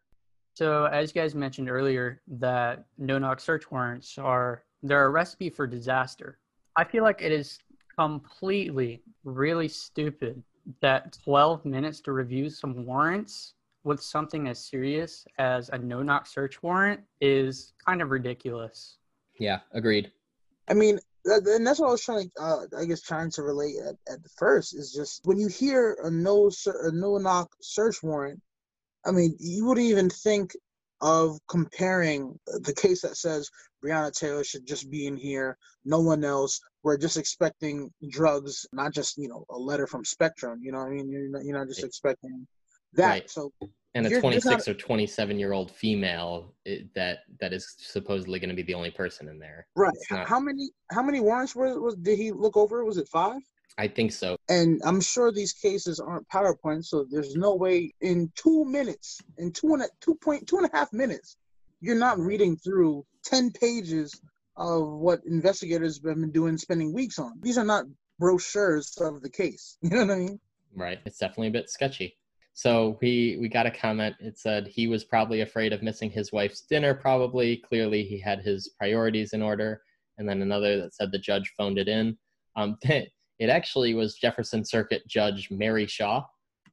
So 0.55 0.85
as 0.87 1.15
you 1.15 1.21
guys 1.21 1.35
mentioned 1.35 1.69
earlier 1.69 2.21
that 2.27 2.85
no 2.97 3.19
knock 3.19 3.41
search 3.41 3.71
warrants 3.71 4.19
are 4.19 4.65
they're 4.83 5.07
a 5.07 5.11
recipe 5.11 5.51
for 5.51 5.67
disaster. 5.67 6.39
I 6.77 6.85
feel 6.85 7.03
like 7.03 7.23
it 7.23 7.33
is 7.33 7.59
completely 7.99 9.03
really 9.25 9.67
stupid 9.67 10.41
that 10.81 11.19
12 11.25 11.65
minutes 11.65 12.01
to 12.01 12.13
review 12.13 12.49
some 12.49 12.87
warrants 12.87 13.55
with 13.83 14.01
something 14.01 14.47
as 14.47 14.65
serious 14.65 15.27
as 15.39 15.69
a 15.71 15.79
no 15.79 16.03
knock 16.03 16.27
search 16.27 16.63
warrant 16.63 17.01
is 17.21 17.73
kind 17.85 18.01
of 18.01 18.11
ridiculous. 18.11 18.99
Yeah, 19.41 19.61
agreed. 19.73 20.13
I 20.69 20.75
mean, 20.75 21.01
and 21.25 21.67
that's 21.67 21.81
what 21.81 21.89
I 21.89 21.93
was 21.93 22.05
trying 22.05 22.31
to, 22.37 22.43
uh, 22.43 22.67
I 22.79 22.85
guess, 22.85 23.01
trying 23.01 23.31
to 23.33 23.43
relate 23.43 23.75
at, 23.85 23.97
at 24.13 24.21
first 24.37 24.77
is 24.77 24.93
just 24.93 25.23
when 25.25 25.39
you 25.39 25.49
hear 25.49 25.97
a 26.05 26.11
no 26.11 26.51
a 26.67 26.93
no 26.93 27.19
knock 27.19 27.51
search 27.61 28.03
warrant, 28.03 28.41
I 29.05 29.11
mean, 29.11 29.35
you 29.41 29.67
wouldn't 29.67 29.87
even 29.87 30.09
think 30.09 30.55
of 31.01 31.39
comparing 31.49 32.39
the 32.47 32.75
case 32.75 33.03
that 33.03 33.17
says 33.17 33.49
Breonna 33.85 34.13
Taylor 34.13 34.45
should 34.45 34.67
just 34.67 34.91
be 34.91 35.07
in 35.07 35.17
here, 35.17 35.57
no 35.85 36.01
one 36.01 36.25
else. 36.25 36.61
We're 36.83 36.99
just 36.99 37.17
expecting 37.17 37.91
drugs, 38.11 38.67
not 38.73 38.93
just 38.93 39.17
you 39.17 39.29
know 39.29 39.45
a 39.51 39.59
letter 39.59 39.87
from 39.87 40.05
Spectrum. 40.05 40.61
You 40.63 40.73
know, 40.73 40.79
I 40.79 40.91
mean, 40.91 41.09
you're 41.09 41.29
not, 41.29 41.45
you're 41.45 41.59
not 41.59 41.69
just 41.69 41.85
expecting 41.85 42.47
that. 42.95 43.09
Right. 43.09 43.31
So 43.31 43.53
and 43.95 44.07
a 44.07 44.21
26 44.21 44.45
not, 44.45 44.69
or 44.69 44.75
27 44.75 45.39
year 45.39 45.53
old 45.53 45.71
female 45.71 46.55
eh, 46.67 46.81
that 46.95 47.21
that 47.41 47.53
is 47.53 47.75
supposedly 47.79 48.39
going 48.39 48.51
to 48.51 48.57
be 48.57 48.63
the 48.63 48.75
only 48.75 48.91
person 48.91 49.29
in 49.29 49.39
there. 49.39 49.67
Right. 49.77 49.97
Not, 50.11 50.29
how 50.29 50.41
many 50.41 50.71
how 50.91 51.03
many 51.03 51.21
warrants 51.21 51.55
were 51.55 51.81
was 51.81 51.97
did 51.97 52.19
he 52.19 52.33
look 52.33 52.57
over? 52.57 52.85
Was 52.85 52.99
it 52.99 53.09
five? 53.09 53.43
I 53.77 53.89
think 53.89 54.13
so. 54.13 54.37
And 54.49 54.81
I'm 54.85 55.01
sure 55.01 55.31
these 55.31 55.53
cases 55.53 56.01
aren't 56.01 56.29
PowerPoint, 56.29 56.85
so 56.85 57.07
there's 57.09 57.37
no 57.37 57.55
way 57.55 57.93
in 58.01 58.33
two 58.35 58.65
minutes, 58.65 59.21
in 59.37 59.53
two 59.53 59.75
and 59.75 59.83
a, 59.83 59.89
two 60.01 60.15
point 60.17 60.49
two 60.49 60.57
and 60.57 60.67
a 60.67 60.77
half 60.77 60.93
minutes, 60.93 61.37
you're 61.81 61.99
not 61.99 62.19
reading 62.19 62.57
through 62.57 63.05
ten 63.25 63.51
pages 63.51 64.21
of 64.57 64.89
what 64.89 65.21
investigators 65.27 66.01
have 66.05 66.17
been 66.17 66.33
doing, 66.33 66.59
spending 66.59 66.93
weeks 66.93 67.19
on. 67.19 67.35
These 67.41 67.59
are 67.59 67.65
not 67.65 67.85
brochures 68.19 68.97
of 69.01 69.23
the 69.23 69.31
case. 69.31 69.77
You 69.83 69.91
know 69.91 70.07
what 70.07 70.11
I 70.11 70.19
mean? 70.19 70.41
Right. 70.75 70.99
It's 71.05 71.19
definitely 71.19 71.49
a 71.49 71.53
bit 71.53 71.71
sketchy. 71.71 72.17
So 72.55 72.99
we 73.01 73.39
we 73.41 73.49
got 73.49 73.67
a 73.67 73.71
comment. 73.71 74.17
It 74.19 74.37
said 74.37 74.67
he 74.67 74.89
was 74.89 75.05
probably 75.05 75.43
afraid 75.43 75.73
of 75.73 75.83
missing 75.83 76.11
his 76.11 76.33
wife's 76.33 76.63
dinner. 76.63 76.93
Probably, 76.93 77.59
clearly, 77.59 78.03
he 78.03 78.19
had 78.19 78.41
his 78.41 78.71
priorities 78.77 79.33
in 79.33 79.43
order. 79.43 79.81
And 80.19 80.29
then 80.29 80.43
another 80.43 80.77
that 80.79 80.95
said 80.95 81.13
the 81.13 81.21
judge 81.21 81.53
phoned 81.57 81.79
it 81.79 81.87
in. 81.87 82.19
Um, 82.57 82.77
It 83.39 83.51
actually 83.51 83.95
was 83.95 84.15
Jefferson 84.15 84.65
Circuit 84.65 85.07
Judge 85.07 85.51
Mary 85.51 85.87
Shaw. 85.87 86.25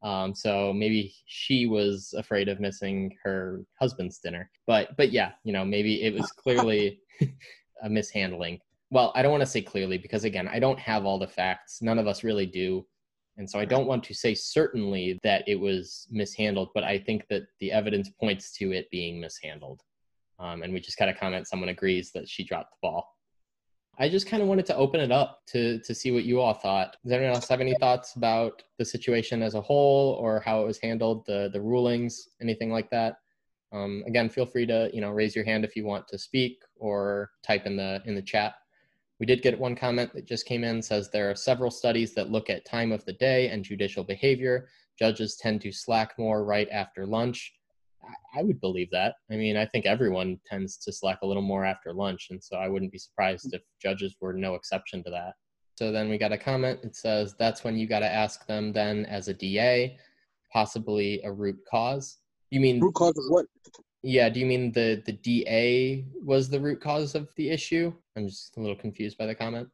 Um, 0.04 0.36
so 0.36 0.72
maybe 0.74 1.14
she 1.26 1.66
was 1.66 2.14
afraid 2.18 2.48
of 2.48 2.60
missing 2.60 3.16
her 3.24 3.64
husband's 3.80 4.20
dinner. 4.20 4.50
But 4.68 4.96
but 4.98 5.12
yeah, 5.12 5.32
you 5.44 5.54
know, 5.54 5.66
maybe 5.66 6.04
it 6.04 6.14
was 6.14 6.32
clearly 6.44 7.00
a 7.84 7.90
mishandling. 7.90 8.60
Well, 8.92 9.12
I 9.16 9.22
don't 9.22 9.32
want 9.32 9.42
to 9.42 9.48
say 9.48 9.62
clearly 9.62 9.98
because 9.98 10.24
again, 10.24 10.48
I 10.48 10.60
don't 10.60 10.80
have 10.80 11.06
all 11.06 11.20
the 11.20 11.28
facts. 11.28 11.82
None 11.82 12.00
of 12.00 12.08
us 12.08 12.24
really 12.24 12.46
do. 12.46 12.86
And 13.38 13.50
so 13.50 13.60
I 13.60 13.66
don't 13.66 13.88
want 13.88 14.04
to 14.06 14.14
say 14.14 14.34
certainly 14.34 15.20
that 15.24 15.44
it 15.48 15.60
was 15.60 16.08
mishandled, 16.10 16.70
but 16.74 16.86
I 16.86 16.98
think 16.98 17.28
that 17.30 17.44
the 17.60 17.72
evidence 17.72 18.10
points 18.10 18.54
to 18.54 18.72
it 18.72 18.90
being 18.92 19.20
mishandled. 19.20 19.82
Um, 20.40 20.64
and 20.64 20.74
we 20.74 20.80
just 20.80 20.98
got 20.98 21.10
a 21.10 21.14
comment 21.14 21.48
someone 21.48 21.70
agrees 21.70 22.12
that 22.14 22.30
she 22.30 22.44
dropped 22.44 22.72
the 22.72 22.78
ball. 22.82 23.10
I 23.98 24.10
just 24.10 24.28
kind 24.28 24.44
of 24.44 24.50
wanted 24.50 24.66
to 24.68 24.76
open 24.76 25.00
it 25.00 25.12
up 25.12 25.42
to 25.48 25.80
to 25.80 25.96
see 25.96 26.12
what 26.12 26.26
you 26.26 26.42
all 26.42 26.54
thought. 26.54 26.98
Does 27.04 27.14
anyone 27.14 27.34
else 27.34 27.48
have 27.48 27.62
any 27.62 27.76
thoughts 27.80 28.16
about 28.16 28.64
the 28.78 28.86
situation 28.86 29.42
as 29.42 29.56
a 29.56 29.62
whole 29.62 30.14
or 30.14 30.42
how 30.42 30.62
it 30.62 30.66
was 30.66 30.78
handled, 30.80 31.26
the 31.26 31.50
the 31.52 31.62
rulings, 31.62 32.30
anything 32.42 32.72
like 32.72 32.90
that? 32.90 33.20
Um, 33.72 34.04
again, 34.06 34.30
feel 34.30 34.46
free 34.46 34.66
to 34.66 34.90
you 34.94 35.02
know 35.02 35.12
raise 35.12 35.36
your 35.36 35.46
hand 35.46 35.64
if 35.64 35.76
you 35.76 35.86
want 35.86 36.08
to 36.10 36.18
speak 36.18 36.64
or 36.76 37.32
type 37.42 37.66
in 37.66 37.78
the 37.78 38.02
in 38.06 38.16
the 38.16 38.22
chat. 38.22 38.56
We 39.20 39.26
did 39.26 39.42
get 39.42 39.58
one 39.58 39.76
comment 39.76 40.14
that 40.14 40.26
just 40.26 40.46
came 40.46 40.66
in 40.66 40.82
says 40.82 41.10
there 41.10 41.32
are 41.32 41.36
several 41.36 41.72
studies 41.72 42.14
that 42.16 42.32
look 42.32 42.50
at 42.50 42.66
time 42.66 42.92
of 42.92 43.06
the 43.06 43.14
day 43.14 43.48
and 43.50 43.64
judicial 43.64 44.04
behavior. 44.04 44.68
Judges 45.00 45.38
tend 45.38 45.62
to 45.62 45.72
slack 45.72 46.18
more 46.20 46.44
right 46.44 46.68
after 46.70 47.06
lunch. 47.06 47.54
I 48.36 48.44
would 48.44 48.60
believe 48.60 48.90
that. 48.92 49.16
I 49.32 49.36
mean, 49.36 49.58
I 49.58 49.66
think 49.66 49.86
everyone 49.86 50.40
tends 50.46 50.78
to 50.78 50.92
slack 50.92 51.20
a 51.22 51.26
little 51.26 51.42
more 51.42 51.66
after 51.66 51.94
lunch, 51.94 52.28
and 52.32 52.44
so 52.44 52.58
I 52.58 52.68
wouldn't 52.68 52.92
be 52.92 52.98
surprised 52.98 53.54
if 53.54 53.62
judges 53.82 54.16
were 54.20 54.34
no 54.34 54.56
exception 54.56 55.04
to 55.04 55.10
that. 55.12 55.34
So 55.76 55.92
then 55.92 56.10
we 56.10 56.18
got 56.18 56.32
a 56.32 56.38
comment. 56.38 56.80
It 56.84 56.96
says 56.96 57.36
that's 57.38 57.64
when 57.64 57.78
you 57.78 57.88
got 57.88 58.00
to 58.00 58.12
ask 58.12 58.46
them 58.48 58.72
then 58.72 59.06
as 59.06 59.28
a 59.28 59.34
DA, 59.34 59.98
possibly 60.52 61.22
a 61.24 61.32
root 61.32 61.58
cause. 61.70 62.18
You 62.50 62.62
mean 62.62 62.80
root 62.80 62.96
cause 62.96 63.18
of 63.18 63.26
what? 63.30 63.46
Yeah, 64.02 64.30
do 64.30 64.40
you 64.40 64.46
mean 64.46 64.72
the 64.72 65.02
the 65.06 65.14
DA 65.14 66.06
was 66.24 66.50
the 66.50 66.60
root 66.60 66.80
cause 66.82 67.16
of 67.16 67.30
the 67.36 67.50
issue? 67.50 67.94
I'm 68.16 68.28
just 68.28 68.56
a 68.58 68.62
little 68.62 68.76
confused 68.76 69.18
by 69.18 69.26
the 69.26 69.36
comment. 69.36 69.68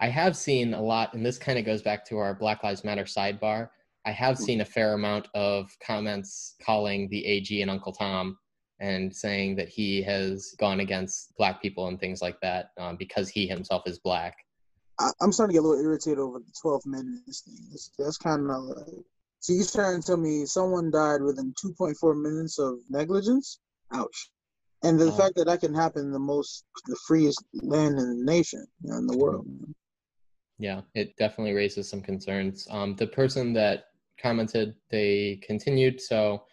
I 0.00 0.08
have 0.08 0.36
seen 0.36 0.74
a 0.74 0.82
lot, 0.82 1.14
and 1.14 1.24
this 1.24 1.38
kind 1.38 1.58
of 1.58 1.64
goes 1.64 1.82
back 1.82 2.04
to 2.06 2.18
our 2.18 2.34
Black 2.34 2.62
Lives 2.62 2.84
Matter 2.84 3.04
sidebar. 3.04 3.70
I 4.06 4.12
have 4.12 4.38
seen 4.38 4.60
a 4.60 4.64
fair 4.64 4.94
amount 4.94 5.28
of 5.34 5.68
comments 5.84 6.54
calling 6.64 7.08
the 7.08 7.26
AG 7.26 7.60
and 7.60 7.70
Uncle 7.70 7.92
Tom 7.92 8.38
and 8.78 9.14
saying 9.14 9.56
that 9.56 9.68
he 9.68 10.02
has 10.02 10.54
gone 10.58 10.80
against 10.80 11.36
black 11.36 11.60
people 11.60 11.88
and 11.88 11.98
things 11.98 12.22
like 12.22 12.40
that 12.40 12.70
um, 12.78 12.96
because 12.96 13.28
he 13.28 13.48
himself 13.48 13.82
is 13.86 13.98
black. 13.98 14.36
I, 15.00 15.10
am 15.20 15.32
starting 15.32 15.54
to 15.54 15.60
get 15.60 15.64
a 15.64 15.68
little 15.68 15.84
irritated 15.84 16.20
over 16.20 16.38
the 16.38 16.52
12 16.62 16.86
minutes 16.86 17.42
thing. 17.42 17.58
That's, 17.70 17.90
that's 17.98 18.16
kind 18.16 18.48
of 18.48 18.62
like 18.62 18.86
so 19.40 19.52
you're 19.52 19.64
trying 19.64 20.00
to 20.00 20.06
tell 20.06 20.16
me 20.16 20.46
someone 20.46 20.90
died 20.90 21.22
within 21.22 21.54
2.4 21.64 22.20
minutes 22.20 22.58
of 22.58 22.78
negligence? 22.88 23.60
Ouch. 23.92 24.30
And 24.82 24.98
the 24.98 25.06
oh. 25.06 25.12
fact 25.12 25.36
that 25.36 25.46
that 25.46 25.60
can 25.60 25.74
happen 25.74 26.02
in 26.02 26.12
the 26.12 26.18
most, 26.18 26.64
the 26.86 26.96
freest 27.06 27.44
land 27.54 27.98
in 27.98 28.18
the 28.18 28.24
nation, 28.24 28.66
you 28.82 28.90
know, 28.90 28.98
in 28.98 29.06
the 29.06 29.16
world. 29.16 29.46
Yeah, 30.58 30.80
it 30.94 31.16
definitely 31.16 31.54
raises 31.54 31.88
some 31.88 32.00
concerns. 32.00 32.66
Um, 32.70 32.96
the 32.96 33.06
person 33.06 33.52
that 33.52 33.84
commented, 34.20 34.74
they 34.90 35.40
continued. 35.42 36.00
So 36.00 36.44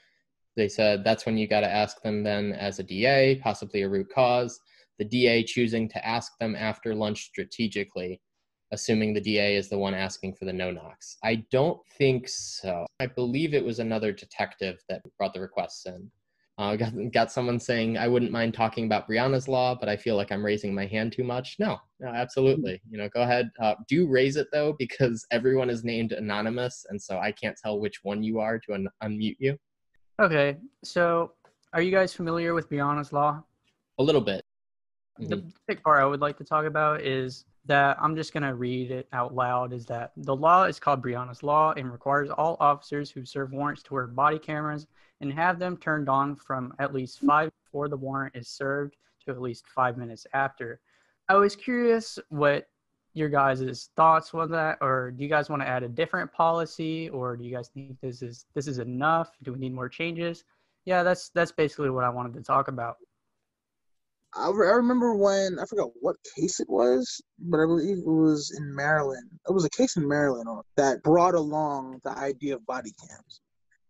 they 0.55 0.68
said 0.68 1.03
that's 1.03 1.26
when 1.26 1.38
you 1.38 1.47
got 1.47 1.61
to 1.61 1.72
ask 1.72 2.01
them 2.01 2.24
then 2.24 2.53
as 2.53 2.80
a 2.80 2.84
DA, 2.84 3.39
possibly 3.43 3.82
a 3.82 3.89
root 3.89 4.09
cause. 4.14 4.59
The 4.99 5.05
DA 5.05 5.43
choosing 5.43 5.89
to 5.89 6.07
ask 6.07 6.38
them 6.39 6.55
after 6.55 6.93
lunch 6.93 7.24
strategically, 7.24 8.22
assuming 8.72 9.14
the 9.14 9.22
DA 9.22 9.55
is 9.55 9.70
the 9.70 9.78
one 9.78 9.93
asking 9.95 10.36
for 10.36 10.45
the 10.45 10.53
no 10.53 10.72
knocks. 10.72 11.18
I 11.24 11.45
don't 11.51 11.80
think 11.97 12.28
so. 12.28 12.86
I 12.99 13.07
believe 13.07 13.53
it 13.53 13.66
was 13.66 13.80
another 13.80 14.11
detective 14.11 14.84
that 14.89 15.01
brought 15.18 15.34
the 15.34 15.41
requests 15.41 15.86
in. 15.88 16.11
Uh, 16.59 16.75
got, 16.75 16.93
got 17.11 17.31
someone 17.31 17.59
saying, 17.59 17.97
I 17.97 18.07
wouldn't 18.07 18.31
mind 18.31 18.53
talking 18.53 18.85
about 18.85 19.07
Breonna's 19.07 19.47
law, 19.47 19.73
but 19.73 19.89
I 19.89 19.97
feel 19.97 20.15
like 20.15 20.31
I'm 20.31 20.45
raising 20.45 20.73
my 20.73 20.85
hand 20.85 21.11
too 21.11 21.23
much. 21.23 21.55
No, 21.57 21.79
no, 21.99 22.09
absolutely. 22.09 22.79
You 22.87 22.99
know, 22.99 23.09
go 23.09 23.23
ahead. 23.23 23.49
Uh, 23.59 23.73
do 23.87 24.07
raise 24.07 24.35
it 24.35 24.47
though, 24.51 24.75
because 24.77 25.25
everyone 25.31 25.71
is 25.71 25.83
named 25.83 26.11
anonymous. 26.11 26.85
And 26.89 27.01
so 27.01 27.17
I 27.17 27.31
can't 27.31 27.57
tell 27.57 27.79
which 27.79 28.03
one 28.03 28.21
you 28.21 28.39
are 28.39 28.59
to 28.59 28.73
un- 28.73 28.87
unmute 29.03 29.37
you. 29.39 29.57
Okay. 30.21 30.57
So 30.83 31.31
are 31.73 31.81
you 31.81 31.91
guys 31.91 32.13
familiar 32.13 32.53
with 32.53 32.69
Breonna's 32.69 33.11
law? 33.11 33.43
A 33.97 34.03
little 34.03 34.21
bit. 34.21 34.45
Mm-hmm. 35.19 35.29
The 35.29 35.43
big 35.67 35.81
part 35.81 36.01
I 36.01 36.05
would 36.05 36.21
like 36.21 36.37
to 36.37 36.43
talk 36.43 36.65
about 36.65 37.01
is 37.01 37.45
that 37.65 37.97
I'm 37.99 38.15
just 38.15 38.33
going 38.33 38.43
to 38.43 38.53
read 38.53 38.91
it 38.91 39.07
out 39.13 39.33
loud 39.33 39.73
is 39.73 39.85
that 39.85 40.11
the 40.17 40.35
law 40.35 40.65
is 40.65 40.79
called 40.79 41.01
Breonna's 41.01 41.43
Law 41.43 41.73
and 41.77 41.91
requires 41.91 42.29
all 42.29 42.57
officers 42.59 43.09
who 43.09 43.25
serve 43.25 43.53
warrants 43.53 43.81
to 43.83 43.93
wear 43.93 44.07
body 44.07 44.37
cameras 44.37 44.85
and 45.24 45.32
have 45.32 45.57
them 45.57 45.78
turned 45.78 46.09
on 46.09 46.36
from 46.36 46.74
at 46.80 46.93
least 46.93 47.21
five 47.21 47.49
before 47.63 47.88
the 47.88 47.95
warrant 47.95 48.36
is 48.36 48.49
served 48.49 48.97
to 49.24 49.32
at 49.32 49.41
least 49.41 49.63
five 49.74 49.97
minutes 49.97 50.28
after. 50.34 50.82
I 51.30 51.36
was 51.36 51.55
curious 51.55 52.19
what 52.28 52.67
your 53.13 53.30
guys' 53.30 53.89
thoughts 53.95 54.34
on 54.34 54.51
that, 54.51 54.80
or 54.82 55.11
do 55.11 55.24
you 55.24 55.30
guys 55.30 55.49
want 55.49 55.61
to 55.61 55.67
add 55.67 55.82
a 55.82 55.88
different 55.88 56.30
policy, 56.34 57.07
or 57.09 57.38
do 57.38 57.45
you 57.45 57.55
guys 57.55 57.69
think 57.69 57.95
this 58.01 58.21
is 58.21 58.45
this 58.53 58.67
is 58.67 58.80
enough? 58.80 59.32
Do 59.43 59.53
we 59.53 59.59
need 59.59 59.74
more 59.74 59.88
changes? 59.88 60.43
Yeah, 60.84 61.03
that's 61.03 61.30
that's 61.30 61.53
basically 61.53 61.89
what 61.89 62.03
I 62.03 62.09
wanted 62.09 62.34
to 62.34 62.41
talk 62.41 62.67
about. 62.67 62.97
I, 64.36 64.49
remember 64.49 65.15
when 65.15 65.57
I 65.57 65.65
forgot 65.65 65.91
what 66.01 66.17
case 66.36 66.59
it 66.59 66.67
was, 66.67 67.21
but 67.39 67.61
I 67.61 67.65
believe 67.65 67.99
it 67.99 68.05
was 68.05 68.53
in 68.57 68.76
Maryland. 68.76 69.30
It 69.47 69.53
was 69.53 69.63
a 69.63 69.69
case 69.69 69.95
in 69.95 70.05
Maryland 70.05 70.49
that 70.76 71.01
brought 71.03 71.36
along 71.36 72.01
the 72.03 72.17
idea 72.17 72.55
of 72.55 72.65
body 72.65 72.91
cams. 72.99 73.41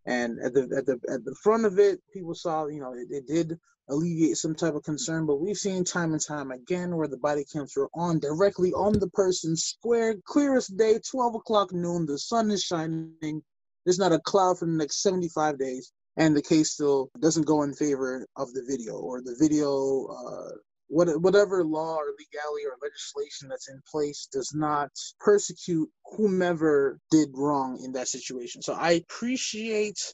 And 0.06 0.40
at 0.44 0.54
the 0.54 0.64
at 0.78 0.86
the 0.86 1.00
at 1.10 1.24
the 1.24 1.36
front 1.42 1.66
of 1.66 1.80
it, 1.80 2.02
people 2.14 2.36
saw 2.36 2.68
you 2.68 2.82
know 2.82 2.94
it, 2.94 3.08
it 3.10 3.28
did 3.28 3.58
alleviate 3.90 4.38
some 4.38 4.56
type 4.56 4.76
of 4.76 4.84
concern, 4.84 5.26
but 5.26 5.42
we've 5.42 5.58
seen 5.58 5.84
time 5.84 6.14
and 6.14 6.22
time 6.26 6.52
again 6.52 6.96
where 6.96 7.08
the 7.08 7.18
body 7.18 7.46
cams 7.52 7.76
were 7.76 7.90
on 7.94 8.20
directly 8.20 8.72
on 8.74 8.94
the 8.94 9.10
person, 9.10 9.56
square, 9.56 10.16
clearest 10.26 10.78
day, 10.78 11.00
12 11.12 11.36
o'clock 11.36 11.74
noon, 11.74 12.06
the 12.06 12.18
sun 12.18 12.50
is 12.52 12.64
shining, 12.64 13.44
there's 13.86 14.00
not 14.00 14.14
a 14.14 14.20
cloud 14.20 14.58
for 14.58 14.66
the 14.66 14.72
next 14.72 15.02
75 15.02 15.60
days, 15.60 15.92
and 16.18 16.36
the 16.36 16.42
case 16.42 16.72
still 16.72 17.10
doesn't 17.20 17.46
go 17.46 17.64
in 17.64 17.74
favor 17.74 18.26
of 18.38 18.54
the 18.54 18.64
video, 18.68 18.94
or 18.94 19.22
the 19.22 19.36
video 19.40 20.06
uh, 20.08 20.52
what, 20.94 21.22
whatever 21.22 21.64
law 21.64 21.96
or 21.96 22.14
legality 22.20 22.66
or 22.66 22.78
legislation 22.82 23.50
that's 23.50 23.70
in 23.70 23.82
place 23.90 24.28
does 24.32 24.54
not 24.54 24.92
persecute 25.20 25.90
whomever 26.06 27.00
did 27.10 27.30
wrong 27.34 27.82
in 27.84 27.94
that 27.94 28.08
situation. 28.08 28.62
So 28.62 28.74
I 28.74 28.92
appreciate 28.92 30.14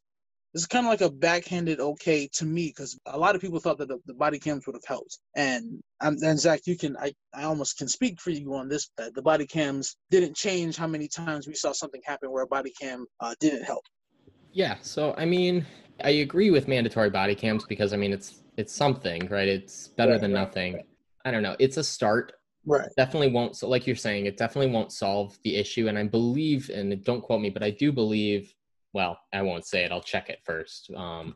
it's 0.54 0.66
kind 0.66 0.86
of 0.86 0.90
like 0.90 1.02
a 1.02 1.12
backhanded 1.12 1.80
okay 1.80 2.28
to 2.34 2.46
me 2.46 2.68
because 2.68 2.98
a 3.06 3.18
lot 3.18 3.36
of 3.36 3.42
people 3.42 3.60
thought 3.60 3.78
that 3.78 3.88
the, 3.88 4.00
the 4.08 4.16
body 4.16 4.40
cams 4.40 4.66
would 4.66 4.76
have 4.76 4.86
helped. 4.88 5.20
And 5.36 5.80
um, 6.02 6.18
and 6.24 6.40
Zach, 6.40 6.62
you 6.66 6.76
can 6.76 6.98
I, 6.98 7.14
I 7.34 7.44
almost 7.44 7.78
can 7.78 7.88
speak 7.88 8.20
for 8.20 8.32
you 8.32 8.56
on 8.56 8.68
this 8.68 8.90
that 8.98 9.14
the 9.14 9.22
body 9.22 9.46
cams 9.46 9.96
didn't 10.10 10.36
change 10.36 10.76
how 10.76 10.88
many 10.88 11.08
times 11.08 11.48
we 11.48 11.54
saw 11.54 11.72
something 11.72 12.02
happen 12.04 12.32
where 12.32 12.44
a 12.44 12.48
body 12.48 12.72
cam 12.82 13.06
uh, 13.20 13.36
didn't 13.40 13.64
help. 13.64 13.84
Yeah, 14.52 14.78
so 14.82 15.14
I 15.18 15.26
mean, 15.26 15.66
I 16.04 16.10
agree 16.10 16.50
with 16.50 16.68
mandatory 16.68 17.12
body 17.12 17.36
cams 17.36 17.66
because 17.66 17.94
I 17.94 17.98
mean 17.98 18.12
it's 18.12 18.42
it's 18.60 18.76
something, 18.76 19.26
right? 19.30 19.48
It's 19.48 19.88
better 19.88 20.12
right, 20.12 20.22
than 20.22 20.34
right, 20.34 20.42
nothing. 20.42 20.74
Right. 20.74 20.86
I 21.24 21.32
don't 21.32 21.44
know. 21.44 21.56
It's 21.60 21.78
a 21.78 21.84
start. 21.84 22.34
Right. 22.66 22.90
Definitely 22.98 23.32
won't. 23.32 23.56
So, 23.56 23.70
like 23.70 23.88
you're 23.88 23.96
saying, 23.96 24.26
it 24.26 24.36
definitely 24.36 24.72
won't 24.72 24.92
solve 24.92 25.38
the 25.46 25.56
issue. 25.56 25.88
And 25.88 25.98
I 25.98 26.04
believe, 26.04 26.70
and 26.70 27.02
don't 27.06 27.22
quote 27.22 27.40
me, 27.40 27.50
but 27.50 27.64
I 27.64 27.72
do 27.72 27.94
believe. 27.94 28.54
Well, 28.92 29.18
I 29.34 29.44
won't 29.44 29.66
say 29.66 29.86
it. 29.86 29.94
I'll 29.94 30.02
check 30.02 30.30
it 30.30 30.40
first. 30.44 30.92
Um, 30.94 31.34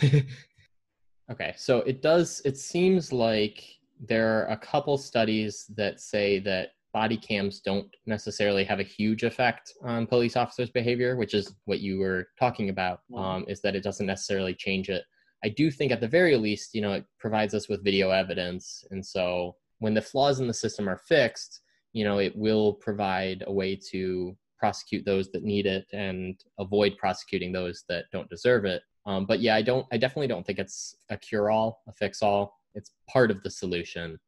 okay, 1.32 1.54
so 1.56 1.78
it 1.78 2.02
does. 2.02 2.40
It 2.44 2.56
seems 2.56 3.12
like 3.12 3.64
there 3.98 4.42
are 4.42 4.52
a 4.52 4.56
couple 4.56 4.96
studies 4.96 5.66
that 5.76 6.00
say 6.00 6.38
that 6.40 6.68
body 6.92 7.16
cams 7.16 7.58
don't 7.58 7.88
necessarily 8.06 8.62
have 8.62 8.78
a 8.78 8.84
huge 8.84 9.24
effect 9.24 9.72
on 9.82 10.06
police 10.06 10.36
officers' 10.36 10.70
behavior, 10.70 11.16
which 11.16 11.34
is 11.34 11.52
what 11.64 11.80
you 11.80 11.98
were 11.98 12.28
talking 12.38 12.68
about. 12.68 13.00
Um, 13.16 13.44
is 13.48 13.60
that 13.62 13.74
it 13.74 13.82
doesn't 13.82 14.06
necessarily 14.06 14.54
change 14.54 14.88
it 14.88 15.02
I 15.44 15.50
do 15.50 15.70
think 15.70 15.92
at 15.92 16.00
the 16.00 16.08
very 16.08 16.36
least, 16.36 16.74
you 16.74 16.80
know, 16.80 16.94
it 16.94 17.04
provides 17.18 17.52
us 17.54 17.68
with 17.68 17.84
video 17.84 18.10
evidence. 18.10 18.84
And 18.90 19.04
so 19.04 19.56
when 19.78 19.92
the 19.92 20.00
flaws 20.00 20.40
in 20.40 20.46
the 20.46 20.54
system 20.54 20.88
are 20.88 20.96
fixed, 20.96 21.60
you 21.92 22.02
know, 22.02 22.18
it 22.18 22.34
will 22.34 22.72
provide 22.74 23.44
a 23.46 23.52
way 23.52 23.78
to 23.90 24.34
prosecute 24.58 25.04
those 25.04 25.30
that 25.32 25.44
need 25.44 25.66
it 25.66 25.86
and 25.92 26.40
avoid 26.58 26.96
prosecuting 26.96 27.52
those 27.52 27.84
that 27.90 28.06
don't 28.10 28.30
deserve 28.30 28.64
it. 28.64 28.82
Um, 29.04 29.26
but 29.26 29.40
yeah, 29.40 29.54
I 29.54 29.60
don't, 29.60 29.86
I 29.92 29.98
definitely 29.98 30.28
don't 30.28 30.46
think 30.46 30.58
it's 30.58 30.96
a 31.10 31.16
cure 31.18 31.50
all, 31.50 31.82
a 31.86 31.92
fix 31.92 32.22
all. 32.22 32.58
It's 32.74 32.92
part 33.10 33.30
of 33.30 33.42
the 33.42 33.50
solution. 33.50 34.18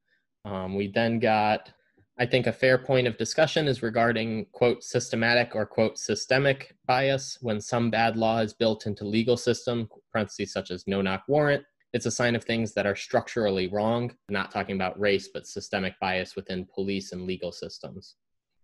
Um, 0.44 0.76
we 0.76 0.92
then 0.92 1.18
got 1.18 1.72
I 2.18 2.24
think 2.24 2.46
a 2.46 2.52
fair 2.52 2.78
point 2.78 3.06
of 3.06 3.18
discussion 3.18 3.68
is 3.68 3.82
regarding, 3.82 4.46
quote, 4.52 4.82
systematic 4.82 5.54
or, 5.54 5.66
quote, 5.66 5.98
systemic 5.98 6.74
bias 6.86 7.36
when 7.42 7.60
some 7.60 7.90
bad 7.90 8.16
law 8.16 8.38
is 8.38 8.54
built 8.54 8.86
into 8.86 9.04
legal 9.04 9.36
system, 9.36 9.88
parentheses 10.10 10.52
such 10.52 10.70
as 10.70 10.86
no 10.86 11.02
knock 11.02 11.24
warrant. 11.28 11.62
It's 11.92 12.06
a 12.06 12.10
sign 12.10 12.34
of 12.34 12.42
things 12.42 12.72
that 12.72 12.86
are 12.86 12.96
structurally 12.96 13.68
wrong, 13.68 14.14
not 14.30 14.50
talking 14.50 14.76
about 14.76 14.98
race, 14.98 15.28
but 15.32 15.46
systemic 15.46 15.94
bias 16.00 16.36
within 16.36 16.66
police 16.74 17.12
and 17.12 17.26
legal 17.26 17.52
systems. 17.52 18.16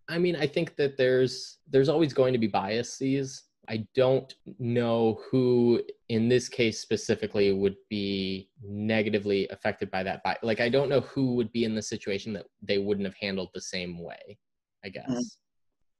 I 0.08 0.18
mean, 0.18 0.34
I 0.34 0.46
think 0.46 0.76
that 0.76 0.96
there's 0.96 1.58
there's 1.70 1.88
always 1.88 2.12
going 2.12 2.32
to 2.32 2.38
be 2.38 2.48
biases. 2.48 3.44
I 3.72 3.86
don't 3.94 4.34
know 4.58 5.18
who 5.30 5.82
in 6.10 6.28
this 6.28 6.46
case 6.46 6.80
specifically 6.80 7.54
would 7.54 7.76
be 7.88 8.50
negatively 8.62 9.48
affected 9.48 9.90
by 9.90 10.02
that. 10.02 10.22
By 10.22 10.36
Like, 10.42 10.60
I 10.60 10.68
don't 10.68 10.90
know 10.90 11.00
who 11.00 11.36
would 11.36 11.50
be 11.52 11.64
in 11.64 11.74
the 11.74 11.80
situation 11.80 12.34
that 12.34 12.44
they 12.60 12.76
wouldn't 12.76 13.06
have 13.06 13.16
handled 13.18 13.48
the 13.54 13.62
same 13.62 13.98
way, 13.98 14.36
I 14.84 14.90
guess. 14.90 15.08
Mm-hmm. 15.08 15.22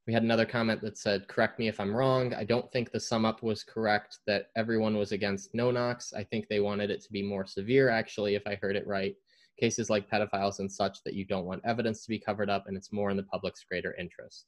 We 0.07 0.13
had 0.13 0.23
another 0.23 0.45
comment 0.45 0.83
that 0.83 0.99
said, 0.99 1.29
correct 1.29 1.59
me 1.59 1.69
if 1.69 1.81
I'm 1.81 1.97
wrong. 1.97 2.35
I 2.35 2.45
don't 2.45 2.71
think 2.73 2.91
the 2.91 3.01
sum 3.01 3.25
up 3.25 3.43
was 3.43 3.65
correct 3.65 4.19
that 4.27 4.49
everyone 4.55 4.99
was 4.99 5.13
against 5.13 5.55
no 5.55 5.71
knocks. 5.71 6.13
I 6.13 6.25
think 6.25 6.49
they 6.49 6.61
wanted 6.61 6.91
it 6.91 7.03
to 7.05 7.13
be 7.13 7.23
more 7.23 7.47
severe, 7.47 7.89
actually, 7.89 8.35
if 8.35 8.47
I 8.47 8.57
heard 8.57 8.77
it 8.77 8.87
right. 8.87 9.15
Cases 9.59 9.89
like 9.89 10.11
pedophiles 10.11 10.59
and 10.59 10.71
such 10.71 11.03
that 11.05 11.15
you 11.15 11.25
don't 11.25 11.47
want 11.47 11.63
evidence 11.65 12.03
to 12.03 12.11
be 12.11 12.19
covered 12.19 12.51
up 12.51 12.65
and 12.67 12.77
it's 12.77 12.93
more 12.93 13.09
in 13.09 13.17
the 13.17 13.23
public's 13.23 13.65
greater 13.65 13.95
interest. 13.95 14.45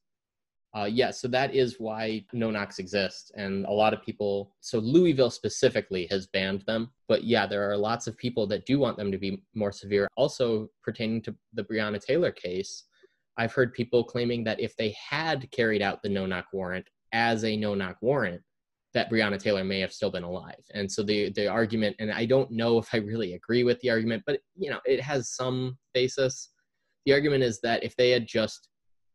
Uh, 0.77 0.87
yeah, 0.87 1.11
so 1.11 1.29
that 1.29 1.55
is 1.55 1.77
why 1.79 2.25
no 2.33 2.51
knocks 2.51 2.81
exist. 2.81 3.31
And 3.37 3.65
a 3.67 3.71
lot 3.71 3.95
of 3.95 4.03
people, 4.03 4.53
so 4.61 4.79
Louisville 4.79 5.31
specifically 5.31 6.09
has 6.11 6.27
banned 6.27 6.63
them. 6.63 6.91
But 7.07 7.23
yeah, 7.23 7.47
there 7.47 7.71
are 7.71 7.77
lots 7.77 8.09
of 8.09 8.17
people 8.19 8.47
that 8.49 8.67
do 8.67 8.81
want 8.81 8.97
them 8.97 9.13
to 9.13 9.19
be 9.19 9.41
more 9.55 9.71
severe. 9.71 10.09
Also, 10.17 10.69
pertaining 10.83 11.23
to 11.23 11.35
the 11.53 11.63
Breonna 11.63 12.05
Taylor 12.05 12.33
case, 12.33 12.85
I've 13.37 13.53
heard 13.53 13.73
people 13.73 14.03
claiming 14.03 14.43
that 14.45 14.59
if 14.59 14.77
they 14.77 14.95
had 15.11 15.49
carried 15.53 15.83
out 15.83 16.03
the 16.03 16.09
no 16.09 16.27
knock 16.27 16.47
warrant 16.53 16.89
as 17.13 17.45
a 17.45 17.57
no 17.57 17.75
knock 17.77 17.97
warrant, 18.01 18.43
that 18.95 19.11
Breonna 19.11 19.41
Taylor 19.41 19.65
may 19.65 19.79
have 19.79 19.93
still 19.93 20.11
been 20.11 20.23
alive. 20.25 20.65
And 20.73 20.91
so 20.91 21.05
the 21.05 21.31
the 21.33 21.47
argument, 21.47 21.97
and 22.01 22.11
I 22.11 22.27
don't 22.27 22.51
know 22.51 22.79
if 22.79 22.89
I 22.93 22.99
really 22.99 23.35
agree 23.35 23.63
with 23.63 23.79
the 23.81 23.91
argument, 23.91 24.25
but 24.27 24.41
you 24.57 24.71
know, 24.71 24.81
it 24.85 25.01
has 25.01 25.31
some 25.31 25.79
basis. 25.95 26.51
The 27.07 27.13
argument 27.13 27.45
is 27.45 27.61
that 27.61 27.85
if 27.85 27.95
they 27.97 28.11
had 28.11 28.27
just 28.27 28.69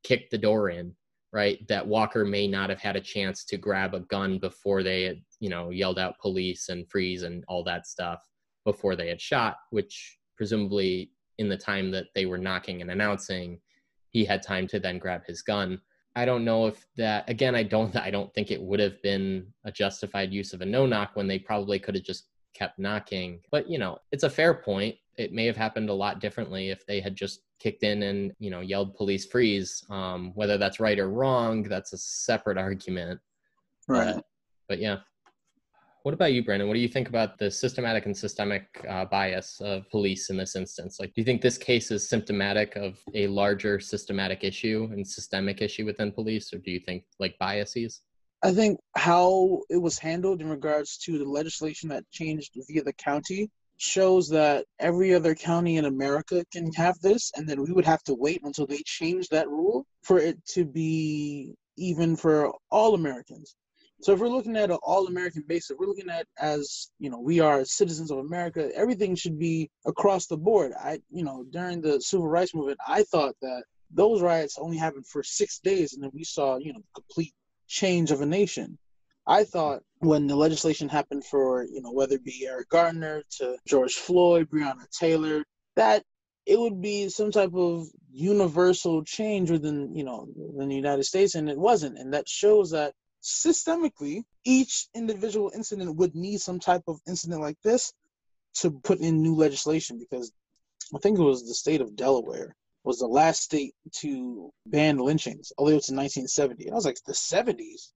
kicked 0.03 0.31
the 0.31 0.37
door 0.37 0.69
in 0.69 0.95
right? 1.31 1.65
That 1.67 1.87
Walker 1.87 2.25
may 2.25 2.47
not 2.47 2.69
have 2.69 2.81
had 2.81 2.95
a 2.95 3.01
chance 3.01 3.43
to 3.45 3.57
grab 3.57 3.93
a 3.93 4.01
gun 4.01 4.39
before 4.39 4.83
they 4.83 5.03
had, 5.03 5.21
you 5.39 5.49
know, 5.49 5.69
yelled 5.69 5.99
out 5.99 6.19
police 6.19 6.69
and 6.69 6.89
freeze 6.89 7.23
and 7.23 7.43
all 7.47 7.63
that 7.65 7.87
stuff 7.87 8.27
before 8.65 8.95
they 8.95 9.07
had 9.07 9.21
shot, 9.21 9.57
which 9.69 10.17
presumably 10.35 11.11
in 11.37 11.49
the 11.49 11.57
time 11.57 11.91
that 11.91 12.07
they 12.15 12.25
were 12.25 12.37
knocking 12.37 12.81
and 12.81 12.91
announcing, 12.91 13.59
he 14.09 14.25
had 14.25 14.41
time 14.41 14.67
to 14.67 14.79
then 14.79 14.97
grab 14.97 15.25
his 15.25 15.41
gun. 15.41 15.79
I 16.15 16.25
don't 16.25 16.43
know 16.43 16.67
if 16.67 16.85
that 16.97 17.29
again 17.29 17.55
I 17.55 17.63
don't 17.63 17.95
I 17.95 18.09
don't 18.09 18.33
think 18.33 18.51
it 18.51 18.61
would 18.61 18.79
have 18.79 19.01
been 19.01 19.47
a 19.63 19.71
justified 19.71 20.33
use 20.33 20.53
of 20.53 20.61
a 20.61 20.65
no 20.65 20.85
knock 20.85 21.11
when 21.13 21.27
they 21.27 21.39
probably 21.39 21.79
could 21.79 21.95
have 21.95 22.03
just 22.03 22.27
kept 22.53 22.79
knocking. 22.79 23.39
But 23.51 23.69
you 23.69 23.77
know, 23.77 23.99
it's 24.11 24.23
a 24.23 24.29
fair 24.29 24.53
point. 24.53 24.95
It 25.17 25.33
may 25.33 25.45
have 25.45 25.55
happened 25.55 25.89
a 25.89 25.93
lot 25.93 26.19
differently 26.19 26.69
if 26.69 26.85
they 26.85 26.99
had 26.99 27.15
just 27.15 27.41
kicked 27.59 27.83
in 27.83 28.03
and 28.03 28.33
you 28.39 28.49
know 28.49 28.61
yelled 28.61 28.95
police 28.95 29.25
freeze 29.25 29.83
um, 29.89 30.31
whether 30.35 30.57
that's 30.57 30.79
right 30.79 30.99
or 30.99 31.09
wrong 31.09 31.63
that's 31.63 31.93
a 31.93 31.97
separate 31.97 32.57
argument. 32.57 33.19
Right. 33.87 34.15
But, 34.15 34.25
but 34.67 34.79
yeah. 34.79 34.97
What 36.03 36.13
about 36.13 36.31
you 36.31 36.43
brandon? 36.43 36.67
What 36.67 36.75
do 36.75 36.79
you 36.79 36.87
think 36.87 37.09
about 37.09 37.37
the 37.37 37.51
systematic 37.51 38.05
and 38.05 38.15
systemic 38.15 38.63
uh, 38.89 39.05
bias 39.05 39.59
of 39.59 39.89
police 39.89 40.29
in 40.29 40.37
this 40.37 40.55
instance? 40.55 40.99
Like 40.99 41.13
do 41.13 41.21
you 41.21 41.25
think 41.25 41.41
this 41.41 41.57
case 41.57 41.91
is 41.91 42.07
symptomatic 42.07 42.75
of 42.77 42.99
a 43.13 43.27
larger 43.27 43.79
systematic 43.79 44.43
issue 44.43 44.89
and 44.91 45.05
systemic 45.05 45.61
issue 45.61 45.85
within 45.85 46.11
police 46.11 46.53
or 46.53 46.59
do 46.59 46.71
you 46.71 46.79
think 46.79 47.03
like 47.19 47.37
biases? 47.39 48.01
I 48.41 48.53
think 48.53 48.79
how 48.95 49.61
it 49.69 49.77
was 49.77 49.99
handled 49.99 50.41
in 50.41 50.49
regards 50.49 50.97
to 50.99 51.17
the 51.17 51.25
legislation 51.25 51.89
that 51.89 52.09
changed 52.09 52.53
via 52.69 52.83
the 52.83 52.93
county 52.93 53.51
shows 53.79 54.27
that 54.29 54.65
every 54.79 55.13
other 55.13 55.33
county 55.33 55.77
in 55.77 55.85
America 55.85 56.45
can 56.51 56.71
have 56.73 56.99
this, 56.99 57.31
and 57.35 57.47
then 57.47 57.63
we 57.63 57.71
would 57.71 57.85
have 57.85 58.03
to 58.03 58.13
wait 58.13 58.41
until 58.43 58.67
they 58.67 58.81
change 58.85 59.29
that 59.29 59.49
rule 59.49 59.85
for 60.03 60.19
it 60.19 60.37
to 60.47 60.65
be 60.65 61.53
even 61.77 62.15
for 62.15 62.53
all 62.69 62.93
Americans. 62.93 63.55
So 64.01 64.13
if 64.13 64.19
we're 64.19 64.29
looking 64.29 64.55
at 64.55 64.71
an 64.71 64.77
all-American 64.83 65.43
basis, 65.47 65.75
we're 65.77 65.87
looking 65.87 66.09
at 66.09 66.25
as 66.39 66.89
you 66.99 67.09
know 67.09 67.19
we 67.19 67.39
are 67.39 67.65
citizens 67.65 68.11
of 68.11 68.19
America. 68.19 68.69
Everything 68.75 69.15
should 69.15 69.39
be 69.39 69.69
across 69.85 70.27
the 70.27 70.37
board. 70.37 70.73
I 70.77 70.99
you 71.09 71.23
know 71.23 71.45
during 71.49 71.81
the 71.81 71.99
civil 72.01 72.27
rights 72.27 72.53
movement, 72.53 72.79
I 72.87 73.03
thought 73.03 73.35
that 73.41 73.63
those 73.91 74.21
riots 74.21 74.57
only 74.57 74.77
happened 74.77 75.07
for 75.07 75.23
six 75.23 75.59
days, 75.59 75.93
and 75.93 76.03
then 76.03 76.11
we 76.13 76.23
saw 76.23 76.57
you 76.57 76.73
know 76.73 76.81
complete 76.93 77.33
change 77.67 78.11
of 78.11 78.21
a 78.21 78.25
nation. 78.25 78.77
I 79.25 79.43
thought 79.43 79.83
when 79.99 80.27
the 80.27 80.35
legislation 80.35 80.89
happened 80.89 81.25
for, 81.25 81.63
you 81.63 81.81
know, 81.81 81.91
whether 81.91 82.15
it 82.15 82.23
be 82.23 82.47
Eric 82.47 82.69
Garner 82.69 83.23
to 83.37 83.57
George 83.67 83.95
Floyd, 83.95 84.49
Breonna 84.49 84.89
Taylor, 84.91 85.43
that 85.75 86.03
it 86.45 86.59
would 86.59 86.81
be 86.81 87.09
some 87.09 87.31
type 87.31 87.53
of 87.53 87.87
universal 88.11 89.03
change 89.03 89.51
within, 89.51 89.95
you 89.95 90.03
know, 90.03 90.27
in 90.57 90.69
the 90.69 90.75
United 90.75 91.03
States, 91.03 91.35
and 91.35 91.49
it 91.49 91.57
wasn't. 91.57 91.97
And 91.97 92.13
that 92.13 92.27
shows 92.27 92.71
that 92.71 92.93
systemically, 93.21 94.23
each 94.45 94.87
individual 94.95 95.51
incident 95.53 95.95
would 95.97 96.15
need 96.15 96.39
some 96.39 96.59
type 96.59 96.83
of 96.87 96.99
incident 97.07 97.41
like 97.41 97.57
this 97.63 97.93
to 98.55 98.71
put 98.71 98.99
in 98.99 99.21
new 99.21 99.35
legislation 99.35 99.99
because 99.99 100.31
I 100.95 100.99
think 100.99 101.19
it 101.19 101.23
was 101.23 101.47
the 101.47 101.53
state 101.53 101.81
of 101.81 101.95
Delaware 101.95 102.55
was 102.83 102.99
the 102.99 103.07
last 103.07 103.43
state 103.43 103.75
to 103.91 104.51
ban 104.65 104.97
lynchings, 104.97 105.51
although 105.57 105.75
it's 105.75 105.89
in 105.89 105.97
1970. 105.97 106.65
And 106.65 106.73
I 106.73 106.75
was 106.75 106.85
like, 106.85 106.97
the 107.05 107.13
70s? 107.13 107.91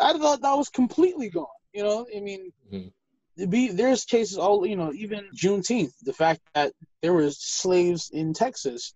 I 0.00 0.12
thought 0.12 0.42
that 0.42 0.54
was 0.54 0.68
completely 0.68 1.28
gone. 1.30 1.46
You 1.72 1.82
know, 1.82 2.06
I 2.14 2.20
mean, 2.20 2.52
mm-hmm. 2.72 3.50
be 3.50 3.68
there's 3.68 4.04
cases 4.04 4.38
all 4.38 4.66
you 4.66 4.76
know, 4.76 4.92
even 4.92 5.28
Juneteenth, 5.36 5.92
the 6.02 6.12
fact 6.12 6.40
that 6.54 6.72
there 7.02 7.12
were 7.12 7.30
slaves 7.30 8.10
in 8.12 8.32
Texas 8.32 8.94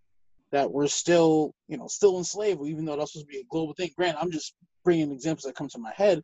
that 0.51 0.70
were 0.70 0.88
still 0.88 1.55
you 1.68 1.76
know 1.76 1.86
still 1.86 2.18
enslaved, 2.18 2.61
even 2.66 2.84
though 2.84 2.97
that's 2.97 3.12
supposed 3.12 3.26
to 3.26 3.32
be 3.32 3.40
a 3.40 3.45
global 3.51 3.74
thing. 3.74 3.90
Grant, 3.97 4.18
I'm 4.20 4.30
just 4.30 4.55
bringing 4.84 5.12
examples 5.12 5.45
that 5.45 5.55
come 5.55 5.68
to 5.68 5.78
my 5.78 5.93
head. 5.93 6.22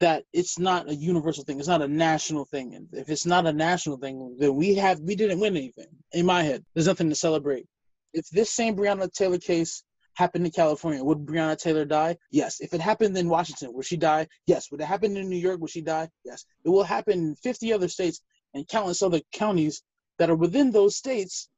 That 0.00 0.22
it's 0.32 0.60
not 0.60 0.88
a 0.88 0.94
universal 0.94 1.42
thing. 1.42 1.58
It's 1.58 1.66
not 1.68 1.82
a 1.82 1.88
national 1.88 2.44
thing. 2.44 2.74
And 2.76 2.86
if 2.92 3.08
it's 3.08 3.26
not 3.26 3.46
a 3.46 3.52
national 3.52 3.96
thing, 3.96 4.36
then 4.38 4.54
we 4.54 4.76
have 4.76 5.00
we 5.00 5.16
didn't 5.16 5.40
win 5.40 5.56
anything. 5.56 5.88
In 6.12 6.24
my 6.24 6.42
head, 6.44 6.64
there's 6.74 6.86
nothing 6.86 7.08
to 7.08 7.16
celebrate. 7.16 7.66
If 8.14 8.28
this 8.30 8.50
same 8.50 8.76
Breonna 8.76 9.12
Taylor 9.12 9.38
case 9.38 9.82
happened 10.18 10.44
in 10.44 10.50
California, 10.50 11.02
would 11.02 11.24
Breonna 11.24 11.56
Taylor 11.56 11.84
die? 11.84 12.16
Yes. 12.32 12.60
If 12.60 12.74
it 12.74 12.80
happened 12.80 13.16
in 13.16 13.28
Washington, 13.28 13.72
would 13.72 13.84
she 13.84 13.96
die? 13.96 14.26
Yes. 14.46 14.68
Would 14.70 14.80
it 14.80 14.84
happen 14.84 15.16
in 15.16 15.28
New 15.28 15.36
York? 15.36 15.60
Would 15.60 15.70
she 15.70 15.80
die? 15.80 16.08
Yes. 16.24 16.44
It 16.64 16.70
will 16.70 16.82
happen 16.82 17.18
in 17.20 17.36
50 17.36 17.72
other 17.72 17.86
states 17.86 18.20
and 18.52 18.66
countless 18.66 19.00
other 19.00 19.20
counties 19.32 19.82
that 20.18 20.28
are 20.28 20.34
within 20.34 20.72
those 20.72 20.96
states 20.96 21.48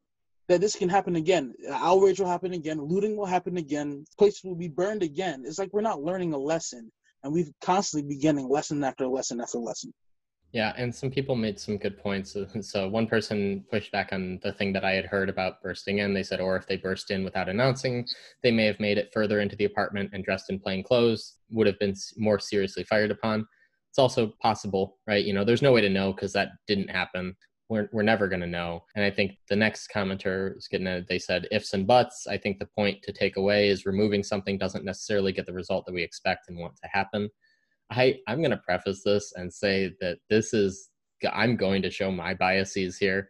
that 0.49 0.61
this 0.61 0.77
can 0.77 0.91
happen 0.91 1.17
again. 1.17 1.55
Outrage 1.71 2.21
will 2.21 2.27
happen 2.27 2.53
again. 2.53 2.79
Looting 2.83 3.17
will 3.17 3.25
happen 3.25 3.57
again. 3.57 4.05
Places 4.19 4.45
will 4.45 4.57
be 4.57 4.69
burned 4.69 5.03
again. 5.03 5.45
It's 5.47 5.59
like 5.59 5.73
we're 5.73 5.81
not 5.81 6.03
learning 6.03 6.35
a 6.35 6.39
lesson, 6.39 6.93
and 7.23 7.33
we've 7.33 7.51
constantly 7.63 8.07
been 8.07 8.21
getting 8.21 8.47
lesson 8.47 8.85
after 8.85 9.07
lesson 9.07 9.41
after 9.41 9.59
lesson. 9.59 9.95
Yeah, 10.53 10.73
and 10.77 10.93
some 10.93 11.11
people 11.11 11.37
made 11.37 11.61
some 11.61 11.77
good 11.77 11.97
points. 11.99 12.35
Uh, 12.35 12.47
so 12.61 12.89
one 12.89 13.07
person 13.07 13.65
pushed 13.71 13.93
back 13.93 14.13
on 14.13 14.41
the 14.43 14.53
thing 14.53 14.73
that 14.73 14.85
I 14.85 14.93
had 14.93 15.07
heard 15.07 15.29
about 15.29 15.63
bursting 15.63 15.99
in. 15.99 16.13
They 16.13 16.23
said, 16.23 16.41
or 16.41 16.57
if 16.57 16.67
they 16.67 16.77
burst 16.77 17.11
in 17.11 17.25
without 17.25 17.49
announcing, 17.49 18.07
they 18.43 18.51
may 18.51 18.67
have 18.67 18.81
made 18.81 18.99
it 18.99 19.11
further 19.13 19.41
into 19.41 19.57
the 19.57 19.65
apartment 19.67 20.11
and 20.13 20.25
dressed 20.25 20.51
in 20.51 20.59
plain 20.59 20.83
clothes, 20.83 21.37
would 21.51 21.67
have 21.67 21.79
been 21.79 21.95
more 22.17 22.39
seriously 22.39 22.85
fired 22.85 23.11
upon. 23.11 23.47
It's 23.91 23.99
also 23.99 24.33
possible, 24.41 24.99
right? 25.07 25.25
You 25.25 25.35
know, 25.35 25.45
there's 25.45 25.63
no 25.63 25.73
way 25.73 25.81
to 25.81 25.89
know 25.89 26.13
because 26.13 26.33
that 26.33 26.51
didn't 26.67 26.91
happen. 26.91 27.37
We're, 27.69 27.89
we're 27.93 28.03
never 28.03 28.27
going 28.27 28.41
to 28.41 28.47
know. 28.49 28.85
And 28.97 29.05
I 29.05 29.11
think 29.11 29.33
the 29.49 29.57
next 29.57 29.91
commenter 29.95 30.55
was 30.57 30.67
getting 30.67 30.89
at, 30.89 31.09
they 31.09 31.21
said 31.21 31.47
ifs 31.53 31.75
and 31.75 31.87
buts. 31.87 32.27
I 32.27 32.37
think 32.37 32.59
the 32.59 32.67
point 32.67 33.03
to 33.05 33.13
take 33.13 33.37
away 33.37 33.69
is 33.69 33.87
removing 33.87 34.25
something 34.25 34.59
doesn't 34.59 34.85
necessarily 34.85 35.33
get 35.33 35.47
the 35.47 35.53
result 35.53 35.87
that 35.87 35.95
we 35.95 36.03
expect 36.03 36.49
and 36.49 36.59
want 36.59 36.75
to 36.83 36.89
happen 36.93 37.31
I 37.91 38.19
I'm 38.27 38.39
going 38.39 38.51
to 38.51 38.57
preface 38.59 39.03
this 39.05 39.33
and 39.37 39.53
say 39.53 39.93
that 40.01 40.19
this 40.29 40.53
is 40.53 40.91
I'm 41.33 41.57
going 41.57 41.83
to 41.83 41.91
show 41.91 42.11
my 42.11 42.35
biases 42.35 42.97
here. 42.97 43.29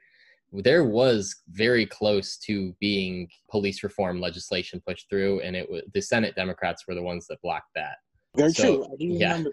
There 0.52 0.84
was 0.84 1.34
very 1.48 1.86
close 1.86 2.36
to 2.38 2.74
being 2.80 3.28
police 3.50 3.82
reform 3.82 4.20
legislation 4.20 4.82
pushed 4.86 5.08
through, 5.08 5.40
and 5.40 5.56
it 5.56 5.70
was 5.70 5.82
the 5.94 6.00
Senate 6.00 6.34
Democrats 6.34 6.84
were 6.86 6.94
the 6.94 7.02
ones 7.02 7.26
that 7.28 7.40
blocked 7.42 7.70
that. 7.76 7.96
Very 8.36 8.52
so, 8.52 8.64
true. 8.64 8.96
yeah, 8.98 9.32
remember. 9.32 9.52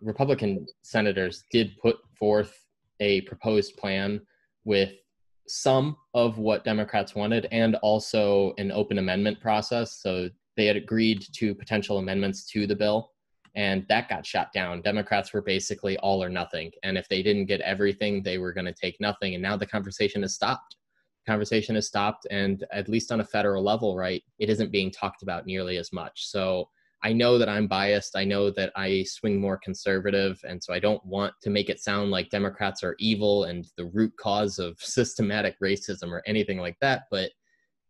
Republican 0.00 0.66
senators 0.82 1.44
did 1.50 1.76
put 1.78 1.96
forth 2.18 2.54
a 3.00 3.22
proposed 3.22 3.76
plan 3.76 4.20
with 4.64 4.92
some 5.46 5.96
of 6.14 6.38
what 6.38 6.64
Democrats 6.64 7.14
wanted 7.14 7.46
and 7.52 7.74
also 7.76 8.52
an 8.58 8.70
open 8.70 8.98
amendment 8.98 9.40
process. 9.40 10.00
So 10.02 10.28
they 10.56 10.66
had 10.66 10.76
agreed 10.76 11.24
to 11.34 11.54
potential 11.54 11.98
amendments 11.98 12.44
to 12.52 12.66
the 12.66 12.76
bill 12.76 13.12
and 13.58 13.84
that 13.88 14.08
got 14.08 14.24
shot 14.24 14.52
down. 14.52 14.80
Democrats 14.82 15.32
were 15.32 15.42
basically 15.42 15.98
all 15.98 16.22
or 16.22 16.28
nothing, 16.28 16.70
and 16.84 16.96
if 16.96 17.08
they 17.08 17.24
didn't 17.24 17.46
get 17.46 17.60
everything, 17.62 18.22
they 18.22 18.38
were 18.38 18.52
going 18.52 18.64
to 18.64 18.72
take 18.72 18.96
nothing. 19.00 19.34
And 19.34 19.42
now 19.42 19.56
the 19.56 19.66
conversation 19.66 20.22
has 20.22 20.36
stopped. 20.36 20.76
Conversation 21.26 21.74
has 21.74 21.88
stopped, 21.88 22.24
and 22.30 22.64
at 22.72 22.88
least 22.88 23.10
on 23.10 23.18
a 23.18 23.24
federal 23.24 23.64
level, 23.64 23.96
right, 23.96 24.22
it 24.38 24.48
isn't 24.48 24.70
being 24.70 24.92
talked 24.92 25.24
about 25.24 25.44
nearly 25.44 25.76
as 25.76 25.92
much. 25.92 26.28
So 26.28 26.68
I 27.02 27.12
know 27.12 27.36
that 27.36 27.48
I'm 27.48 27.66
biased. 27.66 28.16
I 28.16 28.22
know 28.22 28.48
that 28.52 28.70
I 28.76 29.02
swing 29.02 29.40
more 29.40 29.58
conservative, 29.58 30.40
and 30.48 30.62
so 30.62 30.72
I 30.72 30.78
don't 30.78 31.04
want 31.04 31.34
to 31.42 31.50
make 31.50 31.68
it 31.68 31.80
sound 31.80 32.12
like 32.12 32.30
Democrats 32.30 32.84
are 32.84 32.94
evil 33.00 33.44
and 33.44 33.66
the 33.76 33.86
root 33.86 34.12
cause 34.20 34.60
of 34.60 34.76
systematic 34.78 35.56
racism 35.60 36.12
or 36.12 36.22
anything 36.28 36.58
like 36.58 36.76
that. 36.80 37.06
But 37.10 37.32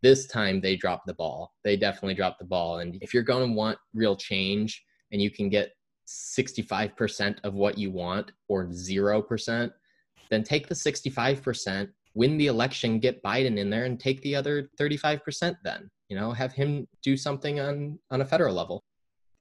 this 0.00 0.26
time 0.28 0.62
they 0.62 0.76
dropped 0.76 1.06
the 1.06 1.12
ball. 1.12 1.52
They 1.62 1.76
definitely 1.76 2.14
dropped 2.14 2.38
the 2.38 2.46
ball. 2.46 2.78
And 2.78 2.96
if 3.02 3.12
you're 3.12 3.22
going 3.22 3.46
to 3.46 3.54
want 3.54 3.76
real 3.92 4.16
change, 4.16 4.82
and 5.12 5.20
you 5.20 5.30
can 5.30 5.48
get 5.48 5.72
65% 6.06 7.36
of 7.44 7.54
what 7.54 7.78
you 7.78 7.90
want 7.90 8.32
or 8.48 8.66
0%, 8.66 9.70
then 10.30 10.42
take 10.42 10.68
the 10.68 10.74
65%, 10.74 11.88
win 12.14 12.38
the 12.38 12.46
election, 12.46 12.98
get 12.98 13.22
Biden 13.22 13.58
in 13.58 13.70
there 13.70 13.84
and 13.84 14.00
take 14.00 14.20
the 14.22 14.34
other 14.34 14.70
35% 14.80 15.56
then. 15.62 15.90
You 16.08 16.16
know, 16.16 16.32
have 16.32 16.52
him 16.52 16.88
do 17.02 17.16
something 17.16 17.60
on 17.60 17.98
on 18.10 18.22
a 18.22 18.24
federal 18.24 18.54
level. 18.54 18.82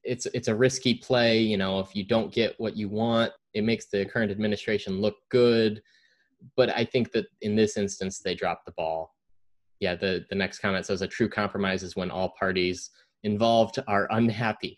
It's 0.04 0.26
it's 0.26 0.48
a 0.48 0.54
risky 0.54 0.94
play, 0.94 1.40
you 1.40 1.56
know, 1.56 1.80
if 1.80 1.96
you 1.96 2.04
don't 2.04 2.32
get 2.32 2.54
what 2.58 2.76
you 2.76 2.88
want, 2.90 3.32
it 3.54 3.64
makes 3.64 3.86
the 3.86 4.04
current 4.04 4.30
administration 4.30 5.00
look 5.00 5.16
good, 5.30 5.82
but 6.56 6.68
I 6.70 6.84
think 6.84 7.12
that 7.12 7.26
in 7.40 7.56
this 7.56 7.76
instance 7.76 8.18
they 8.18 8.34
dropped 8.34 8.66
the 8.66 8.72
ball. 8.72 9.14
Yeah, 9.80 9.94
the 9.94 10.26
the 10.28 10.36
next 10.36 10.58
comment 10.58 10.84
says 10.84 11.02
a 11.02 11.08
true 11.08 11.28
compromise 11.28 11.82
is 11.82 11.96
when 11.96 12.10
all 12.10 12.34
parties 12.38 12.90
involved 13.28 13.78
are 13.86 14.08
unhappy. 14.10 14.76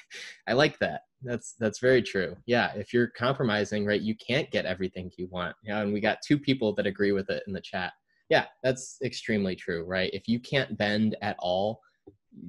I 0.48 0.54
like 0.54 0.78
that. 0.78 1.02
That's 1.22 1.54
that's 1.58 1.80
very 1.80 2.02
true. 2.02 2.36
Yeah 2.46 2.72
if 2.74 2.92
you're 2.92 3.08
compromising 3.08 3.84
right 3.84 4.00
you 4.00 4.14
can't 4.16 4.50
get 4.50 4.64
everything 4.64 5.10
you 5.18 5.28
want. 5.30 5.54
Yeah 5.62 5.80
and 5.80 5.92
we 5.92 6.00
got 6.00 6.18
two 6.26 6.38
people 6.38 6.74
that 6.74 6.86
agree 6.86 7.12
with 7.12 7.28
it 7.30 7.42
in 7.46 7.52
the 7.52 7.60
chat. 7.60 7.92
Yeah 8.28 8.46
that's 8.62 8.98
extremely 9.04 9.54
true 9.54 9.84
right? 9.84 10.10
If 10.12 10.28
you 10.28 10.40
can't 10.40 10.76
bend 10.78 11.16
at 11.22 11.36
all 11.38 11.80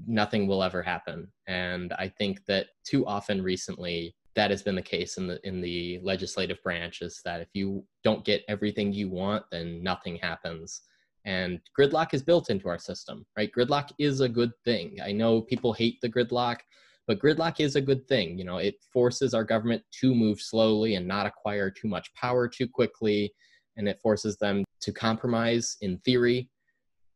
nothing 0.08 0.48
will 0.48 0.64
ever 0.64 0.82
happen. 0.82 1.28
And 1.48 1.94
i 1.94 2.08
think 2.08 2.46
that 2.46 2.68
too 2.86 3.06
often 3.06 3.42
recently 3.42 4.16
that 4.36 4.52
has 4.52 4.64
been 4.64 4.76
the 4.76 4.82
case 4.82 5.18
in 5.18 5.28
the 5.28 5.40
in 5.46 5.62
the 5.62 6.00
legislative 6.04 6.62
branch 6.64 7.02
is 7.02 7.22
that 7.26 7.42
if 7.42 7.50
you 7.54 7.84
don't 8.04 8.24
get 8.24 8.44
everything 8.48 8.94
you 8.94 9.10
want 9.10 9.44
then 9.52 9.84
nothing 9.84 10.16
happens 10.18 10.82
and 11.26 11.60
gridlock 11.78 12.14
is 12.14 12.24
built 12.24 12.50
into 12.50 12.68
our 12.68 12.80
system 12.80 13.26
right 13.38 13.52
gridlock 13.56 13.92
is 14.00 14.22
a 14.22 14.30
good 14.30 14.52
thing 14.66 14.98
i 15.04 15.12
know 15.12 15.42
people 15.42 15.74
hate 15.74 16.00
the 16.02 16.10
gridlock 16.10 16.58
but 17.08 17.20
gridlock 17.20 17.60
is 17.60 17.76
a 17.76 17.82
good 17.82 18.08
thing. 18.08 18.38
You 18.38 18.46
know, 18.46 18.58
it 18.58 18.76
forces 18.94 19.34
our 19.34 19.44
government 19.44 19.84
to 20.00 20.16
move 20.16 20.40
slowly 20.40 20.96
and 20.96 21.08
not 21.08 21.26
acquire 21.26 21.70
too 21.70 21.88
much 21.88 22.14
power 22.14 22.48
too 22.48 22.68
quickly, 22.68 23.34
and 23.78 23.88
it 23.88 24.00
forces 24.02 24.38
them 24.38 24.64
to 24.82 24.92
compromise 24.92 25.78
in 25.82 25.98
theory. 26.00 26.50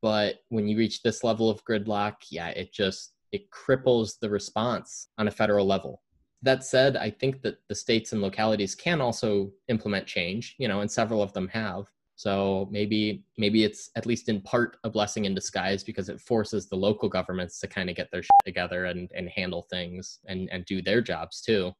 But 0.01 0.39
when 0.49 0.67
you 0.67 0.77
reach 0.77 1.01
this 1.01 1.23
level 1.23 1.49
of 1.49 1.63
gridlock, 1.63 2.15
yeah, 2.29 2.49
it 2.49 2.73
just 2.73 3.13
it 3.31 3.49
cripples 3.51 4.19
the 4.19 4.29
response 4.29 5.07
on 5.17 5.27
a 5.27 5.31
federal 5.31 5.65
level. 5.65 6.01
That 6.41 6.63
said, 6.63 6.95
I 6.97 7.09
think 7.09 7.41
that 7.43 7.57
the 7.69 7.75
states 7.75 8.11
and 8.11 8.21
localities 8.21 8.75
can 8.75 9.01
also 9.01 9.51
implement 9.67 10.05
change, 10.05 10.55
you 10.59 10.67
know, 10.67 10.81
and 10.81 10.91
several 10.91 11.23
of 11.23 11.33
them 11.33 11.47
have. 11.47 11.85
So 12.15 12.67
maybe 12.71 13.23
maybe 13.37 13.63
it's 13.63 13.89
at 13.95 14.05
least 14.05 14.29
in 14.29 14.41
part 14.41 14.77
a 14.83 14.89
blessing 14.89 15.25
in 15.25 15.35
disguise 15.35 15.83
because 15.83 16.07
it 16.07 16.21
forces 16.21 16.67
the 16.67 16.75
local 16.75 17.09
governments 17.09 17.59
to 17.59 17.67
kind 17.67 17.89
of 17.89 17.95
get 17.95 18.09
their 18.11 18.23
shit 18.23 18.29
together 18.45 18.85
and, 18.85 19.11
and 19.15 19.29
handle 19.29 19.67
things 19.69 20.19
and, 20.27 20.49
and 20.51 20.65
do 20.65 20.81
their 20.81 21.01
jobs 21.01 21.41
too. 21.41 21.73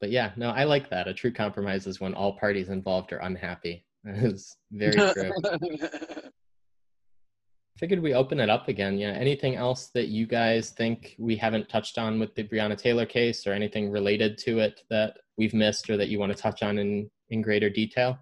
But 0.00 0.10
yeah, 0.10 0.32
no, 0.36 0.50
I 0.50 0.64
like 0.64 0.88
that. 0.90 1.08
A 1.08 1.14
true 1.14 1.32
compromise 1.32 1.86
is 1.86 2.00
when 2.00 2.14
all 2.14 2.38
parties 2.38 2.68
involved 2.68 3.12
are 3.12 3.18
unhappy. 3.18 3.84
That 4.06 4.22
is 4.22 4.56
very 4.70 4.92
true. 5.14 5.32
Figured 7.76 8.00
we 8.00 8.14
open 8.14 8.38
it 8.38 8.48
up 8.48 8.68
again. 8.68 8.98
Yeah. 8.98 9.10
Anything 9.10 9.56
else 9.56 9.88
that 9.94 10.06
you 10.06 10.26
guys 10.26 10.70
think 10.70 11.16
we 11.18 11.34
haven't 11.34 11.68
touched 11.68 11.98
on 11.98 12.20
with 12.20 12.32
the 12.36 12.44
Breonna 12.44 12.78
Taylor 12.78 13.04
case 13.04 13.48
or 13.48 13.52
anything 13.52 13.90
related 13.90 14.38
to 14.44 14.60
it 14.60 14.80
that 14.90 15.18
we've 15.36 15.52
missed 15.52 15.90
or 15.90 15.96
that 15.96 16.08
you 16.08 16.20
want 16.20 16.30
to 16.30 16.40
touch 16.40 16.62
on 16.62 16.78
in, 16.78 17.10
in 17.30 17.42
greater 17.42 17.68
detail? 17.68 18.16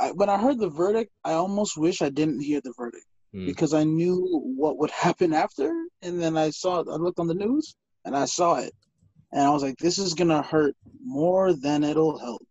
I, 0.00 0.12
when 0.12 0.30
I 0.30 0.38
heard 0.38 0.58
the 0.58 0.70
verdict, 0.70 1.12
I 1.24 1.32
almost 1.32 1.76
wish 1.76 2.00
I 2.00 2.08
didn't 2.08 2.40
hear 2.40 2.60
the 2.62 2.72
verdict 2.76 3.04
mm. 3.34 3.46
because 3.46 3.74
I 3.74 3.84
knew 3.84 4.26
what 4.56 4.78
would 4.78 4.90
happen 4.90 5.32
after. 5.34 5.72
And 6.02 6.20
then 6.20 6.36
I 6.36 6.50
saw, 6.50 6.78
I 6.78 6.96
looked 6.96 7.18
on 7.18 7.26
the 7.26 7.34
news 7.34 7.76
and 8.04 8.16
I 8.16 8.24
saw 8.24 8.56
it, 8.56 8.72
and 9.32 9.42
I 9.42 9.50
was 9.50 9.62
like, 9.62 9.76
this 9.76 9.98
is 9.98 10.14
gonna 10.14 10.42
hurt 10.42 10.74
more 11.04 11.52
than 11.52 11.84
it'll 11.84 12.18
help. 12.18 12.42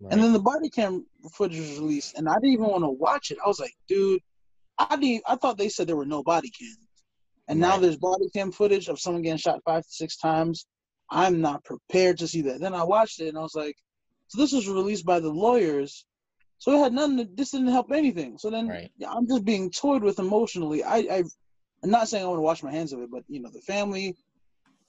Right. 0.00 0.12
And 0.12 0.22
then 0.22 0.32
the 0.32 0.40
body 0.40 0.68
cam 0.68 1.06
footage 1.32 1.58
was 1.58 1.78
released, 1.78 2.18
and 2.18 2.28
I 2.28 2.34
didn't 2.34 2.52
even 2.52 2.66
want 2.66 2.84
to 2.84 2.90
watch 2.90 3.30
it. 3.30 3.38
I 3.42 3.48
was 3.48 3.60
like, 3.60 3.74
dude, 3.88 4.20
I 4.78 4.96
didn't. 4.96 5.22
I 5.26 5.36
thought 5.36 5.56
they 5.56 5.68
said 5.68 5.86
there 5.86 5.96
were 5.96 6.04
no 6.04 6.22
body 6.22 6.50
cams, 6.50 6.88
and 7.48 7.60
right. 7.60 7.68
now 7.68 7.78
there's 7.78 7.96
body 7.96 8.28
cam 8.34 8.52
footage 8.52 8.88
of 8.88 9.00
someone 9.00 9.22
getting 9.22 9.38
shot 9.38 9.60
five 9.64 9.82
to 9.82 9.88
six 9.90 10.16
times. 10.16 10.66
I'm 11.10 11.40
not 11.40 11.64
prepared 11.64 12.18
to 12.18 12.28
see 12.28 12.42
that. 12.42 12.60
Then 12.60 12.74
I 12.74 12.82
watched 12.84 13.20
it, 13.20 13.28
and 13.28 13.38
I 13.38 13.42
was 13.42 13.54
like, 13.54 13.76
so 14.28 14.40
this 14.40 14.52
was 14.52 14.68
released 14.68 15.06
by 15.06 15.20
the 15.20 15.30
lawyers 15.30 16.04
so 16.62 16.70
it 16.70 16.78
had 16.78 16.92
nothing. 16.92 17.16
To, 17.16 17.28
this 17.34 17.50
didn't 17.50 17.72
help 17.72 17.90
anything. 17.90 18.38
So 18.38 18.48
then 18.48 18.68
right. 18.68 18.88
yeah, 18.96 19.10
I'm 19.10 19.26
just 19.26 19.44
being 19.44 19.68
toyed 19.68 20.04
with 20.04 20.20
emotionally. 20.20 20.84
I, 20.84 20.98
I, 20.98 21.24
I'm 21.82 21.90
not 21.90 22.06
saying 22.06 22.22
I 22.22 22.28
want 22.28 22.38
to 22.38 22.42
wash 22.42 22.62
my 22.62 22.70
hands 22.70 22.92
of 22.92 23.00
it, 23.00 23.10
but 23.10 23.24
you 23.26 23.40
know, 23.42 23.50
the 23.52 23.60
family. 23.62 24.14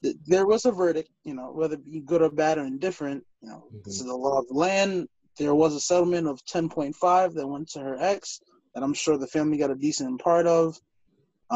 The, 0.03 0.13
there 0.27 0.45
was 0.45 0.65
a 0.65 0.71
verdict. 0.71 1.09
You 1.23 1.33
know, 1.33 1.51
whether 1.51 1.73
it 1.73 1.91
be 1.91 2.01
good 2.01 2.21
or 2.21 2.29
bad 2.29 2.59
or 2.59 2.65
indifferent. 2.65 3.23
You 3.41 3.49
know, 3.49 3.63
mm-hmm. 3.65 3.79
this 3.85 3.95
is 3.95 4.05
the 4.05 4.15
law 4.15 4.37
of 4.37 4.47
the 4.49 4.53
land. 4.53 5.07
There 5.39 5.55
was 5.55 5.73
a 5.73 5.79
settlement 5.79 6.27
of 6.27 6.45
10.5 6.45 7.33
that 7.33 7.47
went 7.47 7.71
to 7.71 7.79
her 7.79 7.97
ex, 7.99 8.39
that 8.75 8.83
I'm 8.83 8.93
sure 8.93 9.17
the 9.17 9.25
family 9.25 9.57
got 9.57 9.71
a 9.71 9.75
decent 9.75 10.21
part 10.21 10.45
of. 10.45 10.79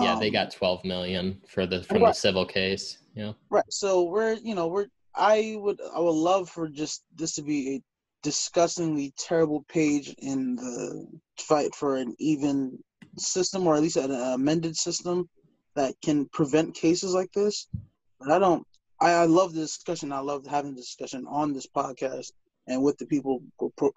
Yeah, 0.02 0.14
um, 0.14 0.20
they 0.20 0.32
got 0.32 0.50
12 0.50 0.84
million 0.84 1.40
for 1.48 1.68
the 1.68 1.84
from 1.84 2.02
right. 2.02 2.10
the 2.10 2.14
civil 2.14 2.44
case. 2.44 2.98
Yeah. 3.14 3.34
Right. 3.52 3.64
So 3.70 4.06
we're 4.06 4.34
you 4.34 4.56
know 4.56 4.66
we're 4.66 4.88
I 5.14 5.58
would 5.60 5.80
I 5.96 6.00
would 6.00 6.10
love 6.10 6.50
for 6.50 6.68
just 6.68 7.04
this 7.16 7.36
to 7.36 7.44
be 7.44 7.76
a 7.76 7.82
disgustingly 8.28 9.14
terrible 9.18 9.64
page 9.70 10.14
in 10.18 10.58
the 10.58 11.08
fight 11.40 11.74
for 11.74 11.96
an 11.96 12.14
even 12.20 12.78
system, 13.18 13.66
or 13.66 13.74
at 13.74 13.82
least 13.82 13.96
an 13.96 14.12
amended 14.12 14.76
system 14.76 15.30
that 15.76 15.96
can 16.04 16.26
prevent 16.34 16.76
cases 16.76 17.14
like 17.14 17.32
this. 17.32 17.70
But 18.20 18.32
I 18.32 18.38
don't. 18.38 18.68
I, 19.00 19.12
I 19.12 19.26
love 19.28 19.54
the 19.54 19.62
discussion. 19.62 20.12
I 20.12 20.20
love 20.20 20.46
having 20.46 20.76
the 20.76 20.82
discussion 20.82 21.26
on 21.30 21.54
this 21.54 21.68
podcast 21.68 22.34
and 22.68 22.84
with 22.84 22.98
the 22.98 23.06
people 23.06 23.42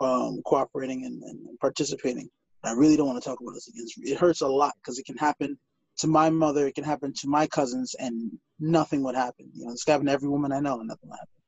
um, 0.00 0.42
cooperating 0.46 1.06
and, 1.06 1.20
and 1.24 1.58
participating. 1.58 2.28
I 2.62 2.70
really 2.70 2.96
don't 2.96 3.08
want 3.08 3.20
to 3.20 3.28
talk 3.28 3.40
about 3.40 3.54
this 3.54 3.66
again. 3.66 3.86
It 4.12 4.16
hurts 4.16 4.42
a 4.42 4.46
lot 4.46 4.74
because 4.76 5.00
it 5.00 5.06
can 5.06 5.16
happen 5.16 5.58
to 5.98 6.06
my 6.06 6.30
mother, 6.30 6.68
it 6.68 6.76
can 6.76 6.84
happen 6.84 7.12
to 7.14 7.26
my 7.26 7.48
cousins, 7.48 7.96
and 7.98 8.30
nothing 8.60 9.02
would 9.02 9.16
happen. 9.16 9.50
You 9.54 9.66
know, 9.66 9.72
it's 9.72 9.84
happened 9.84 10.08
to 10.08 10.12
every 10.12 10.28
woman 10.28 10.52
I 10.52 10.60
know, 10.60 10.78
and 10.78 10.86
nothing 10.86 11.10
would 11.10 11.18
happen. 11.18 11.39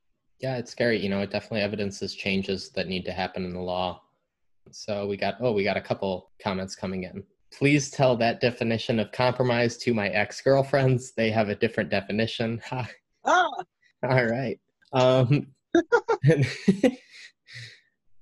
Yeah, 0.42 0.56
it's 0.56 0.72
scary. 0.72 1.00
You 1.00 1.08
know, 1.08 1.20
it 1.20 1.30
definitely 1.30 1.60
evidences 1.60 2.14
changes 2.14 2.70
that 2.70 2.88
need 2.88 3.04
to 3.04 3.12
happen 3.12 3.44
in 3.44 3.54
the 3.54 3.60
law. 3.60 4.02
So 4.72 5.06
we 5.06 5.16
got, 5.16 5.36
oh, 5.40 5.52
we 5.52 5.62
got 5.62 5.76
a 5.76 5.80
couple 5.80 6.32
comments 6.42 6.74
coming 6.74 7.04
in. 7.04 7.22
Please 7.56 7.90
tell 7.90 8.16
that 8.16 8.40
definition 8.40 8.98
of 8.98 9.12
compromise 9.12 9.76
to 9.78 9.94
my 9.94 10.08
ex 10.08 10.40
girlfriends. 10.40 11.12
They 11.12 11.30
have 11.30 11.48
a 11.48 11.54
different 11.54 11.90
definition. 11.90 12.60
ah. 13.24 13.48
All 14.04 14.26
right. 14.26 14.58
Um, 14.92 15.46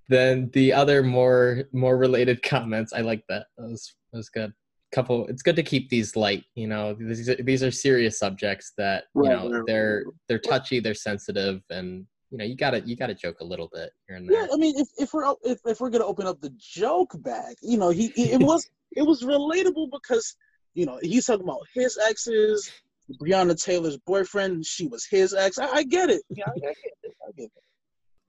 then 0.08 0.50
the 0.52 0.72
other 0.74 1.02
more 1.02 1.64
more 1.72 1.96
related 1.96 2.42
comments. 2.42 2.92
I 2.92 3.00
like 3.00 3.24
that. 3.28 3.46
That 3.56 3.70
was 3.70 3.94
that 4.12 4.18
was 4.18 4.28
good. 4.28 4.52
Couple. 4.92 5.26
It's 5.28 5.42
good 5.42 5.56
to 5.56 5.62
keep 5.62 5.88
these 5.88 6.16
light. 6.16 6.44
You 6.54 6.66
know, 6.66 6.94
these 6.94 7.28
are, 7.28 7.36
these 7.36 7.62
are 7.62 7.70
serious 7.70 8.18
subjects 8.18 8.72
that 8.76 9.04
you 9.14 9.22
right, 9.22 9.30
know 9.30 9.50
right, 9.50 9.62
they're 9.66 10.04
they're 10.28 10.40
touchy, 10.40 10.80
they're 10.80 10.94
sensitive, 10.94 11.62
and 11.70 12.06
you 12.30 12.38
know 12.38 12.44
you 12.44 12.56
gotta 12.56 12.80
you 12.80 12.96
gotta 12.96 13.14
joke 13.14 13.40
a 13.40 13.44
little 13.44 13.70
bit 13.72 13.90
here 14.08 14.16
and 14.16 14.28
there. 14.28 14.42
Yeah, 14.42 14.48
I 14.52 14.56
mean, 14.56 14.76
if, 14.76 14.88
if 14.98 15.12
we're 15.12 15.32
if, 15.44 15.60
if 15.64 15.80
we're 15.80 15.90
gonna 15.90 16.06
open 16.06 16.26
up 16.26 16.40
the 16.40 16.52
joke 16.58 17.12
bag, 17.22 17.56
you 17.62 17.78
know, 17.78 17.90
he 17.90 18.06
it 18.16 18.40
was 18.40 18.68
it 18.96 19.02
was 19.02 19.22
relatable 19.22 19.90
because 19.92 20.34
you 20.74 20.86
know 20.86 20.98
he's 21.02 21.26
talking 21.26 21.44
about 21.44 21.66
his 21.72 21.96
exes, 22.08 22.70
Breonna 23.18 23.60
Taylor's 23.60 23.96
boyfriend, 23.98 24.66
she 24.66 24.86
was 24.86 25.06
his 25.06 25.34
ex. 25.34 25.58
I, 25.58 25.68
I 25.68 25.82
get 25.84 26.10
it. 26.10 26.22
Yeah, 26.30 26.44
I, 26.46 26.50
I, 26.50 26.54
get 26.60 26.76
it. 27.02 27.16
I 27.28 27.32
get 27.36 27.44
it. 27.44 27.59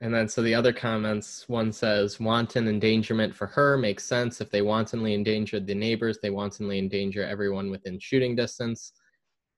And 0.01 0.11
then 0.11 0.27
so 0.27 0.41
the 0.41 0.55
other 0.55 0.73
comments, 0.73 1.47
one 1.47 1.71
says 1.71 2.19
wanton 2.19 2.67
endangerment 2.67 3.35
for 3.35 3.45
her 3.45 3.77
makes 3.77 4.03
sense. 4.03 4.41
If 4.41 4.49
they 4.49 4.63
wantonly 4.63 5.13
endangered 5.13 5.67
the 5.67 5.75
neighbors, 5.75 6.17
they 6.21 6.31
wantonly 6.31 6.79
endanger 6.79 7.23
everyone 7.23 7.69
within 7.69 7.99
shooting 7.99 8.35
distance. 8.35 8.93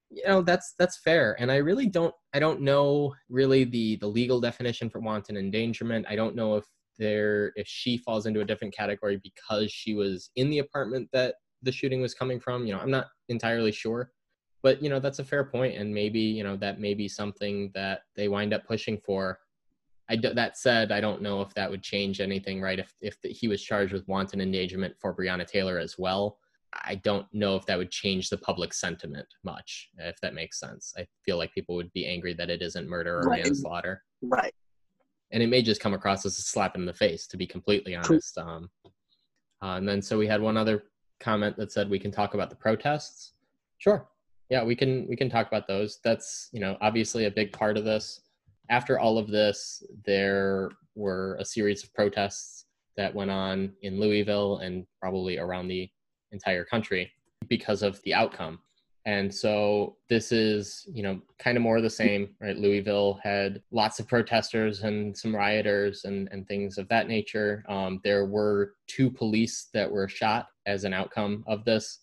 You 0.10 0.24
know 0.28 0.42
that's 0.42 0.76
that's 0.78 1.00
fair. 1.00 1.36
And 1.40 1.52
i 1.52 1.56
really 1.56 1.88
don't 1.88 2.14
i 2.36 2.40
don't 2.40 2.62
know 2.62 3.16
really 3.30 3.64
the 3.64 3.96
the 3.96 4.08
legal 4.08 4.42
definition 4.42 4.90
for 4.90 5.00
wanton 5.00 5.38
endangerment. 5.38 6.06
I 6.10 6.16
don't 6.18 6.36
know 6.36 6.58
if 6.58 6.66
there 7.00 7.54
if 7.56 7.66
she 7.68 7.98
falls 7.98 8.26
into 8.26 8.42
a 8.42 8.46
different 8.46 8.76
category 8.76 9.20
because 9.24 9.72
she 9.72 9.96
was 9.96 10.30
in 10.36 10.50
the 10.50 10.60
apartment 10.60 11.10
that 11.14 11.36
the 11.62 11.72
shooting 11.72 12.02
was 12.02 12.14
coming 12.14 12.40
from. 12.40 12.68
You 12.68 12.74
know 12.74 12.80
i'm 12.80 12.92
not 12.92 13.08
entirely 13.30 13.72
sure. 13.72 14.12
But 14.62 14.84
you 14.84 14.90
know 14.90 15.00
that's 15.00 15.20
a 15.20 15.26
fair 15.26 15.46
point 15.46 15.78
and 15.78 15.94
maybe 15.94 16.20
you 16.20 16.44
know 16.44 16.58
that 16.58 16.82
may 16.82 16.94
be 16.94 17.08
something 17.08 17.72
that 17.74 18.02
they 18.18 18.28
wind 18.28 18.54
up 18.54 18.68
pushing 18.68 18.98
for 18.98 19.40
I 20.14 20.16
do, 20.16 20.32
that 20.32 20.60
said, 20.60 20.92
I 20.92 21.02
don't 21.02 21.24
know 21.24 21.42
if 21.42 21.56
that 21.56 21.72
would 21.72 21.82
change 21.82 22.22
anything, 22.22 22.62
right? 22.62 22.78
If 22.78 22.94
if 23.02 23.20
the, 23.22 23.30
he 23.30 23.48
was 23.48 23.64
charged 23.64 23.94
with 23.94 24.08
wanton 24.08 24.42
endangerment 24.42 24.94
for 25.00 25.16
Breonna 25.16 25.48
Taylor 25.48 25.80
as 25.80 25.98
well, 25.98 26.38
I 26.86 26.96
don't 26.96 27.26
know 27.34 27.56
if 27.56 27.66
that 27.66 27.80
would 27.80 27.90
change 27.90 28.30
the 28.30 28.38
public 28.38 28.76
sentiment 28.76 29.26
much, 29.44 29.90
if 29.98 30.22
that 30.22 30.36
makes 30.36 30.60
sense. 30.60 30.94
I 30.96 31.08
feel 31.26 31.38
like 31.38 31.52
people 31.54 31.76
would 31.76 31.92
be 31.94 32.06
angry 32.06 32.34
that 32.36 32.52
it 32.52 32.62
isn't 32.62 32.88
murder 32.88 33.22
or 33.22 33.24
right. 33.24 33.44
manslaughter. 33.44 34.04
Right. 34.22 34.54
And 35.32 35.42
it 35.42 35.48
may 35.48 35.64
just 35.64 35.82
come 35.82 35.96
across 35.96 36.28
as 36.28 36.38
a 36.38 36.44
slap 36.44 36.76
in 36.76 36.86
the 36.86 36.94
face, 36.94 37.26
to 37.28 37.38
be 37.38 37.48
completely 37.48 37.96
honest. 37.96 38.38
Um, 38.38 38.70
uh, 39.64 39.78
and 39.78 39.90
then 39.90 40.00
so 40.00 40.20
we 40.20 40.28
had 40.28 40.42
one 40.42 40.58
other 40.58 40.84
comment 41.20 41.58
that 41.58 41.72
said 41.72 41.90
we 41.90 41.98
can 41.98 42.12
talk 42.12 42.36
about 42.36 42.52
the 42.52 42.56
protests. 42.56 43.34
Sure. 43.80 44.08
Yeah, 44.52 44.64
we 44.64 44.76
can 44.76 45.08
we 45.08 45.16
can 45.16 45.30
talk 45.32 45.48
about 45.48 45.68
those. 45.68 46.00
That's 46.04 46.50
you 46.52 46.60
know 46.60 46.78
obviously 46.82 47.26
a 47.26 47.32
big 47.32 47.52
part 47.52 47.78
of 47.78 47.84
this. 47.84 48.22
After 48.70 49.00
all 49.00 49.18
of 49.18 49.28
this, 49.28 49.84
there 50.06 50.70
were 50.96 51.38
a 51.40 51.46
series 51.46 51.84
of 51.84 51.94
protests 51.94 52.66
that 52.98 53.14
went 53.14 53.32
on 53.32 53.74
in 53.82 54.00
Louisville 54.00 54.60
and 54.60 54.86
probably 55.02 55.38
around 55.38 55.68
the 55.68 55.90
entire 56.32 56.64
country 56.64 57.12
because 57.48 57.82
of 57.84 58.02
the 58.04 58.14
outcome. 58.14 58.60
And 59.06 59.34
so 59.34 59.98
this 60.10 60.32
is, 60.32 60.88
you 60.94 61.04
know, 61.04 61.20
kind 61.38 61.58
of 61.58 61.64
more 61.64 61.82
the 61.82 61.90
same, 61.90 62.30
right? 62.40 62.58
Louisville 62.58 63.20
had 63.22 63.62
lots 63.72 64.00
of 64.00 64.08
protesters 64.08 64.82
and 64.82 65.16
some 65.18 65.36
rioters 65.36 66.06
and, 66.06 66.30
and 66.32 66.48
things 66.48 66.78
of 66.78 66.88
that 66.88 67.08
nature. 67.08 67.66
Um, 67.68 68.00
there 68.04 68.26
were 68.26 68.76
two 68.88 69.12
police 69.12 69.68
that 69.74 69.92
were 69.92 70.08
shot 70.08 70.48
as 70.66 70.86
an 70.86 70.94
outcome 70.94 71.44
of 71.48 71.66
this. 71.66 72.00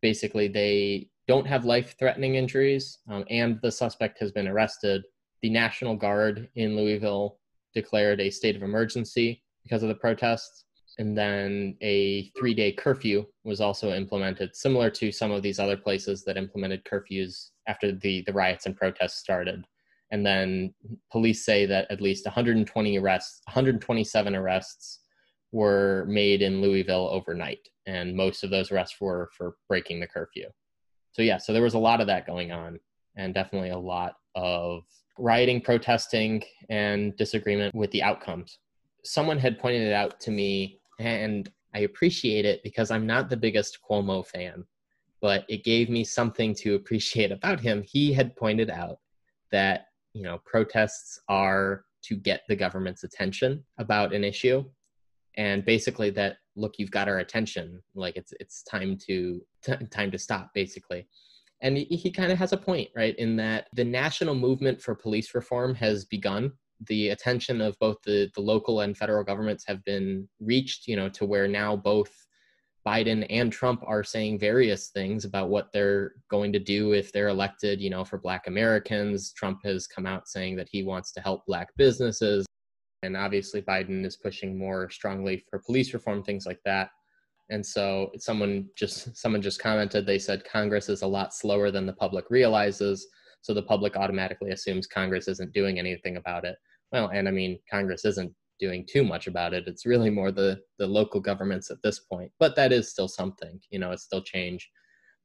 Basically, 0.00 0.48
they 0.48 1.10
don't 1.28 1.46
have 1.46 1.64
life 1.64 1.94
threatening 1.96 2.34
injuries, 2.34 2.98
um, 3.08 3.24
and 3.30 3.60
the 3.62 3.70
suspect 3.70 4.18
has 4.18 4.32
been 4.32 4.48
arrested. 4.48 5.04
The 5.42 5.50
National 5.50 5.96
Guard 5.96 6.48
in 6.54 6.76
Louisville 6.76 7.38
declared 7.74 8.20
a 8.20 8.30
state 8.30 8.56
of 8.56 8.62
emergency 8.62 9.42
because 9.64 9.82
of 9.82 9.88
the 9.88 9.94
protests 9.94 10.64
and 10.98 11.16
then 11.16 11.76
a 11.80 12.30
three 12.38 12.54
day 12.54 12.72
curfew 12.72 13.24
was 13.44 13.60
also 13.60 13.92
implemented, 13.92 14.54
similar 14.54 14.90
to 14.90 15.10
some 15.10 15.30
of 15.30 15.42
these 15.42 15.58
other 15.58 15.76
places 15.76 16.24
that 16.24 16.36
implemented 16.36 16.84
curfews 16.84 17.50
after 17.66 17.92
the, 17.92 18.22
the 18.26 18.32
riots 18.32 18.66
and 18.66 18.76
protests 18.76 19.18
started. 19.18 19.64
And 20.10 20.26
then 20.26 20.74
police 21.10 21.44
say 21.44 21.64
that 21.66 21.90
at 21.90 22.02
least 22.02 22.26
120 22.26 22.98
arrests, 22.98 23.40
127 23.46 24.36
arrests 24.36 25.00
were 25.52 26.04
made 26.08 26.42
in 26.42 26.60
Louisville 26.60 27.08
overnight. 27.10 27.66
And 27.86 28.14
most 28.14 28.44
of 28.44 28.50
those 28.50 28.70
arrests 28.70 29.00
were 29.00 29.30
for 29.36 29.56
breaking 29.68 30.00
the 30.00 30.06
curfew. 30.06 30.48
So, 31.12 31.22
yeah, 31.22 31.38
so 31.38 31.52
there 31.52 31.62
was 31.62 31.74
a 31.74 31.78
lot 31.78 32.00
of 32.00 32.06
that 32.06 32.26
going 32.26 32.52
on, 32.52 32.78
and 33.16 33.34
definitely 33.34 33.70
a 33.70 33.78
lot 33.78 34.14
of 34.34 34.84
rioting, 35.18 35.60
protesting, 35.60 36.42
and 36.68 37.16
disagreement 37.16 37.74
with 37.74 37.90
the 37.90 38.02
outcomes. 38.02 38.58
Someone 39.04 39.38
had 39.38 39.58
pointed 39.58 39.82
it 39.82 39.92
out 39.92 40.20
to 40.20 40.30
me 40.30 40.80
and 40.98 41.50
I 41.74 41.80
appreciate 41.80 42.44
it 42.44 42.62
because 42.62 42.90
I'm 42.90 43.06
not 43.06 43.30
the 43.30 43.36
biggest 43.36 43.78
Cuomo 43.88 44.26
fan, 44.26 44.64
but 45.20 45.44
it 45.48 45.64
gave 45.64 45.88
me 45.88 46.04
something 46.04 46.54
to 46.56 46.74
appreciate 46.76 47.32
about 47.32 47.60
him. 47.60 47.82
He 47.82 48.12
had 48.12 48.36
pointed 48.36 48.70
out 48.70 48.98
that, 49.50 49.86
you 50.12 50.22
know, 50.22 50.38
protests 50.44 51.20
are 51.28 51.84
to 52.02 52.16
get 52.16 52.42
the 52.48 52.56
government's 52.56 53.04
attention 53.04 53.64
about 53.78 54.12
an 54.12 54.24
issue 54.24 54.64
and 55.36 55.64
basically 55.64 56.10
that 56.10 56.36
look 56.56 56.74
you've 56.78 56.90
got 56.90 57.08
our 57.08 57.18
attention 57.18 57.82
like 57.94 58.16
it's 58.16 58.32
it's 58.40 58.62
time 58.64 58.96
to 58.96 59.40
t- 59.62 59.86
time 59.90 60.10
to 60.10 60.18
stop 60.18 60.50
basically 60.54 61.06
and 61.62 61.78
he, 61.78 61.84
he 61.84 62.10
kind 62.10 62.30
of 62.30 62.38
has 62.38 62.52
a 62.52 62.56
point 62.56 62.88
right 62.94 63.16
in 63.16 63.36
that 63.36 63.68
the 63.72 63.84
national 63.84 64.34
movement 64.34 64.82
for 64.82 64.94
police 64.94 65.34
reform 65.34 65.74
has 65.76 66.04
begun 66.04 66.52
the 66.88 67.10
attention 67.10 67.60
of 67.60 67.78
both 67.78 67.96
the, 68.04 68.30
the 68.34 68.40
local 68.40 68.80
and 68.80 68.96
federal 68.96 69.24
governments 69.24 69.64
have 69.66 69.84
been 69.84 70.28
reached, 70.40 70.88
you 70.88 70.96
know, 70.96 71.08
to 71.08 71.24
where 71.24 71.46
now 71.46 71.76
both 71.76 72.10
Biden 72.86 73.24
and 73.30 73.52
Trump 73.52 73.82
are 73.86 74.02
saying 74.02 74.40
various 74.40 74.88
things 74.88 75.24
about 75.24 75.48
what 75.48 75.70
they're 75.72 76.14
going 76.28 76.52
to 76.52 76.58
do 76.58 76.92
if 76.92 77.12
they're 77.12 77.28
elected, 77.28 77.80
you 77.80 77.90
know, 77.90 78.04
for 78.04 78.18
Black 78.18 78.48
Americans. 78.48 79.32
Trump 79.32 79.60
has 79.64 79.86
come 79.86 80.06
out 80.06 80.26
saying 80.26 80.56
that 80.56 80.68
he 80.70 80.82
wants 80.82 81.12
to 81.12 81.20
help 81.20 81.46
Black 81.46 81.68
businesses. 81.76 82.44
And 83.04 83.16
obviously, 83.16 83.62
Biden 83.62 84.04
is 84.04 84.16
pushing 84.16 84.58
more 84.58 84.90
strongly 84.90 85.44
for 85.48 85.60
police 85.60 85.94
reform, 85.94 86.24
things 86.24 86.46
like 86.46 86.60
that. 86.64 86.90
And 87.52 87.64
so 87.64 88.10
someone 88.16 88.66
just 88.76 89.14
someone 89.14 89.42
just 89.42 89.60
commented, 89.60 90.06
they 90.06 90.18
said 90.18 90.42
Congress 90.50 90.88
is 90.88 91.02
a 91.02 91.06
lot 91.06 91.34
slower 91.34 91.70
than 91.70 91.84
the 91.84 91.92
public 91.92 92.24
realizes. 92.30 93.06
So 93.42 93.52
the 93.52 93.62
public 93.62 93.94
automatically 93.94 94.52
assumes 94.52 94.86
Congress 94.86 95.28
isn't 95.28 95.52
doing 95.52 95.78
anything 95.78 96.16
about 96.16 96.46
it. 96.46 96.56
Well, 96.92 97.08
and 97.08 97.28
I 97.28 97.30
mean, 97.30 97.58
Congress 97.70 98.06
isn't 98.06 98.32
doing 98.58 98.86
too 98.90 99.04
much 99.04 99.26
about 99.26 99.52
it. 99.52 99.64
It's 99.66 99.84
really 99.84 100.08
more 100.08 100.32
the 100.32 100.60
the 100.78 100.86
local 100.86 101.20
governments 101.20 101.70
at 101.70 101.82
this 101.82 102.00
point. 102.00 102.32
But 102.38 102.56
that 102.56 102.72
is 102.72 102.88
still 102.88 103.08
something, 103.08 103.60
you 103.68 103.78
know, 103.78 103.90
it's 103.90 104.04
still 104.04 104.22
change. 104.22 104.70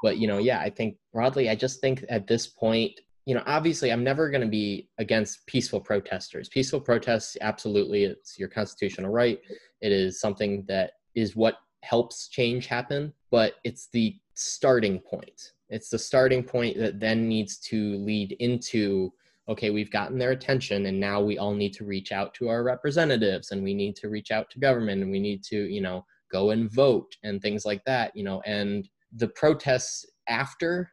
But 0.04 0.18
you 0.18 0.28
know, 0.28 0.38
yeah, 0.38 0.60
I 0.60 0.70
think 0.70 0.98
broadly, 1.14 1.50
I 1.50 1.56
just 1.56 1.80
think 1.80 2.04
at 2.10 2.28
this 2.28 2.48
point, 2.48 3.00
you 3.26 3.36
know, 3.36 3.44
obviously, 3.46 3.90
I'm 3.90 4.04
never 4.04 4.30
going 4.30 4.42
to 4.42 4.48
be 4.48 4.90
against 4.98 5.48
peaceful 5.48 5.80
protesters. 5.80 6.50
Peaceful 6.50 6.82
protests, 6.82 7.38
absolutely, 7.40 8.04
it's 8.04 8.38
your 8.38 8.50
constitutional 8.50 9.12
right. 9.12 9.40
It 9.80 9.94
is 9.94 10.20
something 10.20 10.66
that 10.68 10.92
is 11.16 11.34
what 11.34 11.56
helps 11.88 12.28
change 12.28 12.68
happen, 12.68 13.14
but 13.32 13.56
it's 13.64 13.88
the 13.92 14.16
starting 14.34 15.00
point. 15.00 15.54
It's 15.70 15.90
the 15.90 16.00
starting 16.00 16.44
point 16.44 16.78
that 16.78 17.00
then 17.00 17.28
needs 17.28 17.58
to 17.60 17.98
lead 17.98 18.34
into 18.40 19.12
okay, 19.50 19.70
we've 19.70 19.92
gotten 19.92 20.18
their 20.18 20.32
attention 20.32 20.88
and 20.88 21.00
now 21.00 21.22
we 21.22 21.38
all 21.38 21.54
need 21.54 21.74
to 21.74 21.86
reach 21.86 22.12
out 22.12 22.34
to 22.34 22.50
our 22.50 22.64
representatives 22.64 23.52
and 23.52 23.64
we 23.64 23.74
need 23.74 23.96
to 23.96 24.10
reach 24.10 24.30
out 24.30 24.50
to 24.50 24.60
government 24.60 25.02
and 25.02 25.10
we 25.10 25.22
need 25.22 25.42
to, 25.42 25.74
you 25.74 25.80
know, 25.80 26.06
go 26.30 26.50
and 26.50 26.70
vote 26.70 27.16
and 27.24 27.42
things 27.42 27.66
like 27.66 27.82
that, 27.86 28.14
you 28.14 28.26
know, 28.26 28.42
and 28.46 28.90
the 29.16 29.30
protests 29.30 30.06
after 30.28 30.92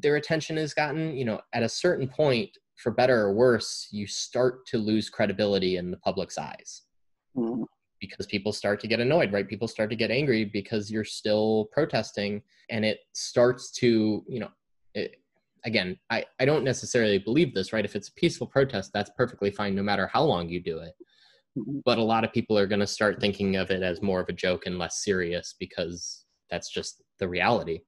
their 0.00 0.14
attention 0.14 0.56
is 0.56 0.72
gotten, 0.72 1.16
you 1.16 1.24
know, 1.24 1.40
at 1.52 1.64
a 1.64 1.68
certain 1.68 2.06
point, 2.06 2.50
for 2.76 2.92
better 2.92 3.20
or 3.22 3.34
worse, 3.34 3.88
you 3.90 4.06
start 4.06 4.64
to 4.66 4.78
lose 4.78 5.10
credibility 5.10 5.76
in 5.76 5.90
the 5.90 5.96
public's 5.96 6.38
eyes. 6.38 6.82
Mm. 7.36 7.64
Because 8.00 8.26
people 8.26 8.52
start 8.52 8.80
to 8.80 8.88
get 8.88 9.00
annoyed, 9.00 9.32
right? 9.32 9.46
People 9.46 9.68
start 9.68 9.90
to 9.90 9.96
get 9.96 10.10
angry 10.10 10.44
because 10.44 10.90
you're 10.90 11.04
still 11.04 11.68
protesting, 11.72 12.42
and 12.70 12.84
it 12.84 13.00
starts 13.12 13.70
to, 13.72 14.24
you 14.26 14.40
know, 14.40 14.48
it, 14.94 15.16
again, 15.64 15.98
I, 16.08 16.24
I 16.38 16.44
don't 16.44 16.64
necessarily 16.64 17.18
believe 17.18 17.54
this, 17.54 17.72
right? 17.72 17.84
If 17.84 17.96
it's 17.96 18.08
a 18.08 18.14
peaceful 18.14 18.46
protest, 18.46 18.92
that's 18.92 19.10
perfectly 19.16 19.50
fine 19.50 19.74
no 19.74 19.82
matter 19.82 20.06
how 20.06 20.22
long 20.22 20.48
you 20.48 20.60
do 20.60 20.78
it. 20.78 20.92
Mm-hmm. 21.58 21.80
But 21.84 21.98
a 21.98 22.02
lot 22.02 22.24
of 22.24 22.32
people 22.32 22.58
are 22.58 22.66
going 22.66 22.80
to 22.80 22.86
start 22.86 23.20
thinking 23.20 23.56
of 23.56 23.70
it 23.70 23.82
as 23.82 24.02
more 24.02 24.20
of 24.20 24.28
a 24.28 24.32
joke 24.34 24.66
and 24.66 24.78
less 24.78 25.04
serious 25.04 25.54
because 25.58 26.24
that's 26.50 26.70
just 26.70 27.02
the 27.18 27.28
reality. 27.28 27.80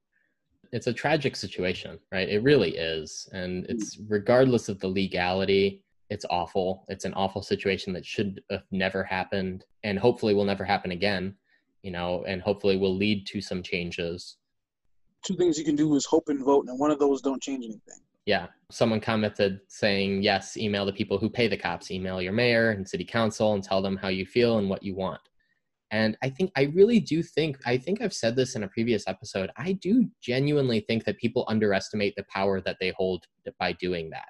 It's 0.73 0.87
a 0.87 0.93
tragic 0.93 1.37
situation, 1.37 1.99
right? 2.11 2.29
It 2.29 2.43
really 2.43 2.77
is. 2.77 3.29
And 3.33 3.65
mm-hmm. 3.65 3.73
it's 3.73 3.99
regardless 4.09 4.69
of 4.69 4.81
the 4.81 4.89
legality, 4.89 5.83
it's 6.13 6.27
awful. 6.31 6.85
It's 6.89 7.05
an 7.05 7.15
awful 7.15 7.43
situation 7.43 7.93
that 7.95 8.07
should 8.07 8.43
have 8.51 8.63
never 8.71 9.03
happened 9.03 9.65
and 9.83 9.99
hopefully 9.99 10.35
will 10.35 10.45
never 10.45 10.65
happen 10.65 10.93
again, 10.93 11.35
you 11.83 11.91
know, 11.91 12.25
and 12.29 12.41
hopefully 12.41 12.77
will 12.77 12.95
lead 12.95 13.27
to 13.29 13.41
some 13.41 13.63
changes 13.63 14.37
two 15.23 15.37
things 15.37 15.59
you 15.59 15.65
can 15.65 15.77
do 15.77 15.95
is 15.95 16.05
hope 16.05 16.29
and 16.29 16.45
vote, 16.45 16.67
and 16.69 16.79
one 16.79 16.91
of 16.91 16.99
those 16.99 17.23
don't 17.23 17.43
change 17.43 17.65
anything. 17.65 18.01
Yeah. 18.27 18.47
Someone 18.71 19.01
commented 19.01 19.61
saying, 19.69 20.23
yes, 20.23 20.57
email 20.57 20.87
the 20.87 20.93
people 20.93 21.19
who 21.19 21.29
pay 21.29 21.49
the 21.49 21.57
cops, 21.57 21.91
email 21.91 22.23
your 22.23 22.33
mayor 22.33 22.71
and 22.71 22.89
city 22.89 23.05
council 23.05 23.55
and 23.55 23.65
tell 23.65 23.83
them 23.83 23.97
how 23.97 24.09
you 24.09 24.25
feel 24.25 24.59
and 24.59 24.69
what 24.69 24.83
you 24.83 24.95
want. 24.95 25.21
And 25.91 26.17
I 26.23 26.31
think, 26.31 26.53
I 26.57 26.63
really 26.75 27.01
do 27.01 27.23
think, 27.23 27.59
I 27.67 27.77
think 27.77 28.01
I've 28.01 28.15
said 28.15 28.35
this 28.35 28.55
in 28.55 28.63
a 28.63 28.69
previous 28.69 29.05
episode. 29.07 29.51
I 29.57 29.73
do 29.73 30.09
genuinely 30.23 30.81
think 30.81 31.05
that 31.05 31.19
people 31.19 31.45
underestimate 31.49 32.15
the 32.17 32.25
power 32.33 32.61
that 32.63 32.77
they 32.81 32.93
hold 32.97 33.25
by 33.59 33.73
doing 33.73 34.09
that. 34.11 34.29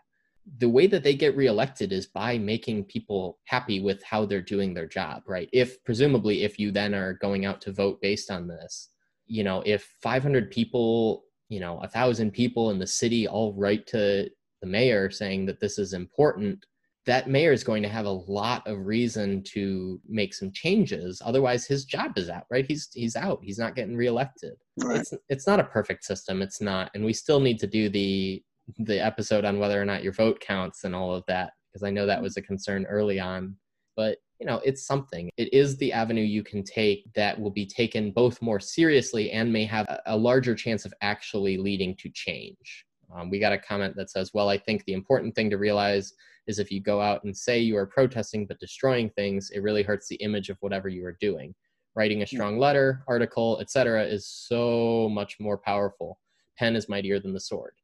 The 0.59 0.69
way 0.69 0.87
that 0.89 1.05
they 1.05 1.15
get 1.15 1.37
reelected 1.37 1.93
is 1.93 2.07
by 2.07 2.39
making 2.39 2.85
people 2.85 3.39
happy 3.45 3.81
with 3.81 4.03
how 4.03 4.27
they're 4.27 4.43
doing 4.43 4.75
their 4.75 4.89
job, 4.89 5.23
right? 5.27 5.49
If 5.53 5.83
presumably, 5.85 6.43
if 6.43 6.59
you 6.59 6.71
then 6.71 6.95
are 6.95 7.15
going 7.15 7.45
out 7.45 7.61
to 7.63 7.73
vote 7.73 8.01
based 8.01 8.31
on 8.31 8.49
this, 8.49 8.89
you 9.27 9.45
know 9.45 9.63
if 9.65 9.95
500 10.03 10.51
people 10.51 11.25
you 11.49 11.61
know 11.61 11.79
a 11.81 11.89
thousand 11.89 12.33
people 12.33 12.71
in 12.71 12.79
the 12.79 12.87
city 12.87 13.27
all 13.27 13.55
write 13.55 13.87
to 13.89 14.29
the 14.61 14.67
mayor 14.67 15.11
saying 15.11 15.47
that 15.47 15.61
this 15.61 15.79
is 15.79 15.93
important 15.93 16.65
that 17.05 17.29
mayor 17.29 17.51
is 17.53 17.65
going 17.65 17.83
to 17.83 17.89
have 17.89 18.07
a 18.07 18.11
lot 18.11 18.65
of 18.65 18.87
reason 18.87 19.43
to 19.43 20.01
make 20.09 20.33
some 20.33 20.53
changes. 20.53 21.21
Otherwise 21.25 21.67
his 21.67 21.85
job 21.85 22.13
is 22.17 22.29
out 22.29 22.45
right? 22.49 22.65
He's 22.65 22.91
he's 22.95 23.17
out. 23.17 23.41
He's 23.43 23.59
not 23.59 23.75
getting 23.75 23.97
reelected. 23.97 24.53
Right. 24.81 25.01
it's 25.01 25.13
it's 25.29 25.47
not 25.49 25.59
a 25.59 25.65
perfect 25.65 26.05
system. 26.05 26.43
It's 26.43 26.61
not. 26.61 26.93
And 26.95 27.05
we 27.05 27.13
still 27.13 27.41
need 27.41 27.59
to 27.59 27.67
do 27.67 27.89
the 27.89 28.41
the 28.79 29.05
episode 29.05 29.45
on 29.45 29.59
whether 29.59 29.81
or 29.81 29.85
not 29.85 30.03
your 30.03 30.13
vote 30.13 30.41
counts 30.41 30.85
and 30.85 30.95
all 30.95 31.15
of 31.15 31.25
that 31.27 31.53
because 31.73 31.83
i 31.83 31.91
know 31.91 32.07
that 32.07 32.23
was 32.23 32.37
a 32.37 32.43
concern 32.43 32.85
early 32.87 33.19
on. 33.19 33.57
But 33.97 34.19
you 34.41 34.47
know 34.47 34.61
it's 34.65 34.87
something. 34.87 35.31
It 35.37 35.53
is 35.53 35.77
the 35.77 35.93
avenue 35.93 36.23
you 36.23 36.43
can 36.43 36.65
take 36.65 37.13
that 37.15 37.39
will 37.39 37.51
be 37.51 37.67
taken 37.67 38.11
both 38.11 38.41
more 38.43 38.61
seriously 38.61 39.31
and 39.31 39.53
may 39.53 39.65
have 39.67 39.87
a 40.07 40.17
larger 40.17 40.55
chance 40.55 40.85
of 40.85 40.95
actually 41.03 41.57
leading 41.59 41.97
to 41.97 42.11
change. 42.11 42.87
Um, 43.15 43.29
we 43.29 43.39
got 43.39 43.53
a 43.53 43.59
comment 43.59 43.95
that 43.97 44.11
says 44.11 44.31
well 44.33 44.49
i 44.49 44.57
think 44.57 44.85
the 44.85 44.95
important 44.95 45.35
thing 45.35 45.51
to 45.51 45.59
realize 45.59 46.15
is 46.47 46.59
if 46.59 46.71
you 46.71 46.81
go 46.81 47.01
out 47.01 47.23
and 47.25 47.37
say 47.37 47.59
you 47.59 47.77
are 47.77 47.87
protesting 47.87 48.47
but 48.47 48.59
destroying 48.59 49.11
things 49.11 49.51
it 49.51 49.63
really 49.63 49.83
hurts 49.83 50.09
the 50.09 50.17
image 50.17 50.49
of 50.49 50.57
whatever 50.61 50.89
you 50.89 51.05
are 51.05 51.17
doing. 51.21 51.55
Writing 51.95 52.23
a 52.23 52.27
strong 52.27 52.59
letter 52.59 53.05
article 53.07 53.59
etc 53.61 54.05
is 54.05 54.27
so 54.27 55.11
much 55.13 55.37
more 55.39 55.59
powerful. 55.59 56.19
Pen 56.59 56.75
is 56.75 56.89
mightier 56.89 57.21
than 57.21 57.35
the 57.35 57.41
sword 57.41 57.75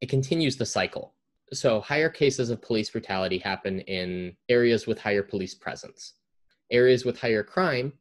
it 0.00 0.08
continues 0.08 0.56
the 0.56 0.66
cycle 0.66 1.14
so, 1.52 1.80
higher 1.80 2.08
cases 2.08 2.50
of 2.50 2.62
police 2.62 2.90
brutality 2.90 3.38
happen 3.38 3.80
in 3.80 4.36
areas 4.48 4.86
with 4.86 5.00
higher 5.00 5.22
police 5.22 5.54
presence. 5.54 6.14
Areas 6.70 7.04
with 7.04 7.18
higher 7.20 7.42
crime 7.42 7.92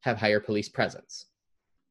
have 0.00 0.18
higher 0.18 0.40
police 0.40 0.68
presence. 0.68 1.26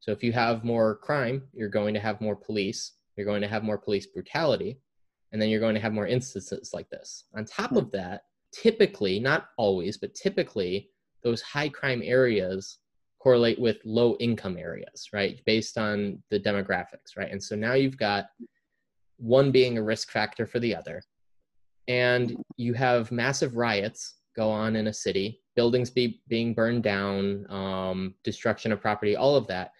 So, 0.02 0.12
if 0.12 0.24
you 0.24 0.34
have 0.34 0.66
more 0.66 0.96
crime, 0.98 1.44
you're 1.54 1.70
going 1.70 1.94
to 1.94 2.02
have 2.02 2.20
more 2.20 2.36
police, 2.36 2.94
you're 3.16 3.26
going 3.26 3.42
to 3.42 3.48
have 3.48 3.64
more 3.64 3.78
police 3.78 4.06
brutality. 4.06 4.80
and 5.32 5.42
then 5.42 5.50
you're 5.50 5.60
going 5.60 5.76
to 5.76 5.82
have 5.82 5.94
more 5.94 6.08
instances 6.08 6.72
like 6.74 6.90
this. 6.90 7.26
On 7.36 7.44
top 7.44 7.74
of 7.76 7.92
that, 7.92 8.24
typically, 8.54 9.20
not 9.20 9.48
always, 9.58 9.98
but 9.98 10.16
typically, 10.16 10.90
those 11.24 11.42
high 11.42 11.68
crime 11.68 12.02
areas 12.04 12.80
correlate 13.20 13.60
with 13.60 13.78
low 13.86 14.16
income 14.20 14.58
areas, 14.58 15.10
right? 15.12 15.42
Based 15.46 15.78
on 15.78 16.22
the 16.30 16.40
demographics, 16.40 17.18
right? 17.18 17.32
And 17.32 17.44
so 17.44 17.56
now 17.56 17.74
you've 17.74 17.98
got 17.98 18.28
one 19.18 19.52
being 19.52 19.78
a 19.78 19.84
risk 19.84 20.12
factor 20.12 20.46
for 20.46 20.60
the 20.60 20.76
other. 20.76 21.02
And 21.88 22.36
you 22.58 22.74
have 22.74 23.12
massive 23.12 23.56
riots 23.56 24.16
go 24.36 24.50
on 24.50 24.76
in 24.76 24.88
a 24.88 24.94
city, 24.94 25.42
buildings 25.56 25.90
be, 25.90 26.22
being 26.28 26.54
burned 26.54 26.84
down, 26.84 27.50
um, 27.50 28.16
destruction 28.24 28.72
of 28.72 28.82
property, 28.82 29.16
all 29.16 29.36
of 29.36 29.48
that. 29.48 29.72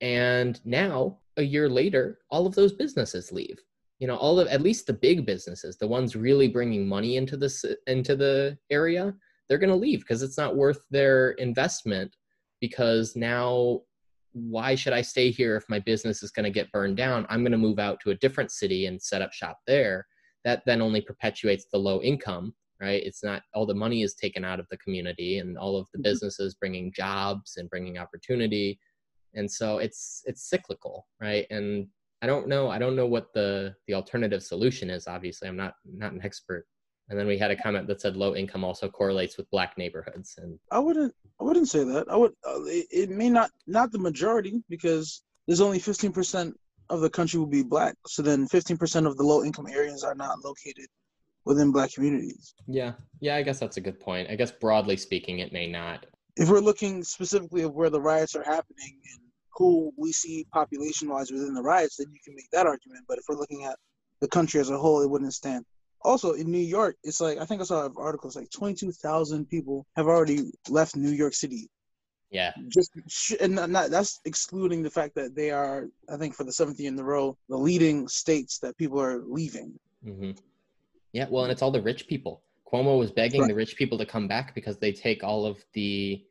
And 0.00 0.60
now, 0.64 1.18
a 1.38 1.42
year 1.42 1.68
later, 1.68 2.18
all 2.30 2.46
of 2.46 2.54
those 2.54 2.72
businesses 2.72 3.32
leave. 3.32 3.58
You 3.98 4.06
know, 4.06 4.16
all 4.16 4.38
of 4.38 4.48
at 4.48 4.60
least 4.60 4.86
the 4.86 4.92
big 4.92 5.24
businesses, 5.24 5.78
the 5.78 5.88
ones 5.88 6.14
really 6.14 6.48
bringing 6.48 6.86
money 6.86 7.16
into 7.16 7.36
the 7.36 7.78
into 7.86 8.14
the 8.14 8.58
area, 8.70 9.14
they're 9.48 9.58
going 9.58 9.70
to 9.70 9.76
leave 9.76 10.00
because 10.00 10.22
it's 10.22 10.36
not 10.36 10.56
worth 10.56 10.80
their 10.90 11.30
investment 11.32 12.14
because 12.60 13.16
now 13.16 13.80
why 14.36 14.74
should 14.74 14.92
I 14.92 15.00
stay 15.00 15.30
here 15.30 15.56
if 15.56 15.64
my 15.70 15.78
business 15.78 16.22
is 16.22 16.30
going 16.30 16.44
to 16.44 16.50
get 16.50 16.70
burned 16.70 16.98
down? 16.98 17.26
I'm 17.30 17.42
going 17.42 17.52
to 17.52 17.58
move 17.58 17.78
out 17.78 18.00
to 18.00 18.10
a 18.10 18.16
different 18.16 18.50
city 18.50 18.84
and 18.84 19.00
set 19.00 19.22
up 19.22 19.32
shop 19.32 19.60
there. 19.66 20.06
That 20.44 20.62
then 20.66 20.82
only 20.82 21.00
perpetuates 21.00 21.66
the 21.72 21.78
low 21.78 22.02
income, 22.02 22.54
right? 22.78 23.02
It's 23.02 23.24
not 23.24 23.42
all 23.54 23.64
the 23.64 23.74
money 23.74 24.02
is 24.02 24.14
taken 24.14 24.44
out 24.44 24.60
of 24.60 24.66
the 24.70 24.76
community 24.76 25.38
and 25.38 25.56
all 25.56 25.78
of 25.78 25.86
the 25.92 25.98
mm-hmm. 25.98 26.02
businesses 26.02 26.54
bringing 26.54 26.92
jobs 26.92 27.56
and 27.56 27.70
bringing 27.70 27.96
opportunity. 27.96 28.78
And 29.34 29.50
so 29.50 29.78
it's 29.78 30.22
it's 30.26 30.48
cyclical, 30.50 31.06
right? 31.18 31.46
And 31.50 31.88
I 32.20 32.26
don't 32.26 32.46
know 32.46 32.68
I 32.68 32.78
don't 32.78 32.96
know 32.96 33.06
what 33.06 33.32
the 33.32 33.74
the 33.86 33.94
alternative 33.94 34.42
solution 34.42 34.90
is. 34.90 35.08
Obviously, 35.08 35.48
I'm 35.48 35.56
not 35.56 35.74
not 35.84 36.12
an 36.12 36.20
expert 36.22 36.66
and 37.08 37.18
then 37.18 37.26
we 37.26 37.38
had 37.38 37.50
a 37.50 37.56
comment 37.56 37.86
that 37.86 38.00
said 38.00 38.16
low 38.16 38.34
income 38.34 38.64
also 38.64 38.88
correlates 38.88 39.36
with 39.36 39.50
black 39.50 39.78
neighborhoods. 39.78 40.34
And 40.38 40.58
I 40.72 40.80
wouldn't, 40.80 41.14
I 41.40 41.44
wouldn't 41.44 41.68
say 41.68 41.84
that. 41.84 42.06
I 42.10 42.16
would. 42.16 42.32
Uh, 42.46 42.64
it, 42.64 42.86
it, 42.90 43.10
may 43.10 43.30
not, 43.30 43.50
not 43.66 43.92
the 43.92 43.98
majority, 43.98 44.62
because 44.68 45.22
there's 45.46 45.60
only 45.60 45.78
15% 45.78 46.52
of 46.90 47.00
the 47.00 47.10
country 47.10 47.38
will 47.38 47.46
be 47.46 47.62
black. 47.62 47.94
So 48.06 48.22
then 48.22 48.48
15% 48.48 49.06
of 49.06 49.16
the 49.16 49.22
low 49.22 49.44
income 49.44 49.68
areas 49.68 50.02
are 50.02 50.14
not 50.16 50.44
located 50.44 50.86
within 51.44 51.70
black 51.70 51.92
communities. 51.92 52.54
Yeah, 52.66 52.92
yeah. 53.20 53.36
I 53.36 53.42
guess 53.42 53.60
that's 53.60 53.76
a 53.76 53.80
good 53.80 54.00
point. 54.00 54.28
I 54.28 54.34
guess 54.34 54.50
broadly 54.50 54.96
speaking, 54.96 55.38
it 55.38 55.52
may 55.52 55.68
not. 55.68 56.06
If 56.36 56.48
we're 56.48 56.58
looking 56.58 57.04
specifically 57.04 57.62
of 57.62 57.72
where 57.72 57.88
the 57.88 58.00
riots 58.00 58.34
are 58.34 58.42
happening 58.42 58.98
and 59.12 59.20
who 59.56 59.92
we 59.96 60.12
see 60.12 60.44
population 60.52 61.08
wise 61.08 61.30
within 61.30 61.54
the 61.54 61.62
riots, 61.62 61.96
then 61.96 62.08
you 62.12 62.18
can 62.24 62.34
make 62.34 62.50
that 62.50 62.66
argument. 62.66 63.04
But 63.08 63.18
if 63.18 63.24
we're 63.28 63.38
looking 63.38 63.64
at 63.64 63.76
the 64.20 64.28
country 64.28 64.60
as 64.60 64.70
a 64.70 64.78
whole, 64.78 65.02
it 65.02 65.08
wouldn't 65.08 65.32
stand 65.32 65.64
also 66.02 66.32
in 66.32 66.50
New 66.50 66.58
York, 66.58 66.96
it's 67.02 67.20
like 67.20 67.38
I 67.38 67.44
think 67.44 67.60
I 67.60 67.64
saw 67.64 67.86
an 67.86 67.94
article. 67.96 68.28
It's 68.28 68.36
like 68.36 68.50
twenty 68.50 68.74
two 68.74 68.92
thousand 68.92 69.46
people 69.46 69.86
have 69.96 70.06
already 70.06 70.50
left 70.68 70.96
New 70.96 71.10
York 71.10 71.34
City. 71.34 71.68
Yeah. 72.30 72.52
Just 72.68 72.90
and 73.40 73.54
not, 73.54 73.90
that's 73.90 74.20
excluding 74.24 74.82
the 74.82 74.90
fact 74.90 75.14
that 75.14 75.34
they 75.34 75.50
are, 75.50 75.88
I 76.12 76.16
think, 76.16 76.34
for 76.34 76.44
the 76.44 76.52
seventh 76.52 76.80
year 76.80 76.90
in 76.90 76.98
a 76.98 77.04
row, 77.04 77.36
the 77.48 77.56
leading 77.56 78.08
states 78.08 78.58
that 78.58 78.76
people 78.76 79.00
are 79.00 79.22
leaving. 79.26 79.78
Mm-hmm. 80.04 80.32
Yeah, 81.12 81.26
well, 81.30 81.44
and 81.44 81.52
it's 81.52 81.62
all 81.62 81.70
the 81.70 81.80
rich 81.80 82.08
people. 82.08 82.42
Cuomo 82.70 82.98
was 82.98 83.10
begging 83.12 83.42
right. 83.42 83.48
the 83.48 83.54
rich 83.54 83.76
people 83.76 83.96
to 83.98 84.06
come 84.06 84.26
back 84.26 84.54
because 84.54 84.76
they 84.76 84.92
take 84.92 85.22
all 85.22 85.46
of 85.46 85.64
the 85.72 86.22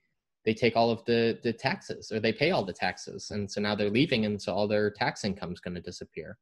they 0.46 0.54
take 0.54 0.76
all 0.76 0.92
of 0.92 1.04
the 1.06 1.40
the 1.44 1.54
taxes 1.54 2.12
or 2.12 2.20
they 2.20 2.34
pay 2.34 2.52
all 2.52 2.64
the 2.64 2.74
taxes 2.74 3.32
and 3.32 3.50
so 3.50 3.60
now 3.60 3.74
they're 3.74 3.90
leaving 3.90 4.26
and 4.26 4.40
so 4.40 4.54
all 4.54 4.68
their 4.68 4.92
tax 4.92 5.24
income 5.24 5.52
is 5.52 5.60
going 5.60 5.74
to 5.74 5.82
disappear 5.82 6.38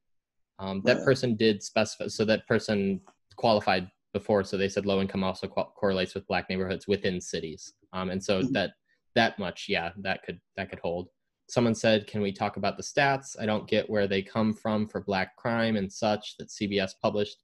um, 0.60 0.82
that 0.86 0.98
right. 0.98 1.06
person 1.06 1.36
did 1.36 1.64
specify 1.64 2.08
so 2.08 2.26
that 2.26 2.48
person 2.48 3.02
qualified 3.36 3.90
before, 4.14 4.44
so 4.44 4.58
they 4.58 4.70
said 4.70 4.86
low 4.86 5.02
income 5.02 5.24
also 5.24 5.48
co- 5.48 5.72
correlates 5.76 6.14
with 6.14 6.28
black 6.28 6.50
neighborhoods 6.50 6.88
within 6.88 7.20
cities, 7.20 7.74
um, 7.94 8.10
and 8.10 8.24
so 8.24 8.42
mm-hmm. 8.42 8.54
that 8.54 8.72
that 9.16 9.38
much, 9.40 9.66
yeah, 9.70 9.92
that 9.98 10.24
could 10.24 10.40
that 10.58 10.70
could 10.70 10.80
hold. 10.80 11.10
Someone 11.50 11.76
said, 11.76 12.08
"Can 12.08 12.22
we 12.22 12.32
talk 12.32 12.58
about 12.58 12.78
the 12.78 12.84
stats? 12.84 13.36
I 13.40 13.46
don't 13.46 13.68
get 13.68 13.90
where 13.90 14.08
they 14.08 14.22
come 14.22 14.54
from 14.54 14.88
for 14.88 15.02
black 15.02 15.36
crime 15.36 15.76
and 15.76 15.92
such 15.92 16.38
that 16.38 16.50
CBS 16.50 16.92
published." 17.02 17.38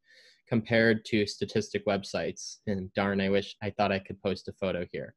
compared 0.49 1.05
to 1.05 1.27
statistic 1.27 1.85
websites. 1.85 2.57
And 2.67 2.91
darn, 2.95 3.21
I 3.21 3.29
wish 3.29 3.55
I 3.61 3.69
thought 3.69 3.91
I 3.91 3.99
could 3.99 4.21
post 4.21 4.47
a 4.47 4.53
photo 4.53 4.85
here. 4.91 5.15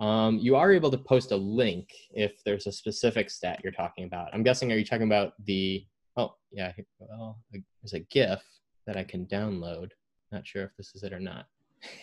Um, 0.00 0.38
you 0.38 0.56
are 0.56 0.72
able 0.72 0.90
to 0.90 0.98
post 0.98 1.30
a 1.30 1.36
link 1.36 1.88
if 2.10 2.42
there's 2.44 2.66
a 2.66 2.72
specific 2.72 3.30
stat 3.30 3.60
you're 3.62 3.72
talking 3.72 4.04
about. 4.04 4.30
I'm 4.34 4.42
guessing, 4.42 4.72
are 4.72 4.76
you 4.76 4.84
talking 4.84 5.06
about 5.06 5.34
the, 5.44 5.86
oh, 6.16 6.34
yeah, 6.52 6.72
well, 6.98 7.38
there's 7.50 7.94
a 7.94 8.00
GIF 8.00 8.42
that 8.86 8.96
I 8.96 9.04
can 9.04 9.26
download. 9.26 9.90
Not 10.32 10.46
sure 10.46 10.64
if 10.64 10.76
this 10.76 10.94
is 10.94 11.02
it 11.02 11.12
or 11.12 11.20
not. 11.20 11.46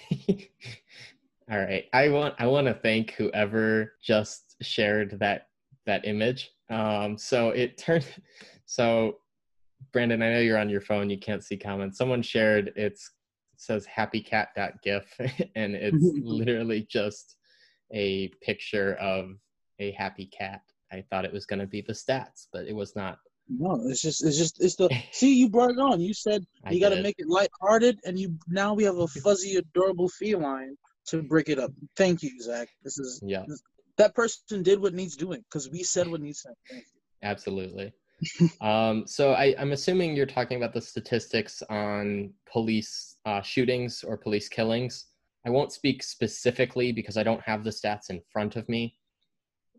All 1.52 1.60
right. 1.60 1.86
I 1.94 2.10
want 2.10 2.36
I 2.40 2.48
want 2.48 2.68
to 2.68 2.74
thank 2.74 3.12
whoever 3.12 3.94
just 4.02 4.56
shared 4.62 5.20
that 5.20 5.48
that 5.86 6.08
image. 6.08 6.52
Um, 6.70 7.18
so 7.18 7.50
it 7.50 7.78
turned 7.78 8.06
so 8.66 9.18
Brandon, 9.92 10.22
I 10.22 10.34
know 10.34 10.40
you're 10.40 10.60
on 10.60 10.70
your 10.70 10.82
phone, 10.82 11.10
you 11.10 11.18
can't 11.18 11.44
see 11.44 11.58
comments. 11.58 11.98
Someone 11.98 12.22
shared 12.22 12.72
it's 12.76 13.12
it 13.54 13.62
says 13.62 13.86
happycat.gif 13.86 15.20
and 15.56 15.76
it's 15.76 16.06
literally 16.24 16.88
just 16.90 17.36
a 17.92 18.30
picture 18.42 18.96
of 18.96 19.32
a 19.80 19.92
happy 19.92 20.28
cat. 20.28 20.62
I 20.94 21.04
thought 21.10 21.26
it 21.26 21.34
was 21.34 21.46
going 21.46 21.60
to 21.60 21.68
be 21.68 21.82
the 21.82 21.94
stats, 21.94 22.48
but 22.54 22.66
it 22.66 22.76
was 22.76 22.96
not. 22.96 23.18
No, 23.60 23.82
it's 23.86 24.02
just 24.02 24.24
it's 24.24 24.38
just 24.38 24.62
it's 24.64 24.76
the 24.76 24.90
see 25.12 25.36
you 25.36 25.50
brought 25.50 25.72
it 25.72 25.80
on. 25.80 26.00
You 26.02 26.14
said 26.14 26.46
you 26.70 26.80
got 26.80 26.90
to 26.90 27.02
make 27.02 27.16
it 27.18 27.28
lighthearted, 27.28 28.00
and 28.06 28.18
you 28.18 28.36
now 28.48 28.74
we 28.74 28.84
have 28.84 28.98
a 28.98 29.08
fuzzy, 29.08 29.58
adorable 29.58 30.10
feline 30.10 30.78
to 31.08 31.22
break 31.22 31.50
it 31.50 31.60
up. 31.60 31.72
Thank 31.98 32.24
you, 32.24 32.32
Zach. 32.42 32.70
This 32.84 32.98
is 33.00 33.22
yeah. 33.26 33.44
This, 33.48 33.62
that 33.98 34.16
person 34.16 34.64
did 34.64 34.82
what 34.82 34.94
needs 34.94 35.16
doing 35.16 35.44
because 35.50 35.70
we 35.70 35.84
said 35.84 36.08
what 36.08 36.22
needs 36.22 36.42
said. 36.42 36.82
Absolutely. 37.24 37.94
um, 38.62 39.06
so 39.06 39.34
I, 39.34 39.56
I'm 39.60 39.72
assuming 39.74 40.16
you're 40.16 40.26
talking 40.26 40.58
about 40.58 40.74
the 40.74 40.82
statistics 40.82 41.62
on 41.70 42.32
police 42.52 43.18
uh, 43.26 43.42
shootings 43.42 44.04
or 44.04 44.18
police 44.18 44.48
killings. 44.48 45.08
I 45.46 45.50
won't 45.50 45.72
speak 45.72 46.04
specifically 46.04 46.92
because 46.92 47.18
I 47.18 47.24
don't 47.24 47.42
have 47.42 47.64
the 47.64 47.72
stats 47.72 48.10
in 48.10 48.22
front 48.32 48.56
of 48.56 48.70
me 48.70 48.96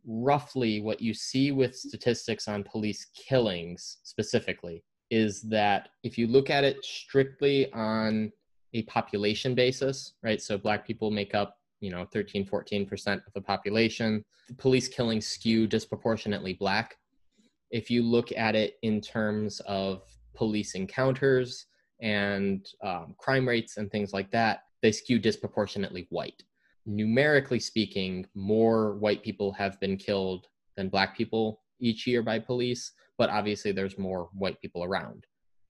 roughly 0.06 0.80
what 0.80 1.00
you 1.00 1.14
see 1.14 1.52
with 1.52 1.76
statistics 1.76 2.48
on 2.48 2.64
police 2.64 3.06
killings 3.14 3.98
specifically 4.02 4.82
is 5.10 5.42
that 5.42 5.90
if 6.02 6.16
you 6.16 6.26
look 6.26 6.50
at 6.50 6.64
it 6.64 6.82
strictly 6.84 7.70
on 7.72 8.32
a 8.74 8.82
population 8.84 9.54
basis, 9.54 10.14
right? 10.22 10.40
So 10.40 10.56
black 10.56 10.86
people 10.86 11.10
make 11.10 11.34
up, 11.34 11.58
you 11.80 11.90
know, 11.90 12.06
13, 12.12 12.46
14% 12.46 13.16
of 13.26 13.32
the 13.34 13.40
population. 13.40 14.24
Police 14.56 14.88
killings 14.88 15.26
skew 15.26 15.66
disproportionately 15.66 16.54
black. 16.54 16.96
If 17.70 17.90
you 17.90 18.02
look 18.02 18.32
at 18.32 18.54
it 18.54 18.76
in 18.82 19.00
terms 19.00 19.60
of 19.60 20.02
police 20.34 20.74
encounters 20.74 21.66
and 22.00 22.66
um, 22.82 23.14
crime 23.18 23.46
rates 23.46 23.76
and 23.76 23.90
things 23.90 24.12
like 24.12 24.30
that, 24.30 24.62
they 24.80 24.92
skew 24.92 25.18
disproportionately 25.18 26.06
white 26.10 26.42
numerically 26.86 27.60
speaking, 27.60 28.26
more 28.34 28.96
white 28.96 29.22
people 29.22 29.52
have 29.52 29.78
been 29.80 29.96
killed 29.96 30.46
than 30.76 30.88
black 30.88 31.16
people 31.16 31.60
each 31.80 32.06
year 32.06 32.22
by 32.22 32.38
police, 32.38 32.92
but 33.18 33.30
obviously 33.30 33.72
there's 33.72 33.98
more 33.98 34.28
white 34.32 34.60
people 34.60 34.84
around. 34.84 35.24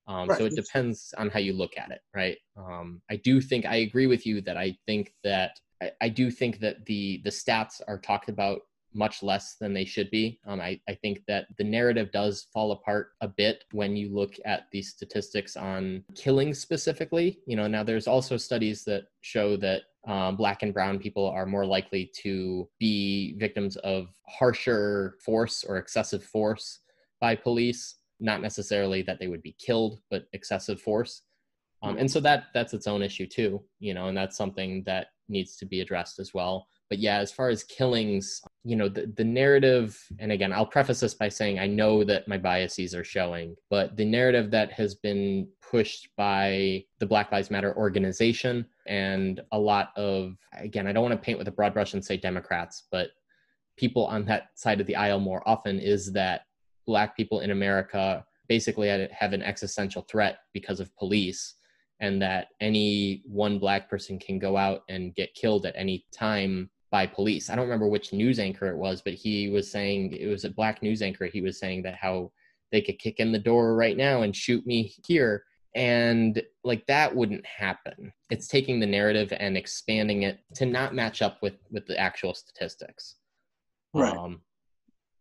Um, 0.09 0.29
right. 0.29 0.39
So 0.39 0.47
it 0.47 0.57
depends 0.57 1.15
on 1.17 1.31
how 1.31 1.39
you 1.39 1.53
look 1.53 1.73
at 1.79 1.91
it, 1.91 2.01
right? 2.15 2.37
Um, 2.57 3.01
I 3.11 3.17
do 3.17 3.41
think 3.41 3.65
I 3.65 3.77
agree 3.77 4.07
with 4.07 4.27
you 4.27 4.41
that 4.43 4.57
I 4.57 4.77
think 4.87 5.15
that 5.23 5.59
I, 5.81 5.93
I 6.01 6.09
do 6.09 6.31
think 6.31 6.59
that 6.61 6.85
the 6.87 7.21
the 7.25 7.31
stats 7.31 7.81
are 7.87 7.99
talked 7.99 8.29
about 8.29 8.63
much 8.95 9.23
less 9.23 9.57
than 9.57 9.73
they 9.73 9.85
should 9.85 10.11
be. 10.11 10.39
Um, 10.47 10.61
I, 10.61 10.81
I 10.89 10.95
think 10.95 11.23
that 11.29 11.47
the 11.59 11.65
narrative 11.65 12.13
does 12.13 12.47
fall 12.53 12.73
apart 12.73 13.13
a 13.21 13.29
bit 13.29 13.65
when 13.73 13.97
you 13.97 14.15
look 14.15 14.35
at 14.45 14.67
the 14.73 14.83
statistics 14.83 15.57
on 15.57 16.05
killings 16.15 16.59
specifically. 16.59 17.41
You 17.47 17.57
know, 17.57 17.67
now 17.67 17.83
there's 17.83 18.07
also 18.07 18.37
studies 18.37 18.85
that 18.85 19.05
show 19.21 19.57
that 19.59 19.83
um, 20.07 20.37
black 20.37 20.63
and 20.63 20.75
brown 20.75 20.99
people 20.99 21.29
are 21.29 21.47
more 21.47 21.65
likely 21.65 22.11
to 22.23 22.69
be 22.79 23.37
victims 23.39 23.77
of 23.77 24.09
harsher 24.27 25.17
force 25.25 25.65
or 25.65 25.77
excessive 25.77 26.25
force 26.25 26.81
by 27.21 27.37
police. 27.37 27.97
Not 28.21 28.43
necessarily 28.43 29.03
that 29.03 29.19
they 29.19 29.27
would 29.27 29.43
be 29.43 29.57
killed, 29.59 30.01
but 30.11 30.27
excessive 30.33 30.81
force. 30.81 31.23
Um, 31.83 31.99
and 31.99 32.09
so 32.09 32.21
that 32.21 32.45
that's 32.55 32.75
its 32.75 32.87
own 32.87 33.03
issue 33.03 33.27
too, 33.27 33.61
you 33.81 33.93
know, 33.93 34.07
and 34.07 34.17
that's 34.17 34.37
something 34.37 34.85
that 34.87 35.09
needs 35.29 35.57
to 35.57 35.67
be 35.67 35.81
addressed 35.81 36.21
as 36.21 36.33
well 36.33 36.69
but 36.93 36.99
yeah 36.99 37.21
as 37.21 37.33
far 37.33 37.49
as 37.49 37.65
killings 37.65 38.43
you 38.65 38.77
know 38.77 38.87
the, 38.87 39.11
the 39.17 39.25
narrative 39.25 39.99
and 40.19 40.31
again 40.31 40.53
i'll 40.53 40.67
preface 40.67 41.01
this 41.01 41.15
by 41.15 41.27
saying 41.27 41.59
i 41.59 41.67
know 41.67 42.05
that 42.05 42.29
my 42.29 42.37
biases 42.37 42.95
are 42.95 43.03
showing 43.03 43.57
but 43.71 43.97
the 43.97 44.05
narrative 44.05 44.51
that 44.51 44.71
has 44.71 44.97
been 44.97 45.49
pushed 45.71 46.11
by 46.19 46.85
the 46.99 47.07
black 47.07 47.33
lives 47.33 47.51
matter 47.51 47.75
organization 47.79 48.67
and 48.87 49.41
a 49.53 49.59
lot 49.59 49.89
of 49.97 50.37
again 50.59 50.87
i 50.87 50.93
don't 50.93 51.03
want 51.03 51.19
to 51.19 51.25
paint 51.25 51.39
with 51.39 51.49
a 51.49 51.53
broad 51.53 51.73
brush 51.73 51.95
and 51.95 52.05
say 52.05 52.19
democrats 52.19 52.89
but 52.93 53.09
people 53.79 54.05
on 54.05 54.23
that 54.27 54.49
side 54.55 54.79
of 54.79 54.87
the 54.87 54.95
aisle 54.95 55.19
more 55.19 55.43
often 55.49 55.79
is 55.79 56.13
that 56.13 56.43
black 56.85 57.17
people 57.17 57.41
in 57.41 57.53
america 57.53 58.23
basically 58.49 58.89
have 59.13 59.33
an 59.33 59.43
existential 59.43 60.03
threat 60.03 60.41
because 60.53 60.79
of 60.79 60.95
police 60.97 61.55
and 62.01 62.21
that 62.21 62.49
any 62.61 63.23
one 63.25 63.59
black 63.59 63.89
person 63.89 64.19
can 64.19 64.39
go 64.39 64.59
out 64.59 64.83
and 64.91 65.15
get 65.15 65.33
killed 65.35 65.65
at 65.65 65.75
any 65.75 66.05
time 66.13 66.69
by 66.93 67.07
police. 67.07 67.49
I 67.49 67.57
don't 67.57 67.65
remember 67.65 67.89
which 67.89 68.13
news 68.13 68.39
anchor 68.39 68.69
it 68.69 68.77
was, 68.77 69.01
but 69.01 69.15
he 69.15 69.49
was 69.49 69.69
saying 69.69 70.13
it 70.13 70.29
was 70.29 70.45
a 70.45 70.51
black 70.51 70.83
news 70.83 71.01
anchor. 71.01 71.25
He 71.25 71.41
was 71.41 71.59
saying 71.59 71.83
that 71.83 71.97
how 71.97 72.31
they 72.71 72.83
could 72.83 72.99
kick 72.99 73.19
in 73.19 73.33
the 73.33 73.39
door 73.39 73.75
right 73.75 73.97
now 73.97 74.23
and 74.23 74.37
shoot 74.37 74.65
me 74.67 74.95
here. 75.05 75.45
And 75.75 76.41
like 76.65 76.87
that 76.87 77.17
wouldn't 77.17 77.47
happen. 77.47 78.13
It's 78.31 78.47
taking 78.47 78.79
the 78.79 78.87
narrative 78.87 79.33
and 79.41 79.57
expanding 79.57 80.25
it 80.25 80.41
to 80.57 80.67
not 80.67 80.95
match 80.95 81.23
up 81.23 81.39
with 81.43 81.55
with 81.71 81.87
the 81.87 81.99
actual 81.99 82.35
statistics. 82.35 83.17
Right. 83.95 84.15
Um, 84.15 84.43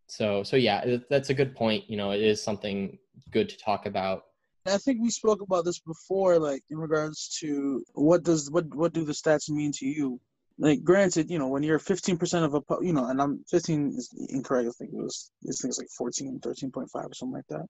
so 0.08 0.44
so 0.44 0.58
yeah, 0.58 0.98
that's 1.10 1.30
a 1.30 1.34
good 1.34 1.56
point. 1.56 1.90
You 1.90 1.96
know, 1.96 2.12
it 2.12 2.22
is 2.22 2.44
something 2.44 2.98
good 3.32 3.48
to 3.48 3.58
talk 3.58 3.86
about. 3.86 4.24
I 4.66 4.78
think 4.78 5.02
we 5.02 5.10
spoke 5.10 5.42
about 5.42 5.64
this 5.64 5.80
before, 5.80 6.38
like 6.38 6.64
in 6.70 6.78
regards 6.78 7.38
to 7.40 7.82
what 7.94 8.24
does 8.24 8.52
what 8.52 8.66
what 8.76 8.92
do 8.92 9.06
the 9.06 9.14
stats 9.14 9.50
mean 9.50 9.72
to 9.78 9.86
you? 9.86 10.20
Like, 10.62 10.84
granted, 10.84 11.32
you 11.32 11.40
know, 11.40 11.48
when 11.48 11.64
you're 11.64 11.80
15% 11.80 12.44
of 12.44 12.54
a, 12.54 12.62
you 12.86 12.94
know, 12.94 13.08
and 13.08 13.20
I'm 13.20 13.44
15 13.50 13.96
is 13.98 14.14
incorrect. 14.30 14.70
I 14.70 14.72
think 14.78 14.92
it 14.94 15.02
was 15.02 15.32
this 15.42 15.60
thing's 15.60 15.80
like 15.80 15.90
14, 15.98 16.40
13.5 16.40 16.88
or 16.94 17.14
something 17.16 17.34
like 17.34 17.48
that. 17.50 17.66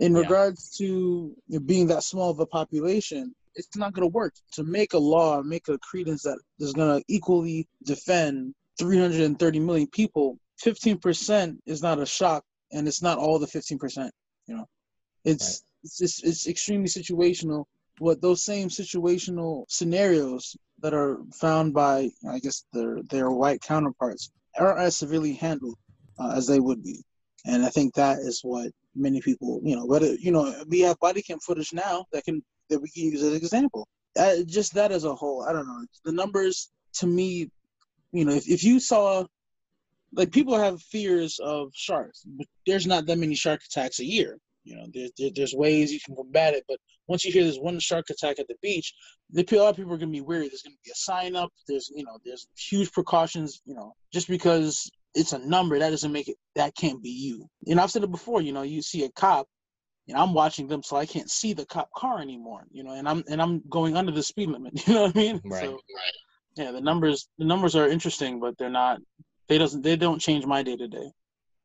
In 0.00 0.14
yeah. 0.14 0.20
regards 0.20 0.76
to 0.76 1.34
being 1.64 1.86
that 1.86 2.02
small 2.02 2.28
of 2.28 2.38
a 2.38 2.44
population, 2.44 3.34
it's 3.54 3.74
not 3.74 3.94
going 3.94 4.06
to 4.06 4.12
work 4.12 4.34
to 4.52 4.64
make 4.64 4.92
a 4.92 4.98
law, 4.98 5.40
make 5.40 5.68
a 5.68 5.78
credence 5.78 6.22
that 6.24 6.38
is 6.58 6.74
going 6.74 7.00
to 7.00 7.04
equally 7.08 7.66
defend 7.84 8.54
330 8.78 9.60
million 9.60 9.88
people. 9.88 10.38
15% 10.62 11.56
is 11.64 11.82
not 11.82 12.00
a 12.00 12.06
shock, 12.06 12.44
and 12.70 12.86
it's 12.86 13.00
not 13.00 13.16
all 13.16 13.38
the 13.38 13.46
15%. 13.46 14.10
You 14.46 14.56
know, 14.56 14.66
it's 15.24 15.44
right. 15.44 15.84
it's 15.84 15.98
just, 15.98 16.24
it's 16.26 16.46
extremely 16.46 16.88
situational. 16.88 17.64
What 17.98 18.20
those 18.20 18.42
same 18.42 18.68
situational 18.68 19.64
scenarios 19.68 20.54
that 20.82 20.94
are 20.94 21.18
found 21.34 21.74
by, 21.74 22.10
I 22.28 22.38
guess, 22.38 22.64
their 22.72 23.02
their 23.10 23.30
white 23.30 23.60
counterparts 23.60 24.30
aren't 24.58 24.80
as 24.80 24.96
severely 24.96 25.34
handled 25.34 25.76
uh, 26.18 26.32
as 26.36 26.46
they 26.46 26.60
would 26.60 26.82
be, 26.82 27.04
and 27.46 27.64
I 27.64 27.68
think 27.68 27.94
that 27.94 28.18
is 28.18 28.40
what 28.42 28.70
many 28.94 29.20
people, 29.20 29.60
you 29.62 29.76
know, 29.76 29.86
whether 29.86 30.14
you 30.14 30.32
know, 30.32 30.54
we 30.68 30.80
have 30.80 30.98
body 30.98 31.22
cam 31.22 31.38
footage 31.40 31.72
now 31.72 32.04
that 32.12 32.24
can 32.24 32.42
that 32.68 32.80
we 32.80 32.88
can 32.90 33.04
use 33.04 33.22
as 33.22 33.30
an 33.30 33.36
example. 33.36 33.86
Uh, 34.18 34.36
just 34.46 34.74
that 34.74 34.90
as 34.90 35.04
a 35.04 35.14
whole, 35.14 35.42
I 35.42 35.52
don't 35.52 35.66
know. 35.66 35.84
The 36.04 36.12
numbers 36.12 36.70
to 36.94 37.06
me, 37.06 37.50
you 38.12 38.24
know, 38.24 38.32
if, 38.32 38.48
if 38.48 38.64
you 38.64 38.80
saw, 38.80 39.24
like 40.12 40.32
people 40.32 40.58
have 40.58 40.82
fears 40.82 41.38
of 41.38 41.70
sharks, 41.74 42.24
but 42.26 42.46
there's 42.66 42.86
not 42.86 43.06
that 43.06 43.18
many 43.18 43.34
shark 43.34 43.60
attacks 43.64 44.00
a 44.00 44.04
year. 44.04 44.38
You 44.64 44.76
know, 44.76 44.86
there, 44.92 45.08
there, 45.16 45.30
there's 45.34 45.54
ways 45.54 45.92
you 45.92 46.00
can 46.04 46.14
combat 46.14 46.54
it, 46.54 46.64
but 46.68 46.78
once 47.06 47.24
you 47.24 47.32
hear 47.32 47.42
there's 47.42 47.58
one 47.58 47.78
shark 47.80 48.10
attack 48.10 48.38
at 48.38 48.46
the 48.48 48.56
beach, 48.62 48.94
the, 49.30 49.44
a 49.50 49.56
lot 49.56 49.70
of 49.70 49.76
people 49.76 49.92
are 49.92 49.98
going 49.98 50.12
to 50.12 50.16
be 50.16 50.20
worried. 50.20 50.50
There's 50.50 50.62
going 50.62 50.74
to 50.74 50.82
be 50.84 50.90
a 50.90 50.94
sign 50.94 51.34
up. 51.34 51.50
There's, 51.66 51.90
you 51.94 52.04
know, 52.04 52.18
there's 52.24 52.46
huge 52.56 52.92
precautions. 52.92 53.62
You 53.64 53.74
know, 53.74 53.94
just 54.12 54.28
because 54.28 54.90
it's 55.14 55.32
a 55.32 55.38
number, 55.38 55.78
that 55.78 55.90
doesn't 55.90 56.12
make 56.12 56.28
it. 56.28 56.36
That 56.56 56.74
can't 56.74 57.02
be 57.02 57.10
you. 57.10 57.48
Know, 57.66 57.82
I've 57.82 57.90
said 57.90 58.04
it 58.04 58.10
before. 58.10 58.42
You 58.42 58.52
know, 58.52 58.62
you 58.62 58.82
see 58.82 59.04
a 59.04 59.10
cop, 59.10 59.46
and 60.08 60.16
I'm 60.16 60.34
watching 60.34 60.68
them, 60.68 60.82
so 60.82 60.96
I 60.96 61.06
can't 61.06 61.30
see 61.30 61.52
the 61.52 61.66
cop 61.66 61.90
car 61.96 62.20
anymore. 62.20 62.64
You 62.70 62.84
know, 62.84 62.92
and 62.92 63.08
I'm 63.08 63.24
and 63.28 63.40
I'm 63.40 63.62
going 63.68 63.96
under 63.96 64.12
the 64.12 64.22
speed 64.22 64.50
limit. 64.50 64.74
You 64.86 64.94
know 64.94 65.02
what 65.02 65.16
I 65.16 65.18
mean? 65.18 65.40
Right. 65.44 65.64
So, 65.64 65.72
right. 65.72 66.14
Yeah, 66.56 66.72
the 66.72 66.80
numbers 66.80 67.28
the 67.38 67.44
numbers 67.44 67.76
are 67.76 67.88
interesting, 67.88 68.40
but 68.40 68.58
they're 68.58 68.70
not. 68.70 69.00
They 69.48 69.58
doesn't. 69.58 69.82
They 69.82 69.96
don't 69.96 70.20
change 70.20 70.44
my 70.46 70.62
day 70.62 70.76
to 70.76 70.86
day 70.86 71.10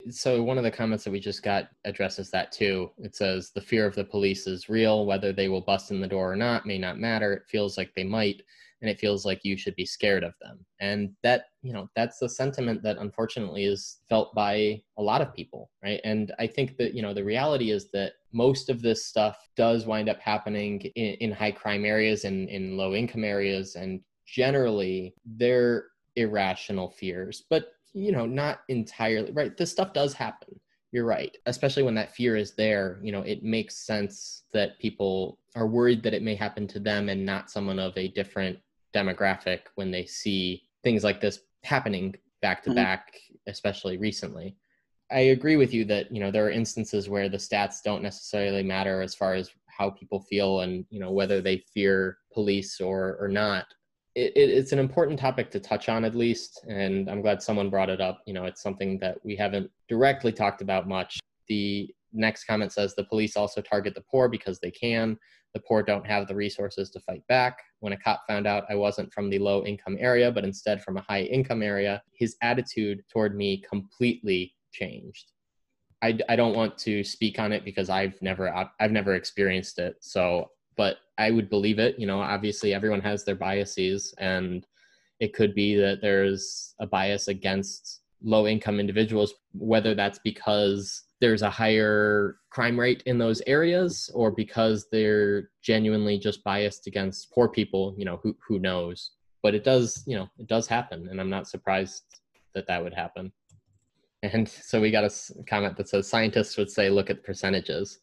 so 0.10 0.44
one 0.44 0.58
of 0.58 0.64
the 0.64 0.72
comments 0.72 1.04
that 1.04 1.12
we 1.12 1.20
just 1.20 1.44
got 1.44 1.70
addresses 1.86 2.30
that 2.32 2.52
too. 2.52 2.92
It 2.98 3.16
says 3.16 3.52
the 3.52 3.62
fear 3.62 3.86
of 3.86 3.96
the 3.96 4.04
police 4.04 4.48
is 4.48 4.70
real. 4.70 5.06
Whether 5.06 5.34
they 5.34 5.48
will 5.48 5.62
bust 5.62 5.92
in 5.92 6.02
the 6.02 6.08
door 6.08 6.32
or 6.32 6.36
not 6.36 6.66
may 6.66 6.78
not 6.78 7.00
matter. 7.00 7.34
It 7.34 7.48
feels 7.48 7.78
like 7.78 7.94
they 7.96 8.04
might, 8.04 8.42
and 8.82 8.90
it 8.90 9.00
feels 9.00 9.26
like 9.26 9.44
you 9.44 9.58
should 9.58 9.76
be 9.76 9.86
scared 9.86 10.24
of 10.24 10.34
them. 10.42 10.66
And 10.80 11.12
that, 11.24 11.46
you 11.62 11.74
know, 11.74 11.90
that's 11.96 12.20
the 12.20 12.30
sentiment 12.30 12.84
that 12.84 12.98
unfortunately 12.98 13.66
is 13.66 13.98
felt 14.08 14.34
by 14.36 14.82
a 14.98 15.02
lot 15.02 15.22
of 15.22 15.34
people, 15.34 15.72
right? 15.84 16.02
And 16.04 16.34
I 16.40 16.48
think 16.48 16.78
that, 16.78 16.94
you 16.94 17.02
know, 17.02 17.14
the 17.14 17.24
reality 17.24 17.72
is 17.72 17.90
that 17.92 18.14
most 18.32 18.70
of 18.70 18.82
this 18.82 19.06
stuff 19.06 19.50
does 19.56 19.86
wind 19.86 20.10
up 20.10 20.20
happening 20.20 20.82
in, 20.96 21.14
in 21.16 21.32
high 21.32 21.52
crime 21.52 21.86
areas 21.86 22.26
and 22.26 22.50
in 22.50 22.78
low 22.78 22.94
income 22.94 23.24
areas. 23.24 23.76
And 23.76 24.02
generally, 24.26 25.16
they're 25.26 25.86
irrational 26.16 26.90
fears. 26.90 27.44
But 27.50 27.75
you 27.96 28.12
know, 28.12 28.26
not 28.26 28.60
entirely 28.68 29.32
right. 29.32 29.56
This 29.56 29.72
stuff 29.72 29.94
does 29.94 30.14
happen. 30.14 30.60
You're 30.92 31.06
right. 31.06 31.36
Especially 31.46 31.82
when 31.82 31.96
that 31.96 32.14
fear 32.14 32.36
is 32.36 32.54
there, 32.54 33.00
you 33.02 33.12
know, 33.12 33.22
it 33.22 33.42
makes 33.42 33.78
sense 33.78 34.44
that 34.54 34.78
people 34.80 35.40
are 35.56 35.68
worried 35.68 36.04
that 36.04 36.14
it 36.14 36.22
may 36.22 36.36
happen 36.36 36.68
to 36.68 36.80
them 36.80 37.10
and 37.10 37.26
not 37.26 37.50
someone 37.50 37.80
of 37.80 37.98
a 37.98 38.10
different 38.10 38.60
demographic 38.94 39.62
when 39.76 39.92
they 39.92 40.06
see 40.06 40.64
things 40.84 41.04
like 41.04 41.22
this 41.22 41.40
happening 41.64 42.14
back 42.42 42.62
to 42.64 42.70
mm-hmm. 42.70 42.78
back, 42.78 43.18
especially 43.48 43.98
recently. 43.98 44.56
I 45.12 45.20
agree 45.20 45.56
with 45.56 45.74
you 45.74 45.86
that, 45.86 46.14
you 46.14 46.20
know, 46.20 46.32
there 46.32 46.46
are 46.46 46.52
instances 46.52 47.08
where 47.08 47.30
the 47.30 47.38
stats 47.38 47.82
don't 47.84 48.04
necessarily 48.04 48.64
matter 48.64 49.02
as 49.02 49.16
far 49.16 49.36
as 49.36 49.52
how 49.68 49.90
people 49.90 50.20
feel 50.20 50.62
and, 50.62 50.86
you 50.90 51.00
know, 51.00 51.12
whether 51.12 51.42
they 51.42 51.64
fear 51.74 52.18
police 52.34 52.82
or 52.82 53.18
or 53.20 53.28
not 53.28 53.66
it, 54.16 54.32
it's 54.36 54.72
an 54.72 54.80
important 54.80 55.20
topic 55.20 55.52
to 55.52 55.60
touch 55.60 55.90
on 55.90 56.06
at 56.06 56.16
least 56.16 56.64
and 56.70 57.10
i'm 57.10 57.22
glad 57.22 57.42
someone 57.42 57.70
brought 57.70 57.90
it 57.90 58.02
up. 58.02 58.22
You 58.26 58.34
know 58.34 58.46
it's 58.46 58.62
something 58.62 58.98
that 59.00 59.18
we 59.24 59.36
haven't 59.36 59.70
directly 59.90 60.32
talked 60.32 60.62
about 60.62 60.88
much. 60.88 61.20
The 61.48 61.90
next 62.14 62.46
comment 62.46 62.72
says 62.72 62.96
the 62.96 63.04
police 63.04 63.36
also 63.36 63.62
target 63.62 63.94
the 63.94 64.04
poor 64.10 64.30
because 64.30 64.60
they 64.60 64.72
can. 64.72 65.18
The 65.54 65.62
poor 65.62 65.84
don't 65.84 66.06
have 66.06 66.28
the 66.28 66.36
resources 66.36 66.90
to 66.92 67.00
fight 67.02 67.24
back. 67.28 67.60
When 67.80 67.94
a 67.94 67.98
cop 67.98 68.24
found 68.28 68.48
out 68.48 68.64
i 68.70 68.76
wasn't 68.76 69.14
from 69.14 69.30
the 69.30 69.40
low 69.40 69.64
income 69.66 69.98
area 70.00 70.32
but 70.32 70.46
instead 70.46 70.82
from 70.82 70.98
a 70.98 71.06
high 71.08 71.24
income 71.24 71.62
area 71.62 72.02
his 72.14 72.38
attitude 72.42 73.04
toward 73.12 73.36
me 73.36 73.62
completely 73.70 74.54
changed. 74.72 75.32
I, 76.02 76.18
I 76.30 76.36
don't 76.36 76.56
want 76.56 76.78
to 76.80 77.04
speak 77.04 77.40
on 77.40 77.52
it 77.52 77.66
because 77.66 77.90
I've 77.90 78.22
never 78.22 78.54
I've 78.80 78.92
never 78.92 79.16
experienced 79.16 79.80
it. 79.80 79.96
So 80.02 80.50
but 80.78 80.98
I 81.18 81.32
would 81.32 81.50
believe 81.50 81.80
it. 81.80 82.00
You 82.00 82.08
know, 82.08 82.22
obviously 82.22 82.74
everyone 82.74 83.02
has 83.02 83.24
their 83.24 83.36
biases, 83.36 84.14
and 84.18 84.66
it 85.20 85.34
could 85.34 85.56
be 85.56 85.76
that 85.76 86.02
there's 86.02 86.74
a 86.80 86.88
bias 86.88 87.28
against 87.28 88.02
low 88.24 88.48
income 88.48 88.80
individuals, 88.80 89.34
whether 89.54 89.94
that's 89.94 90.20
because 90.24 91.04
there's 91.22 91.42
a 91.42 91.50
higher 91.50 92.38
crime 92.50 92.80
rate 92.80 93.04
in 93.06 93.18
those 93.18 93.42
areas 93.48 94.10
or 94.14 94.32
because 94.32 94.88
they're 94.92 95.50
genuinely 95.62 96.18
just 96.18 96.44
biased 96.44 96.88
against 96.88 97.32
poor 97.32 97.48
people, 97.48 97.96
you 97.98 98.06
know, 98.06 98.20
who, 98.22 98.36
who 98.46 98.60
knows. 98.60 99.12
But 99.42 99.56
it 99.56 99.64
does, 99.64 100.04
you 100.08 100.18
know, 100.18 100.28
it 100.40 100.48
does 100.48 100.68
happen, 100.68 101.08
and 101.10 101.22
I'm 101.22 101.30
not 101.30 101.48
surprised 101.48 102.04
that 102.54 102.68
that 102.68 102.84
would 102.84 102.94
happen. 102.94 103.32
And 104.24 104.50
so 104.50 104.82
we 104.82 104.92
got 104.92 105.04
a 105.04 105.12
comment 105.48 105.78
that 105.78 105.88
says 105.88 106.08
scientists 106.08 106.58
would 106.58 106.72
say, 106.72 106.90
look 106.90 107.10
at 107.10 107.18
the 107.18 107.24
percentages. 107.24 108.00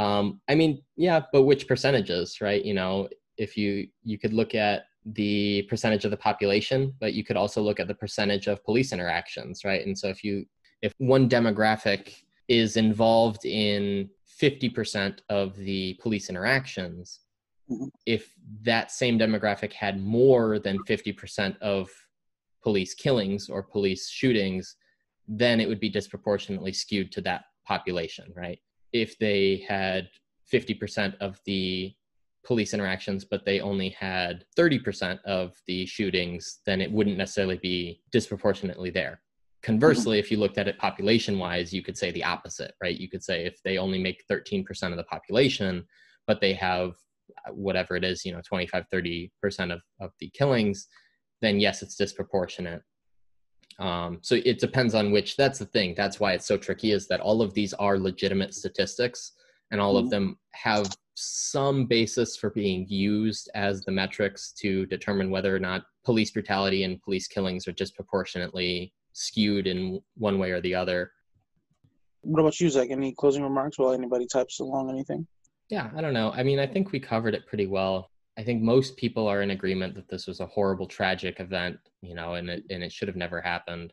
Um, 0.00 0.40
I 0.48 0.54
mean, 0.54 0.80
yeah, 0.96 1.20
but 1.30 1.42
which 1.42 1.68
percentages, 1.68 2.40
right? 2.40 2.64
You 2.64 2.72
know, 2.72 3.08
if 3.36 3.54
you 3.54 3.86
you 4.02 4.18
could 4.18 4.32
look 4.32 4.54
at 4.54 4.84
the 5.04 5.62
percentage 5.68 6.06
of 6.06 6.10
the 6.10 6.16
population, 6.16 6.94
but 7.00 7.12
you 7.12 7.22
could 7.22 7.36
also 7.36 7.60
look 7.60 7.78
at 7.78 7.86
the 7.86 7.94
percentage 7.94 8.46
of 8.46 8.64
police 8.64 8.94
interactions, 8.94 9.62
right? 9.62 9.84
And 9.86 9.96
so 9.96 10.08
if 10.08 10.24
you 10.24 10.46
if 10.80 10.94
one 10.96 11.28
demographic 11.28 12.14
is 12.48 12.78
involved 12.78 13.44
in 13.44 14.08
50% 14.40 15.18
of 15.28 15.54
the 15.56 15.98
police 16.00 16.30
interactions, 16.30 17.20
mm-hmm. 17.70 17.88
if 18.06 18.32
that 18.62 18.90
same 18.90 19.18
demographic 19.18 19.74
had 19.74 20.00
more 20.02 20.58
than 20.58 20.78
50% 20.84 21.58
of 21.60 21.90
police 22.62 22.94
killings 22.94 23.50
or 23.50 23.62
police 23.62 24.08
shootings, 24.08 24.76
then 25.28 25.60
it 25.60 25.68
would 25.68 25.78
be 25.80 25.90
disproportionately 25.90 26.72
skewed 26.72 27.12
to 27.12 27.20
that 27.20 27.42
population, 27.66 28.32
right? 28.34 28.58
If 28.92 29.18
they 29.18 29.64
had 29.68 30.08
50% 30.52 31.16
of 31.20 31.40
the 31.46 31.94
police 32.44 32.74
interactions, 32.74 33.24
but 33.24 33.44
they 33.44 33.60
only 33.60 33.90
had 33.90 34.44
30% 34.56 35.22
of 35.24 35.52
the 35.66 35.86
shootings, 35.86 36.60
then 36.66 36.80
it 36.80 36.90
wouldn't 36.90 37.18
necessarily 37.18 37.58
be 37.58 38.00
disproportionately 38.10 38.90
there. 38.90 39.20
Conversely, 39.62 40.18
if 40.18 40.30
you 40.30 40.38
looked 40.38 40.56
at 40.56 40.68
it 40.68 40.78
population 40.78 41.38
wise, 41.38 41.72
you 41.72 41.82
could 41.82 41.98
say 41.98 42.10
the 42.10 42.24
opposite, 42.24 42.74
right? 42.82 42.98
You 42.98 43.10
could 43.10 43.22
say 43.22 43.44
if 43.44 43.62
they 43.62 43.76
only 43.76 43.98
make 43.98 44.24
13% 44.30 44.64
of 44.90 44.96
the 44.96 45.04
population, 45.04 45.84
but 46.26 46.40
they 46.40 46.54
have 46.54 46.92
uh, 47.46 47.52
whatever 47.52 47.94
it 47.94 48.04
is, 48.04 48.24
you 48.24 48.32
know, 48.32 48.40
25, 48.46 48.86
30% 48.92 49.30
of, 49.72 49.82
of 50.00 50.12
the 50.18 50.30
killings, 50.30 50.86
then 51.42 51.60
yes, 51.60 51.82
it's 51.82 51.94
disproportionate. 51.94 52.82
Um, 53.80 54.18
so 54.20 54.36
it 54.44 54.60
depends 54.60 54.94
on 54.94 55.10
which. 55.10 55.36
That's 55.36 55.58
the 55.58 55.64
thing. 55.66 55.94
That's 55.96 56.20
why 56.20 56.34
it's 56.34 56.46
so 56.46 56.56
tricky. 56.56 56.92
Is 56.92 57.08
that 57.08 57.20
all 57.20 57.42
of 57.42 57.54
these 57.54 57.72
are 57.74 57.98
legitimate 57.98 58.54
statistics, 58.54 59.32
and 59.70 59.80
all 59.80 59.94
mm-hmm. 59.94 60.04
of 60.04 60.10
them 60.10 60.38
have 60.52 60.94
some 61.14 61.86
basis 61.86 62.36
for 62.36 62.50
being 62.50 62.86
used 62.88 63.50
as 63.54 63.82
the 63.82 63.92
metrics 63.92 64.52
to 64.52 64.86
determine 64.86 65.30
whether 65.30 65.54
or 65.54 65.58
not 65.58 65.84
police 66.04 66.30
brutality 66.30 66.84
and 66.84 67.02
police 67.02 67.26
killings 67.26 67.66
are 67.66 67.72
disproportionately 67.72 68.92
skewed 69.12 69.66
in 69.66 70.00
one 70.16 70.38
way 70.38 70.50
or 70.50 70.60
the 70.60 70.74
other. 70.74 71.10
What 72.22 72.40
about 72.40 72.60
you, 72.60 72.68
Zach? 72.68 72.90
Any 72.90 73.12
closing 73.12 73.42
remarks 73.42 73.78
while 73.78 73.92
anybody 73.92 74.26
types 74.26 74.60
along 74.60 74.90
anything? 74.90 75.26
Yeah, 75.70 75.90
I 75.96 76.00
don't 76.00 76.14
know. 76.14 76.32
I 76.32 76.42
mean, 76.42 76.58
I 76.58 76.66
think 76.66 76.92
we 76.92 77.00
covered 77.00 77.34
it 77.34 77.46
pretty 77.46 77.66
well. 77.66 78.10
I 78.38 78.42
think 78.42 78.62
most 78.62 78.96
people 78.96 79.26
are 79.26 79.42
in 79.42 79.50
agreement 79.50 79.94
that 79.94 80.08
this 80.08 80.26
was 80.26 80.40
a 80.40 80.46
horrible, 80.46 80.86
tragic 80.86 81.40
event, 81.40 81.78
you 82.00 82.14
know, 82.14 82.34
and 82.34 82.48
it 82.48 82.64
and 82.70 82.82
it 82.82 82.92
should 82.92 83.08
have 83.08 83.16
never 83.16 83.40
happened. 83.40 83.92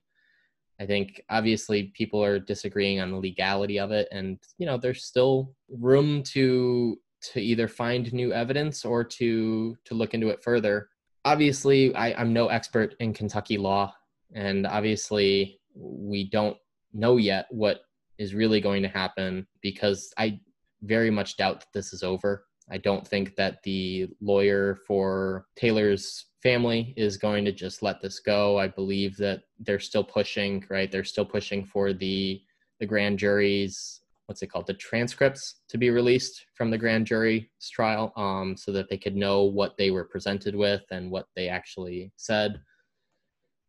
I 0.79 0.85
think 0.85 1.21
obviously 1.29 1.91
people 1.95 2.23
are 2.23 2.39
disagreeing 2.39 2.99
on 2.99 3.11
the 3.11 3.17
legality 3.17 3.79
of 3.79 3.91
it, 3.91 4.07
and 4.11 4.37
you 4.57 4.65
know, 4.65 4.77
there's 4.77 5.03
still 5.03 5.53
room 5.69 6.23
to 6.33 6.99
to 7.33 7.41
either 7.41 7.67
find 7.67 8.13
new 8.13 8.31
evidence 8.31 8.85
or 8.85 9.03
to 9.03 9.75
to 9.85 9.95
look 9.95 10.13
into 10.13 10.29
it 10.29 10.43
further. 10.43 10.89
Obviously, 11.25 11.93
I, 11.95 12.13
I'm 12.13 12.31
no 12.31 12.47
expert 12.47 12.95
in 12.99 13.13
Kentucky 13.13 13.57
law, 13.57 13.93
and 14.33 14.65
obviously 14.67 15.59
we 15.75 16.29
don't 16.29 16.57
know 16.93 17.17
yet 17.17 17.47
what 17.49 17.81
is 18.17 18.33
really 18.33 18.61
going 18.61 18.81
to 18.83 18.89
happen 18.89 19.47
because 19.61 20.13
I 20.17 20.39
very 20.81 21.11
much 21.11 21.37
doubt 21.37 21.61
that 21.61 21.73
this 21.73 21.93
is 21.93 22.03
over. 22.03 22.46
I 22.69 22.77
don't 22.77 23.07
think 23.07 23.35
that 23.35 23.63
the 23.63 24.09
lawyer 24.21 24.79
for 24.87 25.47
Taylor's 25.55 26.25
family 26.43 26.93
is 26.97 27.17
going 27.17 27.45
to 27.45 27.51
just 27.51 27.81
let 27.81 28.01
this 28.01 28.19
go. 28.19 28.57
I 28.57 28.67
believe 28.67 29.17
that 29.17 29.43
they're 29.59 29.79
still 29.79 30.03
pushing, 30.03 30.63
right? 30.69 30.91
They're 30.91 31.03
still 31.03 31.25
pushing 31.25 31.65
for 31.65 31.93
the 31.93 32.41
the 32.79 32.85
grand 32.85 33.17
jury's 33.17 34.01
what's 34.27 34.41
it 34.41 34.47
called? 34.47 34.67
The 34.67 34.73
transcripts 34.73 35.61
to 35.69 35.77
be 35.77 35.89
released 35.89 36.45
from 36.53 36.69
the 36.69 36.77
grand 36.77 37.07
jury's 37.07 37.45
trial 37.71 38.11
um, 38.17 38.57
so 38.57 38.73
that 38.73 38.89
they 38.89 38.97
could 38.97 39.15
know 39.15 39.43
what 39.43 39.77
they 39.77 39.89
were 39.89 40.03
presented 40.03 40.53
with 40.53 40.83
and 40.91 41.09
what 41.09 41.27
they 41.35 41.47
actually 41.47 42.11
said. 42.17 42.59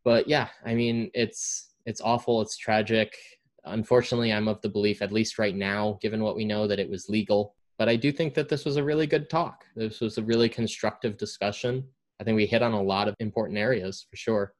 But 0.04 0.28
yeah 0.28 0.48
i 0.64 0.74
mean 0.74 1.10
it's 1.14 1.74
it's 1.86 2.00
awful. 2.00 2.42
It's 2.42 2.56
tragic. 2.56 3.16
Unfortunately 3.64 4.32
i'm 4.32 4.48
of 4.48 4.60
the 4.62 4.68
belief 4.68 5.02
at 5.02 5.12
least 5.12 5.38
right 5.38 5.54
now 5.54 5.98
given 6.00 6.22
what 6.22 6.36
we 6.36 6.44
know 6.44 6.66
that 6.66 6.78
it 6.78 6.88
was 6.90 7.08
legal 7.08 7.54
but 7.78 7.88
i 7.88 7.96
do 7.96 8.12
think 8.12 8.34
that 8.34 8.48
this 8.48 8.64
was 8.64 8.76
a 8.76 8.84
really 8.84 9.06
good 9.06 9.30
talk. 9.30 9.64
This 9.76 10.00
was 10.00 10.18
a 10.18 10.22
really 10.22 10.48
constructive 10.48 11.16
discussion. 11.16 11.84
I 12.20 12.24
think 12.24 12.36
we 12.36 12.46
hit 12.46 12.62
on 12.62 12.72
a 12.72 12.82
lot 12.82 13.08
of 13.08 13.14
important 13.20 13.58
areas 13.58 14.06
for 14.10 14.16
sure. 14.16 14.54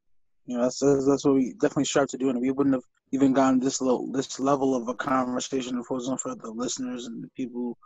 Know 0.47 0.63
that's 0.63 0.81
that's 0.81 1.25
what 1.25 1.35
we 1.35 1.53
definitely 1.61 1.85
strive 1.85 2.09
to 2.09 2.19
do 2.19 2.31
and 2.31 2.41
we 2.41 2.51
wouldn't 2.51 2.75
have 2.75 2.85
even 3.13 3.33
gotten 3.33 3.61
this 3.61 3.81
level 3.81 4.11
this 4.13 4.41
level 4.41 4.75
of 4.75 4.89
a 4.89 4.95
conversation 4.95 5.79
if 5.79 5.87
it 5.91 5.91
wasn't 5.91 6.21
for 6.21 6.35
the 6.35 6.51
listeners 6.51 7.07
and 7.07 7.23
the 7.23 7.29
people 7.37 7.77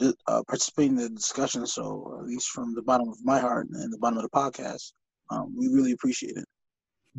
uh, 0.00 0.42
participate 0.46 0.90
in 0.90 0.96
the 0.96 1.08
discussion. 1.08 1.66
So 1.66 2.18
at 2.20 2.26
least 2.26 2.48
from 2.50 2.74
the 2.74 2.82
bottom 2.82 3.08
of 3.08 3.16
my 3.24 3.40
heart 3.40 3.66
and 3.72 3.92
the 3.92 3.98
bottom 3.98 4.18
of 4.18 4.24
the 4.24 4.30
podcast 4.30 4.92
um, 5.30 5.54
we 5.56 5.68
really 5.68 5.92
appreciate 5.92 6.36
it. 6.36 6.44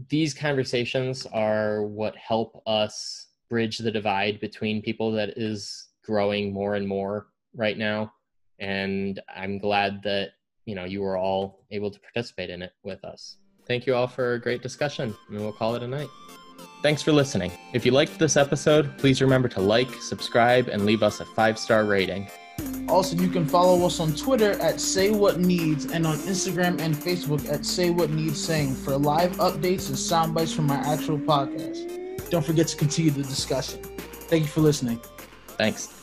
These 0.09 0.33
conversations 0.33 1.25
are 1.33 1.83
what 1.83 2.15
help 2.15 2.61
us 2.65 3.27
bridge 3.49 3.77
the 3.77 3.91
divide 3.91 4.39
between 4.39 4.81
people 4.81 5.11
that 5.11 5.37
is 5.37 5.89
growing 6.03 6.53
more 6.53 6.75
and 6.75 6.87
more 6.87 7.27
right 7.55 7.77
now 7.77 8.11
and 8.59 9.21
i'm 9.35 9.57
glad 9.57 10.01
that 10.03 10.29
you 10.65 10.75
know 10.75 10.85
you 10.85 11.01
were 11.01 11.17
all 11.17 11.65
able 11.71 11.91
to 11.91 11.99
participate 11.99 12.49
in 12.49 12.61
it 12.61 12.71
with 12.83 13.03
us 13.03 13.37
thank 13.67 13.85
you 13.85 13.95
all 13.95 14.07
for 14.07 14.33
a 14.33 14.39
great 14.39 14.61
discussion 14.61 15.15
and 15.29 15.39
we'll 15.39 15.53
call 15.53 15.75
it 15.75 15.83
a 15.83 15.87
night 15.87 16.09
thanks 16.81 17.01
for 17.01 17.11
listening 17.11 17.51
if 17.73 17.85
you 17.85 17.91
liked 17.91 18.17
this 18.19 18.37
episode 18.37 18.97
please 18.97 19.21
remember 19.21 19.47
to 19.47 19.61
like 19.61 19.93
subscribe 19.95 20.67
and 20.67 20.85
leave 20.85 21.03
us 21.03 21.19
a 21.19 21.25
five 21.25 21.57
star 21.57 21.85
rating 21.85 22.27
also, 22.87 23.15
you 23.15 23.29
can 23.29 23.45
follow 23.45 23.85
us 23.85 23.99
on 23.99 24.13
Twitter 24.13 24.51
at 24.61 24.79
Say 24.79 25.09
What 25.09 25.39
Needs 25.39 25.85
and 25.85 26.05
on 26.05 26.17
Instagram 26.17 26.79
and 26.79 26.93
Facebook 26.93 27.49
at 27.51 27.65
Say 27.65 27.89
What 27.89 28.09
Needs 28.09 28.43
Saying 28.43 28.75
for 28.75 28.97
live 28.97 29.31
updates 29.37 29.89
and 29.89 29.97
sound 29.97 30.33
bites 30.33 30.53
from 30.53 30.69
our 30.69 30.77
actual 30.77 31.17
podcast. 31.17 32.29
Don't 32.29 32.45
forget 32.45 32.67
to 32.67 32.77
continue 32.77 33.11
the 33.11 33.23
discussion. 33.23 33.81
Thank 34.27 34.43
you 34.43 34.49
for 34.49 34.61
listening. 34.61 34.99
Thanks. 35.57 36.02